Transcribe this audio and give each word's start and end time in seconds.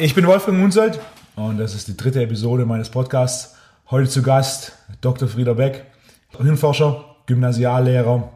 Ich 0.00 0.14
bin 0.14 0.28
Wolfgang 0.28 0.56
Munsold 0.56 1.00
und 1.34 1.58
das 1.58 1.74
ist 1.74 1.88
die 1.88 1.96
dritte 1.96 2.22
Episode 2.22 2.64
meines 2.64 2.88
Podcasts. 2.88 3.56
Heute 3.90 4.08
zu 4.08 4.22
Gast 4.22 4.72
Dr. 5.00 5.26
Frieder 5.26 5.56
Beck, 5.56 5.86
Hirnforscher, 6.40 7.04
Gymnasiallehrer 7.26 8.30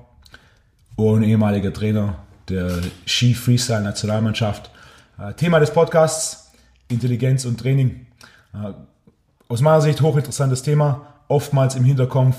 und 0.96 1.22
ehemaliger 1.22 1.72
Trainer 1.72 2.16
der 2.48 2.80
Ski-Freestyle-Nationalmannschaft. 3.06 4.72
Äh, 5.20 5.34
Thema 5.34 5.60
des 5.60 5.70
Podcasts: 5.70 6.50
Intelligenz 6.88 7.44
und 7.44 7.60
Training. 7.60 8.06
Äh, 8.54 8.72
aus 9.46 9.60
meiner 9.60 9.82
Sicht 9.82 10.00
hochinteressantes 10.00 10.64
Thema, 10.64 11.14
oftmals 11.28 11.76
im 11.76 11.84
Hinterkopf 11.84 12.34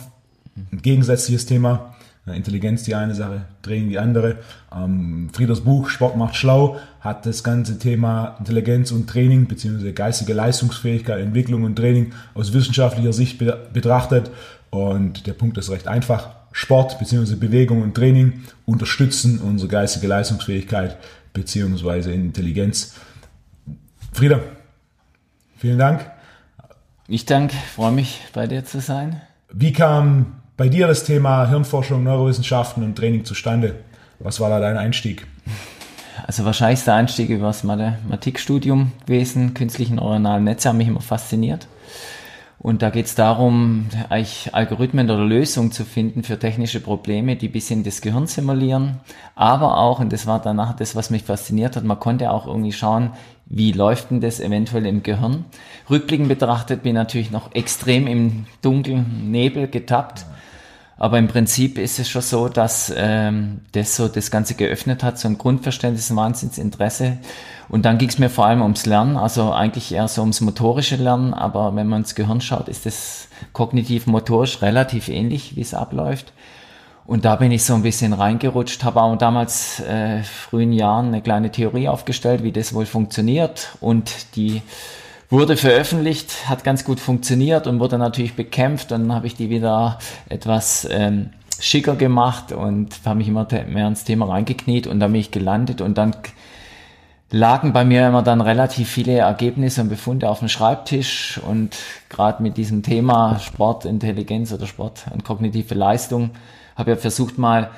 ein 0.58 0.82
gegensätzliches 0.82 1.46
Thema. 1.46 1.93
Intelligenz 2.26 2.84
die 2.84 2.96
eine 2.96 3.16
Sache, 3.16 3.42
Training 3.64 3.90
die 3.90 4.00
andere. 4.00 4.38
Ähm, 4.74 5.30
Frieders 5.34 5.62
Buch 5.62 5.90
Sport 5.90 6.16
macht 6.16 6.36
schlau 6.36 6.78
hat 7.02 7.26
das 7.26 7.44
ganze 7.44 7.80
Thema 7.80 8.38
Intelligenz 8.40 8.92
und 8.92 9.10
Training 9.10 9.46
bzw. 9.46 9.92
geistige 9.92 10.34
Leistungsfähigkeit, 10.34 11.20
Entwicklung 11.20 11.64
und 11.64 11.76
Training 11.76 12.14
aus 12.34 12.54
wissenschaftlicher 12.54 13.12
Sicht 13.12 13.40
be 13.40 13.68
betrachtet. 13.74 14.32
Und 14.70 15.28
der 15.28 15.34
Punkt 15.34 15.58
ist 15.58 15.70
recht 15.70 15.88
einfach. 15.88 16.30
Sport 16.54 16.98
bzw. 16.98 17.36
Bewegung 17.36 17.82
und 17.82 17.94
Training 17.94 18.44
unterstützen 18.66 19.40
unsere 19.40 19.70
geistige 19.70 20.08
Leistungsfähigkeit 20.08 20.98
bzw. 21.34 22.14
Intelligenz. 22.14 22.96
Frieder, 24.14 24.40
vielen 25.58 25.80
Dank. 25.80 26.10
Ich 27.08 27.26
danke, 27.26 27.56
freue 27.76 27.92
mich 27.92 28.22
bei 28.34 28.48
dir 28.48 28.64
zu 28.64 28.80
sein. 28.80 29.22
Wie 29.52 29.74
kam 29.74 30.43
bei 30.56 30.70
dir 30.70 30.88
das 30.88 31.04
Thema 31.04 31.48
Hirnforschung, 31.48 32.04
Neurowissenschaften 32.04 32.84
und 32.84 32.96
Training 32.96 33.26
zustande? 33.26 33.76
Was 34.20 34.40
war 34.40 34.50
da 34.50 34.60
dein 34.60 34.78
Einstieg? 34.78 35.26
Also 36.28 36.46
wahrscheinlich 36.46 36.84
der 36.84 36.94
Einstieg 36.96 37.30
über 37.30 37.48
das 37.48 37.64
Mathematikstudium 37.64 38.92
gewesen. 39.06 39.54
Künstliche 39.54 39.96
neuronale 39.96 40.42
Netze 40.42 40.70
haben 40.70 40.78
mich 40.78 40.88
immer 40.88 41.02
fasziniert. 41.02 41.68
Und 42.60 42.82
da 42.82 42.92
geht 42.92 43.08
es 43.08 43.16
darum, 43.16 43.88
eigentlich 44.08 44.52
Algorithmen 44.54 45.10
oder 45.10 45.26
Lösungen 45.26 45.74
zu 45.74 45.84
finden 45.84 46.24
für 46.24 46.40
technische 46.40 46.80
Probleme, 46.80 47.36
die 47.36 47.50
bis 47.50 47.70
in 47.72 47.84
das 47.84 48.00
Gehirn 48.00 48.26
simulieren. 48.26 49.02
Aber 49.36 49.80
auch, 49.80 50.00
und 50.00 50.14
das 50.14 50.28
war 50.28 50.42
danach 50.42 50.74
das, 50.74 50.96
was 50.96 51.10
mich 51.10 51.24
fasziniert 51.24 51.76
hat, 51.76 51.84
man 51.84 52.00
konnte 52.00 52.32
auch 52.32 52.48
irgendwie 52.48 52.72
schauen, 52.72 53.10
wie 53.48 53.74
läuft 53.74 54.12
denn 54.12 54.22
das 54.22 54.40
eventuell 54.40 54.86
im 54.86 55.04
Gehirn. 55.04 55.44
Rückblickend 55.90 56.30
betrachtet 56.30 56.84
bin 56.84 56.92
ich 56.92 56.96
natürlich 56.96 57.32
noch 57.32 57.54
extrem 57.54 58.08
im 58.08 58.46
dunklen 58.62 59.30
Nebel 59.30 59.68
getappt. 59.68 60.26
Aber 60.98 61.18
im 61.18 61.28
Prinzip 61.28 61.78
ist 61.78 62.00
es 62.00 62.10
schon 62.10 62.22
so, 62.22 62.50
dass 62.50 62.94
ähm, 62.96 63.62
das 63.72 63.96
so 63.96 64.08
das 64.08 64.30
Ganze 64.30 64.54
geöffnet 64.54 65.04
hat, 65.04 65.18
so 65.18 65.28
ein 65.28 65.38
Grundverständnis, 65.38 66.10
ein 66.10 66.16
Wahnsinnsinteresse. 66.16 67.18
Und 67.68 67.86
dann 67.86 67.98
ging 67.98 68.10
es 68.10 68.20
mir 68.20 68.30
vor 68.30 68.46
allem 68.46 68.62
ums 68.62 68.86
Lernen, 68.86 69.18
also 69.18 69.52
eigentlich 69.52 69.92
eher 69.92 70.08
so 70.08 70.22
ums 70.22 70.42
motorische 70.42 70.96
Lernen, 70.96 71.34
aber 71.34 71.76
wenn 71.76 71.88
man 71.88 72.02
ins 72.02 72.14
Gehirn 72.14 72.42
schaut, 72.42 72.70
ist 72.70 72.86
das 72.86 73.28
kognitiv-motorisch 73.54 74.62
relativ 74.62 75.08
ähnlich, 75.10 75.56
wie 75.56 75.62
es 75.62 75.74
abläuft. 75.74 76.34
Und 77.06 77.26
da 77.26 77.36
bin 77.36 77.52
ich 77.52 77.64
so 77.64 77.74
ein 77.74 77.84
bisschen 77.84 78.14
reingerutscht, 78.14 78.84
habe 78.84 79.02
auch 79.02 79.18
damals 79.18 79.82
äh, 79.82 80.24
frühen 80.24 80.72
Jahren 80.72 81.08
eine 81.08 81.22
kleine 81.22 81.52
Theorie 81.52 81.90
aufgestellt, 81.90 82.44
wie 82.44 82.54
das 82.54 82.74
wohl 82.74 82.86
funktioniert. 82.86 83.70
Und 83.82 84.36
die 84.36 84.62
wurde 85.34 85.58
veröffentlicht, 85.58 86.48
hat 86.48 86.64
ganz 86.64 86.86
gut 86.86 87.00
funktioniert 87.00 87.66
und 87.66 87.80
wurde 87.80 87.98
natürlich 87.98 88.36
bekämpft. 88.36 88.92
Dann 88.92 89.12
habe 89.12 89.26
ich 89.26 89.36
die 89.36 89.50
wieder 89.50 89.98
etwas 90.30 90.88
ähm, 90.92 91.32
schicker 91.60 91.96
gemacht 91.96 92.52
und 92.52 93.00
habe 93.04 93.18
mich 93.18 93.28
immer 93.28 93.48
mehr 93.68 93.88
ins 93.88 94.04
Thema 94.04 94.28
reingekniet 94.28 94.86
und 94.86 95.00
da 95.00 95.08
bin 95.08 95.16
ich 95.16 95.32
gelandet 95.32 95.82
und 95.82 95.98
dann 95.98 96.16
lagen 97.32 97.74
bei 97.74 97.84
mir 97.84 98.08
immer 98.08 98.22
dann 98.22 98.42
relativ 98.42 98.88
viele 98.88 99.18
Ergebnisse 99.18 99.82
und 99.82 99.90
Befunde 99.90 100.30
auf 100.30 100.38
dem 100.38 100.50
Schreibtisch 100.50 101.42
und 101.44 101.76
gerade 102.10 102.44
mit 102.44 102.56
diesem 102.56 102.84
Thema 102.84 103.40
Sportintelligenz 103.40 104.54
oder 104.54 104.68
Sport 104.68 105.06
und 105.12 105.24
kognitive 105.24 105.74
Leistung 105.74 106.30
habe 106.76 106.92
ich 106.92 107.00
versucht 107.00 107.40
mal 107.40 107.72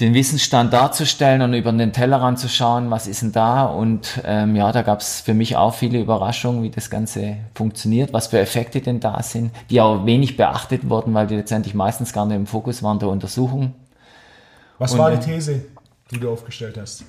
den 0.00 0.12
Wissensstand 0.12 0.74
darzustellen 0.74 1.40
und 1.40 1.54
über 1.54 1.72
den 1.72 1.92
Tellerrand 1.92 2.38
zu 2.38 2.48
schauen, 2.48 2.90
was 2.90 3.06
ist 3.06 3.22
denn 3.22 3.32
da? 3.32 3.64
Und 3.64 4.20
ähm, 4.24 4.54
ja, 4.54 4.70
da 4.70 4.82
gab 4.82 5.00
es 5.00 5.20
für 5.20 5.32
mich 5.32 5.56
auch 5.56 5.74
viele 5.74 5.98
Überraschungen, 5.98 6.62
wie 6.62 6.70
das 6.70 6.90
Ganze 6.90 7.38
funktioniert, 7.54 8.12
was 8.12 8.26
für 8.26 8.38
Effekte 8.38 8.82
denn 8.82 9.00
da 9.00 9.22
sind, 9.22 9.52
die 9.70 9.80
auch 9.80 10.04
wenig 10.04 10.36
beachtet 10.36 10.90
wurden, 10.90 11.14
weil 11.14 11.26
die 11.26 11.36
letztendlich 11.36 11.74
meistens 11.74 12.12
gar 12.12 12.26
nicht 12.26 12.36
im 12.36 12.46
Fokus 12.46 12.82
waren 12.82 12.98
der 12.98 13.08
Untersuchung. 13.08 13.74
Was 14.78 14.92
und, 14.92 14.98
war 14.98 15.10
die 15.10 15.18
These, 15.18 15.64
die 16.10 16.20
du 16.20 16.30
aufgestellt 16.30 16.76
hast? 16.78 17.04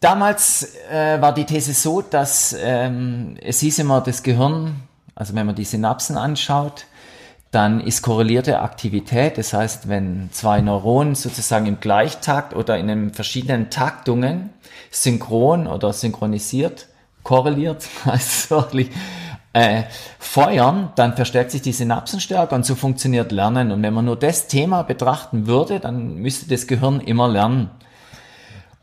Damals 0.00 0.76
äh, 0.92 1.20
war 1.20 1.34
die 1.34 1.44
These 1.44 1.72
so, 1.72 2.02
dass 2.02 2.54
ähm, 2.56 3.36
es 3.42 3.58
hieß 3.58 3.80
immer, 3.80 4.00
das 4.00 4.22
Gehirn, 4.22 4.76
also 5.16 5.34
wenn 5.34 5.44
man 5.44 5.56
die 5.56 5.64
Synapsen 5.64 6.16
anschaut, 6.16 6.84
dann 7.50 7.80
ist 7.80 8.02
korrelierte 8.02 8.60
Aktivität, 8.60 9.38
das 9.38 9.54
heißt, 9.54 9.88
wenn 9.88 10.28
zwei 10.32 10.60
Neuronen 10.60 11.14
sozusagen 11.14 11.66
im 11.66 11.80
Gleichtakt 11.80 12.54
oder 12.54 12.76
in 12.76 12.88
den 12.88 13.14
verschiedenen 13.14 13.70
Taktungen 13.70 14.50
synchron 14.90 15.66
oder 15.66 15.92
synchronisiert, 15.92 16.88
korreliert, 17.22 17.88
heißt 18.04 18.50
wirklich, 18.50 18.90
äh, 19.54 19.84
feuern, 20.18 20.92
dann 20.94 21.16
verstärkt 21.16 21.50
sich 21.50 21.62
die 21.62 21.72
Synapsenstärke 21.72 22.54
und 22.54 22.66
so 22.66 22.74
funktioniert 22.74 23.32
Lernen. 23.32 23.72
Und 23.72 23.82
wenn 23.82 23.94
man 23.94 24.04
nur 24.04 24.16
das 24.16 24.46
Thema 24.46 24.82
betrachten 24.82 25.46
würde, 25.46 25.80
dann 25.80 26.16
müsste 26.16 26.48
das 26.48 26.66
Gehirn 26.66 27.00
immer 27.00 27.28
lernen. 27.28 27.70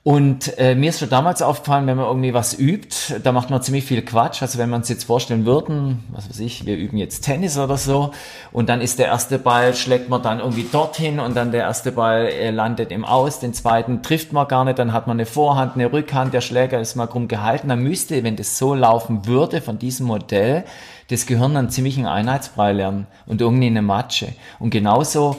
Und 0.08 0.60
äh, 0.60 0.76
mir 0.76 0.92
ist 0.92 1.00
schon 1.00 1.10
damals 1.10 1.42
aufgefallen, 1.42 1.88
wenn 1.88 1.98
man 1.98 2.06
irgendwie 2.06 2.32
was 2.32 2.54
übt, 2.60 3.20
da 3.24 3.32
macht 3.32 3.50
man 3.50 3.64
ziemlich 3.64 3.86
viel 3.86 4.04
Quatsch. 4.04 4.44
Also 4.44 4.60
wenn 4.60 4.70
man 4.70 4.82
uns 4.82 4.90
jetzt 4.90 5.06
vorstellen 5.06 5.48
würden, 5.48 6.04
was 6.10 6.30
weiß 6.30 6.42
ich, 6.42 6.68
wir 6.68 6.78
üben 6.78 6.98
jetzt 6.98 7.22
Tennis 7.22 7.58
oder 7.58 7.76
so, 7.76 8.12
und 8.52 8.70
dann 8.70 8.82
ist 8.82 9.00
der 9.00 9.08
erste 9.08 9.40
Ball, 9.40 9.74
schlägt 9.74 10.08
man 10.08 10.22
dann 10.22 10.42
irgendwie 10.42 10.68
dorthin 10.72 11.20
und 11.20 11.36
dann 11.36 11.52
der 11.52 11.62
erste 11.62 11.92
Ball 11.92 12.28
äh, 12.28 12.52
landet 12.52 12.92
im 12.92 13.04
Aus, 13.04 13.40
den 13.40 13.56
zweiten 13.56 14.04
trifft 14.04 14.32
man 14.32 14.48
gar 14.48 14.64
nicht, 14.64 14.78
dann 14.78 14.94
hat 14.94 15.08
man 15.08 15.18
eine 15.18 15.26
Vorhand, 15.26 15.74
eine 15.74 15.92
Rückhand, 15.92 16.36
der 16.36 16.42
Schläger 16.42 16.80
ist 16.80 16.94
mal 16.94 17.08
krumm 17.08 17.28
gehalten. 17.28 17.70
Dann 17.70 17.82
müsste, 17.82 18.24
wenn 18.24 18.36
das 18.36 18.60
so 18.60 18.76
laufen 18.76 19.26
würde 19.26 19.60
von 19.60 19.80
diesem 19.80 20.06
Modell, 20.06 20.66
das 21.10 21.26
Gehirn 21.26 21.58
einen 21.58 21.72
ziemlichen 21.72 22.06
Einheitsbrei 22.06 22.74
lernen 22.74 23.08
und 23.26 23.42
irgendwie 23.42 23.66
eine 23.66 23.82
Matsche. 23.82 24.28
Und 24.60 24.70
genauso 24.70 25.38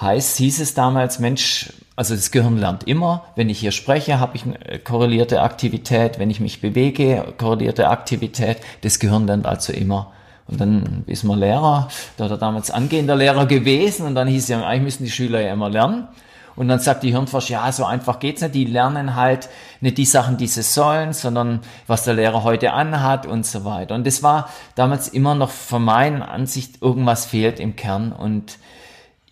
heißt, 0.00 0.36
hieß 0.36 0.60
es 0.60 0.74
damals, 0.74 1.18
Mensch, 1.18 1.72
also 1.96 2.14
das 2.14 2.30
Gehirn 2.30 2.58
lernt 2.58 2.84
immer. 2.84 3.24
Wenn 3.36 3.48
ich 3.48 3.60
hier 3.60 3.70
spreche, 3.70 4.18
habe 4.18 4.36
ich 4.36 4.44
eine 4.44 4.78
korrelierte 4.80 5.42
Aktivität. 5.42 6.18
Wenn 6.18 6.30
ich 6.30 6.40
mich 6.40 6.60
bewege, 6.60 7.34
korrelierte 7.38 7.88
Aktivität. 7.88 8.58
Das 8.80 8.98
Gehirn 8.98 9.26
lernt 9.26 9.46
also 9.46 9.72
immer. 9.72 10.12
Und 10.46 10.60
dann 10.60 11.04
ist 11.06 11.24
man 11.24 11.38
Lehrer, 11.38 11.88
da 12.16 12.24
hat 12.24 12.30
er 12.30 12.36
damals 12.36 12.70
angehender 12.70 13.16
Lehrer 13.16 13.46
gewesen 13.46 14.06
und 14.06 14.14
dann 14.14 14.28
hieß 14.28 14.42
es 14.42 14.48
ja, 14.50 14.62
eigentlich 14.62 14.82
müssen 14.82 15.04
die 15.04 15.10
Schüler 15.10 15.40
ja 15.40 15.52
immer 15.52 15.70
lernen. 15.70 16.08
Und 16.56 16.68
dann 16.68 16.78
sagt 16.78 17.02
die 17.02 17.10
Hirnforscher, 17.10 17.54
ja, 17.54 17.72
so 17.72 17.84
einfach 17.84 18.20
geht's 18.20 18.42
nicht. 18.42 18.54
Die 18.54 18.64
lernen 18.64 19.16
halt 19.16 19.48
nicht 19.80 19.98
die 19.98 20.04
Sachen, 20.04 20.36
die 20.36 20.46
sie 20.46 20.62
sollen, 20.62 21.12
sondern 21.12 21.60
was 21.86 22.04
der 22.04 22.14
Lehrer 22.14 22.44
heute 22.44 22.72
anhat 22.72 23.26
und 23.26 23.44
so 23.44 23.64
weiter. 23.64 23.94
Und 23.94 24.06
das 24.06 24.22
war 24.22 24.48
damals 24.76 25.08
immer 25.08 25.34
noch 25.34 25.50
von 25.50 25.84
meiner 25.84 26.30
Ansicht, 26.30 26.80
irgendwas 26.80 27.24
fehlt 27.24 27.58
im 27.58 27.74
Kern. 27.74 28.12
Und 28.12 28.58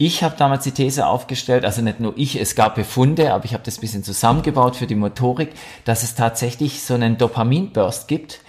ich 0.06 0.24
habe 0.24 0.34
damals 0.36 0.64
die 0.64 0.72
These 0.72 1.06
aufgestellt, 1.06 1.64
also 1.64 1.80
nicht 1.80 2.00
nur 2.00 2.14
ich, 2.16 2.40
es 2.40 2.56
gab 2.56 2.74
Befunde, 2.74 3.32
aber 3.32 3.44
ich 3.44 3.54
habe 3.54 3.62
das 3.62 3.78
bisschen 3.78 4.02
zusammengebaut 4.02 4.74
für 4.74 4.88
die 4.88 4.96
Motorik, 4.96 5.50
dass 5.84 6.02
es 6.02 6.16
tatsächlich 6.16 6.82
so 6.82 6.94
einen 6.94 7.18
Dopaminburst 7.18 8.08
gibt, 8.08 8.40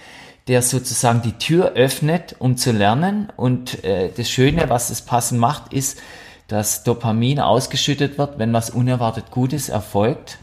der 0.48 0.62
sozusagen 0.62 1.22
die 1.22 1.34
Tür 1.34 1.72
öffnet, 1.74 2.34
um 2.40 2.56
zu 2.56 2.72
lernen. 2.72 3.32
Und 3.36 3.84
äh, 3.84 4.10
das 4.16 4.28
Schöne, 4.28 4.68
was 4.68 4.90
es 4.90 5.02
passend 5.02 5.40
macht, 5.40 5.72
ist, 5.72 6.00
dass 6.48 6.82
Dopamin 6.82 7.38
ausgeschüttet 7.38 8.18
wird, 8.18 8.38
wenn 8.38 8.52
was 8.52 8.70
unerwartet 8.70 9.30
Gutes 9.30 9.68
erfolgt. 9.68 10.38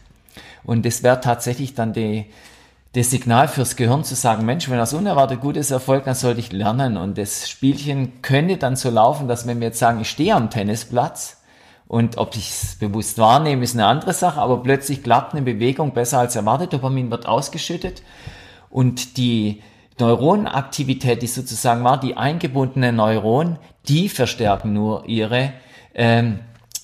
Und 0.64 0.86
das 0.86 1.04
wäre 1.04 1.20
tatsächlich 1.20 1.76
dann 1.76 1.92
die, 1.92 2.26
das 2.94 3.10
Signal 3.10 3.48
fürs 3.48 3.78
Gehirn 3.78 4.04
zu 4.04 4.16
sagen, 4.16 4.46
Mensch, 4.46 4.70
wenn 4.70 4.78
das 4.78 4.94
unerwartet 4.94 5.40
Gutes 5.40 5.72
erfolgt, 5.72 6.08
dann 6.08 6.16
sollte 6.16 6.42
ich 6.42 6.52
lernen. 6.52 6.98
Und 6.98 7.18
das 7.18 7.50
Spielchen 7.50 8.22
könnte 8.22 8.58
dann 8.58 8.76
so 8.76 8.90
laufen, 8.90 9.28
dass 9.28 9.48
wenn 9.48 9.62
wir 9.62 9.68
jetzt 9.68 9.80
sagen, 9.80 10.02
ich 10.02 10.10
stehe 10.10 10.36
am 10.36 10.50
Tennisplatz 10.50 11.42
und 11.88 12.18
ob 12.18 12.36
ich 12.36 12.50
es 12.50 12.76
bewusst 12.76 13.18
wahrnehme, 13.18 13.64
ist 13.64 13.76
eine 13.76 13.86
andere 13.86 14.14
Sache, 14.14 14.42
aber 14.42 14.62
plötzlich 14.62 15.04
klappt 15.04 15.34
eine 15.34 15.42
Bewegung 15.42 15.94
besser 15.94 16.20
als 16.20 16.36
erwartet, 16.36 16.74
Dopamin 16.74 17.12
wird 17.12 17.28
ausgeschüttet 17.28 18.04
und 18.70 19.18
die 19.18 19.62
Neuronenaktivität, 20.00 21.22
die 21.22 21.28
sozusagen 21.28 21.84
war, 21.84 22.00
die 22.00 22.18
eingebundenen 22.18 22.96
Neuronen, 22.96 23.58
die 23.88 24.10
verstärken 24.10 24.74
nur 24.74 25.06
ihre 25.06 25.54
ähm, 25.94 26.40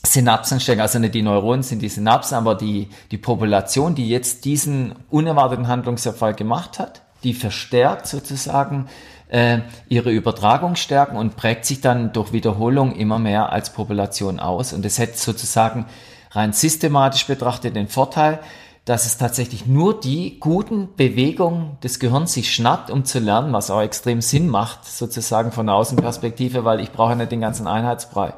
Synapsen 0.08 0.60
stecken, 0.60 0.82
also 0.82 1.00
nicht 1.00 1.16
die 1.16 1.22
Neuronen 1.22 1.64
sind 1.64 1.82
die 1.82 1.90
Synapsen, 1.90 2.38
aber 2.38 2.56
die, 2.56 2.90
die 3.12 3.18
Population, 3.18 3.96
die 3.96 4.10
jetzt 4.10 4.46
diesen 4.46 4.96
unerwarteten 5.10 5.68
Handlungserfolg 5.68 6.38
gemacht 6.38 6.80
hat, 6.80 7.02
die 7.24 7.34
verstärkt 7.34 8.08
sozusagen 8.08 8.88
äh, 9.30 9.60
ihre 9.90 10.12
Übertragungsstärken 10.12 11.18
und 11.18 11.36
prägt 11.36 11.66
sich 11.66 11.82
dann 11.82 12.14
durch 12.14 12.32
Wiederholung 12.32 12.96
immer 12.96 13.20
mehr 13.20 13.52
als 13.52 13.72
Population 13.72 14.40
aus. 14.40 14.74
Und 14.74 14.86
das 14.86 15.00
hätte 15.00 15.18
sozusagen 15.18 15.86
rein 16.32 16.54
systematisch 16.54 17.28
betrachtet 17.28 17.76
den 17.76 17.88
Vorteil, 17.88 18.40
dass 18.86 19.06
es 19.06 19.18
tatsächlich 19.18 19.66
nur 19.66 20.00
die 20.00 20.40
guten 20.40 20.96
Bewegungen 20.96 21.78
des 21.84 22.00
Gehirns 22.00 22.32
sich 22.32 22.54
schnappt, 22.54 22.90
um 22.90 23.04
zu 23.04 23.20
lernen, 23.20 23.52
was 23.52 23.70
auch 23.70 23.82
extrem 23.82 24.22
Sinn 24.22 24.48
macht, 24.48 24.86
sozusagen 24.86 25.52
von 25.52 25.66
der 25.66 25.76
Außenperspektive, 25.76 26.64
weil 26.64 26.80
ich 26.80 26.94
brauche 26.94 27.18
nicht 27.18 27.34
den 27.34 27.42
ganzen 27.42 27.68
Einheitsbrei. 27.68 28.34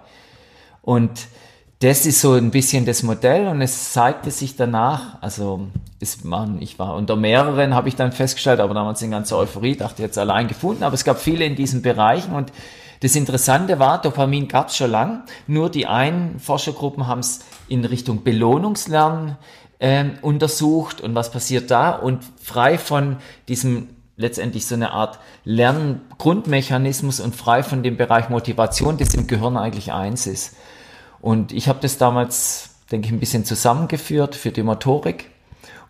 Und 0.82 1.28
das 1.80 2.06
ist 2.06 2.20
so 2.20 2.34
ein 2.34 2.52
bisschen 2.52 2.86
das 2.86 3.04
Modell 3.04 3.48
und 3.48 3.62
es 3.62 3.94
zeigte 3.94 4.32
sich 4.32 4.58
danach, 4.58 5.22
also 5.22 5.68
ist 6.02 6.26
man, 6.26 6.62
ich 6.62 6.78
war 6.78 6.96
unter 6.96 7.16
mehreren, 7.16 7.74
habe 7.74 7.88
ich 7.88 7.96
dann 7.96 8.12
festgestellt, 8.12 8.60
aber 8.60 8.74
damals 8.74 9.02
in 9.02 9.12
ganzer 9.12 9.38
Euphorie, 9.38 9.78
dachte 9.78 10.02
jetzt 10.02 10.18
allein 10.18 10.50
gefunden, 10.50 10.84
aber 10.84 10.94
es 10.94 11.06
gab 11.06 11.20
viele 11.20 11.46
in 11.46 11.56
diesen 11.56 11.82
Bereichen 11.82 12.34
und 12.34 12.52
das 13.02 13.16
Interessante 13.16 13.80
war, 13.80 14.02
Dopamin 14.02 14.50
gab 14.50 14.68
es 14.68 14.76
schon 14.76 14.92
lang, 14.92 15.24
nur 15.48 15.70
die 15.70 15.88
einen 15.88 16.40
Forschergruppen 16.40 17.08
haben 17.08 17.20
es 17.20 17.46
in 17.70 17.86
Richtung 17.86 18.24
Belohnungslernen 18.24 19.38
äh, 19.80 20.04
untersucht 20.22 21.00
und 21.00 21.16
was 21.16 21.32
passiert 21.32 21.72
da? 21.72 21.92
Und 21.92 22.26
frei 22.42 22.78
von 22.78 23.18
diesem 23.48 23.88
letztendlich 24.18 24.66
so 24.66 24.76
eine 24.76 24.92
Art 24.92 25.18
Lerngrundmechanismus 25.46 27.22
und 27.22 27.38
frei 27.38 27.64
von 27.64 27.84
dem 27.84 27.96
Bereich 27.96 28.28
Motivation, 28.28 28.98
das 28.98 29.14
im 29.14 29.28
Gehirn 29.28 29.56
eigentlich 29.56 29.94
eins 29.94 30.28
ist. 30.28 30.58
Und 31.22 31.52
ich 31.52 31.68
habe 31.68 31.80
das 31.82 31.98
damals, 31.98 32.70
denke 32.92 33.08
ich, 33.08 33.14
ein 33.14 33.20
bisschen 33.20 33.46
zusammengeführt 33.46 34.36
für 34.36 34.52
die 34.52 34.64
Motorik 34.64 35.30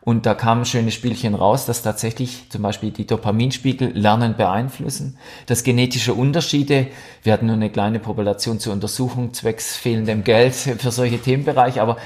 und 0.01 0.25
da 0.25 0.33
kamen 0.33 0.65
schöne 0.65 0.91
Spielchen 0.91 1.35
raus, 1.35 1.65
dass 1.65 1.81
tatsächlich 1.81 2.49
zum 2.49 2.61
Beispiel 2.61 2.91
die 2.91 3.05
Dopaminspiegel 3.05 3.91
Lernen 3.95 4.35
beeinflussen, 4.35 5.17
dass 5.45 5.63
genetische 5.63 6.13
Unterschiede, 6.13 6.87
wir 7.23 7.33
hatten 7.33 7.47
nur 7.47 7.55
eine 7.55 7.69
kleine 7.69 7.99
Population 7.99 8.59
zur 8.59 8.73
Untersuchung 8.73 9.33
zwecks 9.33 9.75
fehlendem 9.75 10.23
Geld 10.23 10.55
für 10.55 10.91
solche 10.91 11.19
Themenbereiche, 11.19 11.81
aber 11.81 11.97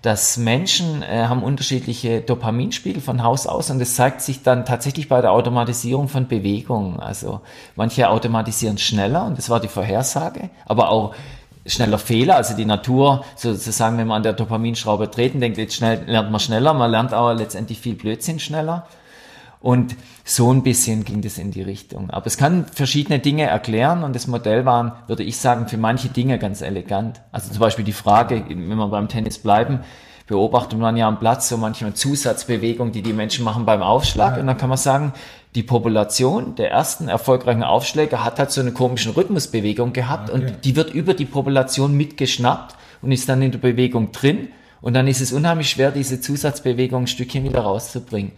dass 0.00 0.36
Menschen 0.36 1.02
äh, 1.02 1.26
haben 1.26 1.44
unterschiedliche 1.44 2.22
Dopaminspiegel 2.22 3.00
von 3.00 3.22
Haus 3.22 3.46
aus 3.46 3.70
und 3.70 3.78
das 3.78 3.94
zeigt 3.94 4.22
sich 4.22 4.42
dann 4.42 4.64
tatsächlich 4.64 5.08
bei 5.08 5.20
der 5.20 5.30
Automatisierung 5.30 6.08
von 6.08 6.26
Bewegungen. 6.26 6.98
Also 6.98 7.42
manche 7.76 8.08
automatisieren 8.08 8.78
schneller 8.78 9.24
und 9.26 9.38
das 9.38 9.48
war 9.48 9.60
die 9.60 9.68
Vorhersage, 9.68 10.50
aber 10.66 10.90
auch 10.90 11.14
schneller 11.66 11.98
Fehler, 11.98 12.36
also 12.36 12.56
die 12.56 12.64
Natur 12.64 13.24
sozusagen, 13.36 13.98
wenn 13.98 14.08
man 14.08 14.18
an 14.18 14.22
der 14.22 14.32
Dopaminschraube 14.32 15.10
treten 15.10 15.40
denkt, 15.40 15.58
jetzt 15.58 15.74
schnell, 15.74 16.02
lernt 16.06 16.30
man 16.30 16.40
schneller, 16.40 16.74
man 16.74 16.90
lernt 16.90 17.12
aber 17.12 17.34
letztendlich 17.34 17.80
viel 17.80 17.94
Blödsinn 17.94 18.40
schneller. 18.40 18.86
Und 19.60 19.94
so 20.24 20.52
ein 20.52 20.64
bisschen 20.64 21.04
ging 21.04 21.22
das 21.22 21.38
in 21.38 21.52
die 21.52 21.62
Richtung. 21.62 22.10
Aber 22.10 22.26
es 22.26 22.36
kann 22.36 22.66
verschiedene 22.66 23.20
Dinge 23.20 23.44
erklären 23.44 24.02
und 24.02 24.16
das 24.16 24.26
Modell 24.26 24.64
waren, 24.64 24.92
würde 25.06 25.22
ich 25.22 25.36
sagen, 25.36 25.68
für 25.68 25.76
manche 25.76 26.08
Dinge 26.08 26.40
ganz 26.40 26.62
elegant. 26.62 27.20
Also 27.30 27.48
zum 27.50 27.60
Beispiel 27.60 27.84
die 27.84 27.92
Frage, 27.92 28.44
wenn 28.48 28.76
wir 28.76 28.88
beim 28.88 29.06
Tennis 29.06 29.38
bleiben, 29.38 29.80
beobachtet 30.26 30.80
man 30.80 30.96
ja 30.96 31.06
am 31.06 31.20
Platz 31.20 31.48
so 31.48 31.58
manchmal 31.58 31.94
Zusatzbewegungen, 31.94 32.92
die 32.92 33.02
die 33.02 33.12
Menschen 33.12 33.44
machen 33.44 33.64
beim 33.64 33.82
Aufschlag. 33.82 34.36
Und 34.36 34.48
dann 34.48 34.56
kann 34.56 34.68
man 34.68 34.78
sagen, 34.78 35.12
die 35.54 35.62
Population 35.62 36.54
der 36.54 36.70
ersten 36.70 37.08
erfolgreichen 37.08 37.62
Aufschläge 37.62 38.24
hat 38.24 38.38
halt 38.38 38.50
so 38.50 38.60
eine 38.60 38.72
komische 38.72 39.16
Rhythmusbewegung 39.16 39.92
gehabt 39.92 40.30
okay. 40.30 40.40
und 40.40 40.64
die 40.64 40.76
wird 40.76 40.94
über 40.94 41.12
die 41.14 41.26
Population 41.26 41.94
mitgeschnappt 41.94 42.74
und 43.02 43.12
ist 43.12 43.28
dann 43.28 43.42
in 43.42 43.52
der 43.52 43.58
Bewegung 43.58 44.12
drin. 44.12 44.48
Und 44.80 44.94
dann 44.94 45.06
ist 45.06 45.20
es 45.20 45.32
unheimlich 45.32 45.70
schwer, 45.70 45.90
diese 45.90 46.20
Zusatzbewegung 46.20 47.04
ein 47.04 47.06
Stückchen 47.06 47.44
wieder 47.44 47.60
rauszubringen. 47.60 48.32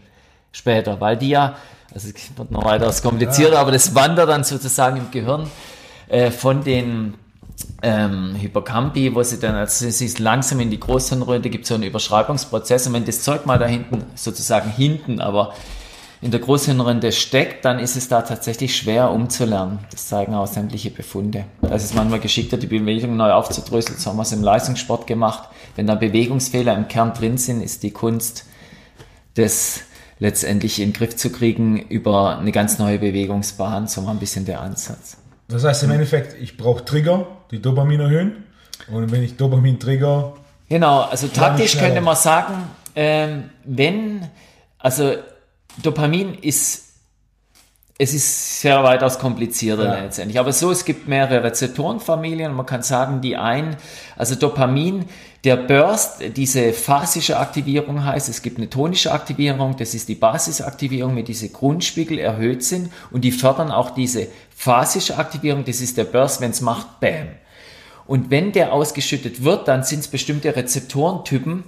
Später, 0.53 1.01
weil 1.01 1.17
die 1.17 1.31
ja, 1.31 1.57
also 1.93 2.09
es 2.09 2.37
wird 2.37 2.51
noch 2.51 2.65
weiter 2.65 2.93
komplizierter, 3.03 3.55
ja. 3.55 3.61
aber 3.61 3.73
das 3.73 3.95
wandert 3.95 4.29
dann 4.29 4.45
sozusagen 4.45 4.99
im 4.99 5.11
Gehirn 5.11 5.49
äh, 6.09 6.31
von 6.31 6.63
den 6.65 7.15
ähm, 7.83 8.35
Hippocampi, 8.35 9.15
wo 9.15 9.23
sie 9.23 9.39
dann, 9.39 9.55
also 9.55 9.89
sie 9.89 10.05
ist 10.05 10.19
langsam 10.19 10.61
in 10.61 10.71
die 10.71 10.81
Großhirnröhre, 10.81 11.41
gibt 11.41 11.67
so 11.67 11.75
einen 11.75 11.85
Überschreibungsprozess 11.85 12.87
und 12.87 12.93
wenn 12.93 13.05
das 13.05 13.23
Zeug 13.23 13.47
mal 13.47 13.59
da 13.59 13.67
hinten, 13.67 14.05
sozusagen 14.15 14.71
hinten, 14.71 15.21
aber 15.21 15.55
in 16.25 16.31
der 16.31 16.41
Großhirnrinde 16.41 17.13
steckt, 17.13 17.67
dann 17.67 17.79
ist 17.79 17.97
es 17.97 18.09
da 18.09 18.23
tatsächlich 18.23 18.75
schwer 18.75 19.11
umzulernen. 19.11 19.81
Das 19.91 20.09
zeigen 20.09 20.33
auch 20.33 20.47
sämtliche 20.47 20.89
Befunde. 20.89 21.45
Da 21.61 21.75
ist 21.75 21.85
es 21.85 21.93
manchmal 21.93 22.19
geschickter, 22.19 22.57
die 22.57 22.67
Bewegung 22.67 23.15
neu 23.19 23.31
aufzudröseln. 23.31 23.99
So 23.99 24.09
haben 24.09 24.17
wir 24.17 24.23
es 24.23 24.33
im 24.33 24.43
Leistungssport 24.43 25.07
gemacht. 25.07 25.51
Wenn 25.77 25.87
da 25.87 25.97
Bewegungsfehler 25.97 26.75
im 26.75 26.89
Kern 26.89 27.13
drin 27.13 27.37
sind, 27.37 27.61
ist 27.61 27.83
die 27.83 27.91
Kunst, 27.91 28.47
das 29.35 29.83
letztendlich 30.19 30.81
in 30.81 30.93
den 30.93 30.95
Griff 30.95 31.15
zu 31.15 31.29
kriegen 31.29 31.79
über 31.79 32.39
eine 32.39 32.53
ganz 32.53 32.79
neue 32.79 32.99
Bewegungsbahn. 32.99 33.87
So 33.87 34.01
mal 34.01 34.13
ein 34.13 34.19
bisschen 34.19 34.47
der 34.47 34.63
Ansatz. 34.63 35.19
Das 35.49 35.63
heißt 35.63 35.83
im 35.83 35.91
Endeffekt, 35.91 36.41
ich 36.41 36.57
brauche 36.57 36.87
Trigger, 36.87 37.27
die 37.51 37.61
Dopamin 37.61 38.01
erhöhen. 38.01 38.45
Und 38.91 39.13
wenn 39.13 39.23
ich 39.23 39.37
Dopamin 39.37 39.79
trigger. 39.79 40.33
Genau, 40.71 41.03
also 41.03 41.29
taktisch 41.29 41.77
könnte 41.77 42.01
man 42.01 42.17
sagen, 42.17 42.55
ähm, 42.97 43.51
wenn, 43.65 44.27
also 44.79 45.17
Dopamin 45.83 46.35
ist 46.35 46.85
es 47.97 48.13
ist 48.13 48.61
sehr 48.61 48.83
weitaus 48.83 49.21
komplizierter 49.21 49.85
ja. 49.85 50.03
letztendlich. 50.03 50.41
Aber 50.41 50.53
so, 50.53 50.73
es 50.73 50.85
gibt 50.85 51.07
mehrere 51.07 51.45
Rezeptorenfamilien 51.45 52.53
man 52.53 52.67
kann 52.67 52.83
sagen, 52.83 53.21
die 53.21 53.37
ein, 53.37 53.77
also 54.17 54.35
Dopamin, 54.35 55.05
der 55.45 55.57
Burst, 55.57 56.23
diese 56.37 56.73
phasische 56.73 57.39
Aktivierung 57.39 58.05
heißt, 58.05 58.29
es 58.29 58.43
gibt 58.43 58.59
eine 58.59 58.69
tonische 58.69 59.13
Aktivierung, 59.13 59.77
das 59.77 59.95
ist 59.95 60.09
die 60.09 60.17
Basisaktivierung, 60.17 61.15
mit 61.15 61.29
diese 61.29 61.51
Grundspiegel 61.51 62.19
erhöht 62.19 62.65
sind 62.65 62.91
und 63.13 63.23
die 63.23 63.31
fördern 63.31 63.71
auch 63.71 63.91
diese 63.91 64.27
phasische 64.57 65.17
Aktivierung, 65.17 65.65
das 65.65 65.81
ist 65.81 65.97
der 65.97 66.05
Burst, 66.05 66.41
wenn 66.41 66.51
es 66.51 66.63
macht, 66.63 66.99
bam. 66.99 67.29
Und 68.07 68.31
wenn 68.31 68.53
der 68.53 68.73
ausgeschüttet 68.73 69.45
wird, 69.45 69.69
dann 69.69 69.85
sind 69.85 70.01
es 70.01 70.09
bestimmte 70.09 70.57
Rezeptorentypen, 70.57 71.65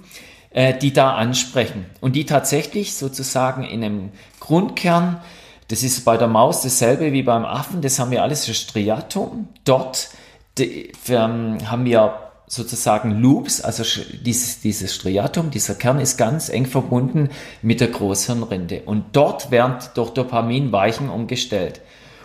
äh, 0.57 0.75
die 0.75 0.91
da 0.91 1.13
ansprechen 1.13 1.85
und 2.01 2.15
die 2.15 2.25
tatsächlich 2.25 2.95
sozusagen 2.95 3.63
in 3.63 3.83
einem 3.83 4.11
Grundkern, 4.39 5.21
das 5.67 5.83
ist 5.83 6.03
bei 6.03 6.17
der 6.17 6.27
Maus 6.27 6.63
dasselbe 6.63 7.13
wie 7.13 7.21
beim 7.21 7.45
Affen, 7.45 7.83
das 7.83 7.99
haben 7.99 8.09
wir 8.09 8.23
alles 8.23 8.45
für 8.45 8.55
Striatum. 8.55 9.49
Dort 9.65 10.09
die, 10.57 10.91
ähm, 11.09 11.59
haben 11.69 11.85
wir 11.85 12.31
sozusagen 12.47 13.21
Loops, 13.21 13.61
also 13.61 13.83
dieses, 14.25 14.61
dieses 14.61 14.95
Striatum, 14.95 15.51
dieser 15.51 15.75
Kern 15.75 15.99
ist 15.99 16.17
ganz 16.17 16.49
eng 16.49 16.65
verbunden 16.65 17.29
mit 17.61 17.79
der 17.79 17.89
Großhirnrinde. 17.89 18.81
Und 18.83 19.03
dort 19.11 19.51
werden 19.51 19.75
durch 19.93 20.09
Dopamin 20.09 20.71
Weichen 20.71 21.11
umgestellt. 21.11 21.81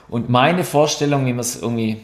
Und 0.08 0.30
meine 0.30 0.64
Vorstellung, 0.64 1.26
wie 1.26 1.34
man 1.34 1.40
es 1.40 1.60
irgendwie 1.60 2.00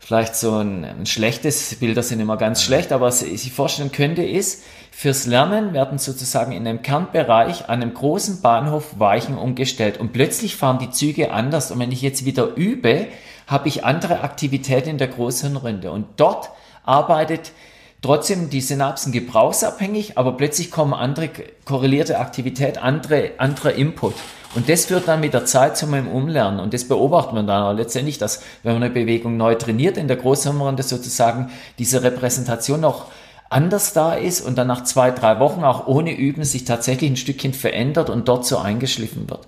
vielleicht 0.00 0.34
so 0.34 0.56
ein, 0.56 0.84
ein 0.84 1.06
schlechtes, 1.06 1.76
Bilder 1.76 2.02
sind 2.02 2.18
immer 2.18 2.36
ganz 2.36 2.62
schlecht, 2.62 2.90
aber 2.90 3.12
sich 3.12 3.52
vorstellen 3.52 3.92
könnte, 3.92 4.24
ist, 4.24 4.62
fürs 4.98 5.26
Lernen 5.26 5.74
werden 5.74 5.98
sozusagen 5.98 6.52
in 6.52 6.66
einem 6.66 6.80
Kernbereich 6.80 7.68
an 7.68 7.82
einem 7.82 7.92
großen 7.92 8.40
Bahnhof 8.40 8.98
Weichen 8.98 9.36
umgestellt 9.36 10.00
und 10.00 10.14
plötzlich 10.14 10.56
fahren 10.56 10.78
die 10.78 10.88
Züge 10.88 11.32
anders 11.32 11.70
und 11.70 11.78
wenn 11.80 11.92
ich 11.92 12.00
jetzt 12.00 12.24
wieder 12.24 12.56
übe, 12.56 13.08
habe 13.46 13.68
ich 13.68 13.84
andere 13.84 14.20
Aktivität 14.20 14.86
in 14.86 14.96
der 14.96 15.08
Großhirnrinde 15.08 15.90
und 15.90 16.06
dort 16.16 16.48
arbeitet 16.82 17.52
trotzdem 18.00 18.48
die 18.48 18.62
Synapsen 18.62 19.12
gebrauchsabhängig, 19.12 20.16
aber 20.16 20.32
plötzlich 20.32 20.70
kommen 20.70 20.94
andere 20.94 21.28
korrelierte 21.66 22.18
Aktivität, 22.18 22.78
andere, 22.78 23.32
anderer 23.36 23.74
Input. 23.74 24.14
Und 24.54 24.70
das 24.70 24.86
führt 24.86 25.08
dann 25.08 25.20
mit 25.20 25.34
der 25.34 25.44
Zeit 25.44 25.76
zu 25.76 25.86
meinem 25.86 26.08
Umlernen. 26.08 26.60
Und 26.60 26.72
das 26.72 26.88
beobachtet 26.88 27.34
man 27.34 27.46
dann 27.46 27.62
auch 27.62 27.76
letztendlich, 27.76 28.16
dass 28.16 28.42
wenn 28.62 28.72
man 28.72 28.82
eine 28.82 28.94
Bewegung 28.94 29.36
neu 29.36 29.56
trainiert, 29.56 29.98
in 29.98 30.08
der 30.08 30.16
Großhirnrinde 30.16 30.82
sozusagen 30.82 31.50
diese 31.78 32.02
Repräsentation 32.02 32.80
noch 32.80 33.10
anders 33.48 33.92
da 33.92 34.14
ist 34.14 34.40
und 34.40 34.56
dann 34.56 34.66
nach 34.66 34.84
zwei, 34.84 35.10
drei 35.10 35.38
Wochen 35.38 35.64
auch 35.64 35.86
ohne 35.86 36.16
Üben 36.16 36.44
sich 36.44 36.64
tatsächlich 36.64 37.10
ein 37.10 37.16
Stückchen 37.16 37.54
verändert 37.54 38.10
und 38.10 38.28
dort 38.28 38.46
so 38.46 38.58
eingeschliffen 38.58 39.28
wird. 39.30 39.46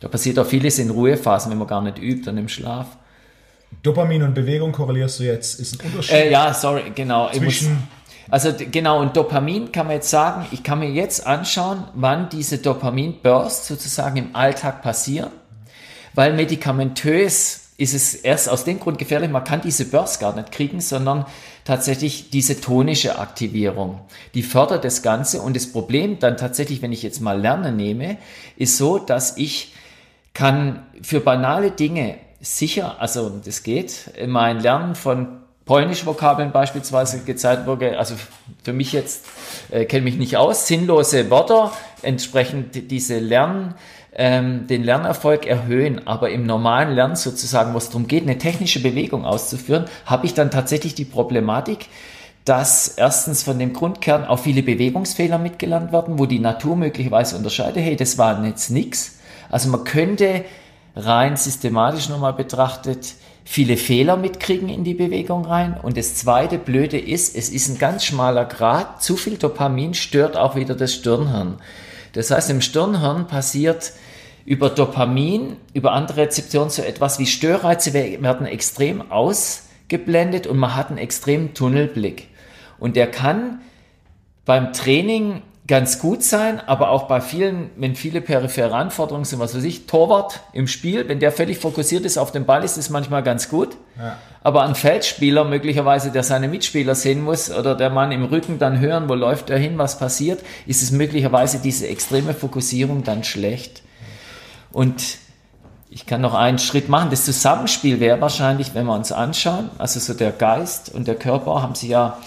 Da 0.00 0.08
passiert 0.08 0.38
auch 0.38 0.46
vieles 0.46 0.78
in 0.78 0.90
Ruhephasen, 0.90 1.50
wenn 1.50 1.58
man 1.58 1.68
gar 1.68 1.80
nicht 1.80 1.98
übt 1.98 2.28
und 2.28 2.36
im 2.36 2.48
Schlaf. 2.48 2.86
Dopamin 3.82 4.22
und 4.22 4.34
Bewegung 4.34 4.72
korrelierst 4.72 5.20
du 5.20 5.24
jetzt, 5.24 5.58
ist 5.58 5.80
ein 5.80 5.86
Unterschied? 5.86 6.14
Äh, 6.14 6.30
ja, 6.30 6.52
sorry, 6.52 6.92
genau. 6.94 7.30
Zwischen 7.30 7.88
also 8.30 8.52
genau, 8.70 9.00
und 9.00 9.16
Dopamin 9.16 9.70
kann 9.70 9.86
man 9.86 9.96
jetzt 9.96 10.10
sagen, 10.10 10.46
ich 10.50 10.62
kann 10.62 10.78
mir 10.78 10.90
jetzt 10.90 11.26
anschauen, 11.26 11.84
wann 11.94 12.28
diese 12.30 12.58
Dopamin-Bursts 12.58 13.68
sozusagen 13.68 14.16
im 14.16 14.34
Alltag 14.36 14.82
passieren, 14.82 15.30
weil 16.14 16.32
medikamentös 16.32 17.60
ist 17.76 17.94
es 17.94 18.14
erst 18.14 18.48
aus 18.48 18.64
dem 18.64 18.80
Grund 18.80 18.98
gefährlich, 18.98 19.30
man 19.30 19.44
kann 19.44 19.60
diese 19.60 19.84
Bursts 19.84 20.20
gar 20.20 20.34
nicht 20.34 20.52
kriegen, 20.52 20.80
sondern 20.80 21.26
tatsächlich 21.64 22.30
diese 22.30 22.60
tonische 22.60 23.18
Aktivierung. 23.18 24.00
Die 24.34 24.42
fördert 24.42 24.84
das 24.84 25.02
Ganze 25.02 25.40
und 25.40 25.56
das 25.56 25.70
Problem 25.70 26.18
dann 26.18 26.36
tatsächlich, 26.36 26.82
wenn 26.82 26.92
ich 26.92 27.02
jetzt 27.02 27.20
mal 27.20 27.40
Lernen 27.40 27.76
nehme, 27.76 28.18
ist 28.56 28.76
so, 28.76 28.98
dass 28.98 29.36
ich 29.38 29.72
kann 30.34 30.84
für 31.02 31.20
banale 31.20 31.70
Dinge 31.70 32.16
sicher, 32.40 33.00
also 33.00 33.40
das 33.44 33.62
geht, 33.62 34.10
mein 34.26 34.60
Lernen 34.60 34.94
von 34.94 35.40
Polnisch-Vokabeln 35.64 36.52
beispielsweise 36.52 37.20
gezeigt 37.20 37.66
wurde, 37.66 37.98
also 37.98 38.16
für 38.62 38.74
mich 38.74 38.92
jetzt 38.92 39.24
äh, 39.70 39.86
kenne 39.86 40.02
mich 40.02 40.16
nicht 40.16 40.36
aus, 40.36 40.66
sinnlose 40.66 41.30
Wörter, 41.30 41.72
entsprechend 42.02 42.90
diese 42.90 43.18
Lern, 43.18 43.74
ähm, 44.16 44.66
den 44.66 44.84
Lernerfolg 44.84 45.46
erhöhen, 45.46 46.06
aber 46.06 46.30
im 46.30 46.46
normalen 46.46 46.94
Lernen 46.94 47.16
sozusagen, 47.16 47.74
wo 47.74 47.78
es 47.78 47.88
darum 47.88 48.06
geht, 48.06 48.22
eine 48.22 48.38
technische 48.38 48.80
Bewegung 48.80 49.24
auszuführen, 49.24 49.86
habe 50.06 50.26
ich 50.26 50.34
dann 50.34 50.50
tatsächlich 50.50 50.94
die 50.94 51.04
Problematik, 51.04 51.86
dass 52.44 52.88
erstens 52.88 53.42
von 53.42 53.58
dem 53.58 53.72
Grundkern 53.72 54.24
auch 54.24 54.38
viele 54.38 54.62
Bewegungsfehler 54.62 55.38
mitgelernt 55.38 55.92
werden, 55.92 56.18
wo 56.18 56.26
die 56.26 56.38
Natur 56.38 56.76
möglicherweise 56.76 57.36
unterscheidet, 57.36 57.82
hey, 57.82 57.96
das 57.96 58.18
war 58.18 58.44
jetzt 58.44 58.70
nichts. 58.70 59.18
Also 59.50 59.68
man 59.70 59.84
könnte 59.84 60.44
rein 60.94 61.36
systematisch 61.36 62.08
nochmal 62.08 62.34
betrachtet 62.34 63.14
viele 63.44 63.76
Fehler 63.76 64.16
mitkriegen 64.16 64.68
in 64.68 64.84
die 64.84 64.94
Bewegung 64.94 65.44
rein. 65.44 65.78
Und 65.80 65.96
das 65.96 66.14
zweite 66.14 66.58
Blöde 66.58 66.98
ist, 66.98 67.36
es 67.36 67.50
ist 67.50 67.68
ein 67.68 67.78
ganz 67.78 68.04
schmaler 68.04 68.46
Grad. 68.46 69.02
Zu 69.02 69.16
viel 69.16 69.36
Dopamin 69.36 69.94
stört 69.94 70.36
auch 70.36 70.56
wieder 70.56 70.74
das 70.74 70.94
Stirnhirn. 70.94 71.58
Das 72.14 72.30
heißt, 72.30 72.48
im 72.50 72.60
Stirnhirn 72.60 73.26
passiert 73.26 73.92
über 74.46 74.70
Dopamin, 74.70 75.56
über 75.72 75.92
andere 75.92 76.22
Rezeptoren 76.22 76.70
so 76.70 76.82
etwas 76.82 77.18
wie 77.18 77.26
Störreize 77.26 77.92
werden 77.92 78.46
extrem 78.46 79.10
ausgeblendet 79.10 80.46
und 80.46 80.56
man 80.56 80.74
hat 80.74 80.88
einen 80.88 80.98
extremen 80.98 81.54
Tunnelblick. 81.54 82.28
Und 82.78 82.96
der 82.96 83.10
kann 83.10 83.60
beim 84.44 84.72
Training 84.72 85.42
ganz 85.66 85.98
gut 85.98 86.22
sein, 86.22 86.60
aber 86.66 86.90
auch 86.90 87.04
bei 87.04 87.22
vielen, 87.22 87.70
wenn 87.76 87.96
viele 87.96 88.20
periphere 88.20 88.74
Anforderungen 88.74 89.24
sind, 89.24 89.38
was 89.38 89.56
weiß 89.56 89.64
ich, 89.64 89.86
Torwart 89.86 90.40
im 90.52 90.66
Spiel, 90.66 91.08
wenn 91.08 91.20
der 91.20 91.32
völlig 91.32 91.58
fokussiert 91.58 92.04
ist 92.04 92.18
auf 92.18 92.32
den 92.32 92.44
Ball, 92.44 92.64
ist 92.64 92.76
das 92.76 92.90
manchmal 92.90 93.22
ganz 93.22 93.48
gut. 93.48 93.76
Ja. 93.98 94.18
Aber 94.42 94.62
ein 94.62 94.74
Feldspieler 94.74 95.44
möglicherweise, 95.44 96.10
der 96.10 96.22
seine 96.22 96.48
Mitspieler 96.48 96.94
sehen 96.94 97.22
muss 97.22 97.50
oder 97.50 97.74
der 97.74 97.88
Mann 97.88 98.12
im 98.12 98.24
Rücken 98.24 98.58
dann 98.58 98.78
hören, 98.78 99.08
wo 99.08 99.14
läuft 99.14 99.48
er 99.48 99.58
hin, 99.58 99.78
was 99.78 99.98
passiert, 99.98 100.42
ist 100.66 100.82
es 100.82 100.90
möglicherweise 100.90 101.58
diese 101.60 101.88
extreme 101.88 102.34
Fokussierung 102.34 103.02
dann 103.02 103.24
schlecht. 103.24 103.82
Und 104.70 105.18
ich 105.88 106.04
kann 106.04 106.20
noch 106.20 106.34
einen 106.34 106.58
Schritt 106.58 106.90
machen. 106.90 107.08
Das 107.08 107.24
Zusammenspiel 107.24 108.00
wäre 108.00 108.20
wahrscheinlich, 108.20 108.74
wenn 108.74 108.84
wir 108.84 108.94
uns 108.94 109.12
anschauen, 109.12 109.70
also 109.78 109.98
so 109.98 110.12
der 110.12 110.32
Geist 110.32 110.92
und 110.92 111.08
der 111.08 111.14
Körper 111.14 111.62
haben 111.62 111.74
sich 111.74 111.88
ja 111.88 112.18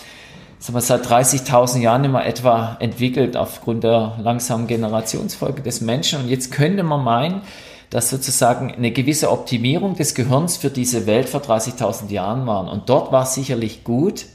sagen 0.59 0.75
wir, 0.75 0.81
seit 0.81 1.05
30.000 1.05 1.79
Jahren 1.79 2.03
immer 2.03 2.25
etwa 2.25 2.77
entwickelt 2.79 3.37
aufgrund 3.37 3.83
der 3.83 4.17
langsamen 4.21 4.67
Generationsfolge 4.67 5.61
des 5.61 5.81
Menschen. 5.81 6.21
Und 6.21 6.29
jetzt 6.29 6.51
könnte 6.51 6.83
man 6.83 7.03
meinen, 7.03 7.41
dass 7.89 8.09
sozusagen 8.09 8.73
eine 8.73 8.91
gewisse 8.91 9.31
Optimierung 9.31 9.95
des 9.95 10.13
Gehirns 10.13 10.57
für 10.57 10.69
diese 10.69 11.05
Welt 11.07 11.29
vor 11.29 11.41
30.000 11.41 12.09
Jahren 12.11 12.45
war. 12.45 12.69
Und 12.71 12.89
dort 12.89 13.11
war 13.11 13.23
es 13.23 13.33
sicherlich 13.33 13.83
gut, 13.83 14.25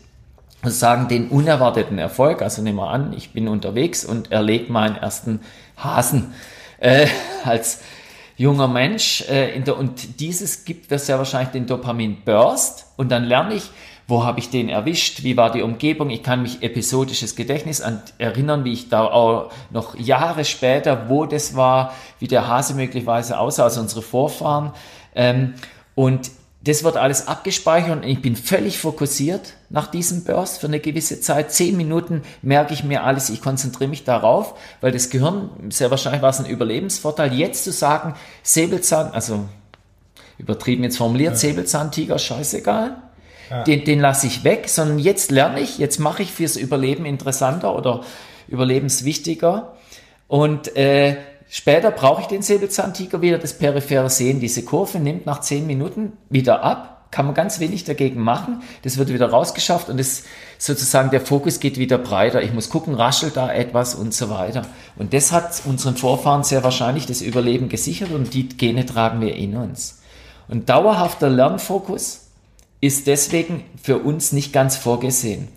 sozusagen 0.63 1.09
den 1.09 1.29
unerwarteten 1.29 1.99
Erfolg, 1.99 2.41
also 2.41 2.63
nehmen 2.63 2.79
wir 2.79 2.89
an, 2.89 3.13
ich 3.17 3.33
bin 3.33 3.49
unterwegs 3.49 4.05
und 4.05 4.31
erlege 4.31 4.73
meinen 4.73 4.97
ersten 4.97 5.41
Hasen 5.77 6.35
äh, 6.79 7.07
als 7.45 7.81
junger 8.37 8.69
Mensch. 8.69 9.23
Äh, 9.29 9.59
der, 9.61 9.77
und 9.77 10.21
dieses 10.21 10.65
gibt 10.65 10.91
das 10.93 11.09
ja 11.09 11.19
wahrscheinlich 11.19 11.51
den 11.51 11.67
Dopamin-Burst 11.67 12.87
und 12.97 13.11
dann 13.11 13.25
lerne 13.25 13.55
ich, 13.55 13.71
wo 14.09 14.25
habe 14.25 14.41
ich 14.41 14.51
den 14.51 14.69
erwischt, 14.69 15.23
wie 15.23 15.37
war 15.37 15.51
die 15.51 15.63
Umgebung, 15.63 16.11
ich 16.11 16.23
kann 16.23 16.43
mich 16.43 16.63
episodisches 16.63 17.37
Gedächtnis 17.37 17.81
an, 17.81 18.03
erinnern, 18.19 18.65
wie 18.65 18.73
ich 18.73 18.89
da 18.89 19.05
auch 19.05 19.51
noch 19.71 19.99
Jahre 19.99 20.45
später, 20.45 21.09
wo 21.09 21.25
das 21.25 21.55
war, 21.57 21.95
wie 22.19 22.29
der 22.29 22.49
Hase 22.49 22.75
möglicherweise 22.75 23.39
aussah, 23.39 23.65
also 23.65 23.81
unsere 23.81 24.03
Vorfahren. 24.03 24.73
Ähm, 25.15 25.55
und 25.95 26.31
das 26.65 26.85
wird 26.85 26.97
alles 26.97 27.27
abgespeichert 27.27 28.03
und 28.03 28.09
ich 28.09 28.23
bin 28.23 28.37
völlig 28.37 28.79
fokussiert 28.79 29.55
nach 29.69 29.89
diesem 29.89 30.23
Burst 30.23 30.61
für 30.61 30.69
eine 30.69 30.79
gewisse 30.79 31.21
Zeit. 31.21 31.53
Zehn 31.53 31.77
Minuten 31.77 32.23
merke 32.41 32.73
ich 32.73 32.85
mir 32.85 33.03
alles, 33.03 33.31
ich 33.31 33.43
konzentriere 33.43 33.91
mich 33.91 34.05
darauf, 34.05 34.55
weil 34.81 34.93
das 34.93 35.11
Gehirn, 35.11 35.51
sehr 35.71 35.91
wahrscheinlich 35.91 36.23
war 36.23 36.31
es 36.31 36.39
ein 36.39 36.47
Überlebensvorteil, 36.47 37.35
jetzt 37.35 37.65
zu 37.65 37.73
sagen, 37.73 38.15
Säbelzahn, 38.45 39.11
also 39.13 39.45
übertrieben 40.39 40.85
jetzt 40.85 40.99
formuliert, 40.99 41.33
ja. 41.33 41.39
Säbelzahntiger, 41.39 42.19
scheißegal, 42.19 42.97
ja. 43.51 43.65
Den, 43.65 43.85
den 43.85 44.01
lasse 44.01 44.27
ich 44.27 44.45
weg, 44.45 44.69
sondern 44.69 44.99
jetzt 44.99 45.31
lerne 45.31 45.61
ich, 45.61 45.79
jetzt 45.79 45.99
mache 45.99 46.23
ich 46.23 46.33
fürs 46.33 46.57
Überleben 46.57 47.05
interessanter 47.05 47.75
oder 47.77 48.03
überlebenswichtiger. 48.49 49.75
Und 50.29 50.77
äh, 50.77 51.17
später 51.49 51.91
brauche 51.91 52.23
ich 52.23 52.27
den 52.27 52.43
Säbelzahntiger 52.43 53.21
wieder, 53.21 53.39
das 53.39 53.59
periphere 53.59 54.11
Sehen. 54.11 54.41
Diese 54.41 54.65
Kurve 54.65 54.99
nimmt 54.99 55.27
nach 55.27 55.41
zehn 55.41 55.67
Minuten 55.67 56.13
wieder 56.31 56.63
ab, 56.63 57.09
kann 57.11 57.27
man 57.27 57.35
ganz 57.35 57.61
wenig 57.61 57.85
dagegen 57.85 58.21
machen. 58.21 58.63
Das 58.83 58.97
wird 58.97 59.13
wieder 59.13 59.29
rausgeschafft 59.29 59.91
und 59.91 59.99
das 59.99 60.25
sozusagen 60.59 61.11
der 61.11 61.21
Fokus 61.21 61.61
geht 61.61 61.79
wieder 61.79 61.99
breiter. 61.99 62.43
Ich 62.43 62.55
muss 62.55 62.71
gucken, 62.71 62.95
raschelt 62.95 63.37
da 63.37 63.53
etwas 63.53 63.95
und 63.95 64.15
so 64.15 64.31
weiter. 64.31 64.63
Und 64.97 65.13
das 65.13 65.31
hat 65.31 65.63
unseren 65.67 65.97
Vorfahren 65.97 66.43
sehr 66.43 66.65
wahrscheinlich 66.65 67.05
das 67.05 67.21
Überleben 67.21 67.69
gesichert 67.69 68.11
und 68.13 68.33
die 68.33 68.49
Gene 68.49 68.87
tragen 68.87 69.21
wir 69.21 69.35
in 69.37 69.57
uns. 69.57 70.01
Und 70.49 70.69
dauerhafter 70.69 71.29
Lernfokus 71.29 72.22
ist 72.83 73.07
deswegen 73.07 73.63
für 73.81 73.99
uns 73.99 74.33
nicht 74.33 74.53
ganz 74.53 74.77
vorgesehen. 74.77 75.49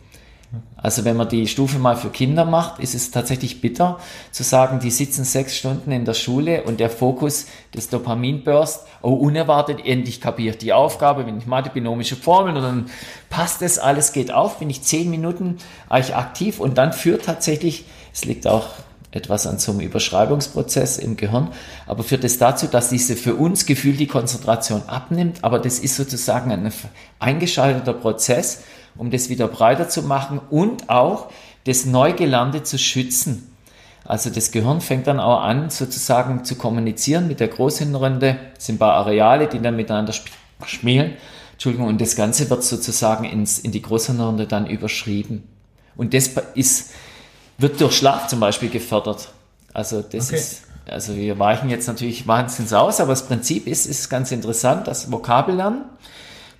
Also 0.77 1.03
wenn 1.03 1.17
man 1.17 1.27
die 1.27 1.47
Stufe 1.47 1.79
mal 1.79 1.97
für 1.97 2.11
Kinder 2.11 2.45
macht, 2.45 2.79
ist 2.79 2.93
es 2.93 3.09
tatsächlich 3.09 3.59
bitter 3.59 3.99
zu 4.31 4.43
sagen, 4.43 4.79
die 4.79 4.91
sitzen 4.91 5.25
sechs 5.25 5.57
Stunden 5.57 5.91
in 5.91 6.05
der 6.05 6.13
Schule 6.13 6.63
und 6.63 6.79
der 6.79 6.91
Fokus 6.91 7.47
des 7.73 7.89
Dopaminburst, 7.89 8.85
oh 9.01 9.13
unerwartet, 9.13 9.83
endlich 9.83 10.21
kapiert 10.21 10.61
die 10.61 10.71
Aufgabe, 10.71 11.25
wenn 11.25 11.39
ich 11.39 11.47
Mathe, 11.47 11.71
binomische 11.71 12.15
Formeln 12.15 12.57
und 12.57 12.61
dann 12.63 12.85
passt 13.31 13.63
das, 13.63 13.79
alles 13.79 14.13
geht 14.13 14.31
auf, 14.31 14.59
bin 14.59 14.69
ich 14.69 14.83
zehn 14.83 15.09
Minuten 15.09 15.57
eigentlich 15.89 16.15
aktiv 16.15 16.59
und 16.59 16.77
dann 16.77 16.93
führt 16.93 17.25
tatsächlich, 17.25 17.85
es 18.13 18.23
liegt 18.23 18.45
auch 18.45 18.67
etwas 19.15 19.47
an 19.47 19.57
so 19.57 19.71
einem 19.71 19.81
Überschreibungsprozess 19.81 20.97
im 20.97 21.15
Gehirn, 21.15 21.49
aber 21.87 22.03
führt 22.03 22.23
es 22.25 22.37
dazu, 22.37 22.67
dass 22.67 22.89
diese 22.89 23.15
für 23.15 23.35
uns 23.35 23.65
gefühlt 23.65 23.99
die 23.99 24.07
Konzentration 24.07 24.83
abnimmt, 24.87 25.43
aber 25.43 25.57
das 25.59 25.79
ist 25.79 25.95
sozusagen 25.95 26.51
ein 26.51 26.71
eingeschalteter 27.19 27.93
Prozess, 27.93 28.63
um 28.97 29.11
das 29.11 29.29
wieder 29.29 29.47
breiter 29.47 29.87
zu 29.87 30.03
machen 30.03 30.41
und 30.49 30.89
auch 30.89 31.29
das 31.63 31.85
Neugelernte 31.85 32.63
zu 32.63 32.77
schützen. 32.77 33.51
Also 34.03 34.29
das 34.29 34.51
Gehirn 34.51 34.81
fängt 34.81 35.07
dann 35.07 35.19
auch 35.19 35.41
an, 35.41 35.69
sozusagen 35.69 36.43
zu 36.43 36.55
kommunizieren 36.55 37.27
mit 37.27 37.39
der 37.39 37.47
Großhirnrinde, 37.47 38.37
das 38.53 38.65
sind 38.65 38.75
ein 38.75 38.79
paar 38.79 38.93
Areale, 38.93 39.47
die 39.47 39.59
dann 39.59 39.75
miteinander 39.75 40.13
schmielen. 40.65 41.13
Entschuldigung, 41.53 41.87
und 41.87 42.01
das 42.01 42.15
Ganze 42.15 42.49
wird 42.49 42.63
sozusagen 42.63 43.23
ins, 43.23 43.59
in 43.59 43.71
die 43.71 43.81
Großhirnrinde 43.81 44.45
dann 44.45 44.67
überschrieben. 44.67 45.43
Und 45.95 46.13
das 46.13 46.31
ist 46.53 46.91
wird 47.57 47.79
durch 47.79 47.97
Schlaf 47.97 48.27
zum 48.27 48.39
Beispiel 48.39 48.69
gefördert. 48.69 49.29
Also 49.73 50.01
das 50.01 50.29
okay. 50.29 50.37
ist, 50.37 50.63
also 50.87 51.15
wir 51.15 51.37
weichen 51.39 51.69
jetzt 51.69 51.87
natürlich 51.87 52.27
wahnsinnig 52.27 52.73
aus, 52.73 52.99
aber 52.99 53.11
das 53.11 53.25
Prinzip 53.25 53.67
ist, 53.67 53.85
ist 53.85 54.09
ganz 54.09 54.31
interessant, 54.31 54.87
dass 54.87 55.11
Vokabellernen 55.11 55.85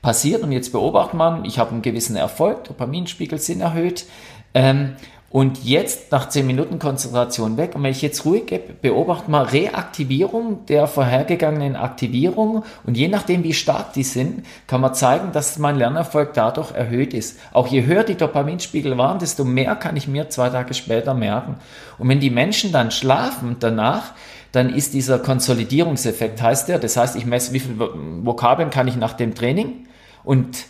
passiert 0.02 0.44
und 0.44 0.52
jetzt 0.52 0.72
beobachtet 0.72 1.16
man, 1.16 1.46
ich 1.46 1.60
habe 1.60 1.72
einen 1.72 1.82
gewissen 1.82 2.16
Erfolg, 2.16 2.66
Dopaminspiegel 2.66 3.40
sind 3.40 3.62
erhöht. 3.62 4.06
Ähm, 4.54 4.96
und 5.36 5.66
jetzt 5.66 6.14
nach 6.14 6.30
10 6.30 6.48
Minuten 6.48 6.80
Konzentration 6.80 7.58
weg. 7.58 7.76
Und 7.76 7.84
wenn 7.84 7.92
ich 7.92 8.02
jetzt 8.02 8.24
ruhig 8.24 8.46
gebe, 8.46 8.72
beobachte 8.72 9.30
mal 9.30 9.44
Reaktivierung 9.44 10.66
der 10.68 10.88
vorhergegangenen 10.88 11.76
Aktivierung. 11.76 12.64
Und 12.86 12.96
je 12.96 13.10
nachdem, 13.10 13.44
wie 13.44 13.54
stark 13.54 13.92
die 13.92 14.04
sind, 14.04 14.46
kann 14.66 14.80
man 14.80 14.94
zeigen, 14.94 15.34
dass 15.34 15.60
mein 15.60 15.76
Lernerfolg 15.76 16.34
dadurch 16.36 16.72
erhöht 16.72 17.14
ist. 17.14 17.38
Auch 17.52 17.68
je 17.68 17.84
höher 17.84 18.06
die 18.06 18.16
Dopaminspiegel 18.16 18.98
waren, 18.98 19.20
desto 19.20 19.44
mehr 19.44 19.76
kann 19.76 19.98
ich 19.98 20.08
mir 20.08 20.30
zwei 20.30 20.50
Tage 20.50 20.74
später 20.74 21.14
merken. 21.14 21.58
Und 21.98 22.08
wenn 22.08 22.22
die 22.22 22.30
Menschen 22.30 22.72
dann 22.72 22.90
schlafen 22.90 23.58
danach, 23.60 24.14
dann 24.54 24.74
ist 24.74 24.94
dieser 24.94 25.20
Konsolidierungseffekt, 25.20 26.42
heißt 26.42 26.70
der. 26.70 26.80
Das 26.80 26.96
heißt, 26.96 27.18
ich 27.18 27.26
messe, 27.26 27.52
wie 27.52 27.60
viele 27.60 27.78
Vokabeln 28.24 28.70
kann 28.70 28.88
ich 28.88 28.96
nach 28.96 29.12
dem 29.12 29.36
Training 29.36 29.86
und 30.24 30.64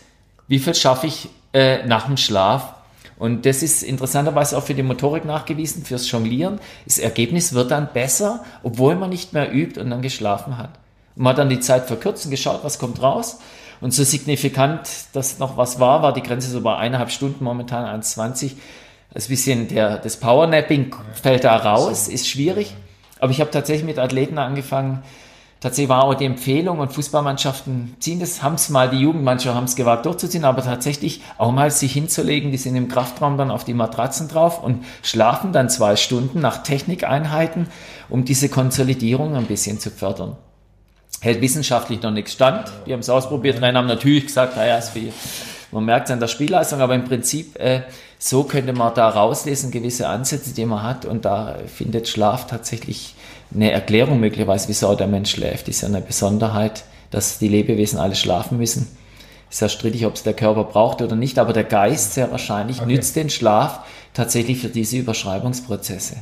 wie 0.47 0.57
viel 0.57 0.73
schaffe 0.73 1.05
ich 1.05 1.29
äh, 1.53 1.85
nach 1.85 2.07
dem 2.07 2.17
Schlaf. 2.17 2.74
Und 3.17 3.45
das 3.45 3.63
ist 3.63 3.81
interessanterweise 3.81 4.57
auch 4.57 4.63
für 4.63 4.73
die 4.73 4.83
Motorik 4.83 5.23
nachgewiesen, 5.23 5.85
fürs 5.85 6.09
Jonglieren. 6.11 6.59
Das 6.85 6.99
Ergebnis 6.99 7.53
wird 7.53 7.71
dann 7.71 7.89
besser, 7.93 8.43
obwohl 8.61 8.95
man 8.95 9.09
nicht 9.09 9.31
mehr 9.33 9.53
übt 9.53 9.79
und 9.79 9.89
dann 9.89 10.01
geschlafen 10.01 10.57
hat. 10.57 10.71
Und 11.15 11.23
man 11.23 11.31
hat 11.31 11.37
dann 11.37 11.49
die 11.49 11.61
Zeit 11.61 11.85
verkürzt 11.85 12.25
und 12.25 12.31
geschaut, 12.31 12.63
was 12.63 12.77
kommt 12.77 13.01
raus. 13.01 13.39
Und 13.79 13.93
so 13.93 14.03
signifikant, 14.03 14.89
dass 15.13 15.39
noch 15.39 15.57
was 15.57 15.79
war, 15.79 16.01
war 16.01 16.13
die 16.13 16.23
Grenze 16.23 16.49
so 16.49 16.61
bei 16.61 16.75
eineinhalb 16.75 17.11
Stunden, 17.11 17.43
momentan 17.43 18.01
1,20. 18.01 18.51
Das 19.13 19.29
bisschen 19.29 19.69
der, 19.69 19.97
das 19.97 20.17
Powernapping 20.17 20.93
fällt 21.13 21.45
da 21.45 21.55
raus, 21.55 22.09
ist 22.09 22.27
schwierig. 22.27 22.75
Aber 23.19 23.31
ich 23.31 23.39
habe 23.39 23.49
tatsächlich 23.49 23.85
mit 23.85 23.97
Athleten 23.97 24.37
angefangen, 24.37 25.03
Tatsächlich 25.65 25.89
war 25.89 26.03
auch 26.03 26.13
die 26.13 26.25
Empfehlung 26.25 26.77
und 26.77 26.93
Fußballmannschaften 26.93 27.95
ziehen 27.97 28.19
das, 28.19 28.43
haben 28.43 28.53
es 28.53 28.69
mal, 28.69 28.87
die 28.87 28.99
Jugendmannschaften 28.99 29.57
haben 29.57 29.65
es 29.65 29.75
gewagt 29.75 30.05
durchzuziehen, 30.05 30.45
aber 30.45 30.61
tatsächlich 30.61 31.21
auch 31.39 31.51
mal 31.51 31.71
sich 31.71 31.91
hinzulegen, 31.91 32.51
die 32.51 32.59
sind 32.59 32.75
im 32.75 32.87
Kraftraum 32.87 33.35
dann 33.35 33.49
auf 33.49 33.63
die 33.63 33.73
Matratzen 33.73 34.27
drauf 34.27 34.63
und 34.63 34.85
schlafen 35.01 35.53
dann 35.53 35.67
zwei 35.67 35.95
Stunden 35.95 36.39
nach 36.39 36.61
Technikeinheiten, 36.61 37.65
um 38.09 38.25
diese 38.25 38.47
Konsolidierung 38.47 39.35
ein 39.35 39.47
bisschen 39.47 39.79
zu 39.79 39.89
fördern. 39.89 40.37
Hält 41.19 41.41
wissenschaftlich 41.41 41.99
noch 42.03 42.11
nichts 42.11 42.33
stand. 42.33 42.71
Die 42.85 42.93
haben 42.93 42.99
es 42.99 43.09
ausprobiert, 43.09 43.59
Rennen 43.59 43.75
haben 43.75 43.87
natürlich 43.87 44.27
gesagt, 44.27 44.57
naja, 44.57 44.77
ist 44.77 44.89
viel. 44.89 45.11
Man 45.71 45.83
merkt 45.83 46.09
es 46.09 46.13
an 46.13 46.19
der 46.19 46.27
Spielleistung, 46.27 46.79
aber 46.79 46.93
im 46.93 47.05
Prinzip, 47.05 47.59
äh, 47.59 47.81
so 48.19 48.43
könnte 48.43 48.73
man 48.73 48.93
da 48.93 49.09
rauslesen, 49.09 49.71
gewisse 49.71 50.07
Ansätze, 50.09 50.53
die 50.53 50.65
man 50.67 50.83
hat 50.83 51.05
und 51.05 51.25
da 51.25 51.55
findet 51.65 52.07
Schlaf 52.07 52.45
tatsächlich 52.45 53.15
eine 53.53 53.71
Erklärung 53.71 54.19
möglicherweise, 54.19 54.67
wieso 54.67 54.95
der 54.95 55.07
Mensch 55.07 55.31
schläft. 55.31 55.67
Ist 55.67 55.81
ja 55.81 55.87
eine 55.87 56.01
Besonderheit, 56.01 56.83
dass 57.11 57.39
die 57.39 57.47
Lebewesen 57.47 57.99
alle 57.99 58.15
schlafen 58.15 58.57
müssen. 58.57 58.87
ist 59.49 59.61
ja 59.61 59.69
strittig, 59.69 60.05
ob 60.05 60.15
es 60.15 60.23
der 60.23 60.33
Körper 60.33 60.63
braucht 60.65 61.01
oder 61.01 61.15
nicht, 61.15 61.39
aber 61.39 61.53
der 61.53 61.63
Geist 61.63 62.13
sehr 62.13 62.31
wahrscheinlich 62.31 62.81
okay. 62.81 62.91
nützt 62.91 63.15
den 63.15 63.29
Schlaf 63.29 63.79
tatsächlich 64.13 64.59
für 64.59 64.69
diese 64.69 64.97
Überschreibungsprozesse. 64.97 66.17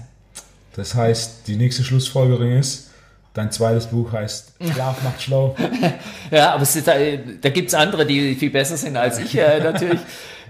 Das 0.75 0.95
heißt, 0.95 1.47
die 1.47 1.55
nächste 1.55 1.83
Schlussfolgerung 1.83 2.51
ist, 2.53 2.89
dein 3.33 3.51
zweites 3.51 3.87
Buch 3.87 4.11
heißt 4.11 4.53
Schlaf 4.73 5.01
macht 5.03 5.21
schlau. 5.21 5.55
ja, 6.31 6.53
aber 6.53 6.63
ist, 6.63 6.87
da, 6.87 6.93
da 7.41 7.49
gibt 7.49 7.69
es 7.69 7.73
andere, 7.73 8.05
die 8.05 8.35
viel 8.35 8.49
besser 8.49 8.77
sind 8.77 8.97
als 8.97 9.19
ich 9.19 9.37
äh, 9.37 9.59
natürlich, 9.59 9.99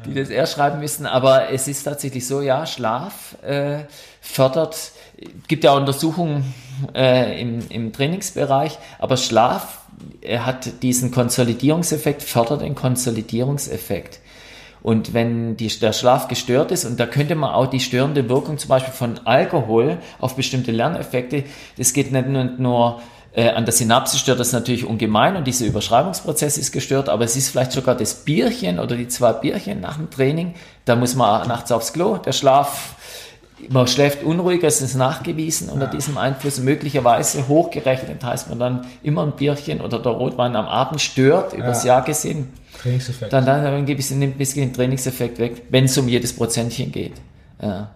die 0.06 0.14
das 0.14 0.30
eher 0.30 0.48
schreiben 0.48 0.80
müssten. 0.80 1.06
Aber 1.06 1.50
es 1.52 1.68
ist 1.68 1.84
tatsächlich 1.84 2.26
so, 2.26 2.42
ja, 2.42 2.66
Schlaf 2.66 3.36
äh, 3.44 3.80
fördert, 4.22 4.92
gibt 5.48 5.64
ja 5.64 5.74
Untersuchungen 5.74 6.54
äh, 6.96 7.42
im, 7.42 7.60
im 7.70 7.94
Trainingsbereich, 7.94 8.78
aber 9.00 9.18
Schlaf 9.18 9.80
hat 10.38 10.82
diesen 10.84 11.12
Konsolidierungseffekt, 11.12 12.24
fördert 12.24 12.62
den 12.62 12.76
Konsolidierungseffekt. 12.76 14.20
Und 14.82 15.14
wenn 15.14 15.56
die, 15.56 15.70
der 15.80 15.94
Schlaf 15.94 16.28
gestört 16.28 16.72
ist, 16.72 16.84
und 16.84 17.00
da 17.00 17.06
könnte 17.06 17.36
man 17.36 17.52
auch 17.52 17.68
die 17.68 17.80
störende 17.80 18.28
Wirkung 18.28 18.58
zum 18.58 18.68
Beispiel 18.68 18.94
von 18.94 19.20
Alkohol 19.24 19.98
auf 20.20 20.36
bestimmte 20.36 20.72
Lerneffekte, 20.72 21.46
das 21.78 21.94
geht 21.94 22.12
nicht 22.12 22.28
nur, 22.28 22.44
nur 22.44 23.02
äh, 23.32 23.50
an 23.50 23.64
der 23.64 23.74
Synapse 23.74 24.18
stört 24.18 24.42
das 24.42 24.52
natürlich 24.52 24.86
ungemein 24.86 25.38
und 25.38 25.48
dieser 25.48 25.66
Überschreibungsprozess 25.66 26.58
ist 26.58 26.74
gestört, 26.74 27.08
aber 27.08 27.24
es 27.24 27.38
ist 27.38 27.50
vielleicht 27.50 27.72
sogar 27.72 27.96
das 27.96 28.26
Bierchen 28.26 28.78
oder 28.78 28.98
die 28.98 29.08
zwei 29.08 29.32
Bierchen 29.32 29.80
nach 29.80 29.96
dem 29.96 30.10
Training, 30.10 30.54
da 30.84 30.98
muss 30.98 31.16
man 31.16 31.48
nachts 31.48 31.72
aufs 31.72 31.94
Klo, 31.94 32.18
der 32.18 32.34
Schlaf 32.34 32.96
man 33.70 33.88
schläft 33.88 34.24
unruhiger, 34.24 34.68
es 34.68 34.82
ist 34.82 34.96
nachgewiesen 34.96 35.70
unter 35.70 35.86
ja. 35.86 35.92
diesem 35.92 36.18
Einfluss. 36.18 36.60
Möglicherweise 36.60 37.48
hochgerechnet 37.48 38.24
heißt 38.24 38.50
man 38.50 38.60
dann 38.60 38.88
immer 39.04 39.24
ein 39.24 39.34
Bierchen 39.34 39.82
oder 39.82 40.00
der 40.00 40.12
Rotwein 40.12 40.56
am 40.56 40.68
Abend 40.68 41.02
stört, 41.02 41.54
übers 41.54 41.84
Jahr 41.84 42.04
gesehen. 42.04 42.50
Trainingseffekt. 42.82 43.32
Dann, 43.32 43.46
dann 43.46 43.66
ein 43.66 43.86
bisschen, 43.86 44.20
nimmt 44.20 44.36
ein 44.36 44.38
bisschen 44.38 44.68
den 44.68 44.74
Trainingseffekt 44.74 45.40
weg, 45.40 45.64
wenn 45.70 45.86
es 45.86 45.98
um 45.98 46.08
jedes 46.08 46.36
Prozentchen 46.36 46.92
geht. 46.92 47.14
Ja. 47.62 47.92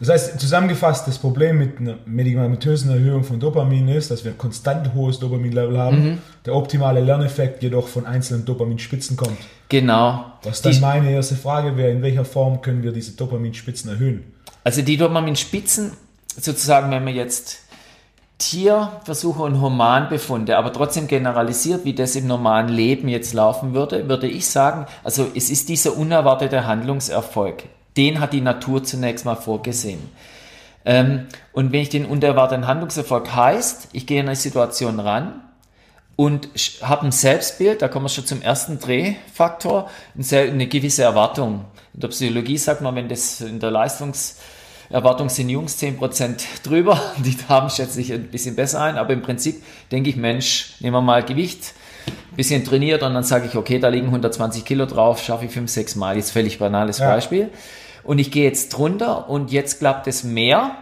Das 0.00 0.10
heißt, 0.10 0.40
zusammengefasst, 0.40 1.08
das 1.08 1.18
Problem 1.18 1.58
mit 1.58 1.80
einer 1.80 1.96
medikamentösen 2.06 2.90
Erhöhung 2.90 3.24
von 3.24 3.40
Dopamin 3.40 3.88
ist, 3.88 4.10
dass 4.10 4.24
wir 4.24 4.30
ein 4.30 4.38
konstant 4.38 4.94
hohes 4.94 5.18
Dopaminlevel 5.18 5.76
haben. 5.76 6.04
Mhm. 6.04 6.18
Der 6.46 6.54
optimale 6.54 7.00
Lerneffekt 7.00 7.62
jedoch 7.62 7.88
von 7.88 8.06
einzelnen 8.06 8.44
Dopaminspitzen 8.44 9.16
kommt. 9.16 9.38
Genau. 9.68 10.24
Was 10.44 10.62
dann 10.62 10.72
Die, 10.72 10.80
meine 10.80 11.10
erste 11.10 11.34
Frage 11.34 11.76
wäre, 11.76 11.90
in 11.90 12.02
welcher 12.02 12.24
Form 12.24 12.62
können 12.62 12.82
wir 12.84 12.92
diese 12.92 13.12
Dopaminspitzen 13.12 13.90
erhöhen? 13.90 14.32
Also 14.62 14.82
die 14.82 14.96
Dopaminspitzen, 14.96 15.92
sozusagen, 16.38 16.90
wenn 16.92 17.02
man 17.02 17.14
jetzt 17.14 17.58
Tierversuche 18.38 19.42
und 19.42 19.60
Humanbefunde, 19.60 20.56
aber 20.56 20.72
trotzdem 20.72 21.08
generalisiert, 21.08 21.84
wie 21.84 21.92
das 21.92 22.14
im 22.14 22.28
normalen 22.28 22.68
Leben 22.68 23.08
jetzt 23.08 23.34
laufen 23.34 23.74
würde, 23.74 24.08
würde 24.08 24.28
ich 24.28 24.46
sagen, 24.46 24.86
also 25.02 25.26
es 25.34 25.50
ist 25.50 25.68
dieser 25.68 25.96
unerwartete 25.96 26.64
Handlungserfolg. 26.64 27.64
Den 27.98 28.20
hat 28.20 28.32
die 28.32 28.40
Natur 28.40 28.82
zunächst 28.82 29.26
mal 29.26 29.34
vorgesehen. 29.34 30.00
Ähm, 30.84 31.26
und 31.52 31.72
wenn 31.72 31.82
ich 31.82 31.90
den 31.90 32.06
unerwarteten 32.06 32.66
Handlungserfolg 32.66 33.34
heißt, 33.34 33.88
ich 33.92 34.06
gehe 34.06 34.20
in 34.20 34.26
eine 34.26 34.36
Situation 34.36 35.00
ran 35.00 35.42
und 36.16 36.48
habe 36.80 37.06
ein 37.06 37.12
Selbstbild, 37.12 37.82
da 37.82 37.88
kommen 37.88 38.06
wir 38.06 38.10
schon 38.10 38.24
zum 38.24 38.40
ersten 38.40 38.78
Drehfaktor, 38.78 39.90
eine 40.32 40.66
gewisse 40.66 41.02
Erwartung. 41.02 41.64
In 41.92 42.00
der 42.00 42.08
Psychologie 42.08 42.56
sagt 42.56 42.80
man, 42.80 42.94
wenn 42.94 43.08
das 43.08 43.40
in 43.40 43.60
der 43.60 43.70
Leistungserwartung 43.70 45.28
sind 45.28 45.50
Jungs 45.50 45.78
10% 45.82 46.42
drüber, 46.62 47.00
die 47.18 47.36
haben 47.48 47.68
schätze 47.68 48.00
ich 48.00 48.12
ein 48.12 48.28
bisschen 48.28 48.56
besser 48.56 48.80
ein, 48.80 48.96
aber 48.96 49.12
im 49.12 49.22
Prinzip 49.22 49.62
denke 49.92 50.08
ich, 50.08 50.16
Mensch, 50.16 50.74
nehmen 50.80 50.94
wir 50.94 51.02
mal 51.02 51.22
Gewicht, 51.22 51.74
ein 52.06 52.36
bisschen 52.36 52.64
trainiert 52.64 53.02
und 53.02 53.12
dann 53.12 53.24
sage 53.24 53.46
ich, 53.46 53.56
okay, 53.56 53.78
da 53.78 53.88
liegen 53.88 54.06
120 54.06 54.64
Kilo 54.64 54.86
drauf, 54.86 55.22
schaffe 55.22 55.44
ich 55.44 55.50
5, 55.50 55.70
6 55.70 55.96
Mal, 55.96 56.16
jetzt 56.16 56.30
völlig 56.30 56.58
banales 56.58 56.98
ja. 56.98 57.10
Beispiel. 57.10 57.50
Und 58.08 58.18
ich 58.18 58.30
gehe 58.30 58.44
jetzt 58.44 58.70
drunter 58.70 59.28
und 59.28 59.52
jetzt 59.52 59.80
klappt 59.80 60.06
es 60.06 60.24
mehr. 60.24 60.76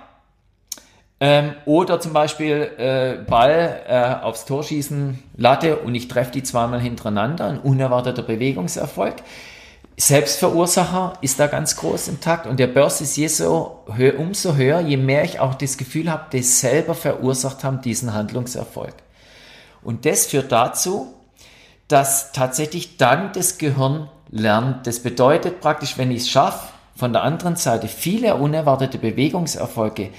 Ähm, 1.19 1.55
oder 1.65 1.99
zum 1.99 2.13
Beispiel 2.13 2.71
äh, 2.79 3.25
Ball 3.29 3.83
äh, 3.89 4.25
aufs 4.25 4.45
Tor 4.45 4.63
schießen, 4.63 5.21
Latte 5.37 5.79
und 5.79 5.97
ich 5.97 6.07
treffe 6.07 6.31
die 6.31 6.45
zweimal 6.45 6.79
hintereinander, 6.79 7.47
ein 7.47 7.59
unerwarteter 7.59 8.23
Bewegungserfolg. 8.23 9.17
Selbstverursacher 9.97 11.15
ist 11.21 11.41
da 11.41 11.49
ganz 11.49 11.75
groß 11.75 12.07
im 12.07 12.21
Takt 12.21 12.47
und 12.47 12.61
der 12.61 12.69
Börse 12.69 13.03
ist 13.03 13.17
je 13.17 13.27
so, 13.27 13.83
höher, 13.93 14.21
umso 14.21 14.55
höher, 14.55 14.79
je 14.79 14.97
mehr 14.97 15.25
ich 15.25 15.41
auch 15.41 15.57
das 15.57 15.79
Gefühl 15.79 16.09
habe, 16.09 16.27
das 16.31 16.61
selber 16.61 16.95
verursacht 16.95 17.65
haben, 17.65 17.81
diesen 17.81 18.15
Handlungserfolg. 18.15 18.95
Und 19.83 20.07
das 20.07 20.27
führt 20.27 20.53
dazu, 20.53 21.13
dass 21.89 22.31
tatsächlich 22.31 22.99
dann 22.99 23.33
das 23.33 23.59
Gehirn 23.59 24.09
lernt. 24.31 24.87
Das 24.87 25.01
bedeutet 25.01 25.61
praktisch, 25.61 25.99
wenn 25.99 26.13
ich 26.13 26.23
es 26.23 26.31
schaffe, 26.31 26.76
von 26.97 27.13
der 27.13 27.23
anderen 27.23 27.57
Seite 27.57 27.89
viele 27.89 28.37
unerwartete 28.37 28.99
Bewegungserfolge 28.99 30.11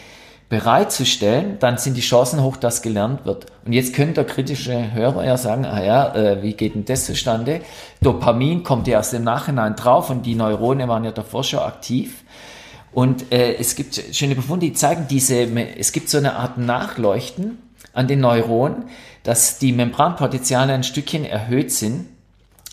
bereitzustellen, 0.50 1.58
dann 1.60 1.78
sind 1.78 1.98
die 1.98 2.02
Chancen 2.02 2.42
hoch, 2.42 2.56
dass 2.56 2.82
gelernt 2.82 3.26
wird. 3.26 3.48
Und 3.66 3.74
jetzt 3.74 3.94
könnte 3.94 4.14
der 4.14 4.26
kritische 4.26 4.94
Hörer 4.94 5.26
ja 5.26 5.36
sagen, 5.36 5.66
ah 5.66 5.84
ja, 5.84 6.16
äh, 6.16 6.42
wie 6.42 6.54
geht 6.54 6.76
denn 6.76 6.86
das 6.86 7.06
zustande? 7.06 7.62
Dopamin 8.02 8.64
kommt 8.64 8.88
ja 8.88 8.94
erst 8.94 9.14
im 9.14 9.26
Nachhinein 9.26 9.76
drauf 9.76 10.10
und 10.10 10.26
die 10.26 10.36
Neurone 10.36 10.88
waren 10.88 11.04
ja 11.04 11.12
davor 11.12 11.44
schon 11.44 11.60
aktiv. 11.60 12.24
Und 12.94 13.32
äh, 13.34 13.56
es 13.56 13.76
gibt 13.76 14.02
schöne 14.14 14.36
Befunde, 14.36 14.68
die 14.68 14.74
zeigen 14.74 15.08
diese, 15.10 15.36
es 15.78 15.92
gibt 15.92 16.10
so 16.10 16.18
eine 16.18 16.38
Art 16.38 16.58
Nachleuchten 16.58 17.58
an 17.92 18.08
den 18.08 18.22
Neuronen, 18.22 18.86
dass 19.24 19.60
die 19.60 19.74
Membranpotenziale 19.74 20.74
ein 20.74 20.84
Stückchen 20.84 21.26
erhöht 21.26 21.74
sind 21.74 22.08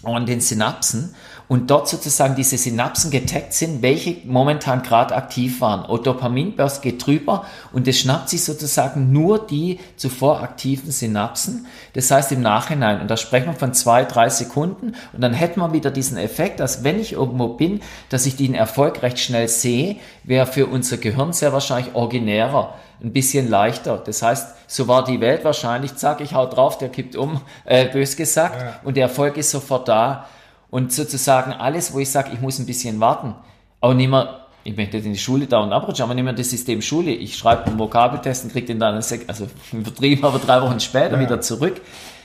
an 0.04 0.26
den 0.26 0.40
Synapsen 0.40 1.14
und 1.48 1.70
dort 1.70 1.88
sozusagen 1.88 2.34
diese 2.34 2.56
Synapsen 2.56 3.10
getaggt 3.10 3.52
sind, 3.52 3.82
welche 3.82 4.16
momentan 4.24 4.82
gerade 4.82 5.14
aktiv 5.14 5.60
waren. 5.60 5.84
Und 5.84 6.06
Dopaminburst 6.06 6.82
geht 6.82 7.04
drüber 7.04 7.44
und 7.72 7.86
es 7.86 7.98
schnappt 7.98 8.30
sich 8.30 8.44
sozusagen 8.44 9.12
nur 9.12 9.46
die 9.46 9.78
zuvor 9.96 10.42
aktiven 10.42 10.90
Synapsen. 10.90 11.66
Das 11.92 12.10
heißt 12.10 12.32
im 12.32 12.40
Nachhinein, 12.40 13.00
und 13.00 13.10
da 13.10 13.16
sprechen 13.16 13.46
wir 13.46 13.54
von 13.54 13.74
zwei, 13.74 14.04
drei 14.04 14.28
Sekunden 14.28 14.94
und 15.12 15.20
dann 15.20 15.34
hätten 15.34 15.60
wir 15.60 15.72
wieder 15.72 15.90
diesen 15.90 16.16
Effekt, 16.16 16.60
dass 16.60 16.84
wenn 16.84 16.98
ich 16.98 17.12
irgendwo 17.12 17.48
bin, 17.48 17.80
dass 18.08 18.26
ich 18.26 18.36
den 18.36 18.54
Erfolg 18.54 19.02
recht 19.02 19.18
schnell 19.18 19.48
sehe, 19.48 19.96
wäre 20.22 20.46
für 20.46 20.66
unser 20.66 20.96
Gehirn 20.96 21.32
sehr 21.32 21.52
wahrscheinlich 21.52 21.94
originärer 21.94 22.74
ein 23.02 23.12
bisschen 23.12 23.48
leichter. 23.48 23.98
Das 23.98 24.22
heißt, 24.22 24.54
so 24.66 24.88
war 24.88 25.04
die 25.04 25.20
Welt 25.20 25.44
wahrscheinlich, 25.44 25.96
zack, 25.96 26.20
ich 26.20 26.34
hau 26.34 26.46
drauf, 26.46 26.78
der 26.78 26.88
kippt 26.88 27.16
um, 27.16 27.40
äh, 27.64 27.86
bös 27.86 28.16
gesagt, 28.16 28.60
ja. 28.60 28.80
und 28.82 28.96
der 28.96 29.04
Erfolg 29.04 29.36
ist 29.36 29.50
sofort 29.50 29.88
da. 29.88 30.26
Und 30.74 30.92
sozusagen 30.92 31.52
alles, 31.52 31.94
wo 31.94 32.00
ich 32.00 32.10
sage, 32.10 32.30
ich 32.32 32.40
muss 32.40 32.58
ein 32.58 32.66
bisschen 32.66 32.98
warten, 32.98 33.36
aber 33.80 33.94
nicht 33.94 34.10
mehr, 34.10 34.40
ich 34.64 34.76
möchte 34.76 34.96
in 34.96 35.12
die 35.12 35.18
Schule 35.20 35.46
dauernd 35.46 35.72
abrutschen, 35.72 36.02
aber 36.02 36.14
nicht 36.14 36.24
mehr 36.24 36.32
das 36.32 36.50
System 36.50 36.82
Schule. 36.82 37.12
Ich 37.12 37.36
schreibe 37.38 37.66
einen 37.66 37.78
Vokabeltest 37.78 38.42
und 38.42 38.50
kriege 38.50 38.66
den 38.66 38.80
dann, 38.80 38.96
also 38.96 39.46
übertrieben, 39.72 40.24
aber 40.24 40.40
drei 40.40 40.60
Wochen 40.62 40.80
später 40.80 41.12
ja. 41.12 41.20
wieder 41.20 41.40
zurück. 41.40 41.80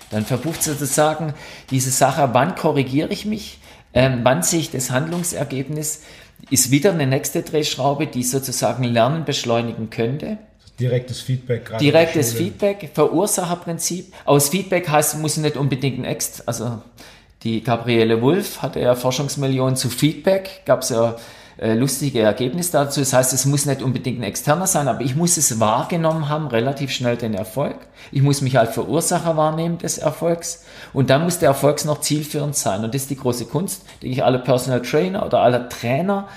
Dann 0.09 0.25
verbucht 0.25 0.63
sozusagen 0.63 1.35
diese 1.69 1.91
Sache, 1.91 2.27
wann 2.33 2.55
korrigiere 2.55 3.09
ich 3.09 3.23
mich, 3.27 3.59
ähm, 3.93 4.21
wann 4.23 4.41
sehe 4.41 4.61
ich 4.61 4.71
das 4.71 4.89
Handlungsergebnis, 4.89 6.01
ist 6.49 6.71
wieder 6.71 6.91
eine 6.91 7.05
nächste 7.05 7.43
Drehschraube, 7.43 8.07
die 8.07 8.23
sozusagen 8.23 8.83
Lernen 8.83 9.25
beschleunigen 9.25 9.91
könnte. 9.91 10.39
Direktes 10.79 11.21
Feedback. 11.21 11.77
Direktes 11.77 12.33
Feedback, 12.33 12.89
Verursacherprinzip. 12.95 14.11
Aus 14.25 14.49
Feedback 14.49 14.89
heißt, 14.89 15.19
muss 15.19 15.37
nicht 15.37 15.55
unbedingt 15.55 15.99
ein 15.99 16.05
Ext, 16.05 16.47
also 16.47 16.81
die 17.43 17.63
Gabriele 17.63 18.21
Wulff 18.21 18.61
hatte 18.61 18.79
ja 18.79 18.95
Forschungsmillionen 18.95 19.75
zu 19.75 19.89
Feedback, 19.89 20.63
gab 20.65 20.81
es 20.81 20.89
ja 20.89 21.15
äh, 21.57 21.73
lustige 21.73 22.21
Ergebnisse 22.21 22.73
dazu. 22.73 22.99
Das 22.99 23.13
heißt, 23.13 23.33
es 23.33 23.45
muss 23.45 23.65
nicht 23.65 23.81
unbedingt 23.81 24.19
ein 24.19 24.23
externer 24.23 24.67
sein, 24.67 24.87
aber 24.87 25.01
ich 25.01 25.15
muss 25.15 25.37
es 25.37 25.59
wahrgenommen 25.59 26.29
haben, 26.29 26.47
relativ 26.47 26.91
schnell 26.91 27.17
den 27.17 27.33
Erfolg. 27.33 27.75
Ich 28.11 28.21
muss 28.21 28.41
mich 28.41 28.57
als 28.57 28.73
Verursacher 28.73 29.37
wahrnehmen 29.37 29.77
des 29.77 29.97
Erfolgs. 29.97 30.65
Und 30.93 31.09
dann 31.09 31.23
muss 31.23 31.39
der 31.39 31.49
Erfolg 31.49 31.83
noch 31.85 32.01
zielführend 32.01 32.55
sein. 32.55 32.83
Und 32.83 32.93
das 32.93 33.03
ist 33.03 33.09
die 33.09 33.17
große 33.17 33.45
Kunst, 33.45 33.83
denke 34.01 34.13
ich, 34.13 34.23
alle 34.23 34.39
Personal 34.39 34.81
Trainer 34.81 35.25
oder 35.25 35.39
alle 35.39 35.69
Trainer, 35.69 36.27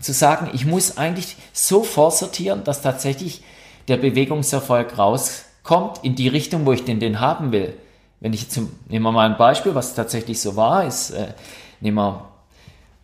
zu 0.00 0.12
sagen, 0.12 0.50
ich 0.52 0.66
muss 0.66 0.98
eigentlich 0.98 1.36
so 1.52 1.84
vorsortieren, 1.84 2.64
dass 2.64 2.82
tatsächlich 2.82 3.42
der 3.88 3.96
Bewegungserfolg 3.96 4.98
rauskommt 4.98 6.00
in 6.02 6.16
die 6.16 6.28
Richtung, 6.28 6.66
wo 6.66 6.72
ich 6.72 6.84
den, 6.84 7.00
den 7.00 7.20
haben 7.20 7.52
will. 7.52 7.74
Wenn 8.22 8.32
ich 8.32 8.48
zum, 8.48 8.70
nehmen 8.88 9.04
wir 9.04 9.10
mal 9.10 9.28
ein 9.28 9.36
Beispiel, 9.36 9.74
was 9.74 9.96
tatsächlich 9.96 10.40
so 10.40 10.54
war, 10.54 10.86
ist, 10.86 11.10
äh, 11.10 11.34
nehmen 11.80 11.96
wir, 11.96 12.24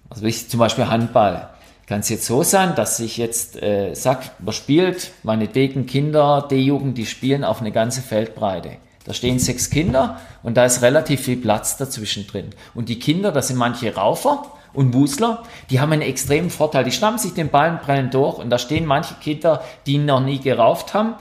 also 0.08 0.24
ich 0.24 0.48
zum 0.48 0.60
Beispiel 0.60 0.86
Handball. 0.86 1.50
Kann 1.86 2.00
es 2.00 2.08
jetzt 2.08 2.24
so 2.24 2.44
sein, 2.44 2.76
dass 2.76 3.00
ich 3.00 3.16
jetzt 3.16 3.60
äh, 3.60 3.94
sage, 3.94 4.26
man 4.38 4.52
spielt, 4.52 5.10
meinetwegen 5.24 5.86
Kinder, 5.86 6.46
D-Jugend, 6.48 6.96
die 6.96 7.06
spielen 7.06 7.42
auf 7.42 7.60
eine 7.60 7.72
ganze 7.72 8.00
Feldbreite. 8.00 8.76
Da 9.06 9.12
stehen 9.12 9.40
sechs 9.40 9.70
Kinder 9.70 10.20
und 10.44 10.56
da 10.56 10.64
ist 10.64 10.82
relativ 10.82 11.22
viel 11.22 11.38
Platz 11.38 11.76
dazwischen 11.76 12.28
drin. 12.28 12.50
Und 12.76 12.88
die 12.88 13.00
Kinder, 13.00 13.32
das 13.32 13.48
sind 13.48 13.56
manche 13.56 13.92
Raufer 13.92 14.44
und 14.72 14.94
Wusler, 14.94 15.42
die 15.70 15.80
haben 15.80 15.90
einen 15.90 16.02
extremen 16.02 16.50
Vorteil. 16.50 16.84
Die 16.84 16.92
schnappen 16.92 17.18
sich 17.18 17.34
den 17.34 17.48
Ball 17.48 17.72
und 17.72 17.82
prellen 17.82 18.10
durch 18.10 18.38
und 18.38 18.50
da 18.50 18.58
stehen 18.58 18.86
manche 18.86 19.14
Kinder, 19.14 19.64
die 19.84 19.98
noch 19.98 20.20
nie 20.20 20.38
gerauft 20.38 20.94
haben 20.94 21.14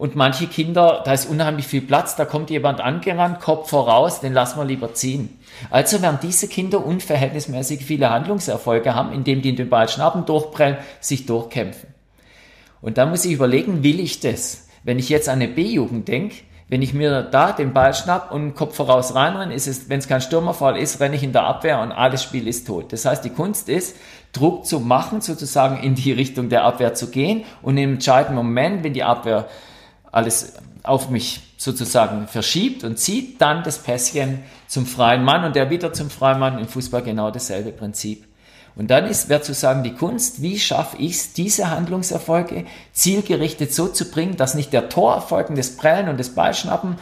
Und 0.00 0.16
manche 0.16 0.46
Kinder, 0.46 1.02
da 1.04 1.12
ist 1.12 1.28
unheimlich 1.28 1.66
viel 1.66 1.82
Platz, 1.82 2.16
da 2.16 2.24
kommt 2.24 2.48
jemand 2.48 2.80
angerannt, 2.80 3.38
Kopf 3.38 3.68
voraus, 3.68 4.20
den 4.20 4.32
lassen 4.32 4.58
wir 4.58 4.64
lieber 4.64 4.94
ziehen. 4.94 5.38
Also 5.70 6.00
werden 6.00 6.18
diese 6.22 6.48
Kinder 6.48 6.86
unverhältnismäßig 6.86 7.84
viele 7.84 8.08
Handlungserfolge 8.08 8.94
haben, 8.94 9.12
indem 9.12 9.42
die 9.42 9.54
den 9.54 9.68
Ball 9.68 9.90
schnappen, 9.90 10.24
durchprellen, 10.24 10.78
sich 11.00 11.26
durchkämpfen. 11.26 11.90
Und 12.80 12.96
da 12.96 13.04
muss 13.04 13.26
ich 13.26 13.32
überlegen, 13.32 13.82
will 13.82 14.00
ich 14.00 14.20
das? 14.20 14.68
Wenn 14.84 14.98
ich 14.98 15.10
jetzt 15.10 15.28
an 15.28 15.34
eine 15.34 15.48
B-Jugend 15.48 16.08
denke, 16.08 16.36
wenn 16.68 16.80
ich 16.80 16.94
mir 16.94 17.20
da 17.20 17.52
den 17.52 17.74
Ball 17.74 17.92
schnapp 17.92 18.32
und 18.32 18.54
Kopf 18.54 18.76
voraus 18.76 19.14
reinrenne, 19.14 19.52
ist 19.52 19.66
es, 19.66 19.90
wenn 19.90 19.98
es 19.98 20.08
kein 20.08 20.22
Stürmerfall 20.22 20.78
ist, 20.78 21.00
renne 21.00 21.16
ich 21.16 21.22
in 21.22 21.32
der 21.32 21.44
Abwehr 21.44 21.78
und 21.78 21.92
alles 21.92 22.22
Spiel 22.22 22.48
ist 22.48 22.66
tot. 22.66 22.94
Das 22.94 23.04
heißt, 23.04 23.22
die 23.22 23.28
Kunst 23.28 23.68
ist, 23.68 23.96
Druck 24.32 24.64
zu 24.64 24.80
machen, 24.80 25.20
sozusagen 25.20 25.82
in 25.82 25.94
die 25.94 26.12
Richtung 26.12 26.48
der 26.48 26.64
Abwehr 26.64 26.94
zu 26.94 27.10
gehen 27.10 27.44
und 27.60 27.76
im 27.76 27.94
entscheidenden 27.94 28.36
Moment, 28.36 28.82
wenn 28.82 28.94
die 28.94 29.04
Abwehr 29.04 29.46
alles 30.12 30.54
auf 30.82 31.10
mich 31.10 31.40
sozusagen 31.56 32.26
verschiebt 32.26 32.84
und 32.84 32.98
zieht, 32.98 33.40
dann 33.40 33.62
das 33.62 33.78
Pässchen 33.78 34.42
zum 34.66 34.86
freien 34.86 35.24
Mann 35.24 35.44
und 35.44 35.56
der 35.56 35.70
wieder 35.70 35.92
zum 35.92 36.10
freien 36.10 36.38
Mann. 36.38 36.58
Im 36.58 36.68
Fußball 36.68 37.02
genau 37.02 37.30
dasselbe 37.30 37.70
Prinzip. 37.70 38.26
Und 38.76 38.90
dann 38.90 39.06
ist, 39.06 39.28
wäre 39.28 39.42
zu 39.42 39.52
sagen, 39.52 39.82
die 39.82 39.94
Kunst, 39.94 40.42
wie 40.42 40.58
schaffe 40.58 40.96
ich 40.96 41.12
es, 41.12 41.32
diese 41.32 41.70
Handlungserfolge 41.70 42.64
zielgerichtet 42.92 43.74
so 43.74 43.88
zu 43.88 44.10
bringen, 44.10 44.36
dass 44.36 44.54
nicht 44.54 44.72
der 44.72 44.88
Torerfolg 44.88 45.50
und 45.50 45.58
das 45.58 45.76
Prellen 45.76 46.08
und 46.08 46.18
das 46.18 46.30
Ballschnappen 46.30 46.96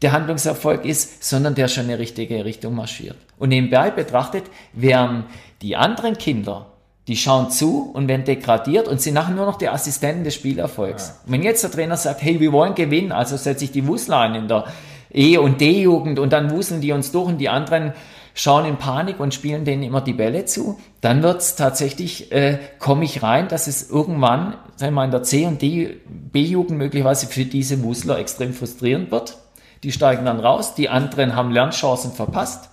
der 0.00 0.12
Handlungserfolg 0.12 0.84
ist, 0.84 1.22
sondern 1.22 1.54
der 1.54 1.68
schon 1.68 1.84
in 1.84 1.90
die 1.90 1.94
richtige 1.94 2.44
Richtung 2.44 2.74
marschiert. 2.74 3.16
Und 3.38 3.50
nebenbei 3.50 3.90
betrachtet 3.90 4.44
wären 4.72 5.26
die 5.60 5.76
anderen 5.76 6.18
Kinder, 6.18 6.71
die 7.08 7.16
schauen 7.16 7.50
zu 7.50 7.90
und 7.92 8.06
werden 8.08 8.24
degradiert 8.24 8.86
und 8.86 9.00
sind 9.00 9.14
nachher 9.14 9.34
nur 9.34 9.46
noch 9.46 9.58
die 9.58 9.68
Assistenten 9.68 10.24
des 10.24 10.34
Spielerfolgs. 10.34 11.08
Ja. 11.08 11.14
Und 11.26 11.32
wenn 11.32 11.42
jetzt 11.42 11.64
der 11.64 11.70
Trainer 11.70 11.96
sagt, 11.96 12.22
hey, 12.22 12.38
wir 12.38 12.52
wollen 12.52 12.74
gewinnen, 12.74 13.12
also 13.12 13.36
setze 13.36 13.64
ich 13.64 13.72
die 13.72 13.86
Wusler 13.86 14.20
ein 14.20 14.34
in 14.34 14.48
der 14.48 14.66
E- 15.12 15.36
und 15.36 15.60
D-Jugend 15.60 16.18
und 16.18 16.32
dann 16.32 16.50
wuseln 16.50 16.80
die 16.80 16.92
uns 16.92 17.12
durch 17.12 17.28
und 17.28 17.38
die 17.38 17.48
anderen 17.48 17.92
schauen 18.34 18.64
in 18.64 18.76
Panik 18.76 19.20
und 19.20 19.34
spielen 19.34 19.64
denen 19.64 19.82
immer 19.82 20.00
die 20.00 20.14
Bälle 20.14 20.46
zu, 20.46 20.78
dann 21.02 21.22
wird's 21.22 21.54
tatsächlich, 21.54 22.32
äh, 22.32 22.58
komme 22.78 23.04
ich 23.04 23.22
rein, 23.22 23.48
dass 23.48 23.66
es 23.66 23.90
irgendwann, 23.90 24.54
sagen 24.76 24.92
wir 24.92 25.02
mal, 25.02 25.04
in 25.04 25.10
der 25.10 25.22
C- 25.22 25.44
und 25.44 25.60
D- 25.60 26.00
B-Jugend 26.06 26.78
möglicherweise 26.78 27.26
für 27.26 27.44
diese 27.44 27.82
Wusler 27.82 28.18
extrem 28.18 28.54
frustrierend 28.54 29.10
wird. 29.10 29.36
Die 29.82 29.92
steigen 29.92 30.24
dann 30.24 30.40
raus, 30.40 30.74
die 30.76 30.88
anderen 30.88 31.36
haben 31.36 31.50
Lernchancen 31.50 32.12
verpasst. 32.12 32.70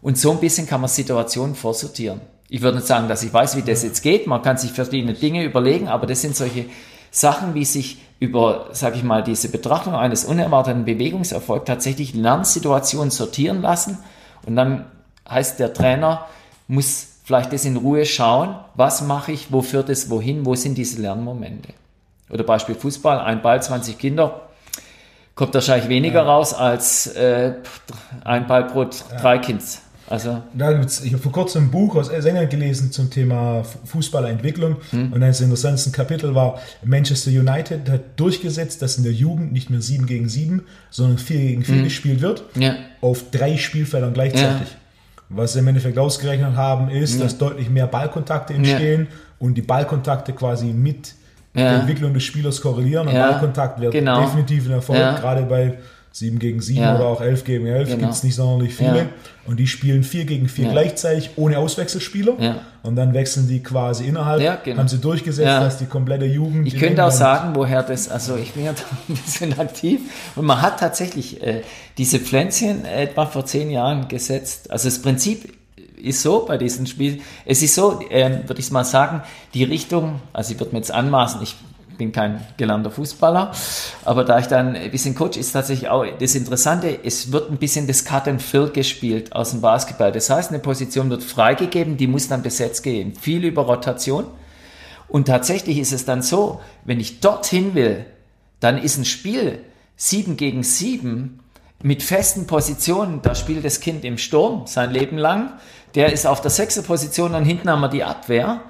Und 0.00 0.16
so 0.16 0.30
ein 0.30 0.38
bisschen 0.38 0.68
kann 0.68 0.80
man 0.80 0.88
Situationen 0.88 1.56
vorsortieren. 1.56 2.20
Ich 2.48 2.62
würde 2.62 2.78
nicht 2.78 2.86
sagen, 2.86 3.08
dass 3.08 3.22
ich 3.22 3.32
weiß, 3.32 3.56
wie 3.56 3.62
das 3.62 3.82
jetzt 3.82 4.02
geht. 4.02 4.26
Man 4.26 4.42
kann 4.42 4.56
sich 4.56 4.72
verschiedene 4.72 5.14
Dinge 5.14 5.44
überlegen, 5.44 5.88
aber 5.88 6.06
das 6.06 6.22
sind 6.22 6.34
solche 6.34 6.66
Sachen, 7.10 7.54
wie 7.54 7.64
sich 7.64 7.98
über, 8.20 8.68
sage 8.72 8.96
ich 8.96 9.02
mal, 9.02 9.22
diese 9.22 9.48
Betrachtung 9.50 9.94
eines 9.94 10.24
unerwarteten 10.24 10.84
Bewegungserfolgs 10.84 11.66
tatsächlich 11.66 12.14
Lernsituationen 12.14 13.10
sortieren 13.10 13.62
lassen 13.62 13.98
und 14.46 14.56
dann 14.56 14.86
heißt 15.28 15.60
der 15.60 15.72
Trainer, 15.72 16.26
muss 16.66 17.08
vielleicht 17.24 17.52
das 17.52 17.64
in 17.64 17.76
Ruhe 17.76 18.06
schauen, 18.06 18.56
was 18.74 19.02
mache 19.02 19.32
ich, 19.32 19.52
wo 19.52 19.62
führt 19.62 19.88
es 19.90 20.10
wohin, 20.10 20.46
wo 20.46 20.54
sind 20.54 20.76
diese 20.76 21.00
Lernmomente. 21.00 21.74
Oder 22.30 22.44
Beispiel 22.44 22.74
Fußball, 22.74 23.20
ein 23.20 23.42
Ball, 23.42 23.62
20 23.62 23.98
Kinder, 23.98 24.48
kommt 25.34 25.54
wahrscheinlich 25.54 25.88
weniger 25.88 26.22
ja. 26.22 26.26
raus 26.26 26.52
als 26.52 27.06
äh, 27.08 27.54
ein 28.24 28.46
Ball 28.46 28.64
pro 28.64 28.86
drei 29.20 29.38
ja. 30.10 30.42
Kinds. 30.88 30.98
Also 30.98 31.04
ich 31.04 31.12
habe 31.12 31.22
vor 31.22 31.32
kurzem 31.32 31.64
ein 31.64 31.70
Buch 31.70 31.96
aus 31.96 32.08
England 32.08 32.50
gelesen 32.50 32.92
zum 32.92 33.10
Thema 33.10 33.62
Fußballerentwicklung 33.84 34.76
hm. 34.90 35.12
und 35.12 35.22
eines 35.22 35.38
der 35.38 35.44
interessantesten 35.46 35.92
Kapitel 35.92 36.34
war, 36.34 36.58
Manchester 36.84 37.30
United 37.30 37.88
hat 37.88 38.18
durchgesetzt, 38.18 38.82
dass 38.82 38.96
in 38.96 39.04
der 39.04 39.12
Jugend 39.12 39.52
nicht 39.52 39.70
mehr 39.70 39.80
7 39.80 40.06
gegen 40.06 40.28
7, 40.28 40.64
sondern 40.90 41.18
4 41.18 41.38
gegen 41.38 41.64
4 41.64 41.74
hm. 41.76 41.84
gespielt 41.84 42.20
wird, 42.20 42.44
ja. 42.54 42.76
auf 43.00 43.30
drei 43.30 43.56
Spielfeldern 43.56 44.14
gleichzeitig. 44.14 44.68
Ja. 44.68 44.76
Was 45.30 45.52
sie 45.52 45.58
im 45.58 45.68
Endeffekt 45.68 45.98
ausgerechnet 45.98 46.56
haben, 46.56 46.88
ist, 46.88 47.16
ja. 47.16 47.24
dass 47.24 47.36
deutlich 47.36 47.68
mehr 47.68 47.86
Ballkontakte 47.86 48.54
entstehen 48.54 49.08
und 49.38 49.54
die 49.54 49.62
Ballkontakte 49.62 50.32
quasi 50.32 50.66
mit 50.66 51.14
der 51.54 51.80
Entwicklung 51.80 52.14
des 52.14 52.22
Spielers 52.22 52.60
korrelieren 52.60 53.08
und 53.08 53.14
Ballkontakt 53.14 53.80
wird 53.80 53.92
genau. 53.92 54.20
definitiv 54.22 54.66
ein 54.66 54.72
Erfolg, 54.72 54.98
gerade 54.98 55.42
bei 55.42 55.78
7 56.18 56.38
gegen 56.38 56.60
7 56.60 56.80
ja. 56.80 56.96
oder 56.96 57.06
auch 57.06 57.20
11 57.20 57.44
gegen 57.44 57.66
11 57.66 57.88
genau. 57.88 58.00
gibt 58.00 58.12
es 58.12 58.22
nicht 58.22 58.34
sonderlich 58.34 58.74
viele. 58.74 58.98
Ja. 58.98 59.06
Und 59.46 59.58
die 59.58 59.66
spielen 59.66 60.02
4 60.02 60.24
gegen 60.24 60.48
4 60.48 60.66
ja. 60.66 60.72
gleichzeitig 60.72 61.30
ohne 61.36 61.58
Auswechselspieler. 61.58 62.36
Und 62.82 62.96
dann 62.96 63.14
wechseln 63.14 63.48
die 63.48 63.62
quasi 63.62 64.06
innerhalb. 64.06 64.64
Genau. 64.64 64.78
Haben 64.78 64.88
sie 64.88 64.98
durchgesetzt, 64.98 65.46
dass 65.46 65.78
die 65.78 65.86
komplette 65.86 66.24
Jugend. 66.24 66.66
Ich 66.66 66.78
könnte 66.78 67.04
auch 67.04 67.10
sagen, 67.10 67.54
woher 67.54 67.82
das, 67.82 68.08
also 68.08 68.36
ich 68.36 68.52
bin 68.52 68.64
ja 68.64 68.70
ein 69.08 69.14
bisschen 69.14 69.58
aktiv 69.58 70.00
und 70.36 70.44
man 70.44 70.62
hat 70.62 70.80
tatsächlich 70.80 71.42
äh, 71.42 71.62
diese 71.96 72.18
Pflänzchen 72.18 72.84
etwa 72.84 73.26
vor 73.26 73.46
10 73.46 73.70
Jahren 73.70 74.08
gesetzt. 74.08 74.70
Also 74.70 74.88
das 74.88 75.00
Prinzip 75.00 75.52
ist 75.96 76.22
so 76.22 76.44
bei 76.46 76.56
diesen 76.56 76.86
Spielen, 76.86 77.20
es 77.44 77.62
ist 77.62 77.74
so, 77.74 78.00
äh, 78.10 78.40
würde 78.46 78.60
ich 78.60 78.70
mal 78.70 78.84
sagen, 78.84 79.22
die 79.54 79.64
Richtung, 79.64 80.20
also 80.32 80.52
ich 80.52 80.60
würde 80.60 80.72
mir 80.72 80.78
jetzt 80.78 80.92
anmaßen, 80.92 81.42
ich 81.42 81.56
bin 81.98 82.12
kein 82.12 82.46
gelernter 82.56 82.90
Fußballer, 82.90 83.52
aber 84.04 84.24
da 84.24 84.38
ich 84.38 84.46
dann 84.46 84.74
ein 84.74 84.90
bisschen 84.90 85.14
Coach 85.14 85.36
ist 85.36 85.52
tatsächlich 85.52 85.90
auch 85.90 86.06
das 86.18 86.34
Interessante, 86.34 86.98
es 87.04 87.32
wird 87.32 87.50
ein 87.50 87.58
bisschen 87.58 87.86
das 87.86 88.04
Cut 88.04 88.28
and 88.28 88.40
Fill 88.40 88.70
gespielt 88.70 89.32
aus 89.34 89.50
dem 89.50 89.60
Basketball. 89.60 90.12
Das 90.12 90.30
heißt, 90.30 90.50
eine 90.50 90.60
Position 90.60 91.10
wird 91.10 91.22
freigegeben, 91.22 91.96
die 91.96 92.06
muss 92.06 92.28
dann 92.28 92.42
besetzt 92.42 92.82
gehen. 92.82 93.14
Viel 93.14 93.44
über 93.44 93.62
Rotation. 93.62 94.26
Und 95.08 95.26
tatsächlich 95.26 95.78
ist 95.78 95.92
es 95.92 96.04
dann 96.04 96.22
so, 96.22 96.60
wenn 96.84 97.00
ich 97.00 97.20
dorthin 97.20 97.74
will, 97.74 98.06
dann 98.60 98.78
ist 98.78 98.98
ein 98.98 99.04
Spiel 99.04 99.60
7 99.96 100.36
gegen 100.36 100.62
7 100.62 101.40
mit 101.82 102.02
festen 102.02 102.46
Positionen. 102.46 103.20
Da 103.22 103.34
spielt 103.34 103.64
das 103.64 103.80
Kind 103.80 104.04
im 104.04 104.18
Sturm 104.18 104.66
sein 104.66 104.90
Leben 104.90 105.18
lang. 105.18 105.54
Der 105.94 106.12
ist 106.12 106.26
auf 106.26 106.40
der 106.40 106.50
sechsten 106.50 106.84
Position 106.84 107.34
und 107.34 107.44
hinten 107.44 107.70
haben 107.70 107.80
wir 107.80 107.88
die 107.88 108.04
Abwehr. 108.04 108.60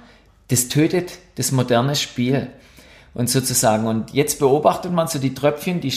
Das 0.49 0.69
tötet 0.69 1.19
das 1.37 1.53
moderne 1.53 1.97
Spiel 1.97 2.49
und 3.15 3.29
sozusagen. 3.29 3.87
Und 3.87 4.13
jetzt 4.13 4.39
beobachtet 4.39 4.93
man 4.93 5.09
so 5.09 5.19
die 5.19 5.35
Tröpfchen, 5.35 5.81
die 5.81 5.93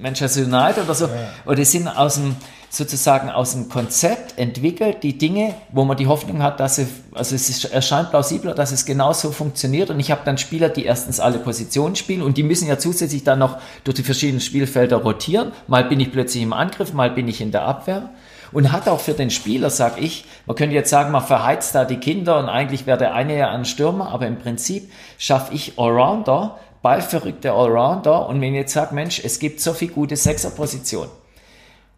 Manchester 0.00 0.42
United 0.42 0.84
oder 0.84 0.94
so, 0.94 1.06
ja. 1.06 1.12
oder 1.46 1.56
die 1.56 1.64
sind 1.64 1.88
aus 1.88 2.16
dem, 2.16 2.36
sozusagen 2.68 3.30
aus 3.30 3.52
dem 3.52 3.68
Konzept 3.68 4.38
entwickelt, 4.38 5.02
die 5.02 5.18
Dinge, 5.18 5.54
wo 5.72 5.84
man 5.84 5.96
die 5.96 6.06
Hoffnung 6.06 6.42
hat, 6.42 6.58
dass 6.58 6.76
sie, 6.76 6.86
also 7.12 7.34
es 7.34 7.48
ist, 7.48 7.66
erscheint 7.66 8.10
plausibler, 8.10 8.54
dass 8.54 8.72
es 8.72 8.84
genauso 8.84 9.30
funktioniert. 9.30 9.90
Und 9.90 10.00
ich 10.00 10.10
habe 10.10 10.22
dann 10.24 10.38
Spieler, 10.38 10.68
die 10.70 10.84
erstens 10.84 11.20
alle 11.20 11.38
Positionen 11.38 11.96
spielen 11.96 12.22
und 12.22 12.36
die 12.36 12.42
müssen 12.42 12.68
ja 12.68 12.78
zusätzlich 12.78 13.24
dann 13.24 13.38
noch 13.38 13.58
durch 13.84 13.96
die 13.96 14.02
verschiedenen 14.02 14.40
Spielfelder 14.40 14.96
rotieren. 14.96 15.52
Mal 15.68 15.84
bin 15.84 16.00
ich 16.00 16.10
plötzlich 16.10 16.42
im 16.42 16.52
Angriff, 16.52 16.92
mal 16.92 17.10
bin 17.10 17.28
ich 17.28 17.40
in 17.40 17.52
der 17.52 17.62
Abwehr 17.62 18.10
und 18.52 18.72
hat 18.72 18.88
auch 18.88 19.00
für 19.00 19.14
den 19.14 19.30
Spieler, 19.30 19.70
sag 19.70 20.00
ich, 20.00 20.24
man 20.46 20.56
könnte 20.56 20.74
jetzt 20.74 20.90
sagen, 20.90 21.10
man 21.10 21.22
verheizt 21.22 21.74
da 21.74 21.84
die 21.84 21.96
Kinder 21.96 22.38
und 22.38 22.48
eigentlich 22.48 22.86
wäre 22.86 22.98
der 22.98 23.14
eine 23.14 23.36
ja 23.36 23.50
ein 23.50 23.64
Stürmer, 23.64 24.10
aber 24.10 24.26
im 24.26 24.38
Prinzip 24.38 24.90
schaffe 25.18 25.54
ich 25.54 25.78
Allrounder, 25.78 26.58
ballverrückte 26.82 27.52
Allrounder 27.52 28.28
und 28.28 28.40
wenn 28.40 28.54
ich 28.54 28.60
jetzt 28.60 28.72
sage, 28.72 28.94
Mensch, 28.94 29.20
es 29.24 29.38
gibt 29.38 29.60
so 29.60 29.72
viel 29.72 29.88
gute 29.88 30.16
Sechserpositionen 30.16 31.10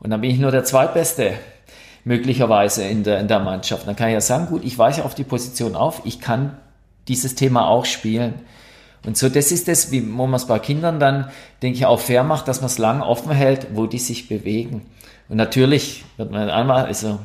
und 0.01 0.11
dann 0.11 0.21
bin 0.21 0.31
ich 0.31 0.39
nur 0.39 0.51
der 0.51 0.65
Zweitbeste 0.65 1.35
möglicherweise 2.05 2.85
in 2.85 3.03
der, 3.03 3.19
in 3.19 3.29
der 3.29 3.41
Mannschaft, 3.41 3.87
dann 3.87 3.97
kann 3.97 4.09
ich 4.09 4.15
ja 4.15 4.21
sagen, 4.21 4.47
gut, 4.47 4.65
ich 4.65 4.79
weiche 4.79 5.05
auf 5.05 5.15
die 5.15 5.25
Position 5.25 5.75
auf, 5.75 6.03
ich 6.05 6.21
kann 6.21 6.59
dieses 7.09 7.35
Thema 7.35 7.69
auch 7.69 7.85
spielen. 7.85 8.35
Und 9.07 9.19
so, 9.19 9.29
das 9.29 9.53
ist 9.53 9.69
das, 9.69 9.91
wie 9.91 10.01
man 10.01 10.33
es 10.33 10.47
bei 10.47 10.59
Kindern 10.59 10.99
dann, 10.99 11.31
denke 11.63 11.77
ich, 11.77 11.87
auch 11.87 12.01
fair 12.01 12.25
macht, 12.25 12.49
dass 12.49 12.61
man 12.61 12.67
es 12.67 12.79
lang 12.79 13.03
offen 13.03 13.33
hält, 13.33 13.69
wo 13.75 13.87
die 13.87 13.99
sich 13.99 14.29
bewegen. 14.29 14.87
Und 15.29 15.37
natürlich 15.37 16.05
wird 16.17 16.31
man 16.31 16.51
einmal, 16.51 16.87
also 16.87 17.19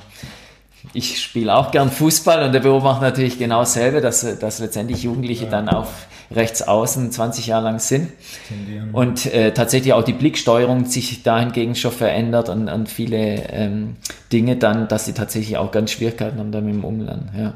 ich 0.94 1.22
spiele 1.22 1.56
auch 1.56 1.72
gern 1.72 1.92
Fußball 1.92 2.44
und 2.44 2.54
der 2.54 2.62
beobachtet 2.62 3.02
natürlich 3.04 3.38
genau 3.38 3.60
dasselbe, 3.60 4.02
dass, 4.02 4.40
dass 4.40 4.60
letztendlich 4.60 5.04
Jugendliche 5.04 5.46
ja. 5.46 5.52
dann 5.52 5.70
auf 5.70 6.08
rechts 6.32 6.62
außen 6.62 7.12
20 7.12 7.48
Jahre 7.48 7.66
lang 7.66 7.80
sind 7.80 8.12
Tendieren. 8.48 8.92
und 8.92 9.26
äh, 9.34 9.52
tatsächlich 9.52 9.94
auch 9.94 10.04
die 10.04 10.14
Blicksteuerung 10.14 10.86
sich 10.86 11.24
dahingegen 11.24 11.76
schon 11.76 11.92
verändert 11.92 12.50
und, 12.50 12.70
und 12.70 12.88
viele 12.88 13.50
ähm, 13.52 13.98
Dinge 14.32 14.56
dann, 14.56 14.88
dass 14.88 15.06
sie 15.06 15.14
tatsächlich 15.14 15.58
auch 15.58 15.72
ganz 15.72 15.92
Schwierigkeiten 15.92 16.40
haben 16.40 16.52
damit 16.52 16.76
im 16.76 16.84
Umland. 16.84 17.32
Ja. 17.36 17.56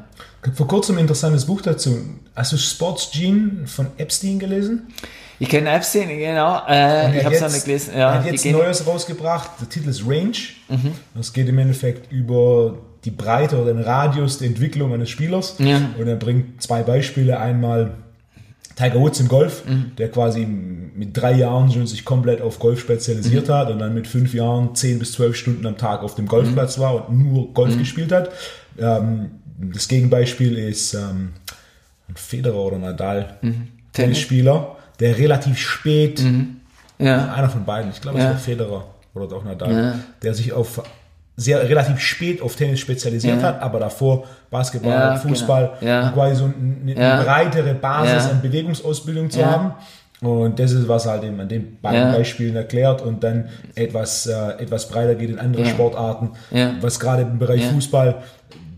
Vor 0.54 0.66
kurzem 0.68 0.96
ein 0.96 1.02
interessantes 1.02 1.46
Buch 1.46 1.62
dazu. 1.62 1.96
Hast 2.34 2.52
du 2.52 2.58
Sports 2.58 3.12
Gene 3.12 3.66
von 3.66 3.86
Epstein 3.96 4.38
gelesen? 4.38 4.88
Ich 5.44 5.50
kenne 5.50 5.70
Epstein, 5.70 6.08
genau. 6.08 6.62
Äh, 6.66 7.18
ich 7.18 7.24
habe 7.24 7.34
es 7.34 7.40
noch 7.40 7.52
nicht 7.52 7.64
gelesen. 7.64 7.92
Ja, 7.94 8.12
er 8.12 8.14
hat 8.14 8.26
jetzt 8.26 8.44
Neues 8.46 8.86
rausgebracht. 8.86 9.50
Der 9.60 9.68
Titel 9.68 9.90
ist 9.90 10.06
Range. 10.06 10.36
Mhm. 10.68 10.92
Das 11.14 11.32
geht 11.32 11.48
im 11.48 11.58
Endeffekt 11.58 12.10
über 12.10 12.78
die 13.04 13.10
Breite 13.10 13.60
oder 13.60 13.74
den 13.74 13.82
Radius 13.82 14.38
der 14.38 14.48
Entwicklung 14.48 14.92
eines 14.94 15.10
Spielers. 15.10 15.56
Ja. 15.58 15.80
Und 15.98 16.08
er 16.08 16.16
bringt 16.16 16.62
zwei 16.62 16.82
Beispiele. 16.82 17.38
Einmal 17.38 17.94
Tiger 18.74 19.00
Woods 19.00 19.20
im 19.20 19.28
Golf, 19.28 19.64
mhm. 19.66 19.92
der 19.98 20.10
quasi 20.10 20.46
mit 20.46 21.16
drei 21.16 21.34
Jahren 21.34 21.70
schon 21.70 21.86
sich 21.86 22.04
komplett 22.04 22.40
auf 22.40 22.58
Golf 22.58 22.80
spezialisiert 22.80 23.48
mhm. 23.48 23.52
hat 23.52 23.70
und 23.70 23.78
dann 23.78 23.94
mit 23.94 24.06
fünf 24.06 24.32
Jahren 24.32 24.74
zehn 24.74 24.98
bis 24.98 25.12
zwölf 25.12 25.36
Stunden 25.36 25.66
am 25.66 25.76
Tag 25.76 26.02
auf 26.02 26.14
dem 26.14 26.26
Golfplatz 26.26 26.78
mhm. 26.78 26.82
war 26.82 27.08
und 27.08 27.18
nur 27.18 27.52
Golf 27.52 27.74
mhm. 27.74 27.80
gespielt 27.80 28.12
hat. 28.12 28.30
Ähm, 28.78 29.30
das 29.58 29.86
Gegenbeispiel 29.88 30.56
ist 30.56 30.94
ähm, 30.94 31.34
ein 32.08 32.16
Federer 32.16 32.56
oder 32.56 32.78
Nadal, 32.78 33.38
mhm. 33.42 33.68
Tennisspieler 33.92 34.76
der 35.00 35.18
relativ 35.18 35.58
spät 35.58 36.22
mhm. 36.22 36.56
Ja. 36.98 37.32
Einer 37.34 37.48
von 37.48 37.64
beiden, 37.64 37.90
ich 37.90 38.00
glaube, 38.00 38.18
es 38.18 38.24
Ja. 38.24 38.30
war 38.30 38.38
Federer 38.38 38.84
oder 39.14 39.26
doch 39.26 39.44
Nadal, 39.44 39.72
Ja. 39.72 39.94
der 40.22 40.32
sich 40.34 40.52
auf 40.52 40.80
sehr 41.36 41.68
relativ 41.68 41.98
spät 41.98 42.40
auf 42.40 42.54
Tennis 42.54 42.78
spezialisiert 42.78 43.42
hat, 43.42 43.60
aber 43.60 43.80
davor 43.80 44.24
Basketball, 44.50 45.18
Fußball, 45.18 45.72
genau. 45.80 46.12
Quasi 46.12 46.36
so 46.36 46.44
eine, 46.44 46.92
eine 46.92 47.24
breitere 47.24 47.74
Basis 47.74 48.30
an 48.30 48.40
Bewegungsausbildung 48.40 49.28
zu 49.30 49.44
haben. 49.44 49.72
Und 50.20 50.58
das 50.60 50.70
ist, 50.70 50.86
was 50.86 51.06
halt 51.06 51.24
eben 51.24 51.38
an 51.40 51.48
den 51.48 51.80
beiden. 51.82 52.12
Beispielen 52.12 52.54
erklärt 52.54 53.02
und 53.02 53.24
dann 53.24 53.48
etwas, 53.74 54.26
äh, 54.26 54.50
etwas 54.62 54.88
breiter 54.88 55.16
geht 55.16 55.30
in 55.30 55.38
andere. 55.40 55.66
Sportarten, 55.66 56.30
was 56.80 57.00
gerade 57.00 57.22
im 57.22 57.38
Bereich. 57.40 57.66
Fußball, 57.66 58.14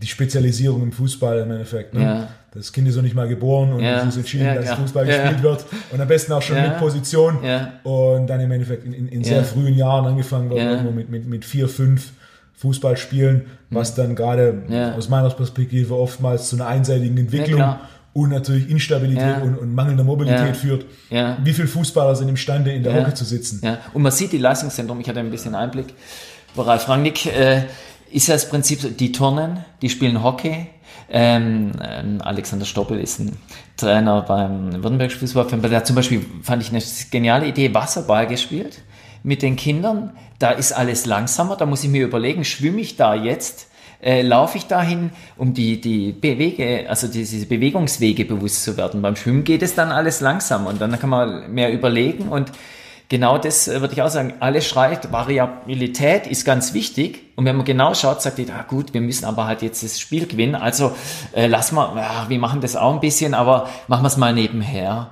die 0.01 0.07
Spezialisierung 0.07 0.81
im 0.81 0.91
Fußball 0.91 1.37
im 1.39 1.51
Endeffekt. 1.51 1.93
Ne? 1.93 2.27
Ja. 2.57 2.61
Das 2.61 2.71
Kind 2.73 2.87
ist 2.87 2.95
noch 2.95 3.03
nicht 3.03 3.15
mal 3.15 3.27
geboren 3.27 3.73
und 3.73 3.81
Ja. 3.81 4.01
es 4.01 4.07
ist 4.09 4.17
entschieden, 4.17 4.45
Ja, 4.45 4.55
dass. 4.55 4.71
Fußball 4.71 5.07
Ja. 5.07 5.17
gespielt 5.23 5.43
wird 5.43 5.65
und 5.91 6.01
am 6.01 6.07
besten 6.07 6.31
auch 6.33 6.41
schon 6.41 6.57
Ja. 6.57 6.69
mit 6.69 6.77
Position 6.79 7.37
Ja. 7.43 7.73
und 7.83 8.27
dann 8.27 8.39
im 8.39 8.51
Endeffekt 8.51 8.85
in, 8.85 8.93
in, 8.93 9.07
in 9.09 9.23
sehr 9.23 9.37
Ja. 9.37 9.43
frühen 9.43 9.75
Jahren 9.75 10.05
angefangen 10.05 10.49
wird, 10.49 10.59
Ja. 10.61 10.71
irgendwo 10.71 10.91
mit, 10.91 11.09
mit, 11.09 11.27
mit 11.27 11.45
vier, 11.45 11.67
fünf 11.69 12.11
Fußballspielen, 12.55 13.45
was 13.69 13.93
dann 13.95 14.15
gerade 14.15 14.63
Ja. 14.67 14.93
aus 14.95 15.09
meiner 15.09 15.29
Perspektive 15.29 15.95
oftmals 15.95 16.49
zu 16.49 16.55
einer 16.55 16.67
einseitigen 16.67 17.17
Entwicklung 17.17 17.57
klar. 17.59 17.81
und 18.13 18.29
natürlich 18.31 18.69
Instabilität 18.69 19.21
Ja. 19.37 19.41
und, 19.43 19.57
und 19.59 19.75
mangelnder 19.75 20.03
Mobilität 20.03 20.47
Ja. 20.47 20.53
führt. 20.53 20.85
Ja. 21.11 21.37
Wie 21.43 21.53
viele 21.53 21.67
Fußballer 21.67 22.15
sind 22.15 22.29
imstande, 22.29 22.71
in 22.71 22.81
der 22.83 22.93
Ja. 22.95 23.01
Hocke 23.01 23.13
zu 23.13 23.25
sitzen? 23.25 23.61
Ja. 23.63 23.77
Und 23.93 24.01
man 24.01 24.11
sieht 24.11 24.31
die 24.31 24.39
Leistungszentrum, 24.39 24.99
ich 24.99 25.07
hatte 25.07 25.19
ein 25.19 25.29
bisschen 25.29 25.53
Einblick. 25.53 25.93
Bei 26.55 26.63
Ralf 26.63 26.89
Rangnick 26.89 27.27
äh, 27.27 27.61
ist 28.11 28.27
ja 28.27 28.35
das 28.35 28.49
Prinzip, 28.49 28.97
die 28.97 29.11
turnen, 29.11 29.63
die 29.81 29.89
spielen 29.89 30.23
Hockey. 30.23 30.67
Ähm, 31.09 31.71
ähm, 31.81 32.21
Alexander 32.21 32.65
Stoppel 32.65 32.99
ist 32.99 33.19
ein 33.19 33.37
Trainer 33.77 34.21
beim 34.21 34.73
Württembergischen 34.73 35.19
Fußballverband. 35.21 35.71
Der 35.71 35.83
zum 35.83 35.95
Beispiel, 35.95 36.25
fand 36.41 36.63
ich 36.63 36.69
eine 36.69 36.81
geniale 37.11 37.47
Idee, 37.47 37.73
Wasserball 37.73 38.27
gespielt 38.27 38.81
mit 39.23 39.41
den 39.41 39.55
Kindern. 39.55 40.11
Da 40.39 40.51
ist 40.51 40.71
alles 40.71 41.05
langsamer, 41.05 41.55
da 41.55 41.65
muss 41.65 41.83
ich 41.83 41.89
mir 41.89 42.05
überlegen, 42.05 42.43
schwimme 42.43 42.81
ich 42.81 42.95
da 42.97 43.15
jetzt? 43.15 43.67
Äh, 43.99 44.21
laufe 44.21 44.59
ich 44.59 44.67
dahin, 44.67 45.09
um 45.37 45.53
die, 45.55 45.81
die 45.81 46.11
Bewege, 46.11 46.85
also 46.87 47.07
diese 47.07 47.45
Bewegungswege 47.47 48.25
bewusst 48.25 48.63
zu 48.63 48.77
werden. 48.77 49.01
Beim 49.01 49.15
Schwimmen 49.15 49.43
geht 49.43 49.63
es 49.63 49.73
dann 49.73 49.91
alles 49.91 50.21
langsam 50.21 50.67
und 50.67 50.79
dann 50.79 50.99
kann 50.99 51.09
man 51.09 51.51
mehr 51.51 51.73
überlegen 51.73 52.29
und 52.29 52.51
genau 53.09 53.37
das 53.37 53.67
äh, 53.67 53.81
würde 53.81 53.93
ich 53.93 54.01
auch 54.01 54.09
sagen. 54.09 54.33
Alles 54.39 54.67
schreit, 54.67 55.11
Variabilität 55.11 56.27
ist 56.27 56.45
ganz 56.45 56.73
wichtig. 56.73 57.31
Und 57.35 57.45
wenn 57.45 57.55
man 57.55 57.65
genau 57.65 57.93
schaut, 57.93 58.21
sagt 58.21 58.39
jeder, 58.39 58.55
ah, 58.55 58.65
gut, 58.67 58.93
wir 58.93 59.01
müssen 59.01 59.25
aber 59.25 59.45
halt 59.45 59.61
jetzt 59.61 59.83
das 59.83 59.99
Spiel 59.99 60.27
gewinnen. 60.27 60.55
Also 60.55 60.95
äh, 61.33 61.47
lass 61.47 61.71
mal, 61.71 61.95
ja, 61.95 62.25
wir 62.27 62.39
machen 62.39 62.61
das 62.61 62.75
auch 62.75 62.93
ein 62.93 62.99
bisschen, 62.99 63.33
aber 63.33 63.69
machen 63.87 64.03
wir 64.03 64.07
es 64.07 64.17
mal 64.17 64.33
nebenher. 64.33 65.11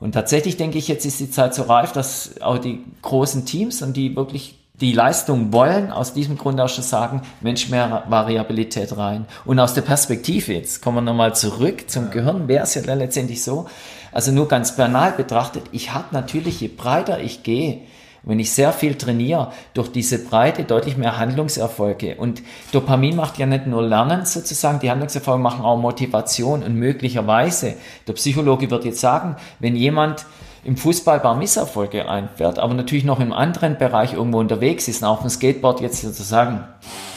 Und 0.00 0.12
tatsächlich 0.12 0.56
denke 0.56 0.78
ich, 0.78 0.86
jetzt 0.88 1.04
ist 1.04 1.18
die 1.18 1.30
Zeit 1.30 1.54
so 1.54 1.64
reif, 1.64 1.92
dass 1.92 2.40
auch 2.40 2.58
die 2.58 2.84
großen 3.02 3.44
Teams 3.44 3.82
und 3.82 3.96
die 3.96 4.14
wirklich 4.14 4.54
die 4.80 4.92
Leistung 4.92 5.52
wollen, 5.52 5.90
aus 5.90 6.14
diesem 6.14 6.38
Grund 6.38 6.60
auch 6.60 6.68
schon 6.68 6.84
sagen, 6.84 7.22
Mensch, 7.40 7.68
mehr 7.68 8.04
Variabilität 8.08 8.96
rein. 8.96 9.26
Und 9.44 9.58
aus 9.58 9.74
der 9.74 9.82
Perspektive, 9.82 10.52
jetzt 10.52 10.82
kommen 10.82 10.98
wir 10.98 11.00
nochmal 11.00 11.34
zurück 11.34 11.90
zum 11.90 12.10
Gehirn, 12.10 12.46
wäre 12.46 12.62
es 12.62 12.74
ja 12.74 12.82
dann 12.82 12.98
letztendlich 12.98 13.42
so, 13.42 13.66
also 14.12 14.32
nur 14.32 14.48
ganz 14.48 14.76
banal 14.76 15.12
betrachtet, 15.12 15.64
ich 15.72 15.92
habe 15.92 16.06
natürlich, 16.12 16.60
je 16.60 16.68
breiter 16.68 17.20
ich 17.20 17.42
gehe, 17.42 17.82
wenn 18.22 18.40
ich 18.40 18.52
sehr 18.52 18.72
viel 18.72 18.94
trainiere, 18.94 19.52
durch 19.74 19.90
diese 19.90 20.18
Breite 20.18 20.64
deutlich 20.64 20.96
mehr 20.96 21.18
Handlungserfolge. 21.18 22.16
Und 22.16 22.42
Dopamin 22.72 23.16
macht 23.16 23.38
ja 23.38 23.46
nicht 23.46 23.66
nur 23.66 23.82
Lernen 23.82 24.26
sozusagen, 24.26 24.80
die 24.80 24.90
Handlungserfolge 24.90 25.42
machen 25.42 25.64
auch 25.64 25.78
Motivation 25.78 26.62
und 26.62 26.74
möglicherweise, 26.74 27.74
der 28.06 28.12
Psychologe 28.14 28.70
wird 28.70 28.84
jetzt 28.84 29.00
sagen, 29.00 29.36
wenn 29.60 29.76
jemand 29.76 30.26
im 30.64 30.76
Fußball 30.76 31.20
paar 31.20 31.36
Misserfolge 31.36 32.08
einfährt, 32.08 32.58
aber 32.58 32.74
natürlich 32.74 33.04
noch 33.04 33.20
im 33.20 33.32
anderen 33.32 33.78
Bereich 33.78 34.12
irgendwo 34.12 34.38
unterwegs 34.40 34.88
ist, 34.88 35.04
auf 35.04 35.20
dem 35.20 35.30
Skateboard 35.30 35.80
jetzt 35.80 36.02
sozusagen, 36.02 36.64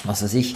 was 0.04 0.24
weiß 0.24 0.34
ich, 0.36 0.56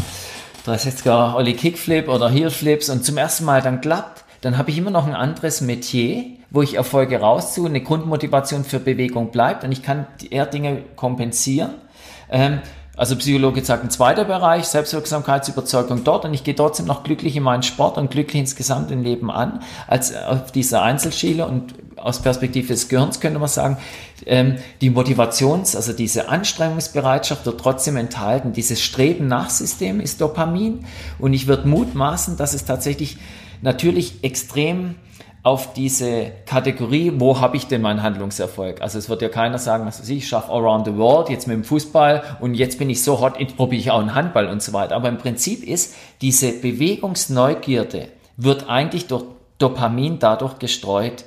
360er 0.66 1.36
Olli 1.36 1.54
Kickflip 1.54 2.08
oder 2.08 2.30
Heelflips 2.30 2.90
und 2.90 3.04
zum 3.04 3.18
ersten 3.18 3.46
Mal 3.46 3.62
dann 3.62 3.82
klappt, 3.82 4.25
dann 4.46 4.60
habe 4.60 4.70
ich 4.70 4.78
immer 4.78 4.92
noch 4.92 5.08
ein 5.08 5.16
anderes 5.16 5.62
Metier, 5.62 6.24
wo 6.52 6.62
ich 6.62 6.76
Erfolge 6.76 7.20
rausziehe, 7.20 7.66
eine 7.66 7.82
Grundmotivation 7.82 8.64
für 8.64 8.80
Bewegung 8.80 9.32
bleibt 9.32 9.64
und 9.64 9.72
ich 9.72 9.82
kann 9.82 10.06
eher 10.30 10.46
Dinge 10.46 10.84
kompensieren. 10.96 11.72
Ähm, 12.30 12.60
also 12.96 13.16
Psychologe 13.16 13.66
sagt 13.66 13.84
ein 13.84 13.90
zweiter 13.90 14.24
Bereich, 14.24 14.66
Selbstwirksamkeitsüberzeugung 14.66 16.04
dort 16.04 16.26
und 16.26 16.36
ich 16.36 16.44
gehe 16.44 16.54
trotzdem 16.54 16.86
noch 16.86 17.04
glücklich 17.04 17.36
in 17.36 17.42
meinen 17.42 17.64
Sport 17.64 17.98
und 17.98 18.12
glücklich 18.12 18.40
insgesamt 18.40 18.92
im 18.92 19.02
Leben 19.02 19.32
an, 19.32 19.64
als 19.88 20.16
auf 20.16 20.52
dieser 20.52 20.84
Einzelschiele 20.84 21.48
und 21.48 21.74
aus 21.98 22.22
Perspektive 22.22 22.68
des 22.68 22.88
Gehirns 22.88 23.20
könnte 23.20 23.40
man 23.40 23.50
sagen, 23.50 23.78
ähm, 24.28 24.58
die 24.80 24.92
Motivations-, 24.92 25.76
also 25.76 25.92
diese 25.92 26.30
Anstrengungsbereitschaft 26.30 27.48
wird 27.48 27.60
trotzdem 27.60 27.98
enthalten. 27.98 28.54
Dieses 28.54 28.80
Streben 28.80 29.26
nach 29.28 29.50
System 29.50 30.00
ist 30.00 30.22
Dopamin 30.22 30.86
und 31.18 31.34
ich 31.34 31.48
würde 31.48 31.68
mutmaßen, 31.68 32.38
dass 32.38 32.54
es 32.54 32.64
tatsächlich 32.66 33.18
natürlich 33.62 34.24
extrem 34.24 34.96
auf 35.44 35.74
diese 35.74 36.32
Kategorie, 36.48 37.14
wo 37.18 37.40
habe 37.40 37.56
ich 37.56 37.68
denn 37.68 37.82
meinen 37.82 38.02
Handlungserfolg? 38.02 38.82
Also 38.82 38.98
es 38.98 39.10
wird 39.10 39.22
ja 39.22 39.30
keiner 39.30 39.60
sagen, 39.60 39.86
was 39.86 40.00
weiß 40.00 40.10
ich, 40.10 40.18
ich 40.18 40.28
schaffe 40.28 40.52
around 40.52 40.88
the 40.88 40.98
world, 40.98 41.30
jetzt 41.30 41.48
mit 41.48 41.56
dem 41.56 41.64
Fußball 41.64 42.24
und 42.40 42.56
jetzt 42.56 42.80
bin 42.80 42.90
ich 42.90 43.04
so 43.04 43.20
hot, 43.20 43.40
jetzt 43.40 43.56
probiere 43.56 43.80
ich 43.80 43.92
auch 43.92 44.00
einen 44.00 44.16
Handball 44.16 44.48
und 44.48 44.64
so 44.64 44.74
weiter. 44.74 44.96
Aber 44.96 45.08
im 45.08 45.20
Prinzip 45.20 45.64
ist 45.64 45.94
diese 46.22 46.52
Bewegungsneugierde 46.52 48.08
wird 48.38 48.70
eigentlich 48.70 49.08
durch 49.08 49.24
Dopamin 49.58 50.20
dadurch 50.20 50.60
gestreut. 50.60 51.26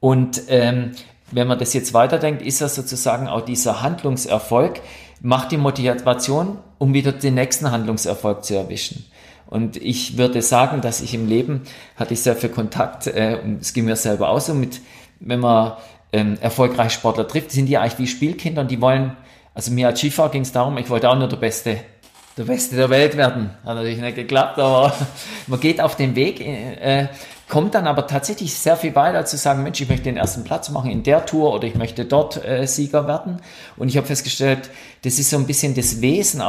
Und 0.00 0.42
ähm, 0.48 0.92
wenn 1.30 1.46
man 1.46 1.58
das 1.58 1.74
jetzt 1.74 1.94
weiterdenkt, 1.94 2.42
ist 2.42 2.60
das 2.60 2.74
sozusagen 2.74 3.28
auch 3.28 3.42
dieser 3.42 3.82
Handlungserfolg, 3.82 4.80
macht 5.20 5.52
die 5.52 5.56
Motivation, 5.56 6.58
um 6.78 6.94
wieder 6.94 7.12
den 7.12 7.34
nächsten 7.34 7.70
Handlungserfolg 7.70 8.44
zu 8.44 8.54
erwischen. 8.54 9.04
Und 9.46 9.76
ich 9.76 10.18
würde 10.18 10.42
sagen, 10.42 10.80
dass 10.80 11.00
ich 11.00 11.14
im 11.14 11.28
Leben 11.28 11.62
hatte 11.96 12.14
ich 12.14 12.20
sehr 12.20 12.36
viel 12.36 12.50
Kontakt, 12.50 13.06
äh, 13.06 13.38
und 13.42 13.62
es 13.62 13.72
ging 13.72 13.84
mir 13.84 13.96
selber 13.96 14.28
auch 14.28 14.40
so 14.40 14.54
mit, 14.54 14.80
wenn 15.20 15.40
man 15.40 15.74
ähm, 16.12 16.36
erfolgreiche 16.40 16.90
Sportler 16.90 17.28
trifft, 17.28 17.52
sind 17.52 17.66
die 17.66 17.78
eigentlich 17.78 17.98
wie 17.98 18.06
Spielkinder 18.06 18.62
und 18.62 18.70
die 18.70 18.80
wollen, 18.80 19.16
also 19.54 19.70
mir 19.70 19.88
als 19.88 20.00
Skifahrer 20.00 20.30
ging 20.30 20.42
es 20.42 20.52
darum, 20.52 20.76
ich 20.78 20.90
wollte 20.90 21.08
auch 21.08 21.18
nur 21.18 21.28
der 21.28 21.36
Beste, 21.36 21.78
der 22.36 22.44
Beste 22.44 22.76
der 22.76 22.90
Welt 22.90 23.16
werden. 23.16 23.50
Hat 23.64 23.76
natürlich 23.76 23.98
nicht 23.98 24.16
geklappt, 24.16 24.58
aber 24.58 24.92
man 25.46 25.60
geht 25.60 25.80
auf 25.80 25.96
den 25.96 26.16
Weg, 26.16 26.40
äh, 26.40 27.08
kommt 27.48 27.74
dann 27.74 27.86
aber 27.86 28.06
tatsächlich 28.06 28.54
sehr 28.54 28.76
viel 28.76 28.94
weiter 28.94 29.24
zu 29.24 29.36
sagen, 29.36 29.62
Mensch, 29.62 29.80
ich 29.80 29.88
möchte 29.88 30.04
den 30.04 30.16
ersten 30.16 30.42
Platz 30.42 30.68
machen 30.70 30.90
in 30.90 31.02
der 31.02 31.24
Tour 31.26 31.54
oder 31.54 31.64
ich 31.64 31.76
möchte 31.76 32.04
dort 32.04 32.44
äh, 32.44 32.66
Sieger 32.66 33.06
werden. 33.06 33.40
Und 33.76 33.88
ich 33.88 33.96
habe 33.96 34.06
festgestellt, 34.06 34.70
das 35.04 35.18
ist 35.18 35.30
so 35.30 35.36
ein 35.36 35.46
bisschen 35.46 35.74
das 35.74 36.00
Wesen 36.00 36.42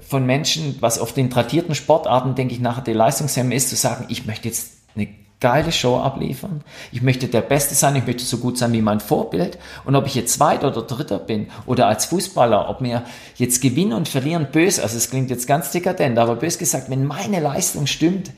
von 0.00 0.24
Menschen, 0.24 0.76
was 0.80 0.98
auf 0.98 1.12
den 1.12 1.30
tradierten 1.30 1.74
Sportarten, 1.74 2.34
denke 2.34 2.54
ich, 2.54 2.60
nachher 2.60 2.82
die 2.82 2.92
Leistungshemme 2.92 3.54
ist, 3.54 3.70
zu 3.70 3.76
sagen, 3.76 4.06
ich 4.08 4.26
möchte 4.26 4.48
jetzt 4.48 4.72
eine 4.94 5.08
geile 5.40 5.72
Show 5.72 5.96
abliefern. 5.96 6.62
Ich 6.92 7.02
möchte 7.02 7.26
der 7.26 7.40
Beste 7.40 7.74
sein, 7.74 7.96
ich 7.96 8.06
möchte 8.06 8.24
so 8.24 8.38
gut 8.38 8.58
sein 8.58 8.72
wie 8.72 8.82
mein 8.82 9.00
Vorbild. 9.00 9.58
Und 9.84 9.96
ob 9.96 10.06
ich 10.06 10.14
jetzt 10.14 10.34
Zweiter 10.34 10.68
oder 10.68 10.82
Dritter 10.82 11.18
bin 11.18 11.48
oder 11.66 11.86
als 11.86 12.04
Fußballer, 12.06 12.68
ob 12.68 12.80
mir 12.80 13.04
jetzt 13.36 13.62
Gewinnen 13.62 13.94
und 13.94 14.08
Verlieren 14.08 14.48
böse, 14.52 14.82
also 14.82 14.96
es 14.96 15.10
klingt 15.10 15.30
jetzt 15.30 15.46
ganz 15.46 15.72
dekadent, 15.72 16.18
aber 16.18 16.36
bös 16.36 16.58
gesagt, 16.58 16.90
wenn 16.90 17.06
meine 17.06 17.40
Leistung 17.40 17.86
stimmt, 17.86 18.30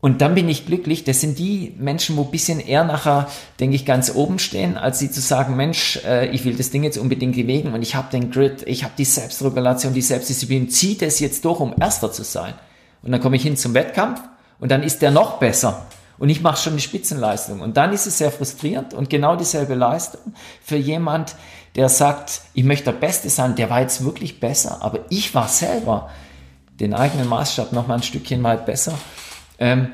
und 0.00 0.20
dann 0.20 0.34
bin 0.36 0.48
ich 0.48 0.66
glücklich. 0.66 1.02
Das 1.02 1.20
sind 1.20 1.38
die 1.38 1.74
Menschen, 1.76 2.16
wo 2.16 2.24
bisschen 2.24 2.60
eher 2.60 2.84
nachher, 2.84 3.28
denke 3.58 3.74
ich, 3.74 3.84
ganz 3.84 4.14
oben 4.14 4.38
stehen, 4.38 4.76
als 4.76 5.00
sie 5.00 5.10
zu 5.10 5.20
sagen, 5.20 5.56
Mensch, 5.56 6.00
äh, 6.04 6.28
ich 6.28 6.44
will 6.44 6.54
das 6.54 6.70
Ding 6.70 6.84
jetzt 6.84 6.98
unbedingt 6.98 7.34
bewegen 7.34 7.72
und 7.72 7.82
ich 7.82 7.96
habe 7.96 8.10
den 8.10 8.30
Grid, 8.30 8.62
ich 8.66 8.84
habe 8.84 8.94
die 8.96 9.04
Selbstregulation, 9.04 9.94
die 9.94 10.02
Selbstdisziplin, 10.02 10.70
zieht 10.70 11.02
es 11.02 11.18
jetzt 11.18 11.44
durch, 11.44 11.58
um 11.58 11.74
Erster 11.80 12.12
zu 12.12 12.22
sein. 12.22 12.54
Und 13.02 13.10
dann 13.10 13.20
komme 13.20 13.36
ich 13.36 13.42
hin 13.42 13.56
zum 13.56 13.74
Wettkampf 13.74 14.20
und 14.60 14.70
dann 14.70 14.84
ist 14.84 15.02
der 15.02 15.10
noch 15.10 15.38
besser. 15.38 15.86
Und 16.18 16.28
ich 16.30 16.42
mache 16.42 16.60
schon 16.60 16.74
die 16.74 16.82
Spitzenleistung. 16.82 17.60
Und 17.60 17.76
dann 17.76 17.92
ist 17.92 18.06
es 18.06 18.18
sehr 18.18 18.32
frustrierend 18.32 18.92
und 18.92 19.08
genau 19.08 19.36
dieselbe 19.36 19.74
Leistung 19.74 20.34
für 20.62 20.76
jemand, 20.76 21.34
der 21.76 21.88
sagt, 21.88 22.42
ich 22.54 22.64
möchte 22.64 22.86
der 22.86 22.98
Beste 22.98 23.30
sein, 23.30 23.56
der 23.56 23.70
war 23.70 23.80
jetzt 23.80 24.04
wirklich 24.04 24.40
besser, 24.40 24.78
aber 24.80 25.00
ich 25.10 25.34
war 25.34 25.48
selber 25.48 26.10
den 26.80 26.94
eigenen 26.94 27.28
Maßstab 27.28 27.72
noch 27.72 27.88
mal 27.88 27.94
ein 27.94 28.02
Stückchen 28.02 28.42
weit 28.44 28.64
besser. 28.66 28.94
Ähm, 29.58 29.88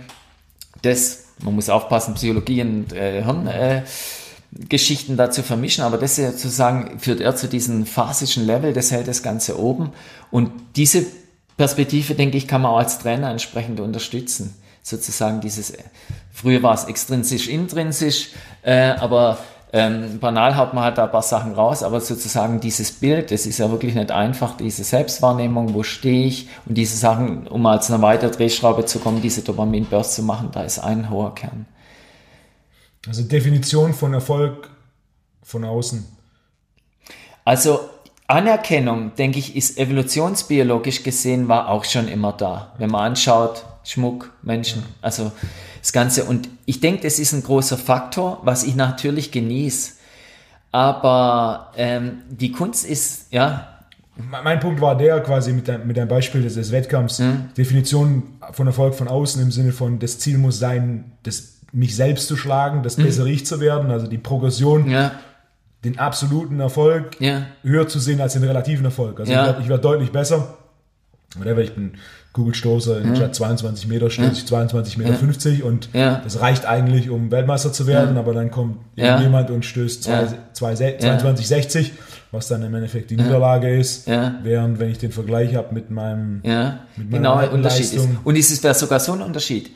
das, 0.82 1.24
man 1.42 1.54
muss 1.54 1.68
aufpassen, 1.68 2.14
Psychologie 2.14 2.62
und 2.62 2.92
äh, 2.92 3.22
Hirngeschichten 3.22 5.14
äh, 5.14 5.18
dazu 5.18 5.42
vermischen, 5.42 5.84
aber 5.84 5.98
das 5.98 6.16
sozusagen 6.16 6.98
führt 7.00 7.20
eher 7.20 7.36
zu 7.36 7.48
diesem 7.48 7.86
phasischen 7.86 8.46
Level, 8.46 8.72
das 8.72 8.90
hält 8.90 9.08
das 9.08 9.22
Ganze 9.22 9.58
oben. 9.58 9.92
Und 10.30 10.50
diese 10.76 11.06
Perspektive, 11.56 12.14
denke 12.14 12.36
ich, 12.36 12.48
kann 12.48 12.62
man 12.62 12.72
auch 12.72 12.78
als 12.78 12.98
Trainer 12.98 13.30
entsprechend 13.30 13.80
unterstützen. 13.80 14.54
Sozusagen 14.82 15.40
dieses, 15.40 15.72
früher 16.32 16.62
war 16.62 16.74
es 16.74 16.84
extrinsisch, 16.84 17.48
intrinsisch, 17.48 18.30
äh, 18.62 18.90
aber 18.90 19.38
ähm, 19.74 20.20
banal 20.20 20.56
haut 20.56 20.72
man 20.72 20.84
halt 20.84 20.98
da 20.98 21.06
ein 21.06 21.10
paar 21.10 21.20
Sachen 21.20 21.52
raus, 21.52 21.82
aber 21.82 22.00
sozusagen 22.00 22.60
dieses 22.60 22.92
Bild, 22.92 23.32
das 23.32 23.44
ist 23.44 23.58
ja 23.58 23.72
wirklich 23.72 23.96
nicht 23.96 24.12
einfach, 24.12 24.56
diese 24.56 24.84
Selbstwahrnehmung, 24.84 25.74
wo 25.74 25.82
stehe 25.82 26.28
ich 26.28 26.48
und 26.64 26.78
diese 26.78 26.96
Sachen, 26.96 27.48
um 27.48 27.66
als 27.66 27.90
eine 27.90 28.00
weitere 28.00 28.30
Drehschraube 28.30 28.84
zu 28.84 29.00
kommen, 29.00 29.20
diese 29.20 29.42
Dopamin-Burst 29.42 30.14
zu 30.14 30.22
machen, 30.22 30.50
da 30.52 30.62
ist 30.62 30.78
ein 30.78 31.10
hoher 31.10 31.34
Kern. 31.34 31.66
Also 33.08 33.24
Definition 33.24 33.92
von 33.94 34.14
Erfolg 34.14 34.70
von 35.42 35.64
außen 35.64 36.06
Also 37.44 37.80
Anerkennung, 38.28 39.16
denke 39.16 39.40
ich, 39.40 39.56
ist 39.56 39.76
evolutionsbiologisch 39.76 41.02
gesehen 41.02 41.48
war 41.48 41.68
auch 41.68 41.84
schon 41.84 42.06
immer 42.06 42.32
da. 42.32 42.74
Wenn 42.78 42.90
man 42.90 43.10
anschaut, 43.10 43.64
Schmuck, 43.82 44.30
Menschen, 44.40 44.84
also 45.02 45.32
das 45.84 45.92
Ganze. 45.92 46.24
Und 46.24 46.48
ich 46.64 46.80
denke, 46.80 47.02
das 47.02 47.18
ist 47.18 47.34
ein 47.34 47.42
großer 47.42 47.76
Faktor, 47.76 48.40
was 48.42 48.64
ich 48.64 48.74
natürlich 48.74 49.30
genieße. 49.30 49.92
Aber 50.72 51.72
ähm, 51.76 52.22
die 52.30 52.52
Kunst 52.52 52.86
ist, 52.86 53.26
ja. 53.30 53.68
Mein 54.16 54.60
Punkt 54.60 54.80
war 54.80 54.96
der 54.96 55.20
quasi 55.20 55.52
mit 55.52 55.68
deinem, 55.68 55.86
mit 55.86 55.98
deinem 55.98 56.08
Beispiel 56.08 56.40
des, 56.40 56.54
des 56.54 56.72
Wettkampfs. 56.72 57.18
Mhm. 57.18 57.50
Definition 57.58 58.22
von 58.52 58.66
Erfolg 58.66 58.94
von 58.94 59.08
außen 59.08 59.42
im 59.42 59.50
Sinne 59.50 59.72
von, 59.72 59.98
das 59.98 60.18
Ziel 60.18 60.38
muss 60.38 60.58
sein, 60.58 61.12
das, 61.22 61.58
mich 61.72 61.94
selbst 61.94 62.28
zu 62.28 62.36
schlagen, 62.38 62.82
das 62.82 62.96
mhm. 62.96 63.02
bessere 63.02 63.30
Ich 63.30 63.44
zu 63.44 63.60
werden, 63.60 63.90
also 63.90 64.06
die 64.06 64.18
Progression. 64.18 64.90
Ja 64.90 65.12
den 65.84 65.98
absoluten 65.98 66.60
Erfolg 66.60 67.20
ja. 67.20 67.42
höher 67.62 67.86
zu 67.86 67.98
sehen 67.98 68.18
als 68.18 68.32
den 68.32 68.42
relativen 68.42 68.86
Erfolg. 68.86 69.20
Also 69.20 69.30
ja. 69.30 69.42
ich 69.42 69.46
werde 69.48 69.68
werd 69.68 69.84
deutlich 69.84 70.12
besser. 70.12 70.56
Whatever, 71.36 71.60
ich 71.60 71.74
bin 71.74 71.98
Kugelstoßer 72.34 73.00
in 73.00 73.14
ja. 73.14 73.32
22 73.32 73.86
Meter, 73.86 74.10
stöße 74.10 74.32
ich 74.32 74.46
22 74.46 74.98
Meter 74.98 75.14
50 75.14 75.62
und 75.62 75.88
das 75.92 76.40
reicht 76.40 76.66
eigentlich, 76.66 77.08
um 77.08 77.30
Weltmeister 77.30 77.72
zu 77.72 77.86
werden, 77.86 78.18
aber 78.18 78.34
dann 78.34 78.50
kommt 78.50 78.78
jemand 78.96 79.50
und 79.50 79.64
stößt 79.64 80.04
22, 80.04 81.46
60, 81.46 81.92
was 82.32 82.48
dann 82.48 82.62
im 82.62 82.74
Endeffekt 82.74 83.10
die 83.10 83.16
Niederlage 83.16 83.74
ist, 83.74 84.06
während 84.06 84.78
wenn 84.78 84.90
ich 84.90 84.98
den 84.98 85.12
Vergleich 85.12 85.54
habe 85.54 85.72
mit 85.72 85.90
meinem 85.90 86.42
mit 86.96 87.10
meiner 87.10 87.40
genau, 87.46 87.54
Unterschied 87.54 87.92
ist. 87.92 88.08
Und 88.24 88.36
es 88.36 88.50
ist 88.50 88.62
sogar 88.78 89.00
so 89.00 89.12
ein 89.12 89.22
Unterschied. 89.22 89.70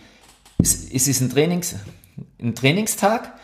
Es, 0.60 0.90
es 0.92 1.06
ist 1.06 1.20
ein, 1.20 1.30
Trainings, 1.30 1.76
ein 2.40 2.56
Trainingstag 2.56 3.34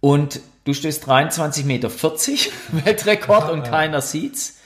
und 0.00 0.40
Du 0.68 0.74
stößt 0.74 1.08
23,40 1.08 1.64
Meter 1.64 1.90
Weltrekord 2.84 3.50
und 3.50 3.62
keiner 3.62 4.02
sieht's. 4.02 4.57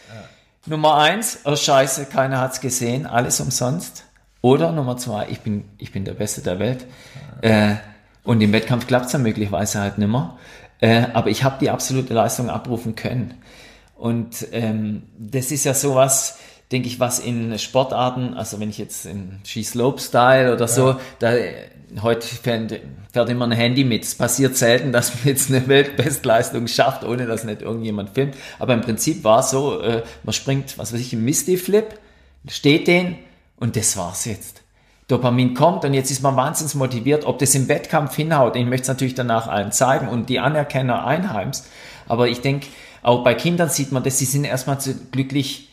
Nummer 0.66 0.96
eins, 0.96 1.40
oh 1.44 1.56
Scheiße, 1.56 2.06
keiner 2.06 2.40
hat's 2.40 2.60
gesehen, 2.60 3.06
alles 3.06 3.40
umsonst. 3.40 4.04
Oder 4.42 4.72
Nummer 4.72 4.96
zwei, 4.96 5.28
ich 5.28 5.40
bin, 5.40 5.64
ich 5.78 5.92
bin 5.92 6.04
der 6.04 6.14
Beste 6.14 6.40
der 6.40 6.58
Welt. 6.58 6.86
Äh, 7.40 7.76
und 8.24 8.40
im 8.40 8.52
Wettkampf 8.52 8.86
klappt's 8.86 9.12
dann 9.12 9.22
möglicherweise 9.22 9.80
halt 9.80 9.98
nimmer. 9.98 10.38
Äh, 10.80 11.06
aber 11.14 11.30
ich 11.30 11.42
habe 11.42 11.56
die 11.60 11.70
absolute 11.70 12.14
Leistung 12.14 12.48
abrufen 12.48 12.94
können. 12.94 13.34
Und 13.96 14.46
ähm, 14.52 15.04
das 15.18 15.50
ist 15.50 15.64
ja 15.64 15.74
sowas, 15.74 16.38
denke 16.70 16.88
ich, 16.88 16.98
was 16.98 17.18
in 17.18 17.58
Sportarten, 17.58 18.34
also 18.34 18.58
wenn 18.58 18.70
ich 18.70 18.78
jetzt 18.78 19.06
in 19.06 19.40
Ski-Slope-Style 19.44 20.52
oder 20.52 20.66
so, 20.66 20.96
da 21.18 21.32
heute 22.00 22.26
fährt, 22.26 22.80
fährt 23.12 23.28
immer 23.28 23.46
ein 23.46 23.52
Handy 23.52 23.84
mit. 23.84 24.04
Es 24.04 24.14
passiert 24.14 24.56
selten, 24.56 24.92
dass 24.92 25.14
man 25.14 25.24
jetzt 25.24 25.50
eine 25.50 25.66
Weltbestleistung 25.68 26.66
schafft, 26.68 27.04
ohne 27.04 27.26
dass 27.26 27.44
nicht 27.44 27.62
irgendjemand 27.62 28.10
filmt. 28.10 28.34
Aber 28.58 28.74
im 28.74 28.80
Prinzip 28.80 29.24
war 29.24 29.40
es 29.40 29.50
so, 29.50 29.80
äh, 29.80 30.02
man 30.22 30.32
springt, 30.32 30.78
was 30.78 30.92
weiß 30.92 31.00
ich, 31.00 31.12
im 31.12 31.24
Misty-Flip, 31.24 31.98
steht 32.48 32.86
den 32.86 33.16
und 33.56 33.76
das 33.76 33.96
war's 33.96 34.24
jetzt. 34.24 34.62
Dopamin 35.08 35.54
kommt 35.54 35.84
und 35.84 35.94
jetzt 35.94 36.10
ist 36.10 36.22
man 36.22 36.36
wahnsinnig 36.36 36.74
motiviert, 36.74 37.26
ob 37.26 37.38
das 37.38 37.54
im 37.54 37.68
Wettkampf 37.68 38.16
hinhaut. 38.16 38.56
Ich 38.56 38.64
möchte 38.64 38.82
es 38.82 38.88
natürlich 38.88 39.14
danach 39.14 39.46
allen 39.46 39.72
zeigen 39.72 40.08
und 40.08 40.28
die 40.28 40.38
Anerkenner 40.38 41.04
einheims. 41.06 41.68
Aber 42.08 42.28
ich 42.28 42.40
denke, 42.40 42.68
auch 43.02 43.22
bei 43.24 43.34
Kindern 43.34 43.68
sieht 43.68 43.92
man 43.92 44.02
das, 44.02 44.18
sie 44.18 44.24
sind 44.24 44.44
erstmal 44.44 44.80
zu 44.80 44.94
glücklich 45.10 45.70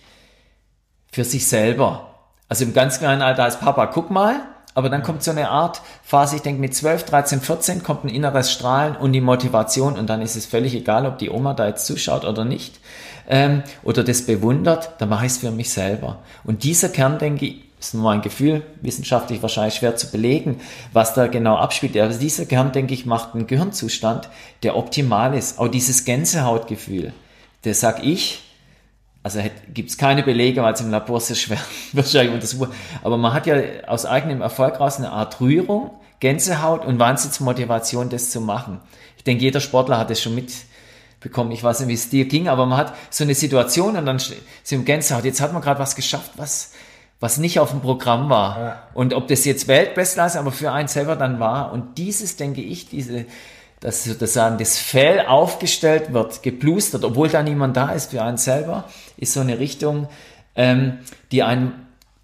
für 1.12 1.24
sich 1.24 1.48
selber. 1.48 2.16
Also 2.50 2.66
im 2.66 2.74
ganz 2.74 3.00
kleinen 3.00 3.22
Alter 3.22 3.44
als 3.44 3.60
Papa, 3.60 3.86
guck 3.88 4.10
mal, 4.10 4.42
aber 4.76 4.90
dann 4.90 5.04
kommt 5.04 5.24
so 5.24 5.32
eine 5.32 5.50
Art 5.50 5.82
Phase, 6.04 6.38
ich 6.38 6.42
denke 6.42 6.62
mit 6.62 6.76
12, 6.76 7.04
13, 7.06 7.42
14 7.42 7.84
kommt 7.84 8.06
ein 8.06 8.10
inneres 8.10 8.52
Strahlen 8.52 8.96
und 8.96 9.14
die 9.14 9.22
Motivation 9.22 9.98
und 9.98 10.10
dann 10.10 10.22
ist 10.22 10.36
es 10.36 10.46
völlig 10.46 10.74
egal, 10.76 11.06
ob 11.06 11.18
die 11.18 11.30
Oma 11.30 11.54
da 11.54 11.68
jetzt 11.68 11.86
zuschaut 11.86 12.26
oder 12.26 12.46
nicht 12.46 12.80
ähm, 13.28 13.64
oder 13.84 14.04
das 14.04 14.24
bewundert, 14.24 14.92
dann 15.00 15.10
mache 15.10 15.26
ich 15.26 15.34
es 15.34 15.38
für 15.38 15.52
mich 15.52 15.72
selber. 15.72 16.20
Und 16.44 16.64
dieser 16.64 16.90
Kern, 16.90 17.20
denke 17.20 17.46
ich, 17.46 17.62
ist 17.80 17.94
nur 17.94 18.12
ein 18.12 18.22
Gefühl, 18.22 18.64
wissenschaftlich 18.82 19.42
wahrscheinlich 19.42 19.76
schwer 19.76 19.96
zu 19.96 20.12
belegen, 20.12 20.60
was 20.92 21.14
da 21.14 21.28
genau 21.28 21.56
abspielt. 21.56 21.96
Aber 21.98 22.14
dieser 22.14 22.46
Kern, 22.46 22.74
denke 22.74 22.94
ich, 22.94 23.06
macht 23.06 23.34
einen 23.34 23.48
Gehirnzustand, 23.48 24.30
der 24.64 24.76
optimal 24.76 25.34
ist. 25.34 25.60
Auch 25.60 25.70
dieses 25.70 26.04
Gänsehautgefühl, 26.04 27.14
das 27.62 27.80
sag 27.80 28.04
ich, 28.04 28.42
also 29.36 29.50
gibt 29.74 29.90
es 29.90 29.98
keine 29.98 30.24
Belege, 30.24 30.64
weil 30.64 30.74
es 30.74 30.82
im 30.82 30.90
Labor 30.90 31.20
sehr 31.20 31.36
schwer 31.36 31.60
wahrscheinlich 31.94 32.34
untersucht. 32.34 32.72
Aber 33.04 33.18
man 33.18 33.34
hat 33.34 33.48
ja 33.48 33.56
aus 33.88 34.06
eigenem 34.06 34.42
Erfolg 34.42 34.80
raus 34.80 34.98
eine 34.98 35.12
Art 35.12 35.40
Rührung, 35.40 35.92
Gänsehaut 36.20 36.86
und 36.86 37.00
Wahnsinnsmotivation, 37.00 38.10
das 38.10 38.30
zu 38.30 38.42
machen. 38.42 38.80
Ich 39.18 39.24
denke, 39.24 39.44
jeder 39.44 39.60
Sportler 39.60 39.98
hat 39.98 40.10
das 40.10 40.22
schon 40.22 40.36
mitbekommen. 40.36 41.52
Ich 41.52 41.64
weiß 41.64 41.82
nicht, 41.82 41.90
wie 41.90 41.94
es 41.94 42.10
dir 42.10 42.26
ging, 42.26 42.48
aber 42.48 42.66
man 42.66 42.78
hat 42.78 42.94
so 43.10 43.24
eine 43.24 43.36
Situation 43.36 43.96
und 43.96 44.06
dann 44.06 44.20
sind 44.64 44.86
Gänsehaut. 44.86 45.26
Jetzt 45.26 45.42
hat 45.42 45.54
man 45.54 45.62
gerade 45.62 45.80
was 45.80 45.96
geschafft, 45.96 46.32
was, 46.36 46.72
was 47.20 47.38
nicht 47.38 47.60
auf 47.60 47.72
dem 47.72 47.82
Programm 47.82 48.30
war. 48.30 48.60
Ja. 48.60 48.84
Und 48.94 49.14
ob 49.14 49.28
das 49.28 49.46
jetzt 49.46 49.68
Weltbestleistung, 49.68 50.42
aber 50.42 50.52
für 50.52 50.72
einen 50.72 50.88
selber 50.88 51.16
dann 51.16 51.40
war. 51.40 51.72
Und 51.72 51.98
dieses, 51.98 52.36
denke 52.36 52.62
ich, 52.62 52.90
diese, 52.90 53.26
dass 53.80 54.04
sozusagen 54.04 54.58
das 54.58 54.78
Fell 54.78 55.26
aufgestellt 55.26 56.12
wird, 56.12 56.44
geplustert, 56.44 57.04
obwohl 57.06 57.30
da 57.30 57.44
niemand 57.44 57.78
da 57.78 57.92
ist 57.92 58.12
für 58.12 58.22
einen 58.22 58.38
selber, 58.38 58.86
ist 59.20 59.34
so 59.34 59.40
eine 59.42 59.60
Richtung, 59.60 60.08
ähm, 60.56 61.00
die 61.32 61.44
einen 61.44 61.74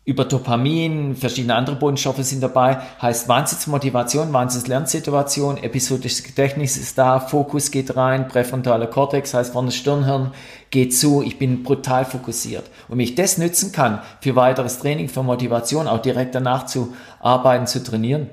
über 0.05 0.23
Dopamin, 0.23 1.15
verschiedene 1.15 1.55
andere 1.55 1.77
Bodenstoffe 1.77 2.23
sind 2.23 2.43
dabei, 2.43 2.77
heißt 3.01 3.27
Wahnsinnsmotivation, 3.27 4.31
Wahnsinns-Lernsituation, 4.31 5.57
episodisches 5.57 6.23
Gedächtnis 6.23 6.77
ist 6.77 6.99
da, 6.99 7.19
Fokus 7.19 7.71
geht 7.71 7.95
rein, 7.95 8.27
präfrontaler 8.27 8.85
Kortex 8.85 9.33
heißt 9.33 9.53
vorne 9.53 9.71
Stirnhirn 9.71 10.31
geht 10.69 10.95
zu, 10.95 11.23
ich 11.23 11.39
bin 11.39 11.63
brutal 11.63 12.05
fokussiert. 12.05 12.69
Und 12.87 12.97
wenn 12.97 13.05
ich 13.05 13.15
das 13.15 13.39
nützen 13.39 13.71
kann 13.71 14.01
für 14.21 14.35
weiteres 14.35 14.79
Training, 14.79 15.09
für 15.09 15.23
Motivation, 15.23 15.87
auch 15.87 16.01
direkt 16.01 16.35
danach 16.35 16.67
zu 16.67 16.93
arbeiten, 17.19 17.65
zu 17.65 17.83
trainieren, 17.83 18.29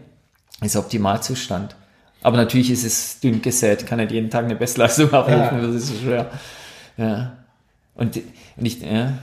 ist 0.61 0.77
Optimalzustand. 0.77 1.75
Aber 2.23 2.37
natürlich 2.37 2.71
ist 2.71 2.85
es 2.85 3.21
dünn 3.21 3.41
gesät, 3.41 3.87
kann 3.87 3.99
nicht 3.99 4.13
jeden 4.13 4.29
Tag 4.29 4.45
eine 4.45 4.57
Bestleistung 4.57 5.11
abrufen, 5.13 5.61
ja. 5.61 5.67
das 5.67 5.75
ist 5.77 5.87
so 5.89 5.95
schwer. 5.95 6.31
Ja. 6.99 7.33
Und, 7.95 8.21
und 8.57 8.67
ich, 8.67 8.81
ja. 8.81 9.15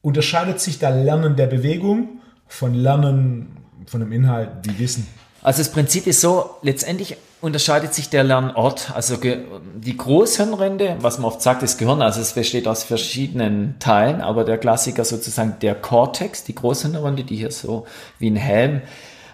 Unterscheidet 0.00 0.60
sich 0.60 0.78
da 0.78 0.90
Lernen 0.90 1.36
der 1.36 1.46
Bewegung 1.46 2.20
von 2.46 2.74
Lernen 2.74 3.56
von 3.86 4.00
dem 4.00 4.12
Inhalt, 4.12 4.50
wie 4.62 4.78
Wissen? 4.78 5.06
Also 5.42 5.58
das 5.58 5.70
Prinzip 5.70 6.06
ist 6.06 6.20
so, 6.20 6.50
letztendlich 6.62 7.16
unterscheidet 7.40 7.94
sich 7.94 8.08
der 8.10 8.24
Lernort. 8.24 8.92
Also 8.94 9.16
die 9.16 9.96
Großhirnrinde, 9.96 10.96
was 11.00 11.18
man 11.18 11.26
oft 11.26 11.42
sagt, 11.42 11.62
das 11.62 11.78
Gehirn, 11.78 12.02
also 12.02 12.20
es 12.20 12.32
besteht 12.32 12.66
aus 12.66 12.82
verschiedenen 12.82 13.76
Teilen, 13.78 14.20
aber 14.20 14.44
der 14.44 14.58
Klassiker 14.58 15.04
sozusagen 15.04 15.56
der 15.60 15.74
Cortex, 15.74 16.44
die 16.44 16.54
Großhirnrinde, 16.54 17.24
die 17.24 17.36
hier 17.36 17.52
so 17.52 17.86
wie 18.18 18.30
ein 18.30 18.36
Helm 18.36 18.82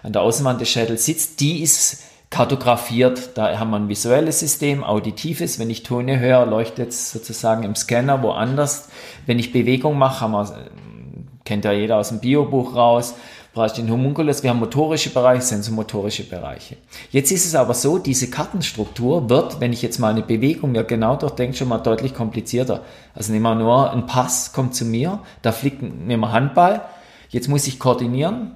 an 0.03 0.13
der 0.13 0.21
Außenwand 0.21 0.61
des 0.61 0.69
Schädels 0.69 1.05
sitzt, 1.05 1.39
die 1.39 1.63
ist 1.63 2.03
kartografiert. 2.29 3.37
Da 3.37 3.59
haben 3.59 3.71
wir 3.71 3.77
ein 3.77 3.89
visuelles 3.89 4.39
System, 4.39 4.83
auditives. 4.83 5.59
Wenn 5.59 5.69
ich 5.69 5.83
Töne 5.83 6.19
höre, 6.19 6.45
leuchtet 6.45 6.89
es 6.89 7.11
sozusagen 7.11 7.63
im 7.63 7.75
Scanner 7.75 8.21
woanders. 8.23 8.89
Wenn 9.25 9.39
ich 9.39 9.51
Bewegung 9.51 9.97
mache, 9.97 10.21
haben 10.21 10.31
wir, 10.31 10.69
kennt 11.43 11.65
ja 11.65 11.71
jeder 11.71 11.97
aus 11.97 12.09
dem 12.09 12.19
Biobuch 12.19 12.75
raus, 12.75 13.15
brauche 13.53 13.67
ich 13.67 13.71
den 13.71 13.89
Homunculus. 13.89 14.43
Wir 14.43 14.49
haben 14.49 14.59
motorische 14.59 15.11
Bereiche, 15.11 15.41
sensomotorische 15.41 16.23
Bereiche. 16.23 16.77
Jetzt 17.11 17.31
ist 17.31 17.45
es 17.45 17.55
aber 17.55 17.73
so, 17.73 17.97
diese 17.97 18.29
Kartenstruktur 18.29 19.29
wird, 19.29 19.61
wenn 19.61 19.71
ich 19.71 19.81
jetzt 19.81 19.99
mal 19.99 20.09
eine 20.09 20.23
Bewegung 20.23 20.73
mir 20.73 20.83
genau 20.83 21.15
durchdenke, 21.15 21.55
schon 21.55 21.69
mal 21.69 21.77
deutlich 21.77 22.13
komplizierter. 22.13 22.81
Also 23.13 23.31
nehmen 23.31 23.43
wir 23.43 23.55
nur 23.55 23.91
ein 23.91 24.07
Pass, 24.07 24.51
kommt 24.51 24.75
zu 24.75 24.83
mir, 24.83 25.19
da 25.41 25.51
fliegt, 25.51 25.81
nehmen 25.81 26.21
wir 26.21 26.31
Handball. 26.31 26.81
Jetzt 27.29 27.47
muss 27.47 27.67
ich 27.67 27.79
koordinieren, 27.79 28.55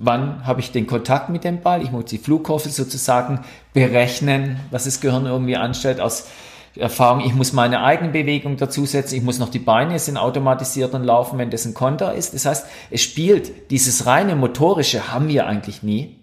wann 0.00 0.46
habe 0.46 0.60
ich 0.60 0.72
den 0.72 0.86
Kontakt 0.86 1.28
mit 1.28 1.44
dem 1.44 1.60
Ball. 1.60 1.82
Ich 1.82 1.92
muss 1.92 2.06
die 2.06 2.18
Flugkurve 2.18 2.70
sozusagen 2.70 3.40
berechnen, 3.72 4.58
was 4.70 4.84
das 4.84 5.00
Gehirn 5.00 5.26
irgendwie 5.26 5.56
anstellt 5.56 6.00
aus 6.00 6.26
Erfahrung. 6.74 7.22
Ich 7.24 7.34
muss 7.34 7.52
meine 7.52 7.82
eigene 7.82 8.10
Bewegung 8.10 8.56
dazusetzen. 8.56 9.16
Ich 9.16 9.22
muss 9.22 9.38
noch 9.38 9.50
die 9.50 9.58
Beine 9.58 9.98
sind 9.98 10.16
automatisiert 10.16 10.94
und 10.94 11.04
laufen, 11.04 11.38
wenn 11.38 11.50
das 11.50 11.66
ein 11.66 11.74
Konter 11.74 12.14
ist. 12.14 12.32
Das 12.34 12.46
heißt, 12.46 12.66
es 12.90 13.02
spielt 13.02 13.70
dieses 13.70 14.06
reine 14.06 14.36
motorische 14.36 15.12
haben 15.12 15.28
wir 15.28 15.46
eigentlich 15.46 15.82
nie. 15.82 16.19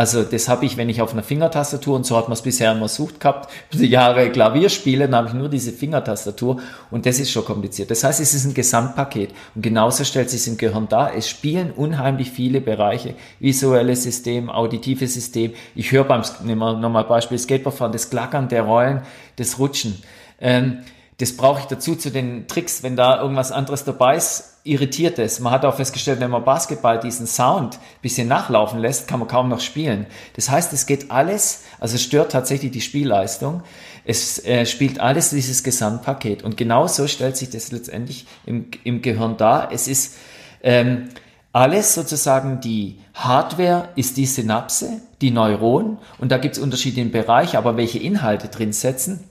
Also 0.00 0.22
das 0.22 0.48
habe 0.48 0.64
ich, 0.64 0.78
wenn 0.78 0.88
ich 0.88 1.02
auf 1.02 1.12
einer 1.12 1.22
Fingertastatur, 1.22 1.94
und 1.94 2.06
so 2.06 2.16
hat 2.16 2.24
man 2.24 2.32
es 2.32 2.40
bisher 2.40 2.72
immer 2.72 2.88
sucht 2.88 3.20
gehabt, 3.20 3.50
die 3.70 3.84
Jahre 3.90 4.30
Klavier 4.30 4.70
spiele, 4.70 5.04
dann 5.04 5.14
habe 5.14 5.28
ich 5.28 5.34
nur 5.34 5.50
diese 5.50 5.72
Fingertastatur 5.72 6.58
und 6.90 7.04
das 7.04 7.20
ist 7.20 7.30
schon 7.30 7.44
kompliziert. 7.44 7.90
Das 7.90 8.02
heißt, 8.02 8.18
es 8.18 8.32
ist 8.32 8.46
ein 8.46 8.54
Gesamtpaket 8.54 9.34
und 9.54 9.60
genauso 9.60 10.04
stellt 10.04 10.30
sich 10.30 10.40
es 10.40 10.46
im 10.46 10.56
Gehirn 10.56 10.88
dar. 10.88 11.14
Es 11.14 11.28
spielen 11.28 11.70
unheimlich 11.70 12.30
viele 12.30 12.62
Bereiche, 12.62 13.14
visuelles 13.40 14.04
System, 14.04 14.48
auditives 14.48 15.12
System. 15.12 15.52
Ich 15.74 15.92
höre 15.92 16.04
beim, 16.04 16.22
nehmen 16.44 16.60
wir 16.60 16.78
nochmal 16.78 17.04
Beispiel 17.04 17.36
Skateboardfahren, 17.36 17.92
das 17.92 18.08
Klackern 18.08 18.48
der 18.48 18.62
Rollen, 18.62 19.02
das 19.36 19.58
Rutschen. 19.58 20.02
Ähm, 20.40 20.78
das 21.18 21.36
brauche 21.36 21.60
ich 21.60 21.66
dazu 21.66 21.94
zu 21.94 22.08
den 22.08 22.48
Tricks, 22.48 22.82
wenn 22.82 22.96
da 22.96 23.20
irgendwas 23.20 23.52
anderes 23.52 23.84
dabei 23.84 24.16
ist, 24.16 24.49
irritiert 24.64 25.18
es. 25.18 25.40
Man 25.40 25.52
hat 25.52 25.64
auch 25.64 25.76
festgestellt, 25.76 26.20
wenn 26.20 26.30
man 26.30 26.44
Basketball 26.44 27.00
diesen 27.00 27.26
Sound 27.26 27.76
ein 27.76 28.02
bisschen 28.02 28.28
nachlaufen 28.28 28.78
lässt, 28.78 29.08
kann 29.08 29.18
man 29.18 29.28
kaum 29.28 29.48
noch 29.48 29.60
spielen. 29.60 30.06
Das 30.36 30.50
heißt, 30.50 30.72
es 30.72 30.86
geht 30.86 31.10
alles, 31.10 31.64
also 31.78 31.94
es 31.94 32.02
stört 32.02 32.32
tatsächlich 32.32 32.70
die 32.70 32.80
Spielleistung. 32.80 33.62
Es 34.04 34.44
äh, 34.44 34.66
spielt 34.66 35.00
alles 35.00 35.30
dieses 35.30 35.62
Gesamtpaket. 35.62 36.42
Und 36.42 36.56
genau 36.56 36.86
so 36.86 37.06
stellt 37.06 37.36
sich 37.36 37.50
das 37.50 37.72
letztendlich 37.72 38.26
im, 38.44 38.66
im 38.84 39.02
Gehirn 39.02 39.36
dar. 39.36 39.72
Es 39.72 39.88
ist 39.88 40.16
ähm, 40.62 41.08
alles 41.52 41.94
sozusagen 41.94 42.60
die 42.60 43.00
Hardware 43.14 43.88
ist 43.96 44.16
die 44.16 44.26
Synapse, 44.26 45.00
die 45.20 45.32
Neuronen 45.32 45.98
und 46.18 46.30
da 46.30 46.38
gibt 46.38 46.56
es 46.56 46.62
Unterschiede 46.62 47.00
im 47.00 47.12
aber 47.12 47.76
welche 47.76 47.98
Inhalte 47.98 48.48
drin 48.48 48.72
setzen, 48.72 49.24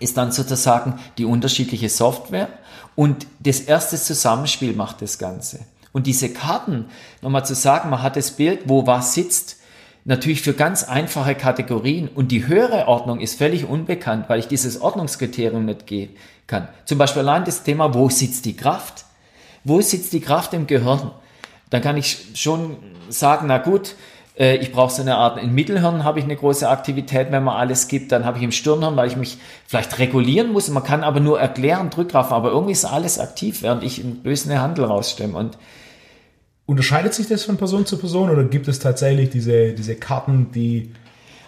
ist 0.00 0.16
dann 0.16 0.30
sozusagen 0.30 0.98
die 1.16 1.24
unterschiedliche 1.24 1.88
Software 1.88 2.48
und 2.96 3.26
das 3.40 3.60
erste 3.60 3.96
Zusammenspiel 3.96 4.74
macht 4.74 5.02
das 5.02 5.18
Ganze. 5.18 5.60
Und 5.92 6.06
diese 6.06 6.28
Karten, 6.28 6.86
nochmal 7.22 7.46
zu 7.46 7.54
sagen, 7.54 7.90
man 7.90 8.02
hat 8.02 8.16
das 8.16 8.32
Bild, 8.32 8.62
wo 8.66 8.86
was 8.86 9.14
sitzt, 9.14 9.58
natürlich 10.04 10.42
für 10.42 10.52
ganz 10.52 10.84
einfache 10.84 11.34
Kategorien 11.34 12.08
und 12.08 12.30
die 12.30 12.46
höhere 12.46 12.88
Ordnung 12.88 13.20
ist 13.20 13.38
völlig 13.38 13.66
unbekannt, 13.66 14.28
weil 14.28 14.38
ich 14.38 14.48
dieses 14.48 14.80
Ordnungskriterium 14.80 15.64
nicht 15.64 15.86
gehen 15.86 16.10
kann. 16.46 16.68
Zum 16.84 16.98
Beispiel 16.98 17.22
allein 17.22 17.44
das 17.44 17.62
Thema, 17.62 17.94
wo 17.94 18.08
sitzt 18.08 18.44
die 18.44 18.56
Kraft? 18.56 19.04
Wo 19.64 19.80
sitzt 19.80 20.12
die 20.12 20.20
Kraft 20.20 20.52
im 20.52 20.66
Gehirn? 20.66 21.10
Dann 21.70 21.80
kann 21.80 21.96
ich 21.96 22.26
schon 22.34 22.76
sagen, 23.08 23.46
na 23.48 23.58
gut, 23.58 23.94
ich 24.36 24.72
brauche 24.72 24.92
so 24.92 25.02
eine 25.02 25.16
Art, 25.16 25.42
im 25.42 25.54
Mittelhirn 25.54 26.04
habe 26.04 26.18
ich 26.18 26.24
eine 26.24 26.36
große 26.36 26.68
Aktivität, 26.68 27.30
wenn 27.30 27.44
man 27.44 27.56
alles 27.56 27.88
gibt, 27.88 28.12
dann 28.12 28.24
habe 28.24 28.38
ich 28.38 28.44
im 28.44 28.52
Stirnhirn, 28.52 28.96
weil 28.96 29.08
ich 29.08 29.16
mich 29.16 29.38
vielleicht 29.66 29.98
regulieren 29.98 30.52
muss, 30.52 30.68
man 30.68 30.82
kann 30.82 31.04
aber 31.04 31.20
nur 31.20 31.40
erklären, 31.40 31.90
Drückkraft, 31.90 32.32
aber 32.32 32.50
irgendwie 32.50 32.72
ist 32.72 32.84
alles 32.84 33.18
aktiv, 33.18 33.62
während 33.62 33.84
ich 33.84 34.02
einen 34.02 34.22
bösen 34.22 34.58
Handel 34.60 34.84
rausstemme 34.86 35.36
und 35.36 35.56
Unterscheidet 36.66 37.12
sich 37.12 37.28
das 37.28 37.44
von 37.44 37.58
Person 37.58 37.84
zu 37.84 37.98
Person 37.98 38.30
oder 38.30 38.44
gibt 38.44 38.68
es 38.68 38.78
tatsächlich 38.78 39.28
diese, 39.28 39.74
diese 39.74 39.96
Karten, 39.96 40.50
die 40.52 40.92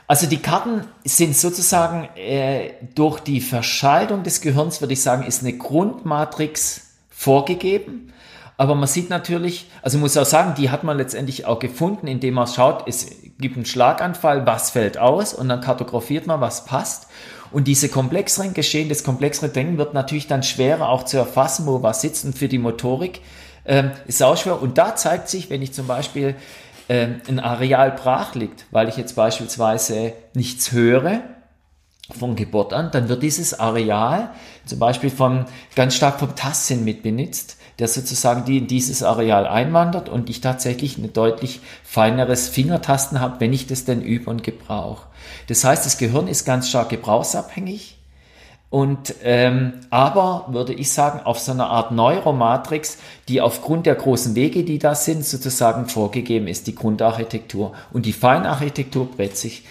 also 0.08 0.28
die 0.28 0.36
Karten 0.36 0.84
sind 1.04 1.36
sozusagen 1.36 2.08
äh, 2.16 2.74
durch 2.94 3.18
die 3.20 3.40
Verschaltung 3.40 4.22
des 4.22 4.40
Gehirns, 4.40 4.80
würde 4.80 4.92
ich 4.92 5.02
sagen, 5.02 5.26
ist 5.26 5.42
eine 5.42 5.56
Grundmatrix 5.56 6.82
vorgegeben. 7.10 8.12
Aber 8.58 8.74
man 8.74 8.88
sieht 8.88 9.10
natürlich, 9.10 9.70
also 9.82 9.98
muss 9.98 10.16
auch 10.16 10.24
sagen, 10.24 10.54
die 10.56 10.70
hat 10.70 10.82
man 10.82 10.96
letztendlich 10.96 11.44
auch 11.44 11.58
gefunden, 11.58 12.06
indem 12.06 12.34
man 12.34 12.46
schaut, 12.46 12.84
es 12.88 13.08
gibt 13.38 13.56
einen 13.56 13.66
Schlaganfall, 13.66 14.46
was 14.46 14.70
fällt 14.70 14.96
aus 14.96 15.34
und 15.34 15.48
dann 15.48 15.60
kartografiert 15.60 16.26
man, 16.26 16.40
was 16.40 16.64
passt. 16.64 17.08
Und 17.52 17.68
diese 17.68 17.88
komplexeren 17.88 18.54
Geschehen, 18.54 18.88
das 18.88 19.04
komplexere 19.04 19.50
Denken 19.50 19.78
wird 19.78 19.94
natürlich 19.94 20.26
dann 20.26 20.42
schwerer 20.42 20.88
auch 20.88 21.04
zu 21.04 21.18
erfassen, 21.18 21.66
wo 21.66 21.82
was 21.82 22.00
sitzt 22.00 22.24
und 22.24 22.36
für 22.36 22.48
die 22.48 22.58
Motorik 22.58 23.20
ähm, 23.66 23.90
ist 24.06 24.22
auch 24.22 24.36
schwer. 24.36 24.60
Und 24.60 24.78
da 24.78 24.96
zeigt 24.96 25.28
sich, 25.28 25.50
wenn 25.50 25.62
ich 25.62 25.72
zum 25.72 25.86
Beispiel 25.86 26.34
ähm, 26.88 27.20
ein 27.28 27.38
Areal 27.38 27.92
brach 27.92 28.34
liegt, 28.34 28.66
weil 28.70 28.88
ich 28.88 28.96
jetzt 28.96 29.16
beispielsweise 29.16 30.14
nichts 30.34 30.72
höre, 30.72 31.22
von 32.16 32.36
Geburt 32.36 32.72
an, 32.72 32.90
dann 32.92 33.08
wird 33.08 33.22
dieses 33.22 33.58
Areal 33.58 34.30
zum 34.64 34.78
Beispiel 34.78 35.10
vom, 35.10 35.44
ganz 35.74 35.96
stark 35.96 36.20
vom 36.20 36.36
Tastsinn 36.36 36.84
mit 36.84 37.02
benutzt 37.02 37.56
der 37.78 37.88
sozusagen 37.88 38.44
die 38.44 38.58
in 38.58 38.66
dieses 38.66 39.02
Areal 39.02 39.46
einwandert 39.46 40.08
und 40.08 40.30
ich 40.30 40.40
tatsächlich 40.40 40.96
ein 40.98 41.12
deutlich 41.12 41.60
feineres 41.84 42.48
Fingertasten 42.48 43.20
habe, 43.20 43.40
wenn 43.40 43.52
ich 43.52 43.66
das 43.66 43.84
denn 43.84 44.02
übe 44.02 44.30
und 44.30 44.42
gebrauche. 44.42 45.06
Das 45.48 45.64
heißt, 45.64 45.84
das 45.84 45.98
Gehirn 45.98 46.28
ist 46.28 46.44
ganz 46.44 46.68
stark 46.68 46.88
gebrauchsabhängig 46.88 47.96
und 48.68 49.14
ähm, 49.22 49.74
aber 49.90 50.46
würde 50.48 50.74
ich 50.74 50.90
sagen 50.90 51.20
auf 51.24 51.38
so 51.38 51.52
einer 51.52 51.68
Art 51.68 51.92
Neuromatrix, 51.92 52.98
die 53.28 53.40
aufgrund 53.40 53.86
der 53.86 53.94
großen 53.94 54.34
Wege, 54.34 54.64
die 54.64 54.78
da 54.78 54.94
sind, 54.94 55.24
sozusagen 55.24 55.88
vorgegeben 55.88 56.48
ist, 56.48 56.66
die 56.66 56.74
Grundarchitektur 56.74 57.74
und 57.92 58.06
die 58.06 58.12
Feinarchitektur 58.12 59.08
brät 59.10 59.36
sich 59.36 59.64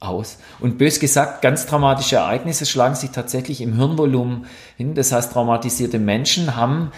aus. 0.00 0.38
Und 0.60 0.78
bös 0.78 1.00
gesagt, 1.00 1.42
ganz 1.42 1.66
traumatische 1.66 2.16
Ereignisse 2.16 2.66
schlagen 2.66 2.94
sich 2.94 3.10
tatsächlich 3.10 3.60
im 3.60 3.74
Hirnvolumen 3.74 4.46
hin. 4.76 4.94
Das 4.94 5.12
heißt, 5.12 5.32
traumatisierte 5.32 5.98
Menschen 5.98 6.54
haben 6.56 6.92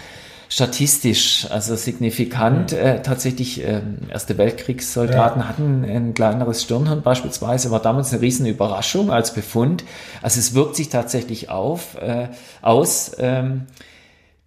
statistisch, 0.49 1.47
also 1.49 1.75
signifikant. 1.75 2.71
Mhm. 2.71 2.77
Äh, 2.77 3.01
tatsächlich 3.01 3.63
äh, 3.63 3.81
Erste 4.09 4.37
Weltkriegssoldaten 4.37 5.41
ja. 5.41 5.47
hatten 5.47 5.83
ein 5.83 6.13
kleineres 6.13 6.63
Stirnhirn 6.63 7.01
beispielsweise, 7.01 7.71
war 7.71 7.81
damals 7.81 8.11
eine 8.13 8.21
riesen 8.21 8.45
Überraschung 8.45 9.11
als 9.11 9.33
Befund. 9.33 9.83
Also 10.21 10.39
es 10.39 10.53
wirkt 10.53 10.75
sich 10.75 10.89
tatsächlich 10.89 11.49
auf, 11.49 11.95
äh, 11.95 12.29
aus, 12.61 13.11
ähm, 13.19 13.67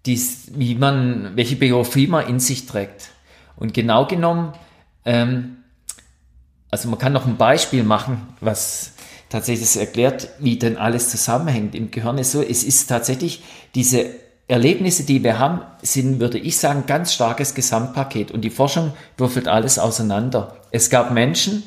dies, 0.07 0.53
wie 0.55 0.75
man, 0.75 1.33
welche 1.35 1.57
Biografie 1.57 2.07
man 2.07 2.27
in 2.27 2.41
sich 2.41 2.67
trägt. 2.67 3.11
Und 3.57 3.75
genau 3.75 4.07
genommen, 4.07 4.53
ähm, 5.05 5.59
also 6.71 6.89
man 6.89 6.99
kann 6.99 7.13
noch 7.13 7.27
ein 7.27 7.37
Beispiel 7.37 7.83
machen, 7.83 8.29
was 8.41 8.93
tatsächlich 9.29 9.77
erklärt, 9.77 10.29
wie 10.39 10.59
denn 10.59 10.77
alles 10.77 11.11
zusammenhängt. 11.11 11.75
Im 11.75 11.91
Gehirn 11.91 12.19
ist 12.19 12.33
so, 12.33 12.43
es 12.43 12.65
ist 12.65 12.87
tatsächlich 12.87 13.43
diese 13.75 14.07
Erlebnisse, 14.49 15.05
die 15.05 15.23
wir 15.23 15.39
haben, 15.39 15.61
sind, 15.83 16.21
würde 16.21 16.39
ich 16.39 16.57
sagen, 16.57 16.85
ganz 16.87 17.13
starkes 17.13 17.55
Gesamtpaket. 17.55 18.31
Und 18.31 18.41
die 18.41 18.51
Forschung 18.51 18.93
würfelt 19.19 19.47
alles 19.47 19.79
auseinander. 19.79 20.57
Es 20.71 20.89
gab 20.89 21.13
Menschen, 21.13 21.63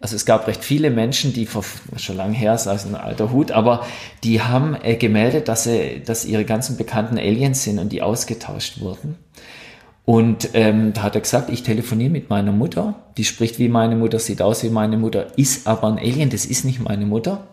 also 0.00 0.14
es 0.14 0.24
gab 0.24 0.46
recht 0.46 0.64
viele 0.64 0.90
Menschen, 0.90 1.32
die 1.32 1.44
vor, 1.44 1.64
schon 1.96 2.16
lange 2.16 2.34
her 2.34 2.54
ist, 2.54 2.68
also 2.68 2.88
ein 2.88 2.94
alter 2.94 3.32
Hut, 3.32 3.50
aber 3.50 3.84
die 4.22 4.42
haben 4.42 4.76
äh, 4.82 4.96
gemeldet, 4.96 5.48
dass, 5.48 5.64
sie, 5.64 6.02
dass 6.04 6.24
ihre 6.24 6.44
ganzen 6.44 6.76
bekannten 6.76 7.18
Aliens 7.18 7.64
sind 7.64 7.78
und 7.78 7.90
die 7.90 8.02
ausgetauscht 8.02 8.80
wurden. 8.80 9.16
Und 10.04 10.50
ähm, 10.52 10.92
da 10.92 11.02
hat 11.02 11.14
er 11.14 11.22
gesagt, 11.22 11.48
ich 11.48 11.62
telefoniere 11.62 12.10
mit 12.10 12.28
meiner 12.28 12.52
Mutter, 12.52 12.94
die 13.16 13.24
spricht 13.24 13.58
wie 13.58 13.68
meine 13.68 13.96
Mutter, 13.96 14.18
sieht 14.18 14.42
aus 14.42 14.62
wie 14.62 14.68
meine 14.68 14.98
Mutter, 14.98 15.38
ist 15.38 15.66
aber 15.66 15.88
ein 15.88 15.98
Alien, 15.98 16.28
das 16.28 16.44
ist 16.44 16.64
nicht 16.64 16.80
meine 16.80 17.06
Mutter. 17.06 17.46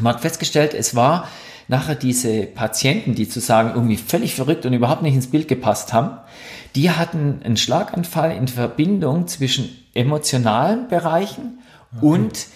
Man 0.00 0.14
hat 0.14 0.22
festgestellt, 0.22 0.74
es 0.74 0.96
war 0.96 1.28
nachher 1.68 1.94
diese 1.94 2.42
Patienten, 2.44 3.14
die 3.14 3.28
zu 3.28 3.40
sagen 3.40 3.72
irgendwie 3.74 3.96
völlig 3.96 4.34
verrückt 4.34 4.66
und 4.66 4.72
überhaupt 4.72 5.02
nicht 5.02 5.14
ins 5.14 5.30
Bild 5.30 5.48
gepasst 5.48 5.92
haben, 5.92 6.18
die 6.74 6.90
hatten 6.90 7.40
einen 7.44 7.56
Schlaganfall 7.56 8.32
in 8.32 8.48
Verbindung 8.48 9.26
zwischen 9.28 9.68
emotionalen 9.94 10.88
Bereichen 10.88 11.58
okay. 11.96 12.06
und 12.06 12.46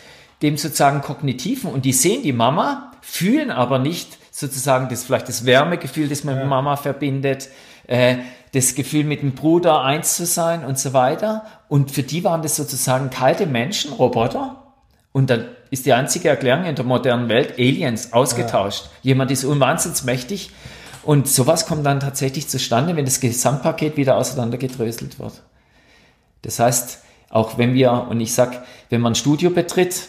dem 0.43 0.57
sozusagen 0.57 1.01
kognitiven 1.01 1.71
und 1.71 1.85
die 1.85 1.93
sehen 1.93 2.23
die 2.23 2.33
Mama, 2.33 2.93
fühlen 3.01 3.51
aber 3.51 3.79
nicht 3.79 4.19
sozusagen 4.31 4.89
das 4.89 5.05
vielleicht 5.05 5.29
das 5.29 5.47
Wärmegefühl, 5.47 6.09
das 6.09 6.25
man 6.25 6.35
ja. 6.35 6.41
mit 6.43 6.51
Mama 6.51 6.77
verbindet, 6.77 7.49
äh, 7.87 8.17
das 8.53 8.75
Gefühl 8.75 9.05
mit 9.05 9.23
dem 9.23 9.33
Bruder 9.33 9.83
eins 9.83 10.17
zu 10.17 10.27
sein 10.27 10.65
und 10.65 10.79
so 10.79 10.93
weiter. 10.93 11.45
Und 11.69 11.91
für 11.91 12.03
die 12.03 12.25
waren 12.25 12.43
das 12.43 12.57
sozusagen 12.57 13.11
kalte 13.11 13.47
Menschen, 13.47 13.93
Roboter. 13.93 14.75
Und 15.13 15.31
dann 15.31 15.47
ist 15.71 15.87
die 15.87 15.93
einzige 15.93 16.29
Erklärung 16.29 16.64
in 16.64 16.75
der 16.75 16.85
modernen 16.85 17.29
Welt 17.29 17.59
Aliens 17.59 18.12
ausgetauscht. 18.12 18.85
Ja. 18.85 18.91
Jemand 19.03 19.31
ist 19.31 19.45
unwahnsinnsmächtig 19.45 20.51
und 21.03 21.29
sowas 21.29 21.67
kommt 21.67 21.87
dann 21.87 22.01
tatsächlich 22.01 22.49
zustande, 22.49 22.97
wenn 22.97 23.05
das 23.05 23.21
Gesamtpaket 23.21 23.97
wieder 23.97 24.17
auseinandergedröselt 24.17 25.19
wird. 25.19 25.43
Das 26.43 26.59
heißt, 26.59 27.03
auch 27.31 27.59
wenn 27.59 27.75
wir, 27.75 28.07
und 28.09 28.21
ich 28.21 28.33
sag, 28.35 28.64
wenn 28.91 29.01
man 29.01 29.12
ein 29.12 29.17
Studio 29.17 29.51
betritt, 29.51 30.09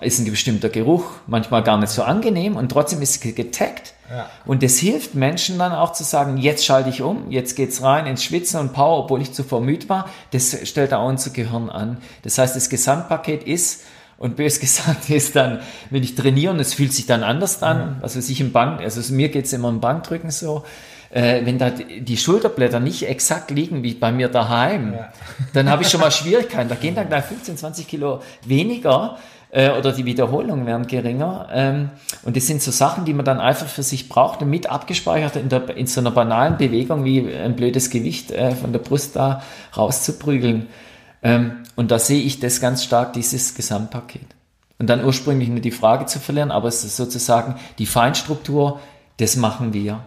ist 0.00 0.18
ein 0.18 0.30
bestimmter 0.30 0.68
Geruch 0.68 1.04
manchmal 1.26 1.62
gar 1.62 1.76
nicht 1.78 1.90
so 1.90 2.02
angenehm 2.02 2.56
und 2.56 2.70
trotzdem 2.70 3.02
ist 3.02 3.24
es 3.24 3.34
getaggt. 3.34 3.94
Ja. 4.08 4.28
Und 4.44 4.62
das 4.62 4.78
hilft 4.78 5.14
Menschen 5.14 5.58
dann 5.58 5.72
auch 5.72 5.92
zu 5.92 6.04
sagen, 6.04 6.36
jetzt 6.36 6.64
schalte 6.64 6.88
ich 6.90 7.02
um, 7.02 7.30
jetzt 7.30 7.54
geht's 7.54 7.82
rein 7.82 8.06
ins 8.06 8.24
Schwitzen 8.24 8.58
und 8.60 8.72
Power, 8.72 9.04
obwohl 9.04 9.22
ich 9.22 9.32
zuvor 9.32 9.60
müde 9.60 9.88
war. 9.88 10.08
Das 10.32 10.56
stellt 10.68 10.92
auch 10.92 11.06
unser 11.06 11.30
Gehirn 11.30 11.70
an. 11.70 11.98
Das 12.22 12.38
heißt, 12.38 12.56
das 12.56 12.68
Gesamtpaket 12.68 13.44
ist, 13.44 13.84
und 14.20 14.36
bös 14.36 14.60
gesagt 14.60 15.10
ist 15.10 15.34
dann, 15.34 15.58
wenn 15.90 16.04
ich 16.04 16.14
trainiere 16.14 16.52
und 16.52 16.60
es 16.60 16.74
fühlt 16.74 16.92
sich 16.92 17.06
dann 17.06 17.24
anders 17.24 17.64
an, 17.64 17.98
also 18.02 18.20
sich 18.20 18.40
im 18.40 18.52
Bank, 18.52 18.80
also 18.80 19.12
mir 19.12 19.30
geht's 19.30 19.52
immer 19.52 19.70
im 19.70 19.80
Bankdrücken 19.80 20.30
so, 20.30 20.64
äh, 21.10 21.44
wenn 21.44 21.58
da 21.58 21.70
die 21.70 22.16
Schulterblätter 22.16 22.78
nicht 22.78 23.08
exakt 23.08 23.50
liegen 23.50 23.82
wie 23.82 23.94
bei 23.94 24.12
mir 24.12 24.28
daheim, 24.28 24.92
ja. 24.92 25.12
dann 25.54 25.68
habe 25.68 25.82
ich 25.82 25.88
schon 25.88 26.00
mal 26.00 26.12
Schwierigkeiten. 26.12 26.68
Da 26.68 26.76
gehen 26.76 26.94
dann 26.94 27.08
gleich 27.08 27.24
15, 27.24 27.56
20 27.56 27.88
Kilo 27.88 28.20
weniger 28.44 29.18
äh, 29.50 29.70
oder 29.70 29.90
die 29.90 30.04
Wiederholungen 30.04 30.66
werden 30.66 30.86
geringer. 30.86 31.48
Ähm, 31.52 31.90
und 32.22 32.36
das 32.36 32.46
sind 32.46 32.62
so 32.62 32.70
Sachen, 32.70 33.06
die 33.06 33.14
man 33.14 33.24
dann 33.24 33.40
einfach 33.40 33.66
für 33.66 33.82
sich 33.82 34.08
braucht 34.08 34.42
und 34.42 34.50
mit 34.50 34.70
abgespeichert 34.70 35.34
in, 35.34 35.48
der, 35.48 35.76
in 35.76 35.88
so 35.88 36.00
einer 36.00 36.12
banalen 36.12 36.58
Bewegung 36.58 37.04
wie 37.04 37.26
ein 37.34 37.56
blödes 37.56 37.90
Gewicht 37.90 38.30
äh, 38.30 38.52
von 38.52 38.72
der 38.72 38.80
Brust 38.80 39.16
da 39.16 39.42
rauszuprügeln. 39.76 40.68
Ähm, 41.22 41.59
und 41.76 41.90
da 41.90 41.98
sehe 41.98 42.22
ich 42.22 42.40
das 42.40 42.60
ganz 42.60 42.84
stark, 42.84 43.12
dieses 43.12 43.54
Gesamtpaket. 43.54 44.26
Und 44.78 44.88
dann 44.88 45.04
ursprünglich 45.04 45.48
nur 45.48 45.60
die 45.60 45.70
Frage 45.70 46.06
zu 46.06 46.18
verlieren, 46.18 46.50
aber 46.50 46.68
es 46.68 46.84
ist 46.84 46.96
sozusagen 46.96 47.56
die 47.78 47.86
Feinstruktur, 47.86 48.80
das 49.18 49.36
machen 49.36 49.74
wir. 49.74 50.00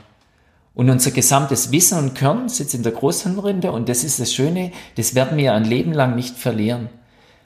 Und 0.74 0.90
unser 0.90 1.12
gesamtes 1.12 1.72
Wissen 1.72 2.00
und 2.00 2.16
Kern 2.16 2.50
sitzt 2.50 2.74
in 2.74 2.82
der 2.82 2.94
Großhirnrinde 2.94 3.72
und 3.72 3.88
das 3.88 4.04
ist 4.04 4.20
das 4.20 4.34
Schöne, 4.34 4.72
das 4.96 5.14
werden 5.14 5.38
wir 5.38 5.54
ein 5.54 5.66
Leben 5.66 5.94
lang 5.94 6.16
nicht 6.16 6.36
verlieren. 6.38 6.90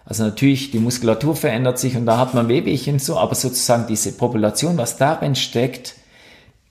Also 0.05 0.24
natürlich, 0.24 0.72
die 0.72 0.80
Muskulatur 0.80 1.36
verändert 1.36 1.80
sich 1.80 1.97
und 1.97 2.05
da 2.05 2.18
hat 2.18 2.34
man 2.34 2.47
Wehwehchen 2.47 2.99
so, 2.99 3.18
aber 3.18 3.36
sozusagen 3.36 3.88
diese 3.88 4.13
Population, 4.13 4.78
was 4.78 4.95
darin 4.95 5.36
steckt, 5.36 5.95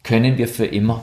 können 0.03 0.39
wir 0.39 0.49
für 0.49 0.65
immer. 0.65 1.03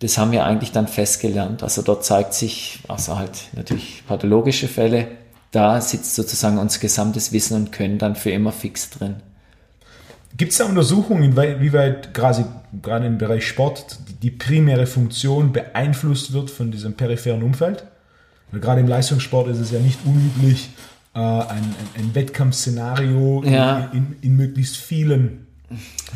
Das 0.00 0.18
haben 0.18 0.32
wir 0.32 0.44
eigentlich 0.44 0.72
dann 0.72 0.88
festgelernt. 0.88 1.62
Also 1.62 1.82
dort 1.82 2.04
zeigt 2.04 2.34
sich, 2.34 2.80
außer 2.88 3.16
halt 3.16 3.50
natürlich 3.52 4.02
pathologische 4.08 4.66
Fälle, 4.66 5.06
da 5.50 5.80
sitzt 5.80 6.14
sozusagen 6.14 6.58
unser 6.58 6.80
gesamtes 6.80 7.32
Wissen 7.32 7.56
und 7.56 7.72
Können 7.72 7.98
dann 7.98 8.16
für 8.16 8.30
immer 8.30 8.52
fix 8.52 8.90
drin. 8.90 9.16
Gibt 10.36 10.52
es 10.52 10.58
da 10.58 10.66
Untersuchungen, 10.66 11.24
inwieweit 11.24 12.14
quasi 12.14 12.44
gerade 12.82 13.06
im 13.06 13.18
Bereich 13.18 13.46
Sport 13.46 13.98
die 14.22 14.30
primäre 14.30 14.86
Funktion 14.86 15.52
beeinflusst 15.52 16.32
wird 16.32 16.50
von 16.50 16.70
diesem 16.70 16.94
peripheren 16.94 17.42
Umfeld? 17.42 17.84
Weil 18.52 18.60
gerade 18.60 18.80
im 18.80 18.86
Leistungssport 18.86 19.48
ist 19.48 19.58
es 19.58 19.70
ja 19.72 19.80
nicht 19.80 19.98
unüblich, 20.04 20.70
äh, 21.14 21.18
ein, 21.18 21.74
ein, 21.96 22.14
Wettkampfszenario 22.14 23.42
ja. 23.44 23.90
in, 23.92 23.98
in, 23.98 24.16
in, 24.22 24.36
möglichst 24.36 24.76
vielen 24.76 25.46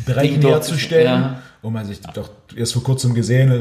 Bereichen 0.05 0.41
herzustellen. 0.41 1.21
Ja. 1.21 1.41
Und 1.65 1.73
man 1.73 1.83
sich 1.83 1.99
doch 2.13 2.29
erst 2.55 2.73
vor 2.73 2.83
kurzem 2.83 3.15
gesehen, 3.15 3.49
äh, 3.49 3.55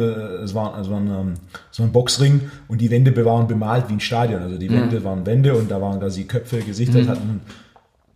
es 0.44 0.54
war, 0.54 0.78
es 0.78 0.90
war, 0.90 1.00
ein, 1.00 1.06
ähm, 1.06 1.34
es 1.72 1.78
war 1.78 1.86
ein 1.86 1.92
Boxring 1.92 2.50
und 2.68 2.82
die 2.82 2.90
Wände 2.90 3.16
waren 3.24 3.48
bemalt 3.48 3.88
wie 3.88 3.94
ein 3.94 4.00
Stadion. 4.00 4.42
Also 4.42 4.58
die 4.58 4.68
mhm. 4.68 4.82
Wände 4.82 5.04
waren 5.04 5.24
Wände 5.24 5.54
und 5.54 5.70
da 5.70 5.80
waren 5.80 6.00
quasi 6.00 6.24
Köpfe, 6.24 6.58
Gesichter, 6.58 6.98
mhm. 6.98 7.08
hatten 7.08 7.40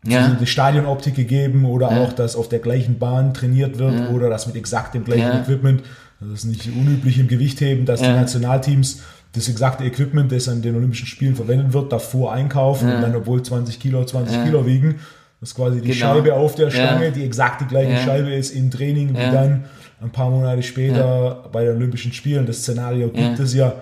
ja. 0.05 0.27
eine 0.27 0.47
Stadionoptik 0.47 1.15
gegeben 1.15 1.65
oder 1.65 1.91
ja. 1.91 2.03
auch, 2.03 2.13
dass 2.13 2.37
auf 2.37 2.51
der 2.51 2.59
gleichen 2.59 2.99
Bahn 2.99 3.33
trainiert 3.33 3.79
wird 3.79 3.95
ja. 3.95 4.11
oder 4.11 4.29
das 4.29 4.47
mit 4.47 4.57
exakt 4.57 4.93
dem 4.93 5.05
gleichen 5.05 5.23
ja. 5.23 5.41
Equipment. 5.41 5.83
Das 6.21 6.41
ist 6.41 6.45
nicht 6.45 6.67
unüblich 6.67 7.19
im 7.19 7.27
Gewichtheben, 7.27 7.87
dass 7.87 8.03
die 8.03 8.09
Nationalteams 8.09 9.01
das 9.33 9.49
exakte 9.49 9.85
Equipment, 9.85 10.31
das 10.33 10.51
an 10.51 10.61
den 10.61 10.77
Olympischen 10.77 11.07
Spielen 11.07 11.35
verwendet 11.35 11.73
wird, 11.73 11.93
davor 11.93 12.35
einkaufen 12.35 12.93
und 12.93 13.01
dann, 13.01 13.17
obwohl 13.17 13.43
20 13.43 13.81
Kilo 13.81 14.05
20 14.05 14.45
Kilo 14.45 14.67
wiegen, 14.67 14.97
das 15.41 15.51
ist 15.51 15.55
quasi 15.55 15.81
die 15.81 15.93
genau. 15.93 16.15
Scheibe 16.15 16.35
auf 16.35 16.55
der 16.55 16.71
Stange, 16.71 17.13
die 17.13 17.25
exakt 17.25 17.61
die 17.61 17.67
gleiche 17.67 17.97
Scheibe 18.05 18.33
ist 18.33 18.51
im 18.51 18.71
Training, 18.71 19.11
wie 19.11 19.31
dann 19.31 19.65
ein 20.01 20.11
paar 20.11 20.31
Monate 20.31 20.63
später 20.63 21.49
bei 21.53 21.65
den 21.65 21.77
Olympischen 21.77 22.13
Spielen. 22.13 22.47
Das 22.47 22.59
Szenario 22.59 23.09
gibt 23.09 23.39
es 23.39 23.55
ja. 23.55 23.75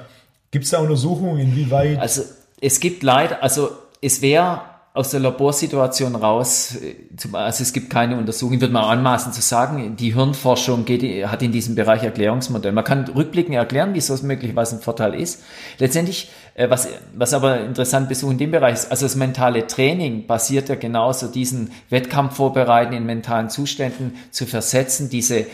Gibt 0.51 0.65
es 0.65 0.71
da 0.71 0.79
Untersuchungen, 0.79 1.39
inwieweit? 1.41 1.99
Also 1.99 2.23
es 2.61 2.81
gibt 2.81 3.03
leider, 3.03 3.43
also 3.43 3.71
es 4.01 4.23
wäre 4.23 4.63
aus 4.97 5.11
der 5.11 5.21
Laborsituation 5.21 6.15
raus, 6.15 6.77
äh, 6.77 6.95
also 7.33 7.63
es 7.63 7.73
gibt 7.73 7.91
keine 7.91 8.17
Untersuchung, 8.17 8.61
wird 8.61 8.73
man 8.73 8.85
anmaßen 8.85 9.33
zu 9.33 9.43
sagen, 9.43 9.95
die 9.97 10.15
Hirnforschung 10.15 10.87
geht, 10.87 11.27
hat 11.27 11.43
in 11.43 11.53
diesem 11.53 11.75
Bereich 11.75 12.03
Erklärungsmodell. 12.03 12.73
Man 12.73 12.85
kann 12.85 13.05
rückblickend 13.09 13.55
erklären, 13.55 13.91
wieso 13.93 14.15
es 14.15 14.23
möglicherweise 14.23 14.77
ein 14.77 14.83
Vorteil 14.83 15.15
ist. 15.15 15.43
Letztendlich, 15.79 16.31
äh, 16.55 16.71
was, 16.71 16.89
was 17.15 17.35
aber 17.35 17.61
interessant 17.61 18.11
ist 18.11 18.23
in 18.23 18.39
dem 18.39 18.51
Bereich 18.51 18.75
ist, 18.75 18.91
also 18.91 19.05
das 19.05 19.17
mentale 19.17 19.67
Training 19.67 20.27
basiert 20.27 20.71
ja 20.71 20.75
genauso 20.77 21.29
diesen 21.29 21.73
Wettkampf 21.91 22.37
vorbereiten 22.37 22.95
in 22.95 23.05
mentalen 23.05 23.51
Zuständen 23.51 24.15
zu 24.31 24.47
versetzen, 24.47 25.11
diese 25.11 25.47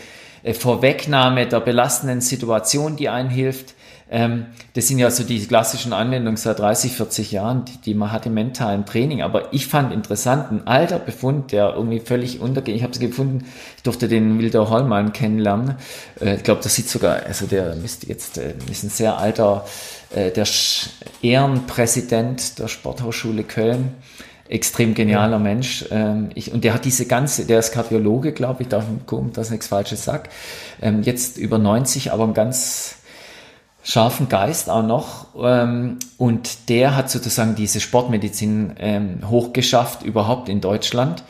äh, 0.43 0.53
Vorwegnahme 0.53 1.47
der 1.47 1.59
belastenden 1.59 2.21
Situation, 2.21 2.95
die 2.95 3.09
einen 3.09 3.29
hilft, 3.29 3.75
ähm, 4.09 4.47
das 4.73 4.87
sind 4.87 4.99
ja 4.99 5.09
so 5.09 5.23
die 5.23 5.45
klassischen 5.45 5.93
Anwendungen 5.93 6.37
seit 6.37 6.59
30, 6.59 6.93
40 6.93 7.31
Jahren, 7.31 7.65
die, 7.65 7.77
die 7.77 7.93
man 7.93 8.11
hat 8.11 8.25
im 8.25 8.33
mentalen 8.33 8.85
Training. 8.85 9.21
Aber 9.21 9.53
ich 9.53 9.67
fand 9.67 9.93
interessant, 9.93 10.51
ein 10.51 10.67
alter 10.67 10.99
Befund, 10.99 11.51
der 11.51 11.73
irgendwie 11.75 11.99
völlig 11.99 12.39
untergeht. 12.39 12.75
Ich 12.75 12.83
habe 12.83 12.93
es 12.93 12.99
gefunden, 12.99 13.45
ich 13.77 13.83
durfte 13.83 14.07
den 14.07 14.39
Wilder 14.39 14.69
Hollmann 14.69 15.13
kennenlernen. 15.13 15.75
Äh, 16.21 16.35
ich 16.35 16.43
glaube, 16.43 16.61
das 16.61 16.75
sieht 16.75 16.89
sogar, 16.89 17.23
also 17.25 17.47
der 17.47 17.75
müsste 17.75 18.07
jetzt, 18.07 18.37
äh, 18.37 18.53
ist 18.69 18.83
ein 18.83 18.89
sehr 18.89 19.17
alter, 19.17 19.65
äh, 20.15 20.31
der 20.31 20.47
Ehrenpräsident 21.21 22.59
der 22.59 22.67
Sporthochschule 22.67 23.43
Köln 23.43 23.95
extrem 24.49 24.93
genialer 24.93 25.39
Mensch. 25.39 25.85
Ähm, 25.89 26.29
ich, 26.35 26.51
und 26.51 26.63
der 26.63 26.73
hat 26.73 26.85
diese 26.85 27.05
ganze, 27.05 27.45
der 27.45 27.59
ist 27.59 27.71
Kardiologe, 27.71 28.33
glaube 28.33 28.63
ich, 28.63 28.69
darf 28.69 28.85
gucken, 29.05 29.33
dass 29.33 29.47
ich 29.47 29.51
nichts 29.51 29.67
Falsches 29.67 30.03
sag. 30.03 30.29
Ähm, 30.81 31.01
jetzt 31.01 31.37
über 31.37 31.57
90, 31.57 32.11
aber 32.11 32.25
ein 32.25 32.33
ganz 32.33 32.97
scharfen 33.83 34.29
Geist 34.29 34.69
auch 34.69 34.83
noch. 34.83 35.27
Ähm, 35.37 35.99
und 36.17 36.69
der 36.69 36.95
hat 36.95 37.09
sozusagen 37.09 37.55
diese 37.55 37.79
Sportmedizin 37.79 38.75
ähm, 38.79 39.29
hochgeschafft, 39.29 40.03
überhaupt 40.03 40.49
in 40.49 40.61
Deutschland. 40.61 41.23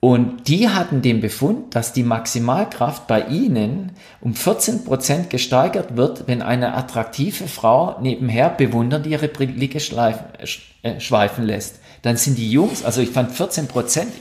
Und 0.00 0.46
die 0.46 0.68
hatten 0.68 1.02
den 1.02 1.20
Befund, 1.20 1.74
dass 1.74 1.92
die 1.92 2.04
Maximalkraft 2.04 3.08
bei 3.08 3.22
ihnen 3.22 3.92
um 4.20 4.32
14 4.32 4.84
Prozent 4.84 5.28
gesteigert 5.28 5.96
wird, 5.96 6.28
wenn 6.28 6.40
eine 6.40 6.74
attraktive 6.74 7.48
Frau 7.48 7.98
nebenher 8.00 8.48
bewundernd 8.48 9.06
ihre 9.06 9.26
Blicke 9.26 9.78
äh, 9.78 11.00
schweifen 11.00 11.44
lässt. 11.44 11.80
Dann 12.02 12.16
sind 12.16 12.38
die 12.38 12.48
Jungs, 12.48 12.84
also 12.84 13.00
ich 13.00 13.10
fand 13.10 13.32
14 13.32 13.66
Prozent 13.66 14.12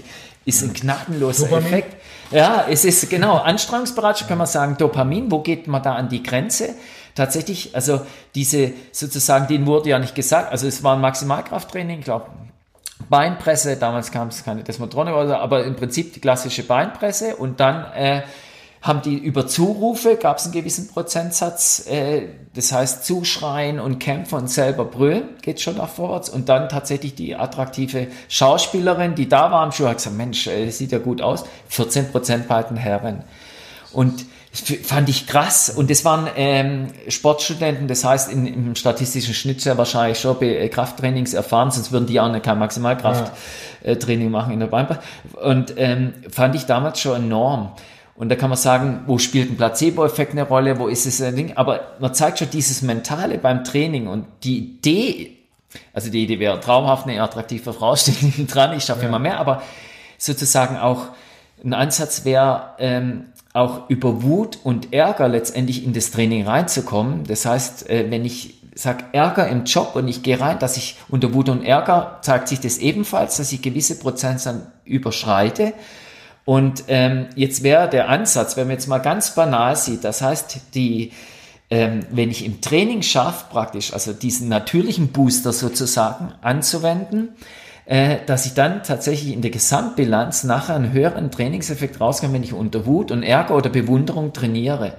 ist 0.46 0.64
ein 0.64 0.74
gnadenloser 0.74 1.46
Dopamin. 1.46 1.68
Effekt. 1.68 1.96
Ja, 2.32 2.66
es 2.70 2.84
ist 2.84 3.10
genau 3.10 3.38
Anstrengungsbereitschaft, 3.38 4.30
kann 4.30 4.38
man 4.38 4.48
sagen, 4.48 4.78
Dopamin, 4.78 5.30
wo 5.30 5.40
geht 5.40 5.68
man 5.68 5.84
da 5.84 5.94
an 5.96 6.10
die 6.10 6.24
Grenze? 6.24 6.70
Tatsächlich, 7.18 7.76
also 7.76 8.02
diese 8.36 8.74
sozusagen, 8.92 9.48
denen 9.48 9.66
wurde 9.66 9.90
ja 9.90 10.00
nicht 10.00 10.16
gesagt, 10.16 10.52
also 10.52 10.68
es 10.68 10.84
war 10.84 10.96
ein 10.96 11.02
Maximalkrafttraining, 11.02 12.00
ich 12.00 12.06
glaube, 12.06 12.28
Beinpresse, 13.10 13.78
damals 13.78 14.12
kam 14.12 14.30
es 14.30 14.44
keine 14.44 14.64
Desmotrone, 14.64 15.12
aber 15.12 15.66
im 15.66 15.76
Prinzip 15.76 16.14
die 16.14 16.20
klassische 16.20 16.64
Beinpresse 16.64 17.36
und 17.36 17.60
dann 17.60 17.92
äh, 17.94 18.22
haben 18.82 19.02
die 19.02 19.18
über 19.18 19.48
Zurufe, 19.48 20.16
gab 20.16 20.38
es 20.38 20.46
einen 20.46 20.54
gewissen 20.54 20.88
Prozentsatz, 20.88 21.88
äh, 21.88 22.28
das 22.54 22.72
heißt 22.72 23.06
zuschreien 23.06 23.80
und 23.80 24.00
kämpfen 24.00 24.36
und 24.36 24.50
selber 24.50 24.86
brüllen, 24.86 25.30
geht 25.42 25.62
schon 25.62 25.78
nach 25.78 25.90
vorwärts 25.90 26.30
und 26.30 26.50
dann 26.50 26.70
tatsächlich 26.70 27.16
die 27.16 27.36
attraktive 27.36 28.08
Schauspielerin, 28.30 29.16
die 29.16 29.28
da 29.28 29.52
war 29.52 29.62
am 29.62 29.72
Schuh, 29.72 29.88
hat 29.88 29.98
gesagt, 29.98 30.16
Mensch, 30.16 30.48
äh, 30.48 30.70
sieht 30.70 30.92
ja 30.92 31.00
gut 31.00 31.22
aus, 31.22 31.46
14 31.70 32.12
Prozent 32.12 32.48
bei 32.48 32.62
den 32.64 32.78
Herren. 32.78 33.24
Und 33.94 34.26
fand 34.84 35.10
ich 35.10 35.28
krass. 35.28 35.70
Und 35.70 35.90
das 35.90 36.06
waren 36.06 36.28
ähm, 36.36 36.88
Sportstudenten, 37.08 37.88
das 37.88 38.04
heißt 38.04 38.32
in, 38.32 38.48
im 38.48 38.76
statistischen 38.76 39.34
Schnitt 39.34 39.62
sehr 39.62 39.78
wahrscheinlich 39.78 40.20
schon 40.20 40.42
äh, 40.42 40.68
Krafttrainings 40.70 41.34
erfahren, 41.34 41.72
sonst 41.72 41.92
würden 41.92 42.08
die 42.08 42.20
auch 42.20 42.32
nicht 42.32 42.44
kein 42.44 42.60
Maximalkrafttraining 42.60 44.26
ja. 44.26 44.30
machen 44.30 44.54
in 44.54 44.60
der 44.60 44.68
Bein. 44.68 44.88
Und 45.42 45.74
ähm, 45.78 46.14
fand 46.30 46.56
ich 46.56 46.66
damals 46.66 47.00
schon 47.00 47.24
enorm. 47.24 47.72
Und 48.16 48.30
da 48.30 48.36
kann 48.36 48.50
man 48.50 48.58
sagen, 48.58 49.02
wo 49.06 49.20
spielt 49.20 49.52
ein 49.52 49.58
Placebo-Effekt 49.58 50.32
eine 50.32 50.44
Rolle, 50.44 50.80
wo 50.80 50.88
ist 50.88 51.06
es 51.06 51.22
ein 51.22 51.36
Ding? 51.36 51.56
Aber 51.56 51.92
man 52.00 52.16
zeigt 52.16 52.40
schon 52.40 52.50
dieses 52.50 52.82
Mentale 52.82 53.38
beim 53.38 53.64
Training 53.64 54.08
und 54.08 54.26
die 54.44 54.58
Idee, 54.58 55.38
also 55.94 56.10
die 56.10 56.24
Idee 56.24 56.40
wäre 56.40 56.60
traumhaft, 56.60 57.08
eine 57.08 57.22
attraktive 57.22 57.74
Frau 57.74 57.96
steht 57.98 58.16
dran, 58.54 58.76
ich 58.76 58.86
schaffe 58.86 59.04
ja. 59.04 59.10
immer 59.10 59.20
mehr, 59.20 59.40
aber 59.40 59.62
sozusagen 60.18 60.78
auch 60.78 61.10
ein 61.64 61.74
Ansatz 61.74 62.26
wäre, 62.26 62.72
ähm, 62.80 63.26
auch 63.58 63.90
über 63.90 64.22
Wut 64.22 64.60
und 64.64 64.94
Ärger 64.94 65.28
letztendlich 65.28 65.84
in 65.84 65.94
das 65.94 66.12
Training 66.12 66.48
reinzukommen. 66.48 67.24
Das 67.26 67.46
heißt, 67.46 67.90
äh, 67.90 68.10
wenn 68.10 68.24
ich 68.24 68.62
sage 68.76 69.06
Ärger 69.12 69.48
im 69.48 69.66
Job 69.66 69.96
und 69.96 70.08
ich 70.08 70.22
gehe 70.22 70.40
rein, 70.40 70.60
dass 70.60 70.78
ich 70.78 70.98
unter 71.10 71.34
Wut 71.34 71.50
und 71.50 71.64
Ärger 71.64 72.20
zeigt 72.22 72.48
sich 72.48 72.60
das 72.60 72.78
ebenfalls, 72.78 73.38
dass 73.38 73.52
ich 73.52 73.62
gewisse 73.64 73.98
Prozentzahlen 73.98 74.62
überschreite. 74.86 75.74
Und 76.46 76.84
ähm, 76.88 77.26
jetzt 77.36 77.64
wäre 77.64 77.90
der 77.90 78.10
Ansatz, 78.10 78.56
wenn 78.56 78.68
man 78.68 78.76
jetzt 78.76 78.88
mal 78.88 79.00
ganz 79.00 79.34
banal 79.34 79.76
sieht, 79.76 80.04
das 80.04 80.22
heißt, 80.22 80.60
die, 80.76 81.12
ähm, 81.72 82.02
wenn 82.12 82.30
ich 82.30 82.46
im 82.46 82.62
Training 82.62 83.02
schaffe, 83.02 83.46
praktisch, 83.50 83.92
also 83.92 84.14
diesen 84.14 84.48
natürlichen 84.48 85.08
Booster 85.08 85.52
sozusagen 85.52 86.32
anzuwenden, 86.42 87.30
äh, 87.88 88.18
dass 88.26 88.46
ich 88.46 88.54
dann 88.54 88.84
tatsächlich 88.84 89.34
in 89.34 89.42
der 89.42 89.50
Gesamtbilanz 89.50 90.44
nachher 90.44 90.76
einen 90.76 90.92
höheren 90.92 91.32
Trainingseffekt 91.32 92.02
rauskomme, 92.02 92.34
wenn 92.34 92.44
ich 92.44 92.54
unter 92.54 92.86
Wut 92.86 93.12
und 93.12 93.24
Ärger 93.24 93.56
oder 93.56 93.70
Bewunderung 93.70 94.34
trainiere. 94.34 94.94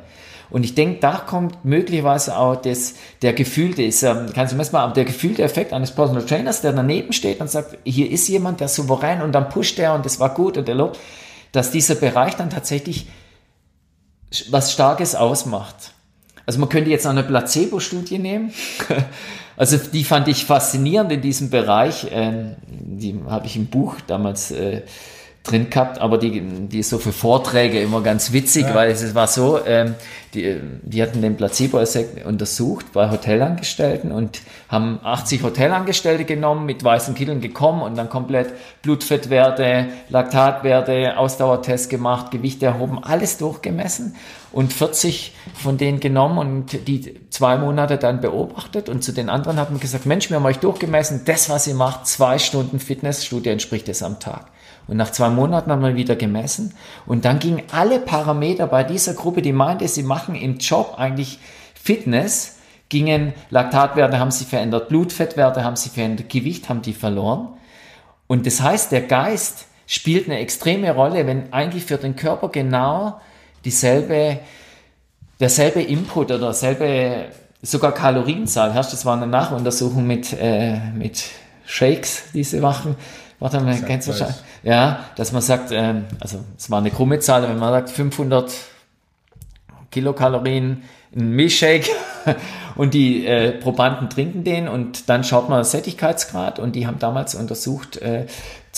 Und 0.48 0.64
ich 0.64 0.74
denke, 0.74 1.00
da 1.00 1.18
kommt 1.18 1.66
möglicherweise 1.66 2.38
auch 2.38 2.56
das, 2.56 2.94
der 3.20 3.34
gefühlte, 3.34 3.82
ist, 3.82 4.02
ähm, 4.02 4.30
kannst 4.34 4.54
du 4.54 4.56
mir 4.56 4.64
mal, 4.72 4.90
der 4.94 5.04
gefühlte 5.04 5.42
Effekt 5.42 5.74
eines 5.74 5.90
Personal 5.90 6.24
Trainers, 6.24 6.62
der 6.62 6.72
daneben 6.72 7.12
steht 7.12 7.40
und 7.40 7.50
sagt, 7.50 7.76
hier 7.84 8.10
ist 8.10 8.26
jemand, 8.28 8.60
der 8.60 8.68
souverän 8.68 9.20
und 9.20 9.32
dann 9.32 9.50
pusht 9.50 9.78
er 9.78 9.92
und 9.92 10.06
das 10.06 10.18
war 10.18 10.32
gut 10.32 10.56
und 10.56 10.66
der 10.66 10.74
lobt, 10.74 10.98
dass 11.52 11.70
dieser 11.70 11.94
Bereich 11.94 12.36
dann 12.36 12.48
tatsächlich 12.48 13.06
was 14.50 14.72
Starkes 14.72 15.14
ausmacht. 15.14 15.92
Also 16.46 16.58
man 16.58 16.70
könnte 16.70 16.88
jetzt 16.88 17.06
eine 17.06 17.22
Placebo-Studie 17.22 18.18
nehmen 18.18 18.54
Also 19.58 19.76
die 19.76 20.04
fand 20.04 20.28
ich 20.28 20.44
faszinierend 20.44 21.10
in 21.10 21.20
diesem 21.20 21.50
Bereich. 21.50 22.06
Ähm, 22.12 22.54
die 22.68 23.20
habe 23.28 23.46
ich 23.46 23.56
im 23.56 23.66
Buch 23.66 23.96
damals 24.06 24.52
äh, 24.52 24.82
drin 25.50 25.70
gehabt, 25.70 26.00
aber 26.00 26.18
die, 26.18 26.40
die 26.40 26.80
ist 26.80 26.90
so 26.90 26.98
für 26.98 27.12
Vorträge 27.12 27.80
immer 27.80 28.02
ganz 28.02 28.32
witzig, 28.32 28.64
ja. 28.64 28.74
weil 28.74 28.90
es 28.90 29.14
war 29.14 29.26
so, 29.26 29.58
ähm, 29.66 29.94
die, 30.34 30.60
die 30.82 31.02
hatten 31.02 31.22
den 31.22 31.36
Placebo-Effekt 31.36 32.26
untersucht 32.26 32.92
bei 32.92 33.10
Hotelangestellten 33.10 34.12
und 34.12 34.40
haben 34.68 35.00
80 35.02 35.42
Hotelangestellte 35.42 36.24
genommen, 36.24 36.66
mit 36.66 36.84
weißen 36.84 37.14
Kitteln 37.14 37.40
gekommen 37.40 37.82
und 37.82 37.96
dann 37.96 38.10
komplett 38.10 38.52
Blutfettwerte, 38.82 39.86
Laktatwerte, 40.10 41.16
Ausdauertest 41.16 41.88
gemacht, 41.88 42.30
Gewicht 42.30 42.62
erhoben, 42.62 43.02
alles 43.02 43.38
durchgemessen 43.38 44.16
und 44.52 44.72
40 44.72 45.34
von 45.54 45.78
denen 45.78 46.00
genommen 46.00 46.38
und 46.38 46.88
die 46.88 47.20
zwei 47.30 47.56
Monate 47.56 47.96
dann 47.96 48.20
beobachtet 48.20 48.88
und 48.88 49.02
zu 49.02 49.12
den 49.12 49.28
anderen 49.28 49.58
hat 49.58 49.70
man 49.70 49.80
gesagt, 49.80 50.06
Mensch, 50.06 50.28
wir 50.28 50.36
haben 50.36 50.46
euch 50.46 50.58
durchgemessen, 50.58 51.22
das, 51.24 51.48
was 51.48 51.66
ihr 51.66 51.74
macht, 51.74 52.06
zwei 52.06 52.38
Stunden 52.38 52.80
Fitnessstudie 52.80 53.50
entspricht 53.50 53.88
es 53.88 54.02
am 54.02 54.20
Tag. 54.20 54.46
Und 54.88 54.96
nach 54.96 55.12
zwei 55.12 55.28
Monaten 55.28 55.70
haben 55.70 55.82
wir 55.82 55.94
wieder 55.94 56.16
gemessen. 56.16 56.74
Und 57.06 57.24
dann 57.24 57.38
gingen 57.38 57.62
alle 57.70 58.00
Parameter 58.00 58.66
bei 58.66 58.82
dieser 58.82 59.14
Gruppe, 59.14 59.42
die 59.42 59.52
meinte, 59.52 59.86
sie 59.86 60.02
machen 60.02 60.34
im 60.34 60.58
Job 60.58 60.94
eigentlich 60.96 61.38
Fitness, 61.74 62.56
gingen, 62.88 63.34
Laktatwerte 63.50 64.18
haben 64.18 64.30
sie 64.30 64.46
verändert, 64.46 64.88
Blutfettwerte 64.88 65.62
haben 65.62 65.76
sie 65.76 65.90
verändert, 65.90 66.30
Gewicht 66.30 66.68
haben 66.68 66.82
die 66.82 66.94
verloren. 66.94 67.48
Und 68.26 68.46
das 68.46 68.62
heißt, 68.62 68.90
der 68.90 69.02
Geist 69.02 69.66
spielt 69.86 70.26
eine 70.26 70.38
extreme 70.38 70.94
Rolle, 70.94 71.26
wenn 71.26 71.52
eigentlich 71.52 71.84
für 71.84 71.98
den 71.98 72.16
Körper 72.16 72.48
genau 72.48 73.20
dieselbe, 73.64 74.40
derselbe 75.38 75.82
Input 75.82 76.26
oder 76.26 76.38
derselbe 76.38 77.26
sogar 77.62 77.92
Kalorienzahl 77.92 78.72
herrscht. 78.72 78.92
Das 78.92 79.04
war 79.04 79.16
eine 79.16 79.26
Nachuntersuchung 79.26 80.06
mit, 80.06 80.32
äh, 80.32 80.78
mit 80.94 81.24
Shakes, 81.66 82.24
machen. 82.60 82.96
Warte 83.40 83.60
mal, 83.60 83.80
kennst 83.82 84.08
du 84.08 84.12
schon? 84.12 84.28
Ja, 84.62 85.04
dass 85.16 85.32
man 85.32 85.42
sagt, 85.42 85.70
ähm, 85.70 86.06
also 86.18 86.40
es 86.56 86.70
war 86.70 86.78
eine 86.78 86.90
krumme 86.90 87.20
Zahl, 87.20 87.42
wenn 87.42 87.58
man 87.58 87.72
sagt 87.72 87.90
500 87.90 88.52
Kilokalorien, 89.90 90.82
ein 91.14 91.30
Milchshake 91.30 91.88
und 92.76 92.94
die 92.94 93.26
äh, 93.26 93.52
Probanden 93.52 94.10
trinken 94.10 94.44
den 94.44 94.68
und 94.68 95.08
dann 95.08 95.24
schaut 95.24 95.48
man 95.48 95.64
Sättigkeitsgrad 95.64 96.58
und 96.58 96.76
die 96.76 96.86
haben 96.86 96.98
damals 96.98 97.34
untersucht, 97.34 97.96
äh, 97.98 98.26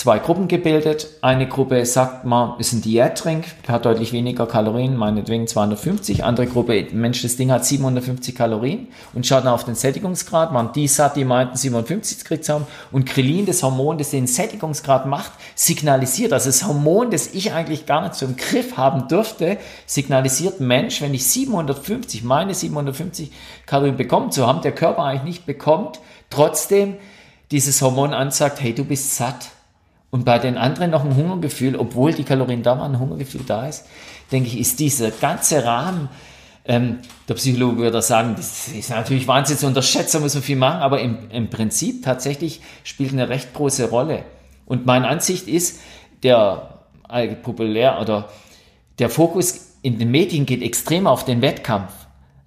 zwei 0.01 0.17
Gruppen 0.17 0.47
gebildet. 0.47 1.09
Eine 1.21 1.47
Gruppe 1.47 1.85
sagt 1.85 2.25
man, 2.25 2.59
ist 2.59 2.73
ein 2.73 2.81
Diättrink, 2.81 3.45
hat 3.67 3.85
deutlich 3.85 4.13
weniger 4.13 4.47
Kalorien, 4.47 4.97
meinetwegen 4.97 5.45
250. 5.45 6.23
Andere 6.23 6.47
Gruppe, 6.47 6.87
Mensch, 6.91 7.21
das 7.21 7.35
Ding 7.35 7.51
hat 7.51 7.65
750 7.65 8.33
Kalorien 8.33 8.87
und 9.13 9.27
schaut 9.27 9.45
dann 9.45 9.53
auf 9.53 9.63
den 9.63 9.75
Sättigungsgrad. 9.75 10.53
Man 10.53 10.73
die 10.73 10.87
satt, 10.87 11.17
die 11.17 11.23
meinten 11.23 11.55
57 11.55 12.17
gekriegt 12.17 12.49
haben. 12.49 12.65
Und 12.91 13.05
Krillin, 13.05 13.45
das 13.45 13.61
Hormon, 13.61 13.99
das 13.99 14.09
den 14.09 14.25
Sättigungsgrad 14.25 15.05
macht, 15.05 15.33
signalisiert, 15.53 16.33
also 16.33 16.49
das 16.49 16.65
Hormon, 16.65 17.11
das 17.11 17.35
ich 17.35 17.53
eigentlich 17.53 17.85
gar 17.85 18.01
nicht 18.01 18.15
so 18.15 18.25
im 18.25 18.37
Griff 18.37 18.77
haben 18.77 19.07
dürfte, 19.07 19.59
signalisiert, 19.85 20.59
Mensch, 20.59 20.99
wenn 21.03 21.13
ich 21.13 21.27
750, 21.27 22.23
meine 22.23 22.55
750 22.55 23.31
Kalorien 23.67 23.97
bekommen 23.97 24.31
zu 24.31 24.47
haben, 24.47 24.61
der 24.61 24.71
Körper 24.71 25.03
eigentlich 25.03 25.25
nicht 25.25 25.45
bekommt, 25.45 25.99
trotzdem 26.31 26.95
dieses 27.51 27.83
Hormon 27.83 28.15
ansagt, 28.15 28.59
hey, 28.61 28.73
du 28.73 28.83
bist 28.83 29.15
satt 29.15 29.51
und 30.11 30.25
bei 30.25 30.37
den 30.37 30.57
anderen 30.57 30.91
noch 30.91 31.05
ein 31.05 31.15
Hungergefühl, 31.15 31.77
obwohl 31.77 32.13
die 32.13 32.23
Kalorien 32.23 32.63
da 32.63 32.77
waren, 32.77 32.93
ein 32.93 32.99
Hungergefühl 32.99 33.41
da 33.47 33.67
ist, 33.67 33.85
denke 34.31 34.49
ich, 34.49 34.59
ist 34.59 34.79
dieser 34.79 35.09
ganze 35.09 35.65
Rahmen, 35.65 36.09
ähm, 36.65 36.99
der 37.27 37.33
Psychologe 37.35 37.77
würde 37.77 38.01
sagen, 38.01 38.35
das 38.35 38.67
ist 38.67 38.89
natürlich 38.89 39.27
Wahnsinn 39.27 39.57
zu 39.57 39.65
unterschätzen, 39.65 40.21
muss 40.21 40.35
man 40.35 40.43
viel 40.43 40.57
machen, 40.57 40.81
aber 40.81 41.01
im, 41.01 41.31
im 41.31 41.49
Prinzip 41.49 42.03
tatsächlich 42.03 42.61
spielt 42.83 43.13
eine 43.13 43.29
recht 43.29 43.53
große 43.53 43.89
Rolle. 43.89 44.25
Und 44.65 44.85
meine 44.85 45.07
Ansicht 45.07 45.47
ist, 45.47 45.79
der 46.23 46.85
populär 47.41 47.99
oder 47.99 48.29
der 48.99 49.09
Fokus 49.09 49.77
in 49.81 49.97
den 49.97 50.11
Medien 50.11 50.45
geht 50.45 50.61
extrem 50.61 51.07
auf 51.07 51.25
den 51.25 51.41
Wettkampf. 51.41 51.91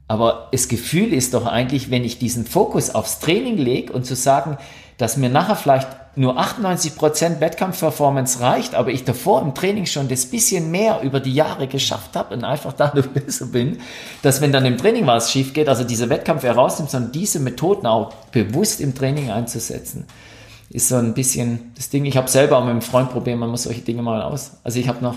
Aber 0.07 0.49
das 0.53 0.69
Gefühl 0.69 1.13
ist 1.13 1.35
doch 1.35 1.47
eigentlich, 1.47 1.91
wenn 1.91 2.05
ich 2.05 2.19
diesen 2.19 2.47
Fokus 2.47 2.95
aufs 2.95 3.19
Training 3.19 3.57
lege 3.57 3.93
und 3.93 4.05
zu 4.05 4.15
sagen, 4.15 4.59
dass 4.97 5.17
mir 5.17 5.29
nachher 5.29 5.57
vielleicht 5.57 5.89
nur 6.17 6.39
98% 6.39 7.41
Wettkampfperformance 7.41 8.41
reicht, 8.41 8.75
aber 8.75 8.91
ich 8.91 9.05
davor 9.05 9.43
im 9.43 9.55
Training 9.55 9.87
schon 9.87 10.09
das 10.09 10.27
bisschen 10.27 10.71
mehr 10.71 11.01
über 11.03 11.21
die 11.21 11.35
Jahre 11.35 11.67
geschafft 11.67 12.15
habe 12.15 12.35
und 12.35 12.45
einfach 12.45 12.73
dadurch 12.73 13.09
besser 13.13 13.47
bin, 13.47 13.79
dass 14.23 14.41
wenn 14.41 14.53
dann 14.53 14.65
im 14.65 14.79
Training 14.79 15.07
was 15.07 15.33
schief 15.33 15.53
geht, 15.53 15.69
also 15.69 15.83
dieser 15.85 16.09
Wettkampf 16.09 16.45
herausnimmt, 16.45 16.91
sondern 16.91 17.13
diese 17.13 17.41
Methoden 17.41 17.87
auch 17.87 18.15
bewusst 18.31 18.81
im 18.81 18.95
Training 18.95 19.31
einzusetzen, 19.31 20.07
ist 20.71 20.89
so 20.89 20.97
ein 20.97 21.15
bisschen 21.15 21.73
das 21.77 21.91
Ding. 21.91 22.05
Ich 22.05 22.17
habe 22.17 22.29
selber 22.29 22.59
auch 22.59 22.65
mit 22.65 22.71
einem 22.71 22.83
Freund 22.83 23.11
probiert, 23.11 23.39
man 23.39 23.51
muss 23.51 23.65
solche 23.65 23.81
Dinge 23.81 24.03
mal 24.03 24.23
aus. 24.23 24.53
Also 24.63 24.79
ich 24.79 24.89
habe 24.89 25.03
noch 25.03 25.17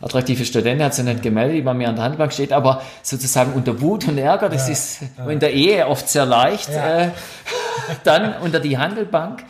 attraktive 0.00 0.46
Studenten, 0.46 0.82
hat 0.82 0.94
sich 0.94 1.04
nicht 1.04 1.22
gemeldet, 1.22 1.58
die 1.58 1.62
bei 1.62 1.74
mir 1.74 1.88
an 1.88 1.96
der 1.96 2.04
Handbank 2.04 2.32
steht, 2.32 2.52
aber 2.52 2.82
sozusagen 3.02 3.52
unter 3.52 3.80
Wut 3.82 4.08
und 4.08 4.16
Ärger, 4.16 4.48
das 4.48 4.66
ja, 4.66 4.72
ist 4.72 5.00
ja. 5.18 5.28
in 5.28 5.40
der 5.40 5.52
Ehe 5.52 5.86
oft 5.86 6.08
sehr 6.08 6.24
leicht, 6.24 6.70
ja. 6.70 7.02
äh, 7.02 7.10
dann 8.04 8.34
unter 8.42 8.60
die 8.60 8.78
Handelbank 8.78 9.44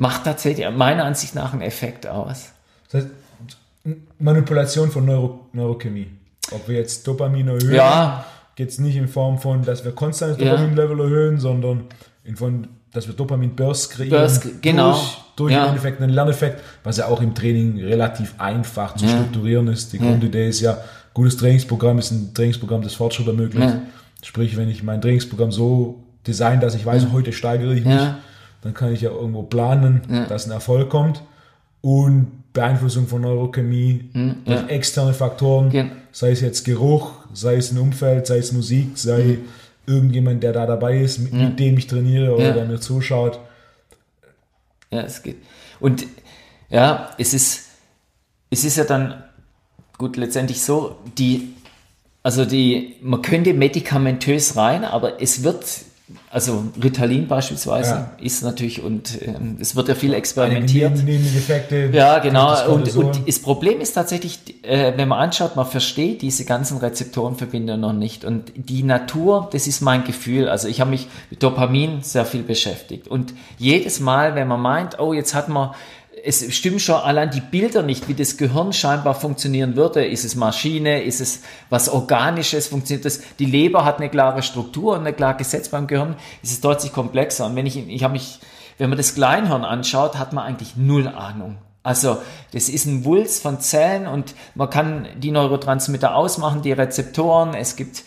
macht 0.00 0.24
tatsächlich 0.24 0.68
meiner 0.70 1.04
Ansicht 1.04 1.34
nach 1.34 1.52
einen 1.52 1.62
Effekt 1.62 2.06
aus. 2.06 2.50
Das 2.90 3.02
heißt, 3.02 3.12
Manipulation 4.18 4.90
von 4.90 5.04
Neuro 5.04 5.46
Neurochemie. 5.52 6.08
Ob 6.52 6.66
wir 6.68 6.76
jetzt 6.76 7.06
Dopamin 7.06 7.48
erhöhen, 7.48 7.74
ja. 7.74 8.24
geht 8.56 8.70
es 8.70 8.78
nicht 8.78 8.96
in 8.96 9.08
Form 9.08 9.38
von, 9.38 9.62
dass 9.62 9.84
wir 9.84 9.92
konstant 9.92 10.32
das 10.32 10.38
Dopamin-Level 10.38 11.00
erhöhen, 11.00 11.38
sondern 11.38 11.84
in 12.24 12.36
Form, 12.36 12.66
dass 12.92 13.06
wir 13.06 13.14
Dopamin-Bursts 13.14 13.90
kreieren. 13.90 14.22
Burst, 14.22 14.62
genau. 14.62 14.92
Durch, 14.92 15.18
durch 15.36 15.52
ja. 15.52 15.62
im 15.62 15.68
Endeffekt 15.68 16.02
einen 16.02 16.12
Lerneffekt, 16.12 16.62
was 16.82 16.96
ja 16.96 17.06
auch 17.06 17.20
im 17.20 17.34
Training 17.34 17.78
relativ 17.78 18.34
einfach 18.38 18.96
zu 18.96 19.04
ja. 19.04 19.12
strukturieren 19.12 19.68
ist. 19.68 19.92
Die 19.92 19.98
Grundidee 19.98 20.48
ist 20.48 20.60
ja, 20.60 20.78
gutes 21.14 21.36
Trainingsprogramm 21.36 21.98
ist 21.98 22.10
ein 22.10 22.34
Trainingsprogramm, 22.34 22.82
das 22.82 22.94
Fortschritt 22.94 23.28
ermöglicht. 23.28 23.76
Sprich, 24.22 24.56
wenn 24.56 24.68
ich 24.68 24.82
mein 24.82 25.00
Trainingsprogramm 25.00 25.52
so 25.52 26.02
design, 26.26 26.60
dass 26.60 26.74
ich 26.74 26.84
weiß, 26.84 27.08
heute 27.12 27.32
steigere 27.32 27.74
ich 27.74 27.84
mich, 27.84 28.00
dann 28.62 28.74
kann 28.74 28.92
ich 28.92 29.00
ja 29.00 29.10
irgendwo 29.10 29.42
planen, 29.42 30.02
ja. 30.08 30.26
dass 30.26 30.46
ein 30.46 30.52
Erfolg 30.52 30.90
kommt. 30.90 31.22
Und 31.82 32.40
Beeinflussung 32.52 33.06
von 33.06 33.22
Neurochemie 33.22 34.10
mhm, 34.12 34.36
durch 34.44 34.60
ja. 34.60 34.66
externe 34.66 35.14
Faktoren, 35.14 35.70
ja. 35.70 35.86
sei 36.12 36.32
es 36.32 36.40
jetzt 36.40 36.64
Geruch, 36.64 37.12
sei 37.32 37.56
es 37.56 37.72
ein 37.72 37.78
Umfeld, 37.78 38.26
sei 38.26 38.38
es 38.38 38.52
Musik, 38.52 38.98
sei 38.98 39.38
mhm. 39.38 39.48
irgendjemand, 39.86 40.42
der 40.42 40.52
da 40.52 40.66
dabei 40.66 40.98
ist, 41.00 41.18
mit, 41.18 41.32
mit 41.32 41.58
dem 41.58 41.78
ich 41.78 41.86
trainiere 41.86 42.34
oder 42.34 42.52
der 42.52 42.64
mir 42.66 42.80
zuschaut. 42.80 43.38
Ja, 44.90 45.02
es 45.02 45.22
geht. 45.22 45.36
Und 45.78 46.06
ja, 46.68 47.10
es 47.18 47.32
ist, 47.34 47.68
es 48.50 48.64
ist 48.64 48.76
ja 48.76 48.84
dann 48.84 49.22
gut 49.96 50.16
letztendlich 50.16 50.62
so, 50.62 50.96
die, 51.18 51.54
also 52.22 52.44
die, 52.44 52.96
man 53.00 53.22
könnte 53.22 53.54
medikamentös 53.54 54.56
rein, 54.56 54.84
aber 54.84 55.22
es 55.22 55.44
wird 55.44 55.64
also 56.30 56.64
Ritalin 56.82 57.26
beispielsweise 57.26 57.90
ja. 57.90 58.10
ist 58.20 58.42
natürlich 58.42 58.82
und 58.82 59.20
ähm, 59.22 59.56
es 59.60 59.74
wird 59.74 59.88
ja 59.88 59.94
viel 59.94 60.14
experimentiert. 60.14 60.96
Nebeneffekte. 61.02 61.90
Ja, 61.92 62.18
genau. 62.20 62.72
Und, 62.72 62.94
und 62.94 63.28
das 63.28 63.38
Problem 63.40 63.80
ist 63.80 63.94
tatsächlich, 63.94 64.38
äh, 64.62 64.92
wenn 64.96 65.08
man 65.08 65.18
anschaut, 65.18 65.56
man 65.56 65.66
versteht 65.66 66.22
diese 66.22 66.44
ganzen 66.44 66.78
Rezeptorenverbindungen 66.78 67.80
noch 67.80 67.92
nicht. 67.92 68.24
Und 68.24 68.52
die 68.54 68.82
Natur, 68.82 69.48
das 69.52 69.66
ist 69.66 69.80
mein 69.80 70.04
Gefühl. 70.04 70.48
Also 70.48 70.68
ich 70.68 70.80
habe 70.80 70.90
mich 70.90 71.08
mit 71.30 71.42
Dopamin 71.42 72.02
sehr 72.02 72.24
viel 72.24 72.42
beschäftigt. 72.42 73.08
Und 73.08 73.34
jedes 73.58 74.00
Mal, 74.00 74.34
wenn 74.34 74.48
man 74.48 74.60
meint, 74.60 74.98
oh, 74.98 75.12
jetzt 75.12 75.34
hat 75.34 75.48
man 75.48 75.74
es 76.24 76.54
stimmt 76.54 76.82
schon 76.82 76.96
allein 76.96 77.30
die 77.30 77.40
Bilder 77.40 77.82
nicht, 77.82 78.08
wie 78.08 78.14
das 78.14 78.36
Gehirn 78.36 78.72
scheinbar 78.72 79.14
funktionieren 79.14 79.76
würde. 79.76 80.04
Ist 80.04 80.24
es 80.24 80.34
Maschine? 80.34 81.02
Ist 81.02 81.20
es 81.20 81.42
was 81.68 81.88
Organisches? 81.88 82.68
Funktioniert 82.68 83.04
das? 83.04 83.20
Die 83.38 83.46
Leber 83.46 83.84
hat 83.84 83.98
eine 83.98 84.08
klare 84.08 84.42
Struktur 84.42 84.94
und 84.94 85.00
eine 85.00 85.12
klare 85.12 85.36
Gesetz 85.36 85.68
beim 85.68 85.86
Gehirn. 85.86 86.16
Es 86.42 86.52
ist 86.52 86.64
deutlich 86.64 86.92
komplexer. 86.92 87.46
Und 87.46 87.56
wenn 87.56 87.66
ich, 87.66 87.76
ich 87.88 88.04
habe 88.04 88.12
mich, 88.12 88.40
wenn 88.78 88.90
man 88.90 88.98
das 88.98 89.14
Kleinhirn 89.14 89.64
anschaut, 89.64 90.18
hat 90.18 90.32
man 90.32 90.44
eigentlich 90.44 90.76
null 90.76 91.08
Ahnung. 91.08 91.58
Also, 91.82 92.18
das 92.52 92.68
ist 92.68 92.84
ein 92.84 93.04
Wulst 93.04 93.42
von 93.42 93.58
Zellen 93.60 94.06
und 94.06 94.34
man 94.54 94.68
kann 94.68 95.08
die 95.16 95.30
Neurotransmitter 95.30 96.14
ausmachen, 96.14 96.60
die 96.60 96.72
Rezeptoren. 96.72 97.54
Es 97.54 97.74
gibt 97.74 98.04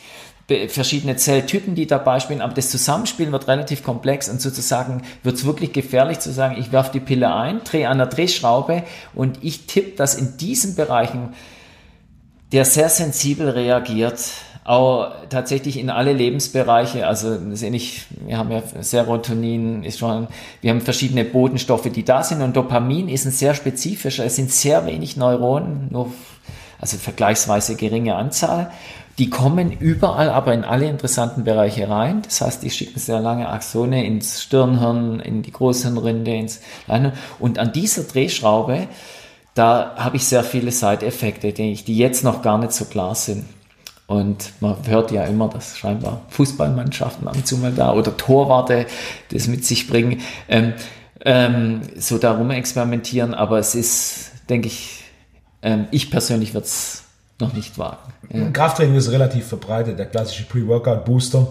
verschiedene 0.67 1.15
Zelltypen, 1.15 1.73
die 1.73 1.87
dabei 1.87 2.19
spielen, 2.19 2.41
aber 2.41 2.53
das 2.53 2.69
Zusammenspielen 2.69 3.31
wird 3.31 3.47
relativ 3.47 3.81
komplex 3.81 4.27
und 4.27 4.41
sozusagen 4.41 5.03
wird 5.23 5.35
es 5.35 5.45
wirklich 5.45 5.71
gefährlich 5.71 6.19
zu 6.19 6.33
sagen, 6.33 6.57
ich 6.59 6.71
werfe 6.71 6.91
die 6.91 6.99
Pille 6.99 7.33
ein, 7.33 7.63
drehe 7.63 7.87
an 7.87 7.97
der 7.97 8.07
Drehschraube 8.07 8.83
und 9.15 9.39
ich 9.41 9.67
tippe, 9.67 9.95
dass 9.95 10.15
in 10.15 10.35
diesen 10.37 10.75
Bereichen 10.75 11.33
der 12.51 12.65
sehr 12.65 12.89
sensibel 12.89 13.49
reagiert, 13.49 14.19
auch 14.65 15.11
tatsächlich 15.29 15.77
in 15.77 15.89
alle 15.89 16.13
Lebensbereiche, 16.13 17.07
also 17.07 17.33
ähnlich, 17.33 18.05
wir 18.25 18.37
haben 18.37 18.51
ja 18.51 18.61
Serotonin, 18.81 19.83
ist 19.83 19.99
schon, 19.99 20.27
wir 20.61 20.71
haben 20.71 20.81
verschiedene 20.81 21.25
Botenstoffe, 21.25 21.89
die 21.89 22.03
da 22.03 22.23
sind 22.23 22.41
und 22.41 22.55
Dopamin 22.55 23.09
ist 23.09 23.25
ein 23.25 23.31
sehr 23.31 23.55
spezifischer, 23.55 24.25
es 24.25 24.35
sind 24.35 24.51
sehr 24.51 24.85
wenig 24.85 25.17
Neuronen, 25.17 25.87
nur, 25.89 26.13
also 26.79 26.97
vergleichsweise 26.97 27.75
geringe 27.75 28.15
Anzahl 28.15 28.71
die 29.19 29.29
kommen 29.29 29.71
überall 29.71 30.29
aber 30.29 30.53
in 30.53 30.63
alle 30.63 30.87
interessanten 30.87 31.43
Bereiche 31.43 31.87
rein. 31.87 32.23
Das 32.23 32.41
heißt, 32.41 32.63
die 32.63 32.71
schicken 32.71 32.99
sehr 32.99 33.19
lange 33.19 33.47
Axone 33.47 34.05
ins 34.05 34.41
Stirnhirn, 34.41 35.19
in 35.19 35.43
die 35.43 35.51
Großhirnrinde, 35.51 36.33
ins 36.35 36.61
Leine. 36.87 37.13
Und 37.39 37.59
an 37.59 37.71
dieser 37.71 38.03
Drehschraube, 38.03 38.87
da 39.53 39.93
habe 39.97 40.15
ich 40.15 40.25
sehr 40.25 40.43
viele 40.43 40.71
Side-Effekte, 40.71 41.53
die, 41.53 41.75
die 41.75 41.97
jetzt 41.97 42.23
noch 42.23 42.41
gar 42.41 42.57
nicht 42.57 42.71
so 42.71 42.85
klar 42.85 43.13
sind. 43.13 43.45
Und 44.07 44.51
man 44.59 44.75
hört 44.87 45.11
ja 45.11 45.25
immer, 45.25 45.47
dass 45.47 45.77
scheinbar 45.77 46.21
Fußballmannschaften 46.29 47.27
ab 47.27 47.35
und 47.35 47.47
zu 47.47 47.57
mal 47.57 47.71
da 47.71 47.93
oder 47.93 48.17
Torwarte 48.17 48.87
das 49.31 49.47
mit 49.47 49.63
sich 49.63 49.87
bringen, 49.87 50.21
ähm, 50.49 50.73
ähm, 51.23 51.81
so 51.97 52.17
darum 52.17 52.49
experimentieren. 52.49 53.33
Aber 53.35 53.59
es 53.59 53.75
ist, 53.75 54.31
denke 54.49 54.67
ich, 54.67 55.03
ähm, 55.61 55.87
ich 55.91 56.09
persönlich 56.09 56.53
würde 56.53 56.65
es 56.65 57.02
noch 57.39 57.53
nicht 57.53 57.77
wagen. 57.77 58.13
Ja. 58.31 58.49
Krafttraining 58.51 58.95
ist 58.95 59.11
relativ 59.11 59.47
verbreitet, 59.47 59.99
der 59.99 60.05
klassische 60.05 60.45
Pre-Workout-Booster. 60.45 61.47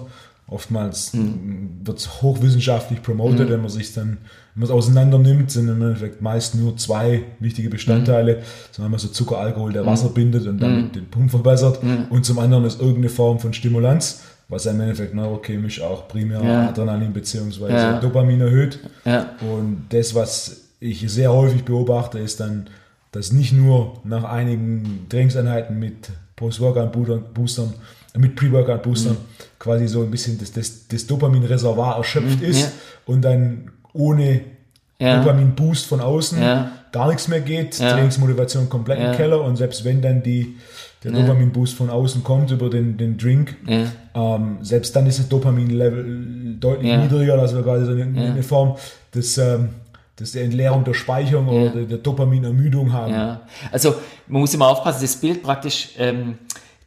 Oftmals 0.48 1.12
wird 1.14 1.98
es 1.98 2.20
hochwissenschaftlich 2.20 3.02
promotet, 3.02 3.48
wenn 3.48 3.60
man 3.60 3.70
sich 3.70 3.94
dann, 3.94 4.18
wenn 4.54 4.60
man 4.60 4.64
es 4.64 4.70
auseinander 4.70 5.18
nimmt, 5.18 5.50
sind 5.50 5.68
im 5.68 5.80
Endeffekt 5.80 6.20
meist 6.20 6.56
nur 6.56 6.76
zwei 6.76 7.22
wichtige 7.40 7.70
Bestandteile. 7.70 8.42
Zum 8.70 8.84
einen 8.84 8.98
so 8.98 9.08
Zuckeralkohol, 9.08 9.72
der 9.72 9.86
Wasser 9.86 10.10
bindet 10.10 10.46
und 10.46 10.60
damit 10.60 10.94
den 10.94 11.08
Pump 11.08 11.30
verbessert. 11.30 11.80
Und 12.10 12.26
zum 12.26 12.38
anderen 12.38 12.64
ist 12.64 12.80
irgendeine 12.80 13.08
Form 13.08 13.38
von 13.38 13.54
Stimulanz, 13.54 14.24
was 14.48 14.66
im 14.66 14.78
Endeffekt 14.80 15.14
neurochemisch 15.14 15.80
auch 15.80 16.06
primär 16.06 16.42
Ja. 16.44 16.68
Adrenalin 16.68 17.14
bzw. 17.14 17.72
Ja. 17.72 17.98
Dopamin 18.00 18.42
erhöht. 18.42 18.78
Ja. 19.06 19.30
Und 19.40 19.86
das, 19.88 20.14
was 20.14 20.64
ich 20.80 21.10
sehr 21.10 21.32
häufig 21.32 21.64
beobachte, 21.64 22.18
ist 22.18 22.40
dann, 22.40 22.66
dass 23.12 23.32
nicht 23.32 23.52
nur 23.52 24.00
nach 24.04 24.24
einigen 24.24 25.06
Trainingseinheiten 25.08 25.78
mit 25.78 26.10
Post-Workout-Boostern, 26.36 27.74
mit 28.16 28.36
Pre-Workout-Boostern 28.36 29.16
quasi 29.58 29.86
so 29.86 30.02
ein 30.02 30.10
bisschen 30.10 30.38
das, 30.38 30.52
das, 30.52 30.88
das 30.88 31.06
Dopamin-Reservoir 31.06 31.96
erschöpft 31.96 32.42
ist 32.42 32.62
ja. 32.62 32.68
und 33.06 33.22
dann 33.22 33.70
ohne 33.92 34.40
Ja. 34.98 35.18
Dopamin-Boost 35.18 35.86
von 35.86 36.00
außen 36.00 36.40
Ja. 36.40 36.72
gar 36.92 37.08
nichts 37.08 37.28
mehr 37.28 37.40
geht. 37.40 37.78
Trainingsmotivation 37.78 38.68
komplett 38.68 38.98
im 38.98 39.12
Keller 39.16 39.42
und 39.42 39.56
selbst 39.56 39.84
wenn 39.84 40.00
dann 40.02 40.22
die, 40.22 40.56
der 41.04 41.12
Dopamin-Boost 41.12 41.74
von 41.74 41.90
außen 41.90 42.22
kommt 42.22 42.50
über 42.50 42.70
den, 42.70 42.96
den 42.96 43.18
Drink, 43.18 43.56
ähm, 44.14 44.58
selbst 44.62 44.94
dann 44.96 45.06
ist 45.06 45.18
das 45.18 45.28
Dopamin-Level 45.28 46.56
deutlich 46.60 46.92
niedriger, 47.02 47.36
wir 47.54 47.62
quasi 47.62 47.86
so 47.86 47.92
eine, 47.92 48.04
eine 48.04 48.42
Form 48.42 48.76
des, 49.14 49.36
ähm, 49.38 49.70
der 50.30 50.44
Entleerung 50.44 50.84
der 50.84 50.94
Speicherung 50.94 51.48
oder 51.48 51.84
der, 51.84 51.98
Dopaminermüdung 51.98 52.92
haben. 52.92 53.12
Ja, 53.12 53.40
also 53.70 53.94
man 54.28 54.42
muss 54.42 54.54
immer 54.54 54.68
aufpassen, 54.68 55.02
das 55.02 55.16
Bild 55.16 55.42
praktisch, 55.42 55.90
ähm, 55.98 56.38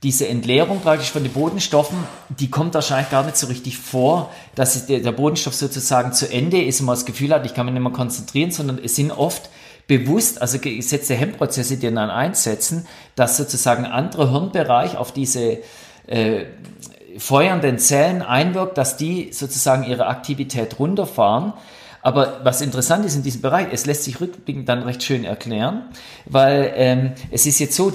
diese 0.03 0.27
Entleerung 0.27 0.81
praktisch 0.81 1.09
von 1.11 1.23
den 1.23 1.31
Bodenstoffen, 1.31 1.97
die 2.29 2.49
kommt 2.49 2.73
wahrscheinlich 2.75 3.09
gar 3.09 3.23
nicht 3.23 3.37
so 3.37 3.47
richtig 3.47 3.77
vor, 3.77 4.29
dass 4.53 4.85
der, 4.85 4.99
der 4.99 5.11
Bodenstoff 5.11 5.55
sozusagen 5.55 6.13
zu 6.13 6.31
Ende 6.31 6.61
ist 6.61 6.79
und 6.79 6.85
man 6.85 6.95
das 6.95 7.05
Gefühl 7.05 7.33
hat, 7.33 7.45
ich 7.45 7.53
kann 7.53 7.65
mich 7.65 7.73
nicht 7.73 7.83
mehr 7.83 7.91
konzentrieren, 7.91 8.51
sondern 8.51 8.79
es 8.83 8.95
sind 8.95 9.11
oft 9.11 9.49
bewusst, 9.87 10.41
also 10.41 10.59
gesetzte 10.59 11.15
Hemmprozesse, 11.15 11.77
die 11.77 11.91
dann 11.91 12.09
einsetzen, 12.09 12.87
dass 13.15 13.37
sozusagen 13.37 13.85
ein 13.85 13.91
anderer 13.91 14.31
Hirnbereich 14.31 14.97
auf 14.97 15.11
diese 15.11 15.59
äh, 16.07 16.45
feuernden 17.17 17.79
Zellen 17.79 18.21
einwirkt, 18.21 18.77
dass 18.77 18.97
die 18.97 19.31
sozusagen 19.31 19.83
ihre 19.83 20.07
Aktivität 20.07 20.79
runterfahren. 20.79 21.53
Aber 22.05 22.41
was 22.43 22.61
interessant 22.61 23.03
ist 23.03 23.15
in 23.15 23.23
diesem 23.23 23.41
Bereich, 23.41 23.69
es 23.71 23.87
lässt 23.87 24.03
sich 24.03 24.21
rückblickend 24.21 24.69
dann 24.69 24.83
recht 24.83 25.01
schön 25.01 25.25
erklären, 25.25 25.85
weil 26.27 26.71
ähm, 26.75 27.13
es 27.31 27.47
ist 27.47 27.57
jetzt 27.57 27.75
so, 27.75 27.91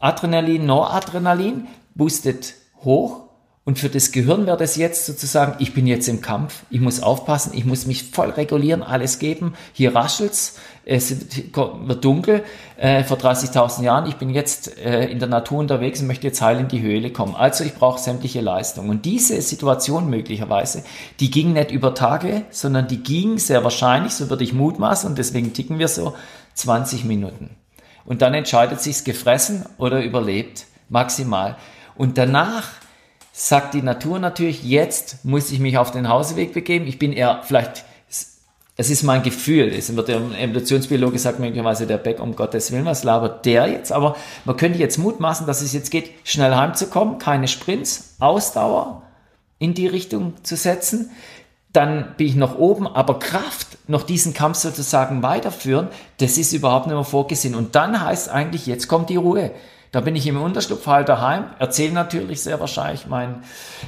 Adrenalin, 0.00 0.66
Noradrenalin 0.66 1.68
boostet 1.94 2.54
hoch 2.82 3.25
und 3.66 3.80
für 3.80 3.88
das 3.88 4.12
Gehirn 4.12 4.46
wäre 4.46 4.56
das 4.56 4.76
jetzt 4.76 5.06
sozusagen, 5.06 5.56
ich 5.58 5.74
bin 5.74 5.88
jetzt 5.88 6.06
im 6.06 6.20
Kampf, 6.20 6.62
ich 6.70 6.80
muss 6.80 7.02
aufpassen, 7.02 7.50
ich 7.52 7.64
muss 7.64 7.84
mich 7.84 8.04
voll 8.04 8.30
regulieren, 8.30 8.84
alles 8.84 9.18
geben, 9.18 9.54
hier 9.72 9.92
raschelt's, 9.92 10.60
es 10.84 11.10
wird 11.10 12.04
dunkel, 12.04 12.44
äh, 12.76 13.02
vor 13.02 13.16
30.000 13.16 13.82
Jahren, 13.82 14.06
ich 14.06 14.14
bin 14.14 14.30
jetzt 14.30 14.78
äh, 14.78 15.06
in 15.06 15.18
der 15.18 15.28
Natur 15.28 15.58
unterwegs 15.58 16.00
und 16.00 16.06
möchte 16.06 16.28
jetzt 16.28 16.40
heil 16.40 16.60
in 16.60 16.68
die 16.68 16.80
Höhle 16.80 17.10
kommen. 17.10 17.34
Also 17.34 17.64
ich 17.64 17.74
brauche 17.74 17.98
sämtliche 18.00 18.40
Leistung. 18.40 18.88
Und 18.88 19.04
diese 19.04 19.42
Situation 19.42 20.08
möglicherweise, 20.08 20.84
die 21.18 21.32
ging 21.32 21.52
nicht 21.52 21.72
über 21.72 21.92
Tage, 21.92 22.44
sondern 22.50 22.86
die 22.86 23.02
ging 23.02 23.38
sehr 23.38 23.64
wahrscheinlich, 23.64 24.12
so 24.12 24.30
würde 24.30 24.44
ich 24.44 24.52
mutmaßen, 24.52 25.10
und 25.10 25.18
deswegen 25.18 25.54
ticken 25.54 25.80
wir 25.80 25.88
so, 25.88 26.14
20 26.54 27.04
Minuten. 27.04 27.56
Und 28.04 28.22
dann 28.22 28.32
entscheidet 28.32 28.80
sich's 28.80 29.02
gefressen 29.02 29.66
oder 29.76 30.04
überlebt, 30.04 30.66
maximal. 30.88 31.56
Und 31.96 32.16
danach 32.16 32.68
sagt 33.38 33.74
die 33.74 33.82
Natur 33.82 34.18
natürlich, 34.18 34.64
jetzt 34.64 35.22
muss 35.22 35.52
ich 35.52 35.58
mich 35.58 35.76
auf 35.76 35.90
den 35.90 36.08
Hauseweg 36.08 36.54
begeben. 36.54 36.86
Ich 36.86 36.98
bin 36.98 37.12
eher 37.12 37.42
vielleicht, 37.44 37.84
es 38.08 38.88
ist 38.88 39.02
mein 39.02 39.22
Gefühl, 39.22 39.68
es 39.68 39.94
wird 39.94 40.08
der 40.08 40.22
Evolutionsbiologe 40.38 41.18
sagt 41.18 41.38
möglicherweise 41.38 41.86
der 41.86 41.98
Beck, 41.98 42.18
um 42.18 42.34
Gottes 42.34 42.72
Willen, 42.72 42.86
was 42.86 43.04
labert 43.04 43.44
der 43.44 43.66
jetzt? 43.66 43.92
Aber 43.92 44.16
man 44.46 44.56
könnte 44.56 44.78
jetzt 44.78 44.96
mutmaßen, 44.96 45.46
dass 45.46 45.60
es 45.60 45.74
jetzt 45.74 45.90
geht, 45.90 46.12
schnell 46.24 46.54
heimzukommen, 46.54 47.18
keine 47.18 47.46
Sprints, 47.46 48.14
Ausdauer 48.20 49.02
in 49.58 49.74
die 49.74 49.86
Richtung 49.86 50.32
zu 50.42 50.56
setzen. 50.56 51.10
Dann 51.74 52.14
bin 52.16 52.28
ich 52.28 52.36
noch 52.36 52.56
oben, 52.56 52.86
aber 52.86 53.18
Kraft, 53.18 53.76
noch 53.86 54.04
diesen 54.04 54.32
Kampf 54.32 54.56
sozusagen 54.56 55.22
weiterführen, 55.22 55.88
das 56.20 56.38
ist 56.38 56.54
überhaupt 56.54 56.86
nicht 56.86 56.96
mehr 56.96 57.04
vorgesehen. 57.04 57.54
Und 57.54 57.74
dann 57.74 58.02
heißt 58.02 58.30
eigentlich, 58.30 58.66
jetzt 58.66 58.88
kommt 58.88 59.10
die 59.10 59.16
Ruhe. 59.16 59.50
Da 59.92 60.00
bin 60.00 60.16
ich 60.16 60.26
im 60.26 60.40
Unterschlupf 60.40 60.84
daheim, 60.84 61.44
erzähle 61.58 61.92
natürlich 61.92 62.42
sehr 62.42 62.60
wahrscheinlich 62.60 63.06
meinen 63.06 63.42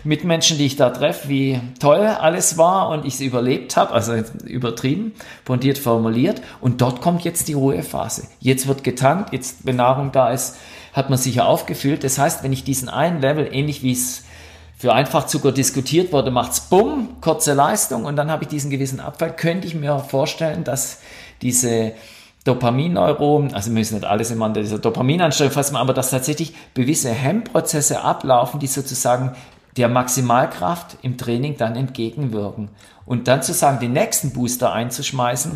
Mitmenschen, 0.05 0.57
die 0.57 0.66
ich 0.66 0.76
da 0.76 0.90
treffe, 0.90 1.28
wie 1.28 1.61
toll 1.80 2.07
alles 2.07 2.57
war 2.57 2.88
und 2.90 3.05
ich 3.05 3.14
es 3.14 3.20
überlebt 3.20 3.76
habe, 3.76 3.92
also 3.92 4.14
übertrieben, 4.44 5.12
fundiert 5.44 5.78
formuliert. 5.78 6.40
Und 6.61 6.80
dort 6.80 7.01
kommt 7.01 7.24
jetzt 7.24 7.49
die 7.49 7.55
Ruhephase. 7.55 8.28
Jetzt 8.40 8.68
wird 8.68 8.84
getankt, 8.84 9.32
jetzt, 9.32 9.66
wenn 9.66 9.76
Nahrung 9.76 10.12
da 10.12 10.30
ist, 10.30 10.57
hat 10.92 11.11
man 11.11 11.18
sicher 11.18 11.46
aufgefüllt. 11.46 12.05
Das 12.05 12.18
heißt, 12.18 12.42
wenn 12.42 12.53
ich 12.53 12.64
diesen 12.64 12.88
einen 12.88 13.20
Level, 13.20 13.49
ähnlich 13.53 13.82
wie 13.82 13.92
es 13.92 14.24
für 14.78 14.94
Einfachzucker 14.94 15.51
diskutiert 15.51 16.12
wurde, 16.12 16.30
macht's 16.30 16.61
bumm, 16.61 17.16
kurze 17.20 17.53
Leistung 17.53 18.05
und 18.05 18.14
dann 18.14 18.30
habe 18.30 18.44
ich 18.44 18.49
diesen 18.49 18.70
gewissen 18.70 19.01
Abfall, 19.01 19.34
könnte 19.34 19.66
ich 19.66 19.74
mir 19.74 19.99
vorstellen, 19.99 20.62
dass 20.62 21.01
diese 21.42 21.92
Dopaminneuronen, 22.49 23.55
also 23.55 23.70
wir 23.70 23.74
müssen 23.74 23.94
nicht 23.94 24.07
alles 24.07 24.30
immer 24.30 24.46
an 24.46 24.55
dieser 24.55 24.78
Dopaminanstrengung 24.78 25.53
festmachen, 25.53 25.82
aber 25.82 25.94
dass 25.94 26.11
tatsächlich 26.11 26.55
gewisse 26.74 27.11
Hemmprozesse 27.11 28.03
ablaufen, 28.03 28.59
die 28.59 28.66
sozusagen 28.66 29.36
der 29.76 29.88
Maximalkraft 29.88 30.96
im 31.03 31.18
Training 31.18 31.57
dann 31.57 31.76
entgegenwirken. 31.76 32.70
Und 33.05 33.28
dann 33.28 33.42
zu 33.42 33.53
sagen, 33.53 33.78
den 33.80 33.92
nächsten 33.92 34.32
Booster 34.32 34.72
einzuschmeißen, 34.72 35.53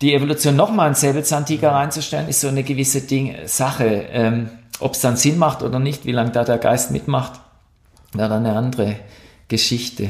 die 0.00 0.14
Evolution 0.14 0.56
nochmal 0.56 0.86
einen 0.86 0.94
Säbelzahntiger 0.94 1.70
reinzustellen, 1.70 2.28
ist 2.28 2.40
so 2.40 2.48
eine 2.48 2.64
gewisse 2.64 3.02
Ding, 3.02 3.36
Sache. 3.46 4.06
Ähm, 4.10 4.50
Ob 4.80 4.94
es 4.94 5.00
dann 5.00 5.16
Sinn 5.16 5.38
macht 5.38 5.62
oder 5.62 5.78
nicht, 5.78 6.04
wie 6.04 6.12
lange 6.12 6.30
da 6.30 6.44
der 6.44 6.58
Geist 6.58 6.90
mitmacht, 6.90 7.40
wäre 8.12 8.28
dann 8.28 8.44
eine 8.44 8.56
andere 8.56 8.96
Geschichte. 9.48 10.08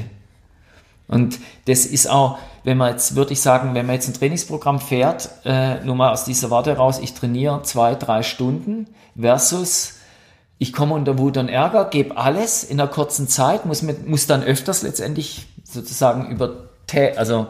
Und 1.06 1.38
das 1.66 1.84
ist 1.84 2.08
auch, 2.08 2.38
wenn 2.64 2.78
man 2.78 2.92
jetzt, 2.92 3.14
würde 3.14 3.32
ich 3.32 3.40
sagen, 3.40 3.74
wenn 3.74 3.86
man 3.86 3.94
jetzt 3.94 4.08
ein 4.08 4.14
Trainingsprogramm 4.14 4.80
fährt, 4.80 5.28
äh, 5.44 5.84
nur 5.84 5.94
mal 5.94 6.12
aus 6.12 6.24
dieser 6.24 6.50
Warte 6.50 6.76
raus, 6.76 6.98
ich 6.98 7.12
trainiere 7.12 7.62
zwei, 7.62 7.94
drei 7.94 8.22
Stunden 8.22 8.88
versus 9.18 9.94
ich 10.58 10.72
komme 10.72 10.94
unter 10.94 11.18
Wut 11.18 11.36
und 11.36 11.48
Ärger, 11.48 11.84
gebe 11.86 12.16
alles 12.16 12.64
in 12.64 12.80
einer 12.80 12.88
kurzen 12.88 13.28
Zeit, 13.28 13.66
muss, 13.66 13.82
mit, 13.82 14.08
muss 14.08 14.26
dann 14.26 14.42
öfters 14.42 14.82
letztendlich 14.82 15.46
sozusagen 15.62 16.30
über, 16.30 16.68
also 17.16 17.48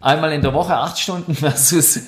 einmal 0.00 0.32
in 0.32 0.42
der 0.42 0.52
Woche 0.52 0.74
acht 0.74 0.98
Stunden 0.98 1.34
versus 1.36 2.00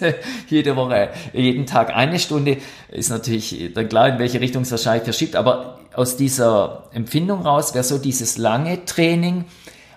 jede 0.48 0.74
Woche, 0.74 1.11
jeden 1.32 1.66
Tag 1.66 1.94
eine 1.94 2.18
Stunde, 2.18 2.59
ist 2.90 3.11
natürlich 3.11 3.72
dann 3.72 3.88
klar, 3.88 4.09
in 4.09 4.18
welche 4.18 4.40
Richtung 4.40 4.62
es 4.62 4.70
wahrscheinlich 4.72 5.04
verschiebt, 5.04 5.36
aber 5.36 5.78
aus 5.94 6.16
dieser 6.16 6.84
Empfindung 6.92 7.42
raus 7.42 7.74
wäre 7.74 7.84
so 7.84 7.98
dieses 7.98 8.36
lange 8.36 8.84
Training, 8.84 9.44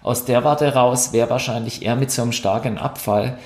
aus 0.03 0.25
der 0.25 0.43
Warte 0.43 0.73
raus 0.73 1.13
wäre 1.13 1.29
wahrscheinlich 1.29 1.83
eher 1.83 1.95
mit 1.95 2.11
so 2.11 2.21
einem 2.21 2.31
starken 2.31 2.77
Abfall 2.77 3.37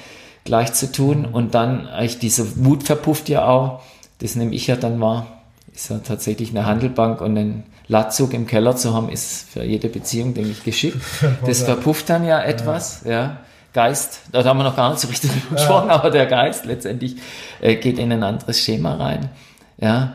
gleich 0.43 0.73
zu 0.73 0.91
tun 0.91 1.25
und 1.25 1.55
dann 1.55 1.87
eigentlich 1.87 2.19
diese 2.19 2.65
Wut 2.65 2.83
verpufft 2.83 3.29
ja 3.29 3.47
auch, 3.47 3.81
das 4.19 4.35
nehme 4.35 4.53
ich 4.53 4.67
ja 4.67 4.75
dann 4.75 5.01
wahr, 5.01 5.27
ist 5.73 5.89
ja 5.89 5.97
tatsächlich 5.99 6.51
eine 6.51 6.65
Handelbank 6.65 7.19
und 7.19 7.37
einen 7.37 7.63
Latzug 7.87 8.33
im 8.33 8.47
Keller 8.47 8.75
zu 8.75 8.93
haben, 8.93 9.09
ist 9.09 9.49
für 9.49 9.63
jede 9.63 9.89
Beziehung, 9.89 10.33
denke 10.33 10.51
ich, 10.51 10.63
geschickt. 10.63 10.97
Das 11.45 11.63
verpufft 11.63 12.09
dann 12.09 12.25
ja 12.25 12.41
etwas, 12.41 13.01
ja. 13.03 13.11
ja. 13.11 13.37
Geist, 13.73 14.21
da 14.31 14.41
haben 14.45 14.57
wir 14.57 14.63
noch 14.63 14.77
gar 14.77 14.91
nicht 14.91 15.01
so 15.01 15.09
richtig 15.09 15.31
ja. 15.49 15.55
gesprochen, 15.57 15.89
aber 15.89 16.09
der 16.09 16.27
Geist 16.27 16.65
letztendlich 16.65 17.17
äh, 17.59 17.75
geht 17.75 17.99
in 17.99 18.11
ein 18.11 18.23
anderes 18.23 18.59
Schema 18.59 18.95
rein. 18.95 19.29
Ja, 19.77 20.13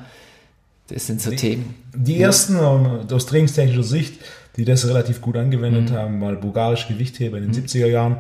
das 0.89 1.07
sind 1.07 1.21
so 1.21 1.31
die, 1.31 1.37
Themen. 1.37 1.75
Die 1.95 2.21
ersten 2.21 2.59
aus 2.59 3.27
trainingstechnischer 3.27 3.83
Sicht, 3.83 4.15
die 4.57 4.65
das 4.65 4.87
relativ 4.87 5.21
gut 5.21 5.37
angewendet 5.37 5.91
mhm. 5.91 5.95
haben, 5.95 6.21
weil 6.21 6.37
bulgarische 6.37 6.93
Gewichtheber 6.93 7.39
in 7.39 7.45
den 7.45 7.53
mhm. 7.53 7.67
70er 7.67 7.87
Jahren, 7.87 8.17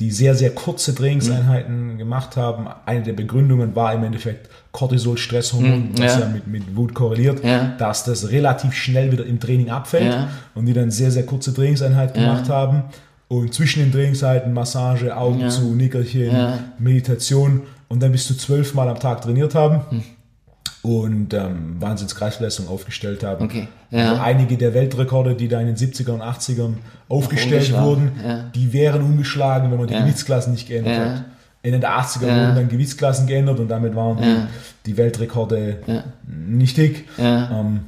die 0.00 0.10
sehr, 0.10 0.34
sehr 0.34 0.50
kurze 0.50 0.94
Trainingseinheiten 0.94 1.92
mhm. 1.92 1.98
gemacht 1.98 2.36
haben. 2.36 2.66
Eine 2.84 3.02
der 3.02 3.12
Begründungen 3.12 3.76
war 3.76 3.94
im 3.94 4.02
Endeffekt 4.02 4.50
Cortisol, 4.72 5.16
Stresshormon, 5.16 5.90
was 5.92 6.14
ja, 6.14 6.20
ja 6.20 6.28
mit, 6.28 6.48
mit 6.48 6.76
Wut 6.76 6.94
korreliert, 6.94 7.44
ja. 7.44 7.74
dass 7.78 8.04
das 8.04 8.30
relativ 8.30 8.72
schnell 8.74 9.12
wieder 9.12 9.24
im 9.24 9.38
Training 9.38 9.70
abfällt 9.70 10.12
ja. 10.12 10.28
und 10.54 10.66
die 10.66 10.72
dann 10.72 10.90
sehr, 10.90 11.12
sehr 11.12 11.24
kurze 11.24 11.54
Trainingseinheiten 11.54 12.20
gemacht 12.20 12.48
haben. 12.48 12.84
Und 13.28 13.54
zwischen 13.54 13.80
den 13.82 13.92
Trainingszeiten 13.92 14.52
Massage, 14.52 15.16
Augen 15.16 15.48
zu, 15.48 15.74
Nickerchen, 15.74 16.58
Meditation 16.78 17.62
und 17.88 18.02
dann 18.02 18.12
bis 18.12 18.26
zu 18.26 18.36
zwölfmal 18.36 18.88
am 18.88 18.98
Tag 18.98 19.22
trainiert 19.22 19.54
haben. 19.54 19.80
Hm. 19.90 20.02
Und 20.84 21.32
ähm, 21.32 21.76
Wahnsinns-Kreisverletzungen 21.80 22.70
aufgestellt 22.70 23.24
haben. 23.24 23.46
Okay. 23.46 23.68
Ja. 23.90 24.10
Also 24.10 24.22
einige 24.22 24.58
der 24.58 24.74
Weltrekorde, 24.74 25.34
die 25.34 25.48
da 25.48 25.58
in 25.58 25.66
den 25.66 25.76
70er 25.76 26.10
und 26.10 26.20
80ern 26.20 26.74
aufgestellt 27.08 27.72
wurden, 27.72 28.12
ja. 28.22 28.44
die 28.54 28.72
wären 28.74 29.00
ungeschlagen, 29.00 29.70
wenn 29.70 29.78
man 29.78 29.86
die 29.86 29.94
Gewichtsklassen 29.94 30.52
nicht 30.52 30.68
geändert 30.68 30.98
hat. 30.98 31.24
In 31.62 31.72
den 31.72 31.82
80ern 31.82 32.20
wurden 32.20 32.54
dann 32.54 32.68
Gewichtsklassen 32.68 33.26
geändert 33.26 33.58
und 33.60 33.68
damit 33.68 33.96
waren 33.96 34.48
die, 34.84 34.96
Weltrekorde 34.98 35.78
nicht 36.26 36.76
dick. 36.76 37.08
Ähm, 37.18 37.80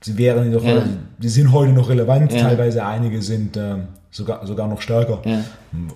sie 0.00 0.16
wären 0.16 0.50
ja. 0.50 0.84
die 1.18 1.28
sind 1.28 1.52
heute 1.52 1.72
noch 1.72 1.90
relevant, 1.90 2.32
ja. 2.32 2.40
teilweise 2.40 2.86
einige 2.86 3.20
sind 3.20 3.58
ähm, 3.58 3.88
sogar, 4.16 4.46
sogar 4.46 4.66
noch 4.68 4.80
stärker. 4.80 5.20
Ja. 5.24 5.40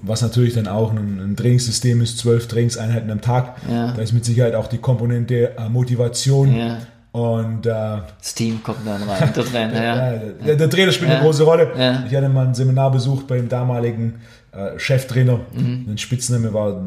Was 0.02 0.22
natürlich 0.22 0.54
dann 0.54 0.68
auch 0.68 0.90
ein, 0.92 1.20
ein, 1.20 1.36
Trainingssystem 1.36 2.00
ist, 2.02 2.18
zwölf 2.18 2.48
Trainingseinheiten 2.48 3.10
am 3.10 3.20
Tag. 3.20 3.56
Da 3.66 3.94
ist 3.94 4.12
mit 4.12 4.24
Sicherheit 4.24 4.54
auch 4.54 4.66
die 4.66 4.78
Komponente 4.78 5.56
äh, 5.56 5.68
Motivation. 5.68 6.76
Und 7.12 7.66
äh, 7.66 7.70
das 8.18 8.34
Team 8.34 8.62
kommt 8.62 8.86
dann 8.86 9.02
rein, 9.02 9.32
der 9.34 9.44
Trainer, 9.44 9.84
ja. 9.84 10.18
Der, 10.46 10.54
der, 10.54 10.70
Trainer 10.70 10.92
spielt 10.92 11.10
eine 11.10 11.20
große 11.20 11.42
Rolle. 11.42 12.04
Ich 12.08 12.14
hatte 12.14 12.28
mal 12.28 12.46
ein 12.46 12.54
Seminar 12.54 12.92
besucht 12.92 13.26
beim 13.26 13.48
damaligen 13.48 14.20
äh, 14.52 14.78
Cheftrainer. 14.78 15.40
Mhm. 15.52 15.86
Ein 15.88 15.98
Spitzname 15.98 16.52
war 16.54 16.80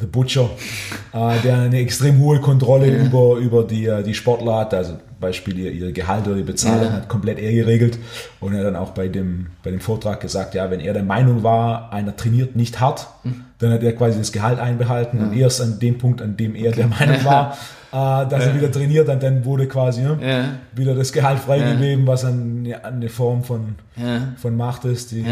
The 0.00 0.06
Butcher, 0.06 0.50
äh, 1.12 1.40
der 1.42 1.58
eine 1.58 1.78
extrem 1.78 2.18
hohe 2.18 2.40
Kontrolle 2.40 2.86
ja. 2.86 3.04
über, 3.04 3.36
über 3.36 3.64
die, 3.64 3.86
äh, 3.86 4.02
die 4.02 4.14
Sportler 4.14 4.56
hat. 4.56 4.74
Also 4.74 4.94
Beispiel 5.20 5.58
ihr, 5.58 5.72
ihr 5.72 5.92
Gehalt 5.92 6.26
oder 6.26 6.36
die 6.36 6.42
Bezahlung 6.42 6.84
ja. 6.84 6.92
hat 6.92 7.08
komplett 7.08 7.38
er 7.38 7.52
geregelt. 7.52 7.98
Und 8.40 8.52
er 8.52 8.60
hat 8.60 8.66
dann 8.66 8.76
auch 8.76 8.90
bei 8.90 9.08
dem, 9.08 9.46
bei 9.62 9.70
dem 9.70 9.80
Vortrag 9.80 10.20
gesagt, 10.20 10.54
ja, 10.54 10.70
wenn 10.70 10.80
er 10.80 10.92
der 10.92 11.02
Meinung 11.02 11.42
war, 11.42 11.92
einer 11.92 12.16
trainiert 12.16 12.56
nicht 12.56 12.80
hart, 12.80 13.08
mhm. 13.24 13.44
dann 13.58 13.72
hat 13.72 13.82
er 13.82 13.92
quasi 13.92 14.18
das 14.18 14.32
Gehalt 14.32 14.58
einbehalten. 14.58 15.18
Mhm. 15.18 15.24
Und 15.24 15.36
erst 15.36 15.60
an 15.60 15.78
dem 15.78 15.98
Punkt, 15.98 16.22
an 16.22 16.36
dem 16.36 16.54
er 16.54 16.70
okay. 16.70 16.76
der 16.76 16.86
Meinung 16.86 17.24
war, 17.24 17.58
äh, 17.92 18.28
dass 18.28 18.46
er 18.46 18.54
wieder 18.54 18.70
trainiert, 18.70 19.08
dann, 19.08 19.20
dann 19.20 19.44
wurde 19.44 19.66
quasi 19.66 20.02
ne, 20.02 20.58
wieder 20.74 20.94
das 20.94 21.12
Gehalt 21.12 21.40
freigegeben, 21.40 22.06
was 22.06 22.24
an, 22.24 22.72
eine 22.82 23.08
Form 23.08 23.42
von, 23.44 23.74
von 24.36 24.56
Macht 24.56 24.84
ist, 24.84 25.10
die, 25.10 25.24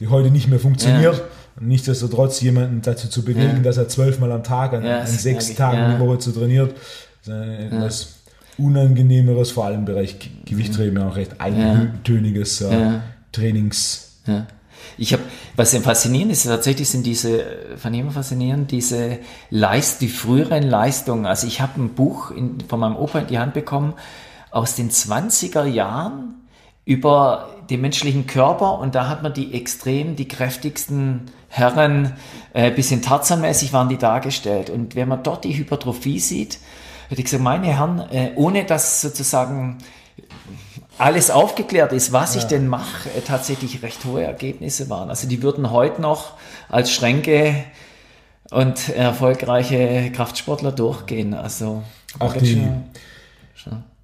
die 0.00 0.08
heute 0.08 0.30
nicht 0.30 0.48
mehr 0.48 0.60
funktioniert 0.60 1.22
nichtsdestotrotz 1.60 2.40
jemanden 2.40 2.80
dazu 2.82 3.08
zu 3.08 3.22
bewegen, 3.22 3.56
ja. 3.56 3.62
dass 3.62 3.76
er 3.76 3.88
zwölfmal 3.88 4.32
am 4.32 4.42
Tag 4.42 4.72
an, 4.72 4.84
ja, 4.84 5.00
an 5.00 5.06
sechs 5.06 5.54
Tagen 5.54 5.78
ja. 5.78 5.94
die 5.94 6.00
Woche 6.00 6.18
zu 6.18 6.32
trainiert, 6.32 6.74
ist 7.20 7.28
etwas 7.28 8.19
Unangenehmeres, 8.60 9.52
vor 9.52 9.66
allem 9.66 9.80
im 9.80 9.84
Bereich 9.84 10.16
Gewichtheben, 10.44 10.98
auch 10.98 11.16
recht 11.16 11.40
eintöniges 11.40 12.60
äh, 12.60 12.98
Trainings. 13.32 14.22
Ich 14.98 15.12
habe, 15.12 15.22
was 15.56 15.70
sehr 15.70 15.80
faszinierend 15.80 16.32
ist, 16.32 16.44
tatsächlich 16.44 16.88
sind 16.88 17.06
diese, 17.06 17.44
von 17.76 17.94
immer 17.94 18.10
faszinierend, 18.10 18.70
diese 18.70 19.18
Leist, 19.50 20.00
die 20.00 20.08
früheren 20.08 20.62
Leistungen. 20.62 21.26
Also 21.26 21.46
ich 21.46 21.60
habe 21.60 21.80
ein 21.80 21.94
Buch 21.94 22.30
in, 22.30 22.60
von 22.68 22.80
meinem 22.80 22.96
Opa 22.96 23.20
in 23.20 23.26
die 23.26 23.38
Hand 23.38 23.54
bekommen 23.54 23.94
aus 24.50 24.74
den 24.74 24.90
20er 24.90 25.64
Jahren 25.64 26.34
über 26.84 27.48
den 27.70 27.80
menschlichen 27.80 28.26
Körper 28.26 28.78
und 28.78 28.94
da 28.94 29.08
hat 29.08 29.22
man 29.22 29.32
die 29.32 29.54
extrem, 29.54 30.16
die 30.16 30.26
kräftigsten 30.26 31.30
Herren, 31.48 32.14
äh, 32.52 32.70
bisschen 32.70 33.00
Tarzanmäßig 33.00 33.72
waren 33.72 33.88
die 33.88 33.98
dargestellt. 33.98 34.70
Und 34.70 34.96
wenn 34.96 35.08
man 35.08 35.22
dort 35.22 35.44
die 35.44 35.56
Hypertrophie 35.56 36.18
sieht, 36.18 36.58
hätte 37.10 37.20
ich 37.20 37.24
gesagt, 37.24 37.42
meine 37.42 37.66
Herren, 37.66 37.98
äh, 38.10 38.30
ohne 38.36 38.64
dass 38.64 39.00
sozusagen 39.00 39.78
alles 40.96 41.30
aufgeklärt 41.30 41.92
ist, 41.92 42.12
was 42.12 42.34
ja. 42.34 42.40
ich 42.40 42.46
denn 42.46 42.68
mache, 42.68 43.10
äh, 43.10 43.20
tatsächlich 43.20 43.82
recht 43.82 44.04
hohe 44.04 44.22
Ergebnisse 44.22 44.88
waren. 44.88 45.10
Also 45.10 45.28
die 45.28 45.42
würden 45.42 45.70
heute 45.70 46.00
noch 46.00 46.34
als 46.68 46.92
Schränke 46.92 47.64
und 48.50 48.88
erfolgreiche 48.90 50.12
Kraftsportler 50.12 50.72
durchgehen. 50.72 51.34
Also 51.34 51.82
auch 52.18 52.34
die, 52.34 52.68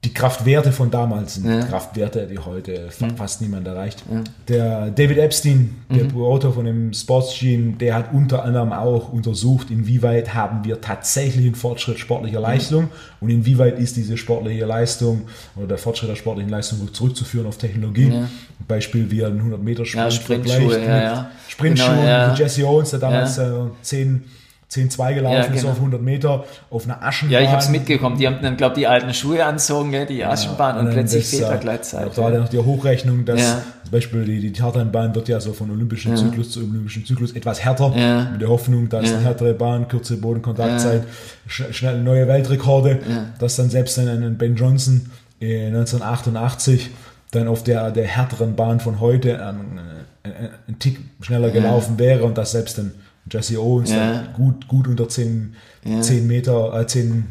die 0.06 0.14
Kraftwerte 0.14 0.70
von 0.70 0.88
damals 0.88 1.34
sind 1.34 1.46
ja. 1.46 1.64
Kraftwerte, 1.64 2.28
die 2.28 2.38
heute 2.38 2.90
mhm. 3.00 3.16
fast 3.16 3.40
niemand 3.40 3.66
erreicht. 3.66 4.04
Ja. 4.08 4.22
Der 4.46 4.90
David 4.92 5.18
Epstein, 5.18 5.74
der 5.90 6.04
mhm. 6.04 6.22
Autor 6.22 6.52
von 6.52 6.64
dem 6.64 6.92
Sports 6.92 7.36
Gene, 7.36 7.72
der 7.72 7.96
hat 7.96 8.12
unter 8.12 8.44
anderem 8.44 8.72
auch 8.72 9.12
untersucht, 9.12 9.68
inwieweit 9.68 10.32
haben 10.32 10.64
wir 10.64 10.80
tatsächlich 10.80 11.44
einen 11.44 11.56
Fortschritt 11.56 11.98
sportlicher 11.98 12.38
Leistung 12.38 12.84
mhm. 12.84 12.90
und 13.20 13.30
inwieweit 13.30 13.80
ist 13.80 13.96
diese 13.96 14.16
sportliche 14.16 14.64
Leistung 14.64 15.22
oder 15.56 15.66
der 15.66 15.78
Fortschritt 15.78 16.08
der 16.08 16.14
sportlichen 16.14 16.52
Leistung 16.52 16.94
zurückzuführen 16.94 17.48
auf 17.48 17.58
Technologie. 17.58 18.10
Ja. 18.12 18.28
Beispiel 18.68 19.10
wie 19.10 19.24
ein 19.24 19.38
100 19.38 19.60
Meter 19.60 19.84
Sprint 19.84 20.04
ja, 20.04 20.10
Sprintschuhe, 20.12 20.84
ja, 20.84 21.02
ja. 21.02 21.30
Sprintschuhe 21.48 21.96
genau, 21.96 22.34
Jesse 22.34 22.64
Owens, 22.64 22.90
der 22.90 23.00
damals 23.00 23.38
äh, 23.38 23.50
10 23.82 24.22
10-2 24.70 25.14
gelaufen 25.14 25.36
ja, 25.36 25.42
genau. 25.46 25.56
ist 25.56 25.64
auf 25.64 25.76
100 25.76 26.02
Meter 26.02 26.44
auf 26.70 26.84
einer 26.84 27.00
Aschenbahn. 27.02 27.32
Ja, 27.32 27.40
ich 27.40 27.50
habe 27.50 27.62
es 27.62 27.68
mitgekommen. 27.68 28.18
Die 28.18 28.26
haben 28.26 28.38
dann, 28.42 28.56
glaube 28.56 28.74
ich, 28.74 28.80
die 28.80 28.86
alten 28.88 29.14
Schuhe 29.14 29.44
anzogen, 29.44 29.92
gell, 29.92 30.06
die 30.06 30.24
Aschenbahn 30.24 30.74
ja, 30.74 30.80
und, 30.80 30.88
und 30.88 30.92
plötzlich 30.92 31.22
das, 31.22 31.30
fehlt 31.30 31.50
da 31.50 31.56
Gleitzeit. 31.56 32.10
Da 32.16 32.22
war 32.22 32.32
dann 32.32 32.40
noch 32.40 32.48
die 32.48 32.58
Hochrechnung, 32.58 33.24
dass 33.24 33.40
ja. 33.40 33.62
zum 33.84 33.90
Beispiel 33.92 34.24
die, 34.24 34.40
die 34.40 34.52
Tartanbahn 34.52 35.14
wird 35.14 35.28
ja 35.28 35.40
so 35.40 35.52
von 35.52 35.70
olympischen. 35.70 36.16
Zyklus 36.16 36.50
zu 36.50 36.60
olympischen 36.60 37.06
Zyklus 37.06 37.32
etwas 37.32 37.62
härter, 37.64 37.90
mit 38.32 38.40
der 38.40 38.48
Hoffnung, 38.48 38.88
dass 38.88 39.12
eine 39.12 39.22
härtere 39.22 39.54
Bahn, 39.54 39.86
kürzere 39.86 40.18
Bodenkontaktzeit, 40.18 41.04
schnell 41.46 42.02
neue 42.02 42.26
Weltrekorde, 42.26 42.98
dass 43.38 43.56
dann 43.56 43.70
selbst 43.70 43.98
dann 43.98 44.08
ein 44.08 44.36
Ben 44.36 44.56
Johnson 44.56 45.10
1988 45.40 46.90
dann 47.30 47.48
auf 47.48 47.62
der, 47.62 47.90
der 47.90 48.06
härteren 48.06 48.56
Bahn 48.56 48.80
von 48.80 49.00
heute 49.00 49.30
ähm, 49.30 49.78
ein, 50.22 50.32
ein 50.68 50.78
Tick 50.78 50.98
schneller 51.20 51.50
gelaufen 51.50 51.98
wäre 51.98 52.24
und 52.24 52.38
dass 52.38 52.52
selbst 52.52 52.78
dann 52.78 52.92
Jesse 53.30 53.60
Owens 53.60 53.90
ja. 53.90 54.24
gut, 54.34 54.68
gut 54.68 54.86
unter 54.88 55.08
10, 55.08 55.54
ja. 55.84 56.00
10 56.00 56.26
Meter, 56.26 56.80
äh, 56.80 56.86
10, 56.86 57.24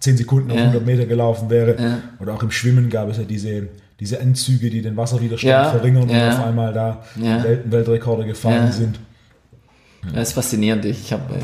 10 0.00 0.16
Sekunden 0.16 0.50
auf 0.50 0.56
ja. 0.56 0.64
100 0.64 0.84
Meter 0.84 1.06
gelaufen 1.06 1.50
wäre. 1.50 2.00
Oder 2.20 2.34
auch 2.34 2.42
im 2.42 2.50
Schwimmen 2.50 2.90
gab 2.90 3.08
es 3.08 3.18
ja 3.18 3.24
diese, 3.24 3.68
diese 4.00 4.20
Anzüge, 4.20 4.70
die 4.70 4.82
den 4.82 4.96
Wasserwiderstand 4.96 5.70
verringern 5.70 6.04
und 6.04 6.14
auf 6.14 6.44
einmal 6.44 6.72
da 6.72 7.04
Welt 7.16 7.70
Weltrekorde 7.70 8.24
gefallen 8.24 8.72
sind. 8.72 8.98
Das 10.14 10.28
ist 10.28 10.34
faszinierend. 10.34 10.84
Ich 10.84 11.12
habe 11.12 11.34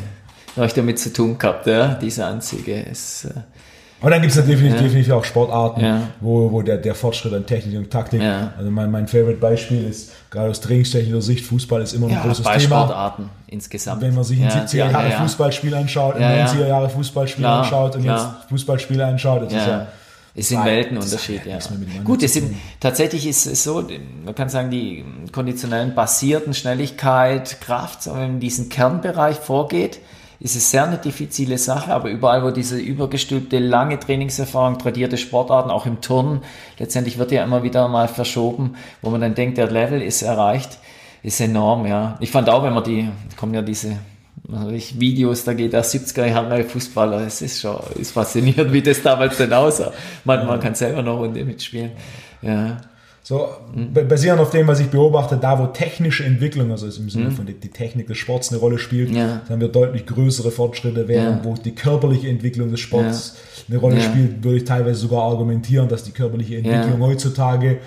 äh, 0.57 0.69
damit 0.75 0.99
zu 0.99 1.13
tun 1.13 1.39
gehabt, 1.39 1.67
ja, 1.67 1.95
diese 1.95 2.25
Anzüge. 2.25 2.87
Es, 2.87 3.25
äh, 3.25 3.31
aber 4.05 4.11
dann 4.11 4.21
gibt 4.21 4.37
es 4.37 4.45
definitiv, 4.45 4.77
ja. 4.77 4.83
definitiv 4.83 5.13
auch 5.15 5.25
Sportarten, 5.25 5.81
ja. 5.81 6.03
wo, 6.21 6.53
wo 6.53 6.61
der, 6.61 6.77
der 6.77 6.95
Fortschritt 6.95 7.33
an 7.33 7.47
Technik 7.47 7.79
und 7.79 7.91
Taktik, 7.91 8.21
ja. 8.21 8.53
also 8.59 8.71
mein, 8.71 8.91
mein 8.91 9.09
Favorite 9.09 9.39
Beispiel 9.39 9.89
ist, 9.89 10.13
gerade 10.31 10.51
aus 10.51 10.61
trainingstechnischer 10.61 11.23
Sicht, 11.23 11.47
Fußball 11.47 11.81
ist 11.81 11.95
immer 11.95 12.09
ein 12.09 12.21
großes 12.21 12.45
bei 12.45 12.59
Thema. 12.59 12.83
Sportarten 12.83 13.31
insgesamt. 13.47 14.03
Wenn 14.03 14.15
man 14.15 14.25
sich 14.25 14.43
ein 14.43 14.51
70er 14.51 14.77
Jahre 14.77 15.11
Fußballspiel 15.11 15.75
anschaut, 15.75 16.17
ein 16.17 16.47
90er 16.47 16.67
Jahre 16.67 16.91
Fußballspiel 16.91 17.47
anschaut 17.47 17.97
und 17.97 18.03
klar. 18.03 18.37
jetzt 18.39 18.49
Fußballspiele 18.51 19.07
anschaut, 19.07 19.45
das 19.45 19.53
ist 19.55 19.67
ja 19.67 19.87
es 20.37 20.49
sind 20.49 20.65
Weltenunterschied, 20.65 21.47
ja. 21.47 21.59
Gut, 22.03 22.25
es 22.25 22.35
sind, 22.35 22.57
tatsächlich 22.81 23.27
ist 23.27 23.47
es 23.47 23.63
so, 23.63 23.89
man 24.25 24.35
kann 24.35 24.49
sagen, 24.49 24.69
die 24.69 25.05
konditionellen 25.31 25.95
basierten 25.95 26.55
Schnelligkeit, 26.55 27.61
Kraft, 27.61 28.07
wenn 28.07 28.15
man 28.15 28.31
in 28.31 28.41
diesen 28.41 28.69
Kernbereich 28.69 29.37
vorgeht, 29.37 30.01
ist 30.41 30.57
es 30.57 30.71
sehr 30.71 30.85
eine 30.85 30.99
diffizile 30.99 31.59
Sache, 31.59 31.93
aber 31.93 32.11
überall, 32.11 32.45
wo 32.45 32.51
diese 32.51 32.79
übergestülpte, 32.79 33.59
lange 33.59 33.99
Trainingserfahrung, 33.99 34.79
tradierte 34.79 35.17
Sportarten, 35.17 35.71
auch 35.71 35.87
im 35.87 36.01
Turnen, 36.01 36.43
letztendlich 36.79 37.19
wird 37.19 37.33
ja 37.33 37.45
immer 37.45 37.63
wieder 37.63 37.89
mal 37.89 38.09
verschoben, 38.09 38.75
wo 39.03 39.11
man 39.11 39.21
dann 39.21 39.35
denkt, 39.35 39.59
der 39.59 39.71
Level 39.71 40.03
ist 40.03 40.23
erreicht, 40.23 40.79
ist 41.23 41.41
enorm, 41.41 41.87
ja. 41.87 42.17
Ich 42.21 42.31
fand 42.31 42.49
auch, 42.49 42.63
wenn 42.65 42.75
man 42.75 42.85
die, 42.85 43.09
kommen 43.37 43.55
ja 43.55 43.63
diese 43.63 43.97
Videos, 44.47 45.45
da 45.45 45.55
geht 45.55 45.73
der 45.73 45.85
70er 45.85 46.27
Jahre 46.27 46.65
Fußballer, 46.65 47.21
es 47.27 47.41
ist 47.41 47.61
schon, 47.61 47.79
ist 47.99 48.13
faszinierend, 48.13 48.73
wie 48.73 48.83
das 48.83 49.03
damals 49.03 49.39
denn 49.39 49.53
aussah. 49.53 49.93
Man, 50.25 50.47
man 50.47 50.61
kann 50.61 50.75
selber 50.75 51.03
noch 51.03 51.19
Runde 51.19 51.45
mitspielen, 51.45 51.93
ja. 52.43 52.77
So, 53.27 53.49
basierend 54.07 54.39
auf 54.39 54.51
dem, 54.51 54.67
was 54.67 54.81
ich 54.81 54.89
beobachte, 54.89 55.39
da 55.39 55.59
wo 55.59 55.65
technische 55.69 56.25
Entwicklung, 56.25 56.71
also 56.71 56.85
im 56.85 57.09
Sinne 57.09 57.31
mhm. 57.31 57.33
von 57.33 57.47
die, 57.47 57.55
die, 57.55 57.71
Technik 57.71 58.07
des 58.07 58.19
Sports 58.19 58.51
eine 58.51 58.61
Rolle 58.61 58.79
spielt, 58.79 59.13
ja. 59.13 59.41
haben 59.49 59.63
wir 59.63 59.69
deutlich 59.69 60.05
größere 60.05 60.51
Fortschritte, 60.51 61.09
während 61.09 61.43
ja. 61.43 61.51
wo 61.51 61.55
die 61.55 61.75
körperliche 61.75 62.29
Entwicklung 62.29 62.71
des 62.71 62.81
Sports 62.81 63.39
ja. 63.67 63.73
eine 63.73 63.79
Rolle 63.79 64.03
spielt, 64.03 64.45
würde 64.45 64.59
ich 64.59 64.65
teilweise 64.65 65.01
sogar 65.01 65.23
argumentieren, 65.23 65.89
dass 65.89 66.05
die 66.05 66.11
körperliche 66.11 66.59
Entwicklung 66.59 67.01
heutzutage 67.01 67.79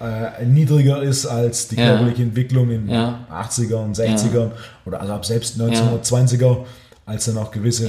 äh, 0.00 0.44
niedriger 0.46 1.02
ist 1.02 1.26
als 1.26 1.66
die 1.66 1.74
körperliche 1.74 2.22
Entwicklung 2.22 2.70
in 2.70 2.88
ja. 2.88 3.26
80er 3.32 3.82
und 3.82 3.98
60er 3.98 4.52
oder 4.86 5.00
also 5.00 5.12
ab 5.12 5.26
selbst 5.26 5.60
1920er, 5.60 6.58
als 7.04 7.24
dann 7.24 7.38
auch 7.38 7.50
gewisse 7.50 7.88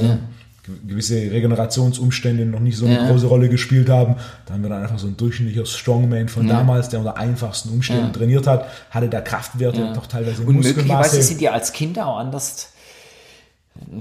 gewisse 0.88 1.16
Regenerationsumstände 1.16 2.46
noch 2.46 2.60
nicht 2.60 2.78
so 2.78 2.86
eine 2.86 2.96
ja. 2.96 3.10
große 3.10 3.28
Rolle 3.28 3.50
gespielt 3.50 3.90
haben. 3.90 4.16
Da 4.46 4.54
haben 4.54 4.64
wir 4.64 4.70
dann 4.70 4.82
einfach 4.82 5.00
so 5.00 5.08
ein 5.08 5.18
durchschnittlicher 5.18 5.66
Strongman 5.66 6.30
von 6.30 6.48
ja. 6.48 6.58
damals, 6.58 6.90
der 6.90 7.00
unter 7.00 7.18
einfachsten 7.18 7.70
Umständen 7.70 8.08
ja. 8.08 8.12
trainiert 8.12 8.48
hat, 8.48 8.66
hatte 8.92 9.10
da 9.10 9.22
Kraftwerte 9.22 9.86
und 9.86 9.96
doch 9.96 10.08
teilweise 10.08 10.44
Und 10.44 10.60
möglicherweise 10.62 11.22
sind 11.22 11.42
die 11.42 11.50
als 11.50 11.74
Kinder 11.74 12.08
auch 12.08 12.18
anders 12.18 12.70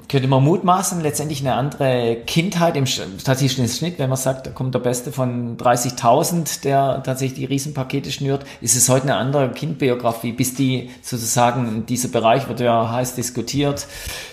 könnte 0.08 0.28
man 0.28 0.44
mutmaßen, 0.44 1.00
letztendlich 1.00 1.40
eine 1.40 1.54
andere 1.54 2.16
Kindheit 2.26 2.76
im 2.76 2.86
statistischen 2.86 3.68
Schnitt, 3.68 3.98
wenn 3.98 4.08
man 4.08 4.16
sagt, 4.16 4.46
da 4.46 4.50
kommt 4.50 4.74
der 4.74 4.78
Beste 4.78 5.10
von 5.10 5.56
30.000, 5.56 6.62
der 6.62 7.02
tatsächlich 7.04 7.40
die 7.40 7.44
Riesenpakete 7.44 8.12
schnürt, 8.12 8.44
ist 8.60 8.76
es 8.76 8.88
heute 8.88 9.04
eine 9.04 9.16
andere 9.16 9.50
Kindbiografie, 9.50 10.32
bis 10.32 10.54
die 10.54 10.90
sozusagen, 11.02 11.86
dieser 11.86 12.08
Bereich 12.08 12.48
wird 12.48 12.60
ja 12.60 12.90
heiß 12.90 13.16
diskutiert, 13.16 13.86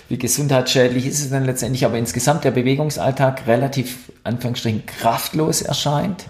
wie 0.08 0.16
gesundheitsschädlich 0.16 1.06
ist 1.06 1.20
es 1.20 1.30
denn 1.30 1.44
letztendlich, 1.44 1.84
aber 1.84 1.98
insgesamt 1.98 2.44
der 2.44 2.52
Bewegungsalltag 2.52 3.46
relativ, 3.48 4.12
Anführungsstrichen, 4.22 4.86
kraftlos 4.86 5.60
erscheint. 5.60 6.24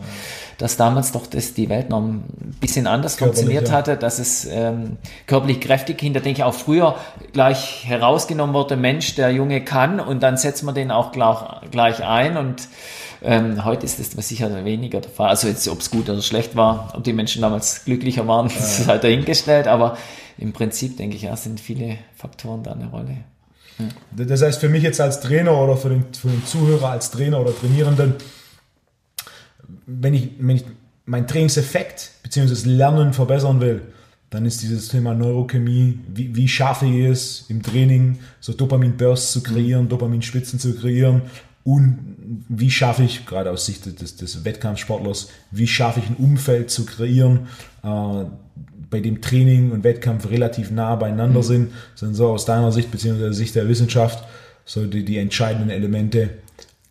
Dass 0.63 0.77
damals 0.77 1.11
doch 1.11 1.27
das, 1.27 1.55
die 1.55 1.69
Welt 1.69 1.91
noch 1.91 2.01
ein 2.01 2.23
bisschen 2.61 2.87
anders 2.87 3.17
körperlich, 3.17 3.41
funktioniert 3.41 3.69
ja. 3.71 3.75
hatte, 3.75 3.97
dass 3.97 4.21
es 4.21 4.45
ähm, 4.45 4.97
körperlich 5.27 5.61
kräftig 5.61 6.01
hinter, 6.01 6.21
denke 6.21 6.39
ich, 6.39 6.45
auch 6.45 6.55
früher 6.55 6.95
gleich 7.33 7.85
herausgenommen 7.85 8.55
wurde, 8.55 8.77
Mensch, 8.77 9.17
der 9.17 9.33
Junge 9.33 9.65
kann 9.65 9.99
und 9.99 10.23
dann 10.23 10.37
setzt 10.37 10.63
man 10.63 10.77
den 10.77 10.93
auch 10.93 11.11
gleich, 11.11 12.05
ein 12.05 12.37
und 12.37 12.69
ähm, 13.23 13.65
heute 13.65 13.85
ist 13.87 13.99
das 13.99 14.29
sicher 14.29 14.65
weniger 14.65 15.01
der 15.01 15.11
Fall. 15.11 15.31
Also 15.31 15.49
jetzt, 15.49 15.67
ob 15.67 15.81
es 15.81 15.91
gut 15.91 16.09
oder 16.09 16.23
schlecht 16.23 16.55
war, 16.55 16.93
ob 16.95 17.03
die 17.03 17.13
Menschen 17.13 17.43
damals 17.43 17.85
glücklicher 17.85 18.29
waren, 18.29 18.49
ja. 18.49 18.55
ist 18.55 18.87
halt 18.87 19.03
dahingestellt, 19.03 19.67
aber 19.67 19.97
im 20.39 20.53
Prinzip 20.53 20.97
denke 20.97 21.17
ich, 21.17 21.23
ja, 21.23 21.35
sind 21.35 21.59
viele 21.59 21.99
Faktoren 22.15 22.63
da 22.63 22.71
eine 22.71 22.87
Rolle. 22.87 23.17
Ja. 23.81 23.87
Das 24.25 24.43
heißt, 24.43 24.61
für 24.61 24.69
mich 24.69 24.85
jetzt 24.85 25.01
als 25.01 25.19
Trainer 25.19 25.59
oder 25.59 25.77
für 25.77 25.89
den, 25.89 26.05
für 26.15 26.29
den 26.29 26.47
Zuhörer 26.47 26.91
als 26.91 27.11
Trainer 27.11 27.41
oder 27.41 27.53
Trainierenden, 27.53 28.15
wenn 29.87 30.15
ich, 30.15 30.31
wenn 30.39 30.57
ich 30.57 30.65
meinen 31.07 31.27
Trainingseffekt 31.27 32.11
bzw. 32.23 32.49
das 32.49 32.67
Lernen 32.67 33.13
verbessern 33.13 33.61
will, 33.61 33.83
dann 34.31 34.47
ist 34.47 34.63
dieses 34.63 34.89
Thema 34.89 35.15
Neurochemie, 35.15 35.99
wie, 36.09 36.35
wie 36.35 36.49
schaffe 36.49 36.87
ich 36.87 37.05
es 37.05 37.45
im 37.49 37.63
Training, 37.63 38.19
so 38.41 38.55
Dopamin-Bursts 38.55 39.33
zu 39.33 39.43
kreieren, 39.43 39.89
Dopaminspitzen 39.89 40.59
zu 40.59 40.75
kreieren 40.75 41.23
und 41.65 42.17
wie 42.49 42.71
schaffe 42.71 43.03
ich, 43.03 43.27
gerade 43.27 43.51
aus 43.51 43.67
Sicht 43.67 44.01
des, 44.01 44.17
des 44.17 44.45
Wettkampfsportlers, 44.45 45.29
wie 45.51 45.67
schaffe 45.67 46.01
ich 46.01 46.09
ein 46.09 46.17
Umfeld 46.17 46.71
zu 46.71 46.87
kreieren, 46.87 47.49
äh, 47.85 48.25
bei 48.91 49.01
dem 49.01 49.21
Training 49.21 49.71
und 49.71 49.85
Wettkampf 49.85 50.29
relativ 50.31 50.71
nah 50.71 50.97
beieinander 50.97 51.41
mhm. 51.41 51.45
sind, 51.45 51.73
sind 51.95 52.15
so 52.15 52.29
aus 52.29 52.45
deiner 52.45 52.73
Sicht 52.73 52.91
beziehungsweise 52.91 53.35
Sicht 53.35 53.55
der 53.55 53.69
Wissenschaft 53.69 54.25
so 54.65 54.87
die, 54.87 55.05
die 55.05 55.19
entscheidenden 55.19 55.71
Elemente, 55.71 56.31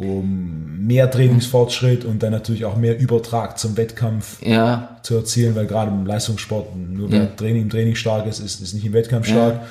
um 0.01 0.85
mehr 0.85 1.09
Trainingsfortschritt 1.09 2.05
und 2.05 2.23
dann 2.23 2.31
natürlich 2.31 2.65
auch 2.65 2.75
mehr 2.75 2.97
Übertrag 2.97 3.57
zum 3.57 3.77
Wettkampf 3.77 4.41
ja. 4.43 4.97
zu 5.03 5.15
erzielen, 5.15 5.55
weil 5.55 5.67
gerade 5.67 5.91
im 5.91 6.05
Leistungssport 6.05 6.75
nur 6.75 7.11
wer 7.11 7.23
ja. 7.23 7.25
Training 7.27 7.63
im 7.63 7.69
Training 7.69 7.95
stark 7.95 8.25
ist, 8.27 8.39
ist, 8.39 8.61
ist 8.61 8.73
nicht 8.73 8.85
im 8.85 8.93
Wettkampf 8.93 9.27
stark. 9.27 9.55
Ja 9.55 9.67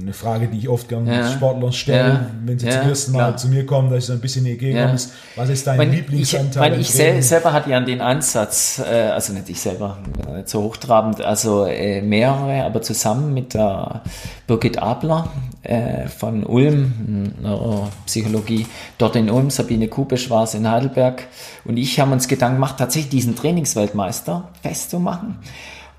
eine 0.00 0.12
Frage, 0.12 0.48
die 0.48 0.58
ich 0.58 0.68
oft 0.68 0.88
gerne 0.88 1.12
ja. 1.12 1.30
Sportlern 1.30 1.72
stelle, 1.72 2.08
ja. 2.08 2.26
wenn 2.44 2.58
sie 2.58 2.66
ja, 2.66 2.80
zum 2.80 2.88
ersten 2.88 3.12
Mal 3.12 3.18
klar. 3.18 3.36
zu 3.36 3.48
mir 3.48 3.66
kommen, 3.66 3.90
dass 3.90 4.00
ich 4.00 4.04
so 4.06 4.12
ein 4.12 4.20
bisschen 4.20 4.46
entgegenkomme, 4.46 4.94
ist, 4.94 5.12
was 5.36 5.48
ist 5.48 5.66
dein 5.66 5.76
mein, 5.76 5.90
Lieblingsanteil? 5.90 6.78
Ich, 6.80 6.96
mein, 6.96 7.18
ich 7.18 7.26
selber 7.26 7.52
hatte 7.52 7.70
ja 7.70 7.80
den 7.80 8.00
Ansatz, 8.00 8.80
äh, 8.80 9.08
also 9.08 9.32
nicht 9.32 9.48
ich 9.48 9.60
selber, 9.60 9.98
nicht 10.34 10.48
so 10.48 10.62
hochtrabend, 10.62 11.20
also 11.20 11.64
äh, 11.64 12.00
mehrere, 12.02 12.64
aber 12.64 12.82
zusammen 12.82 13.34
mit 13.34 13.54
der 13.54 14.02
Birgit 14.46 14.78
Abler 14.78 15.30
äh, 15.62 16.06
von 16.06 16.44
Ulm, 16.44 17.34
Neuropsychologie, 17.40 18.66
dort 18.98 19.16
in 19.16 19.30
Ulm, 19.30 19.50
Sabine 19.50 19.88
Kupisch 19.88 20.30
war 20.30 20.44
es 20.44 20.54
in 20.54 20.70
Heidelberg 20.70 21.26
und 21.64 21.76
ich 21.76 21.98
haben 21.98 22.12
uns 22.12 22.28
Gedanken 22.28 22.56
gemacht, 22.56 22.76
tatsächlich 22.78 23.10
diesen 23.10 23.36
Trainingsweltmeister 23.36 24.48
festzumachen. 24.62 25.36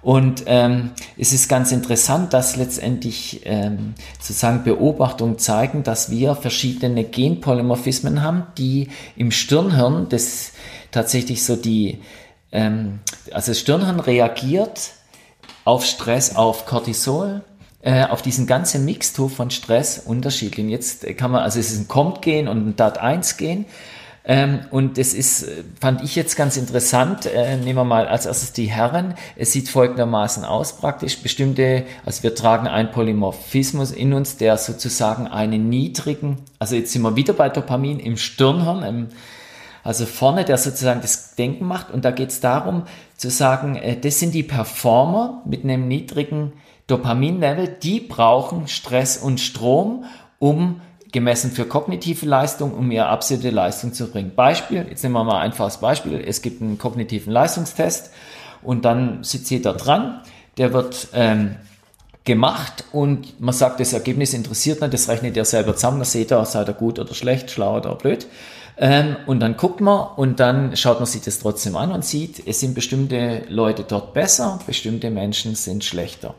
Und 0.02 0.44
ähm, 0.46 0.92
es 1.18 1.34
ist 1.34 1.50
ganz 1.50 1.72
interessant, 1.72 2.34
dass 2.34 2.56
letztendlich 2.56 3.42
ähm, 3.44 3.96
sozusagen 4.20 4.64
Beobachtungen 4.64 5.38
zeigen, 5.38 5.84
dass 5.84 6.10
wir 6.10 6.36
verschiedene 6.36 7.04
Genpolymorphismen 7.04 8.22
haben, 8.24 8.44
die 8.58 8.90
im 9.18 9.32
Stirnhirn 9.32 10.08
das 10.08 10.54
tatsächlich 10.92 11.44
so 11.44 11.58
die, 11.58 12.00
ähm, 12.54 13.00
also 13.32 13.52
das 13.52 13.60
Stirnhirn 13.60 14.00
reagiert 14.00 14.92
auf 15.66 15.86
Stress, 15.86 16.36
auf 16.36 16.66
Cortisol, 16.66 17.44
äh, 17.82 18.06
auf 18.06 18.22
diesen 18.22 18.48
ganzen 18.48 18.86
Mixtur 18.86 19.30
von 19.30 19.52
Stress 19.52 20.00
unterschiedlich. 20.00 20.66
Und 20.66 20.72
jetzt 20.72 21.06
kann 21.18 21.32
man, 21.32 21.44
also 21.44 21.60
es 21.60 21.72
ist 21.72 21.80
ein 21.80 21.88
COMT-Gen 21.90 22.48
und 22.48 22.70
ein 22.70 22.76
DAT1-Gen. 22.76 23.66
Ähm, 24.30 24.60
und 24.70 25.00
das 25.00 25.16
ist, 25.16 25.42
äh, 25.42 25.64
fand 25.82 26.04
ich 26.04 26.16
jetzt 26.16 26.36
ganz 26.36 26.56
interessant. 26.56 27.26
Äh, 27.26 27.58
nehmen 27.58 27.80
wir 27.80 27.84
mal 27.84 28.08
als 28.08 28.28
erstes 28.28 28.54
die 28.54 28.68
Herren. 28.68 29.16
Es 29.36 29.54
sieht 29.54 29.70
folgendermaßen 29.70 30.46
aus 30.46 30.78
praktisch. 30.78 31.24
Bestimmte, 31.24 31.86
also 32.06 32.22
wir 32.22 32.36
tragen 32.36 32.68
einen 32.68 32.92
Polymorphismus 32.92 33.90
in 33.90 34.14
uns, 34.14 34.38
der 34.38 34.58
sozusagen 34.58 35.26
einen 35.26 35.68
niedrigen, 35.68 36.38
also 36.60 36.76
jetzt 36.76 36.92
sind 36.92 37.02
wir 37.02 37.16
wieder 37.16 37.34
bei 37.34 37.50
Dopamin 37.50 38.00
im 38.00 38.18
Stirnhirn, 38.18 38.84
im, 38.84 39.08
also 39.84 40.06
vorne, 40.06 40.46
der 40.46 40.60
sozusagen 40.60 41.02
das 41.02 41.34
Denken 41.34 41.66
macht. 41.66 41.90
Und 41.90 42.06
da 42.06 42.12
geht 42.12 42.30
es 42.30 42.40
darum 42.40 42.84
zu 43.18 43.32
sagen, 43.32 43.78
äh, 43.78 44.00
das 44.00 44.20
sind 44.20 44.36
die 44.36 44.44
Performer 44.44 45.42
mit 45.46 45.64
einem 45.64 45.88
niedrigen 45.88 46.54
Dopaminlevel, 46.86 47.68
die 47.82 48.00
brauchen 48.00 48.68
Stress 48.68 49.18
und 49.18 49.40
Strom, 49.40 50.06
um 50.38 50.82
gemessen 51.12 51.52
für 51.52 51.66
kognitive 51.66 52.26
Leistung, 52.26 52.74
um 52.74 52.92
ihre 52.92 53.08
absolute 53.08 53.50
Leistung 53.50 53.94
zu 53.94 54.08
bringen. 54.08 54.34
Beispiel, 54.36 54.86
jetzt 54.90 55.04
nehmen 55.04 55.16
wir 55.16 55.24
mal 55.24 55.38
ein 55.38 55.52
einfaches 55.52 55.78
Beispiel. 55.78 56.24
Es 56.26 56.42
gibt 56.42 56.62
einen 56.62 56.78
kognitiven 56.78 57.34
Leistungstest 57.34 58.12
und 58.62 58.86
dann 58.86 59.24
sitzt 59.24 59.50
jeder 59.50 59.74
dran, 59.74 60.22
der 60.58 60.74
wird 60.74 61.08
ähm, 61.14 61.56
gemacht 62.26 62.84
und 62.92 63.40
man 63.40 63.54
sagt, 63.54 63.80
das 63.80 63.94
Ergebnis 63.94 64.34
interessiert 64.34 64.82
nicht, 64.82 64.94
das 64.94 65.10
rechnet 65.10 65.36
er 65.36 65.46
selber 65.46 65.76
zusammen, 65.76 66.00
das 66.00 66.12
seht 66.12 66.32
ihr, 66.32 66.46
sei 66.46 66.62
er 66.62 66.74
gut 66.74 67.00
oder 67.00 67.14
schlecht, 67.14 67.50
schlau 67.50 67.78
oder 67.78 67.96
blöd. 67.96 68.28
Ähm, 68.78 69.16
und 69.26 69.40
dann 69.40 69.58
guckt 69.58 69.82
man 69.82 70.10
und 70.16 70.40
dann 70.40 70.78
schaut 70.78 71.00
man 71.00 71.08
sich 71.08 71.22
das 71.22 71.40
trotzdem 71.40 71.76
an 71.76 71.92
und 71.92 72.06
sieht, 72.06 72.46
es 72.46 72.60
sind 72.60 72.76
bestimmte 72.76 73.44
Leute 73.50 73.84
dort 73.84 74.14
besser, 74.14 74.60
bestimmte 74.66 75.10
Menschen 75.10 75.56
sind 75.56 75.84
schlechter. 75.84 76.36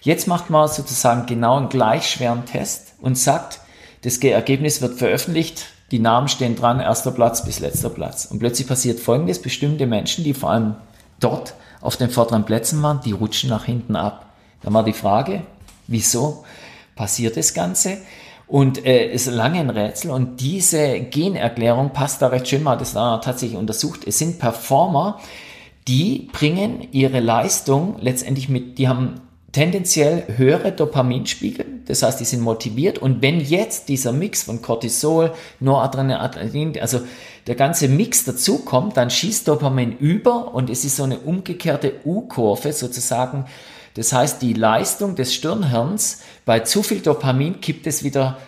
Jetzt 0.00 0.26
macht 0.26 0.48
man 0.48 0.68
sozusagen 0.68 1.26
genau 1.26 1.56
einen 1.56 1.68
gleich 1.68 2.08
schweren 2.08 2.44
Test 2.44 2.94
und 3.00 3.18
sagt, 3.18 3.60
das 4.02 4.18
Ergebnis 4.18 4.82
wird 4.82 4.98
veröffentlicht, 4.98 5.66
die 5.90 5.98
Namen 5.98 6.28
stehen 6.28 6.56
dran, 6.56 6.80
erster 6.80 7.12
Platz 7.12 7.44
bis 7.44 7.60
letzter 7.60 7.90
Platz. 7.90 8.24
Und 8.24 8.38
plötzlich 8.38 8.66
passiert 8.66 8.98
Folgendes, 8.98 9.40
bestimmte 9.40 9.86
Menschen, 9.86 10.24
die 10.24 10.34
vor 10.34 10.50
allem 10.50 10.74
dort 11.20 11.54
auf 11.80 11.96
den 11.96 12.10
vorderen 12.10 12.44
Plätzen 12.44 12.82
waren, 12.82 13.00
die 13.04 13.12
rutschen 13.12 13.50
nach 13.50 13.64
hinten 13.64 13.94
ab. 13.94 14.32
Dann 14.62 14.72
war 14.74 14.84
die 14.84 14.92
Frage, 14.92 15.42
wieso 15.86 16.44
passiert 16.96 17.36
das 17.36 17.54
Ganze? 17.54 17.98
Und 18.46 18.84
äh, 18.84 19.06
ist 19.06 19.26
lange 19.26 19.60
ein 19.60 19.70
Rätsel. 19.70 20.10
Und 20.10 20.40
diese 20.40 21.00
Generklärung 21.00 21.90
passt 21.90 22.22
da 22.22 22.28
recht 22.28 22.48
schön 22.48 22.62
mal, 22.62 22.76
das 22.76 22.94
da 22.94 23.18
tatsächlich 23.18 23.58
untersucht. 23.58 24.00
Es 24.06 24.18
sind 24.18 24.38
Performer, 24.38 25.20
die 25.88 26.28
bringen 26.32 26.88
ihre 26.92 27.20
Leistung 27.20 27.96
letztendlich 28.00 28.48
mit, 28.48 28.78
die 28.78 28.88
haben 28.88 29.20
tendenziell 29.52 30.24
höhere 30.36 30.72
Dopaminspiegel, 30.72 31.66
das 31.86 32.02
heißt, 32.02 32.18
die 32.20 32.24
sind 32.24 32.40
motiviert 32.40 32.98
und 32.98 33.22
wenn 33.22 33.40
jetzt 33.40 33.88
dieser 33.88 34.12
Mix 34.12 34.44
von 34.44 34.62
Cortisol, 34.62 35.32
Noradrenalin, 35.60 36.80
also 36.80 37.00
der 37.46 37.54
ganze 37.54 37.88
Mix 37.88 38.24
dazu 38.24 38.58
kommt, 38.58 38.96
dann 38.96 39.10
schießt 39.10 39.46
Dopamin 39.48 39.96
über 39.98 40.54
und 40.54 40.70
es 40.70 40.84
ist 40.84 40.96
so 40.96 41.04
eine 41.04 41.18
umgekehrte 41.18 41.94
U-Kurve 42.04 42.72
sozusagen. 42.72 43.46
Das 43.94 44.12
heißt, 44.12 44.40
die 44.40 44.54
Leistung 44.54 45.16
des 45.16 45.34
Stirnhirns 45.34 46.22
bei 46.44 46.60
zu 46.60 46.82
viel 46.82 47.00
Dopamin 47.00 47.60
kippt 47.60 47.86
es 47.86 48.04
wieder, 48.04 48.38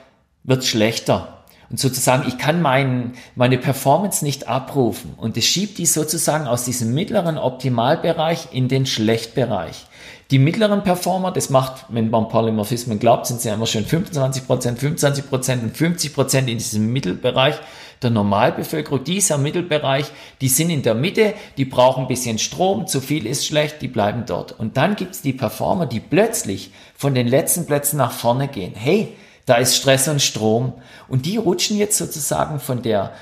wird 0.42 0.64
schlechter. 0.64 1.44
Und 1.70 1.80
sozusagen, 1.80 2.28
ich 2.28 2.38
kann 2.38 2.62
mein, 2.62 3.14
meine 3.34 3.58
Performance 3.58 4.24
nicht 4.24 4.48
abrufen. 4.48 5.14
Und 5.16 5.36
es 5.36 5.44
schiebt 5.44 5.78
die 5.78 5.86
sozusagen 5.86 6.46
aus 6.46 6.64
diesem 6.64 6.94
mittleren 6.94 7.36
Optimalbereich 7.36 8.48
in 8.52 8.68
den 8.68 8.86
Schlechtbereich. 8.86 9.86
Die 10.30 10.38
mittleren 10.38 10.82
Performer, 10.82 11.32
das 11.32 11.50
macht, 11.50 11.84
wenn 11.90 12.08
man 12.08 12.28
Polymorphismen 12.28 12.98
glaubt, 12.98 13.26
sind 13.26 13.42
sie 13.42 13.50
immer 13.50 13.66
schön 13.66 13.84
25%, 13.84 14.78
25% 14.78 15.62
und 15.62 15.76
50% 15.76 16.38
in 16.38 16.46
diesem 16.46 16.92
Mittelbereich 16.92 17.56
der 18.00 18.08
Normalbevölkerung. 18.10 19.04
Dieser 19.04 19.36
Mittelbereich, 19.36 20.06
die 20.40 20.48
sind 20.48 20.70
in 20.70 20.82
der 20.82 20.94
Mitte, 20.94 21.34
die 21.58 21.66
brauchen 21.66 22.04
ein 22.04 22.08
bisschen 22.08 22.38
Strom, 22.38 22.86
zu 22.86 23.02
viel 23.02 23.26
ist 23.26 23.46
schlecht, 23.46 23.82
die 23.82 23.88
bleiben 23.88 24.24
dort. 24.26 24.58
Und 24.58 24.78
dann 24.78 24.96
gibt's 24.96 25.20
die 25.20 25.34
Performer, 25.34 25.84
die 25.84 26.00
plötzlich 26.00 26.70
von 26.96 27.14
den 27.14 27.28
letzten 27.28 27.66
Plätzen 27.66 27.98
nach 27.98 28.12
vorne 28.12 28.48
gehen. 28.48 28.72
Hey, 28.74 29.14
da 29.44 29.56
ist 29.56 29.76
Stress 29.76 30.08
und 30.08 30.22
Strom. 30.22 30.72
Und 31.06 31.26
die 31.26 31.36
rutschen 31.36 31.76
jetzt 31.76 31.98
sozusagen 31.98 32.60
von 32.60 32.80
der 32.80 33.12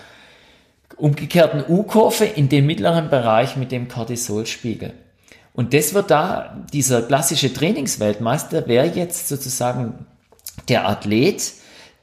umgekehrten 0.97 1.65
U-Kurve 1.69 2.27
in 2.27 2.49
den 2.49 2.65
mittleren 2.65 3.11
Bereich 3.11 3.57
mit 3.57 3.73
dem 3.73 3.89
Cortisolspiegel. 3.89 4.93
Und 5.55 5.75
das 5.75 5.95
wird 5.95 6.11
da, 6.11 6.57
dieser 6.73 7.03
klassische 7.03 7.53
Trainingsweltmeister 7.53 8.67
wäre 8.67 8.87
jetzt 8.87 9.29
sozusagen 9.29 10.07
der 10.69 10.89
Athlet, 10.89 11.53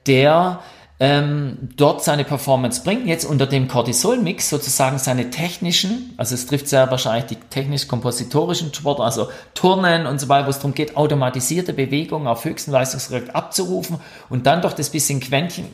der 0.06 0.60
ähm, 1.02 1.70
dort 1.78 2.04
seine 2.04 2.26
Performance 2.26 2.84
bringt, 2.84 3.08
jetzt 3.08 3.24
unter 3.24 3.47
dem 3.47 3.70
Cortisol-Mix 3.70 4.50
sozusagen 4.50 4.97
seine 4.97 5.30
technischen, 5.30 6.14
also 6.18 6.36
es 6.36 6.45
trifft 6.45 6.68
sehr 6.68 6.91
wahrscheinlich 6.91 7.28
die 7.28 7.36
technisch-kompositorischen 7.38 8.74
Sport, 8.74 9.00
also 9.00 9.30
Turnen 9.54 10.06
und 10.06 10.20
so 10.20 10.28
weiter, 10.28 10.47
wo 10.47 10.50
es 10.50 10.58
darum 10.58 10.74
geht, 10.74 10.97
automatisierte 10.97 11.72
Bewegungen 11.72 12.28
auf 12.28 12.43
höchsten 12.43 12.72
Leistungsgerät 12.72 13.34
abzurufen 13.34 14.00
und 14.30 14.45
dann 14.45 14.62
doch 14.62 14.74
das 14.74 14.89
bisschen 14.89 15.22
Quäntchen 15.22 15.66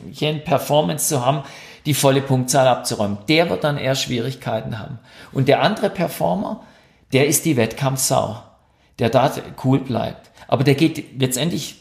Performance 0.44 1.08
zu 1.08 1.26
haben, 1.26 1.42
die 1.86 1.94
volle 1.94 2.20
Punktzahl 2.20 2.68
abzuräumen. 2.68 3.18
Der 3.28 3.50
wird 3.50 3.64
dann 3.64 3.78
eher 3.78 3.96
Schwierigkeiten 3.96 4.78
haben. 4.78 5.00
Und 5.32 5.48
der 5.48 5.60
andere 5.60 5.90
Performer, 5.90 6.60
der 7.12 7.26
ist 7.26 7.44
die 7.44 7.56
Wettkampfsau, 7.56 8.42
der 8.98 9.10
da 9.10 9.32
cool 9.64 9.80
bleibt. 9.80 10.30
Aber 10.48 10.64
der 10.64 10.74
geht 10.74 11.20
letztendlich 11.20 11.76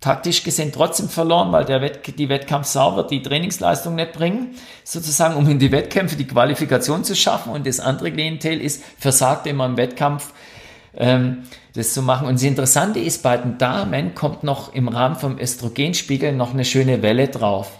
taktisch 0.00 0.44
gesehen 0.44 0.70
trotzdem 0.72 1.08
verloren, 1.08 1.50
weil 1.50 1.64
der 1.64 1.80
Wett 1.80 2.18
die 2.18 2.28
Wettkampfsau 2.28 2.96
wird 2.96 3.10
die 3.10 3.22
Trainingsleistung 3.22 3.96
nicht 3.96 4.12
bringen, 4.12 4.54
sozusagen, 4.84 5.34
um 5.34 5.48
in 5.48 5.58
die 5.58 5.72
Wettkämpfe 5.72 6.16
die 6.16 6.26
Qualifikation 6.26 7.02
zu 7.02 7.16
schaffen. 7.16 7.52
Und 7.52 7.66
das 7.66 7.80
andere 7.80 8.12
Klientel 8.12 8.60
ist, 8.60 8.82
versagt 8.98 9.46
immer 9.46 9.66
im 9.66 9.76
Wettkampf, 9.76 10.32
ähm, 10.96 11.44
das 11.74 11.94
zu 11.94 12.02
machen. 12.02 12.28
Und 12.28 12.34
das 12.34 12.44
Interessante 12.44 13.00
ist, 13.00 13.22
bei 13.22 13.36
den 13.36 13.58
Damen 13.58 14.14
kommt 14.14 14.44
noch 14.44 14.72
im 14.72 14.88
Rahmen 14.88 15.16
vom 15.16 15.38
Östrogenspiegel 15.38 16.32
noch 16.32 16.52
eine 16.52 16.64
schöne 16.64 17.02
Welle 17.02 17.28
drauf. 17.28 17.70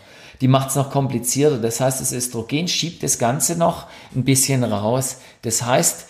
Die 0.41 0.49
macht 0.49 0.71
es 0.71 0.77
noch 0.77 0.91
komplizierter. 0.91 1.59
Das 1.59 1.81
heißt, 1.81 2.01
das 2.01 2.13
Östrogen 2.13 2.69
schiebt 2.69 3.03
das 3.03 3.19
Ganze 3.19 3.57
noch 3.57 3.87
ein 4.15 4.25
bisschen 4.25 4.65
raus. 4.65 5.21
Das 5.43 5.65
heißt, 5.65 6.08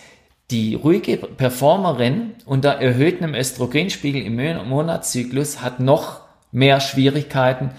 die 0.51 0.73
ruhige 0.75 1.17
Performerin 1.17 2.31
unter 2.45 2.71
erhöhtem 2.71 3.35
Östrogenspiegel 3.35 4.21
im 4.21 4.67
Monatszyklus 4.67 5.61
hat 5.61 5.79
noch 5.79 6.21
mehr 6.51 6.79
Schwierigkeiten 6.79 7.71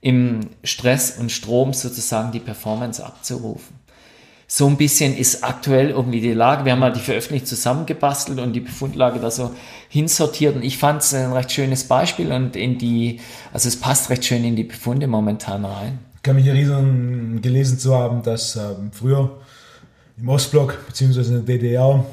im 0.00 0.50
Stress 0.62 1.18
und 1.18 1.32
Strom 1.32 1.72
sozusagen 1.72 2.32
die 2.32 2.40
Performance 2.40 3.04
abzurufen. 3.04 3.76
So 4.46 4.66
ein 4.66 4.76
bisschen 4.76 5.16
ist 5.16 5.42
aktuell 5.44 5.90
irgendwie 5.90 6.20
die 6.20 6.34
Lage. 6.34 6.64
Wir 6.64 6.72
haben 6.72 6.80
mal 6.80 6.92
die 6.92 7.00
veröffentlicht 7.00 7.46
zusammengebastelt 7.46 8.38
und 8.38 8.52
die 8.52 8.60
Befundlage 8.60 9.18
da 9.18 9.30
so 9.30 9.52
hinsortiert 9.88 10.56
und 10.56 10.62
ich 10.62 10.76
fand 10.76 11.00
es 11.00 11.14
ein 11.14 11.32
recht 11.32 11.52
schönes 11.52 11.84
Beispiel 11.84 12.30
und 12.30 12.54
in 12.54 12.76
die, 12.76 13.20
also 13.52 13.68
es 13.68 13.80
passt 13.80 14.10
recht 14.10 14.24
schön 14.24 14.44
in 14.44 14.54
die 14.54 14.64
Befunde 14.64 15.06
momentan 15.06 15.64
rein. 15.64 16.00
Ich 16.16 16.22
kann 16.22 16.36
mich 16.36 16.46
erinnern, 16.46 17.40
gelesen 17.40 17.78
zu 17.78 17.96
haben, 17.96 18.22
dass 18.22 18.56
ähm, 18.56 18.90
früher 18.92 19.40
im 20.18 20.28
Ostblock 20.28 20.78
bzw. 20.86 21.20
in 21.20 21.46
der 21.46 21.56
DDR 21.56 22.04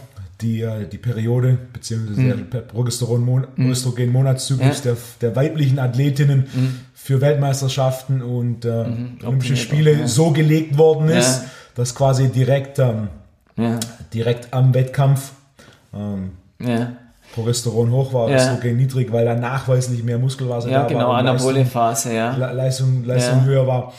die, 0.42 0.62
äh, 0.62 0.88
die 0.88 0.98
Periode 0.98 1.58
bzw. 1.74 2.22
Mhm. 2.22 2.50
der 2.52 2.60
Progesteron-Monatszyklus 2.60 4.80
mhm. 4.80 4.84
der, 4.84 4.98
der 5.22 5.36
weiblichen 5.36 5.80
Athletinnen 5.80 6.48
mhm. 6.54 6.80
für 6.94 7.22
Weltmeisterschaften 7.22 8.22
und 8.22 8.66
äh, 8.66 8.88
mhm. 8.88 9.18
Olympische 9.24 9.58
Spiele 9.58 9.94
ja. 9.94 10.08
so 10.08 10.32
gelegt 10.32 10.78
worden 10.78 11.10
ist, 11.10 11.44
ja. 11.44 11.50
dass 11.76 11.96
quasi 11.96 12.30
direkt, 12.30 12.80
ähm, 12.80 13.10
ja. 13.58 13.80
direkt 14.14 14.54
am 14.54 14.74
Wettkampf 14.74 15.32
ähm, 15.94 16.32
Progesteron 17.34 17.92
hoch 17.92 18.14
war, 18.14 18.30
Östrogen 18.30 18.78
niedrig, 18.78 19.12
weil 19.12 19.26
da 19.26 19.36
nachweislich 19.36 20.04
mehr 20.04 20.18
Muskelwasser 20.18 20.70
ja, 20.70 20.82
da 20.82 20.88
genau, 20.88 21.10
war. 21.10 21.18
Ja, 21.18 21.20
genau, 21.20 21.32
anabole 21.34 21.66
Phase, 21.66 22.14
ja. 22.14 22.36
Leistung, 22.36 23.06
Leistung 23.06 23.46
höher 23.46 23.68
war. 23.68 23.94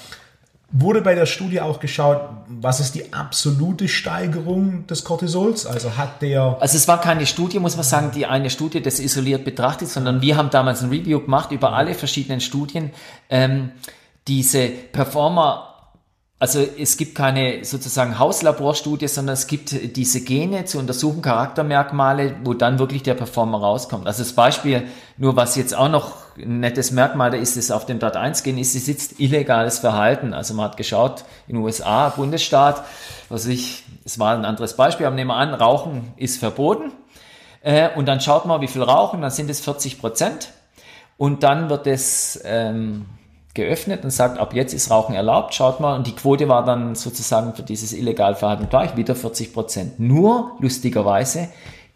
Wurde 0.73 1.03
bei 1.03 1.17
der 1.17 1.27
Studie 1.27 1.61
auch 1.61 1.81
geschaut, 1.81 2.21
was 2.49 2.79
ist 2.79 2.95
die 2.95 3.13
absolute 3.13 3.89
Steigerung 3.89 4.87
des 4.87 5.03
Cortisols? 5.03 5.67
Also 5.67 5.97
hat 5.97 6.23
der. 6.23 6.59
Also 6.61 6.77
es 6.77 6.87
war 6.87 7.01
keine 7.01 7.27
Studie, 7.27 7.59
muss 7.59 7.75
man 7.75 7.85
sagen, 7.85 8.13
die 8.15 8.27
eine 8.27 8.51
Studie 8.51 8.81
das 8.81 9.01
isoliert 9.01 9.45
betrachtet, 9.45 9.89
sondern 9.89 10.23
wir 10.23 10.37
haben 10.37 10.51
damals 10.51 10.83
ein 10.83 10.91
Review 10.91 11.21
gemacht 11.21 11.51
über 11.51 11.73
alle 11.73 11.95
verschiedenen 11.95 12.41
Studien. 12.41 12.93
Ähm, 13.31 13.73
diese 14.29 14.69
Performer 14.69 15.71
also 16.41 16.61
es 16.61 16.97
gibt 16.97 17.15
keine 17.15 17.67
sozusagen 17.67 18.19
Hauslaborstudie, 18.19 19.09
sondern 19.09 19.35
es 19.35 19.47
gibt 19.47 19.95
diese 19.95 20.23
Gene 20.25 20.65
zu 20.65 20.79
untersuchen, 20.79 21.21
Charaktermerkmale, 21.21 22.37
wo 22.45 22.55
dann 22.55 22.79
wirklich 22.79 23.03
der 23.03 23.13
Performer 23.13 23.59
rauskommt. 23.59 24.07
Also 24.07 24.23
das 24.23 24.33
Beispiel, 24.33 24.85
nur 25.19 25.37
was 25.37 25.55
jetzt 25.57 25.77
auch 25.77 25.91
noch 25.91 26.15
ein 26.43 26.61
nettes 26.61 26.91
Merkmal 26.91 27.31
da 27.31 27.37
ist, 27.37 27.57
ist 27.57 27.71
auf 27.71 27.87
dem 27.87 27.99
Dat 27.99 28.17
1 28.17 28.43
Gen 28.43 28.59
ist, 28.59 28.75
es 28.75 28.87
sitzt 28.87 29.21
illegales 29.21 29.79
Verhalten. 29.79 30.35
Also 30.35 30.55
man 30.55 30.67
hat 30.67 30.77
geschaut, 30.77 31.25
in 31.47 31.57
den 31.57 31.65
USA, 31.65 32.09
Bundesstaat, 32.11 32.85
was 33.29 33.47
ich, 33.47 33.85
es 34.05 34.19
war 34.19 34.37
ein 34.37 34.45
anderes 34.45 34.77
Beispiel, 34.77 35.07
aber 35.07 35.17
nehmen 35.17 35.31
wir 35.31 35.37
an, 35.37 35.55
Rauchen 35.55 36.13
ist 36.17 36.39
verboten. 36.39 36.93
Äh, 37.63 37.91
und 37.95 38.07
dann 38.07 38.21
schaut 38.21 38.47
man, 38.47 38.61
wie 38.61 38.69
viel 38.69 38.83
rauchen, 38.83 39.21
dann 39.21 39.31
sind 39.31 39.51
es 39.51 39.61
40 39.61 40.01
Prozent. 40.01 40.51
Und 41.17 41.43
dann 41.43 41.69
wird 41.69 41.87
es 41.87 42.41
ähm, 42.45 43.07
geöffnet 43.55 44.05
und 44.05 44.11
sagt, 44.11 44.39
ab 44.39 44.55
jetzt 44.55 44.73
ist 44.73 44.91
Rauchen 44.91 45.15
erlaubt, 45.15 45.55
schaut 45.55 45.81
mal. 45.81 45.95
Und 45.97 46.07
die 46.07 46.15
Quote 46.15 46.49
war 46.49 46.65
dann 46.65 46.95
sozusagen 46.95 47.55
für 47.55 47.63
dieses 47.63 47.93
Illegalverhalten 47.93 48.69
gleich, 48.69 48.97
wieder 48.97 49.15
40 49.15 49.53
Prozent. 49.53 50.01
Nur, 50.01 50.53
lustigerweise, 50.61 51.49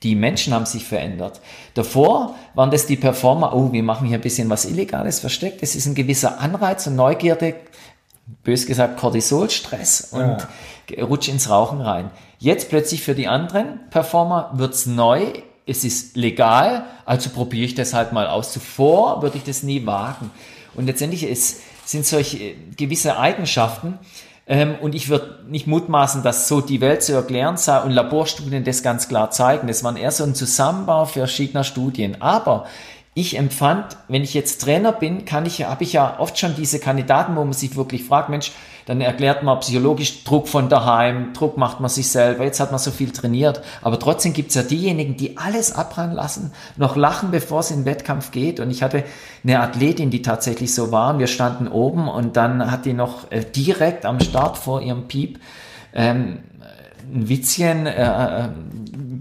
die 0.05 0.15
Menschen 0.15 0.53
haben 0.53 0.67
sich 0.67 0.85
verändert. 0.85 1.41
Davor 1.73 2.37
waren 2.55 2.71
das 2.71 2.87
die 2.87 2.97
Performer, 2.97 3.55
oh, 3.55 3.73
wir 3.73 3.83
machen 3.83 4.07
hier 4.07 4.19
ein 4.19 4.23
bisschen 4.23 4.51
was 4.51 4.67
Illegales 4.67 5.19
versteckt. 5.19 5.63
Es 5.63 5.75
ist 5.75 5.87
ein 5.87 5.95
gewisser 5.95 6.39
Anreiz 6.41 6.87
und 6.87 6.95
Neugierde, 6.95 7.55
bös 8.45 8.67
gesagt 8.67 8.99
Cortisolstress 8.99 10.13
und 10.13 10.47
ja. 10.91 11.05
rutscht 11.05 11.29
ins 11.29 11.51
Rauchen 11.51 11.81
rein. 11.81 12.11
Jetzt 12.39 12.69
plötzlich 12.69 13.03
für 13.03 13.15
die 13.15 13.27
anderen 13.27 13.81
Performer 13.91 14.51
wird's 14.55 14.87
neu, 14.87 15.33
es 15.67 15.83
ist 15.83 16.17
legal, 16.17 16.85
also 17.07 17.31
probiere 17.31 17.65
ich 17.65 17.75
das 17.75 17.95
halt 17.95 18.13
mal 18.13 18.27
aus. 18.27 18.53
Zuvor 18.53 19.23
würde 19.23 19.39
ich 19.39 19.45
das 19.45 19.63
nie 19.63 19.87
wagen. 19.87 20.31
Und 20.75 20.87
letztendlich 20.87 21.25
ist, 21.25 21.63
sind 21.87 22.05
solche 22.05 22.39
äh, 22.39 22.55
gewisse 22.77 23.19
Eigenschaften, 23.19 23.99
ähm, 24.47 24.75
und 24.81 24.95
ich 24.95 25.09
würde 25.09 25.39
nicht 25.49 25.67
mutmaßen, 25.67 26.23
dass 26.23 26.49
so 26.49 26.61
die 26.61 26.81
Welt 26.81 27.03
zu 27.03 27.15
erklären 27.15 27.57
sei 27.57 27.81
und 27.81 27.93
Laborstudien 27.93 28.65
das 28.65 28.83
ganz 28.83 29.09
klar 29.09 29.31
zeigen. 29.31 29.69
Das 29.69 29.83
waren 29.85 29.97
eher 29.97 30.11
so 30.11 30.25
ein 30.25 30.35
Zusammenbau 30.35 31.07
verschiedener 31.07 31.65
Studien. 31.65 32.21
Aber 32.21 32.67
ich 33.17 33.39
empfand, 33.39 33.97
wenn 34.09 34.25
ich 34.25 34.35
jetzt 34.35 34.63
Trainer 34.63 34.91
bin, 34.91 35.25
kann 35.25 35.47
ich, 35.47 35.65
habe 35.65 35.85
ich 35.85 35.93
ja 35.93 36.19
oft 36.19 36.37
schon 36.37 36.57
diese 36.57 36.81
Kandidaten, 36.81 37.37
wo 37.37 37.45
man 37.45 37.53
sich 37.53 37.77
wirklich 37.77 38.05
fragt, 38.05 38.29
Mensch, 38.29 38.51
dann 38.87 39.01
erklärt 39.01 39.43
man 39.45 39.61
psychologisch 39.61 40.25
Druck 40.25 40.49
von 40.49 40.69
daheim, 40.69 41.33
Druck 41.33 41.57
macht 41.57 41.81
man 41.81 41.89
sich 41.89 42.11
selber, 42.11 42.45
jetzt 42.45 42.61
hat 42.61 42.71
man 42.71 42.81
so 42.81 42.91
viel 42.91 43.11
trainiert. 43.11 43.63
Aber 43.83 43.99
trotzdem 43.99 44.33
gibt's 44.33 44.57
ja 44.57 44.63
diejenigen, 44.63 45.17
die 45.17 45.39
alles 45.39 45.73
abrennen 45.73 46.15
lassen, 46.15 46.53
noch 46.77 46.97
lachen, 46.97 47.31
bevor 47.31 47.61
es 47.61 47.71
in 47.71 47.81
den 47.81 47.85
Wettkampf 47.87 48.33
geht. 48.33 48.59
Und 48.59 48.71
ich 48.71 48.83
hatte 48.83 49.05
eine 49.45 49.61
Athletin, 49.61 50.11
die 50.11 50.21
tatsächlich 50.21 50.75
so 50.75 50.91
war. 50.91 51.15
Und 51.15 51.21
wir 51.21 51.29
standen 51.29 51.69
oben 51.69 52.09
und 52.09 52.37
dann 52.37 52.71
hat 52.71 52.85
die 52.85 52.95
noch 52.95 53.31
äh, 53.31 53.45
direkt 53.45 54.05
am 54.05 54.21
Start 54.21 54.59
vor 54.59 54.83
ihrem 54.83 55.09
Piep 55.09 55.39
ähm, 55.95 56.41
ein 57.13 57.29
Witzchen 57.29 57.87
äh, 57.87 58.45
äh, 58.45 58.49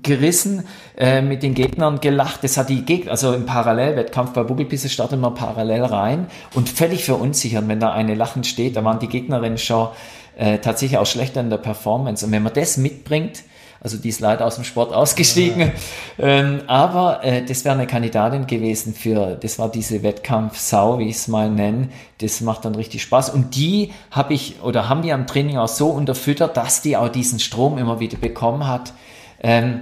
gerissen, 0.02 0.66
äh, 0.98 1.22
mit 1.22 1.44
den 1.44 1.54
Gegnern 1.54 2.00
gelacht. 2.00 2.44
Das 2.44 2.58
hat 2.58 2.70
die 2.70 2.84
Gegner, 2.84 3.12
also 3.12 3.34
im 3.34 3.46
Parallelwettkampf 3.46 4.34
bei 4.34 4.44
Bugelpisse 4.44 4.90
startet 4.90 5.20
man 5.20 5.34
parallel 5.34 5.84
rein 5.84 6.28
und 6.54 6.70
völlig 6.70 7.06
verunsichert, 7.06 7.68
wenn 7.68 7.80
da 7.80 7.92
eine 7.92 8.16
lachend 8.16 8.46
steht. 8.46 8.76
Da 8.76 8.84
waren 8.84 9.00
die 9.00 9.08
Gegnerinnen 9.08 9.58
schon 9.58 9.90
äh, 10.38 10.60
tatsächlich 10.60 10.98
auch 10.98 11.06
schlechter 11.06 11.42
in 11.42 11.50
der 11.50 11.58
Performance. 11.58 12.26
Und 12.26 12.32
wenn 12.32 12.44
man 12.44 12.54
das 12.54 12.78
mitbringt, 12.78 13.44
also 13.84 13.98
die 13.98 14.10
ist 14.10 14.22
leider 14.22 14.46
aus 14.46 14.56
dem 14.56 14.64
Sport 14.64 14.94
ausgestiegen. 14.94 15.60
Ja. 16.18 16.26
Ähm, 16.26 16.62
aber 16.68 17.24
äh, 17.24 17.44
das 17.44 17.66
wäre 17.66 17.76
eine 17.76 17.86
Kandidatin 17.86 18.48
gewesen 18.48 18.94
für, 18.94 19.36
das 19.36 19.60
war 19.60 19.70
diese 19.70 20.04
Wettkampf-Sau, 20.04 21.00
wie 21.00 21.10
ich 21.10 21.18
es 21.18 21.28
mal 21.28 21.50
nenne. 21.50 21.90
Das 22.20 22.40
macht 22.40 22.64
dann 22.64 22.76
richtig 22.76 23.02
Spaß. 23.02 23.30
Und 23.30 23.56
die 23.56 23.92
habe 24.10 24.34
ich 24.34 24.62
oder 24.64 24.88
haben 24.88 25.04
wir 25.04 25.14
am 25.14 25.28
Training 25.28 25.58
auch 25.58 25.68
so 25.68 25.90
unterfüttert, 25.90 26.56
dass 26.56 26.82
die 26.82 26.96
auch 26.96 27.10
diesen 27.10 27.40
Strom 27.40 27.78
immer 27.78 28.00
wieder 28.00 28.18
bekommen 28.18 28.66
hat, 28.68 28.94
ähm, 29.42 29.82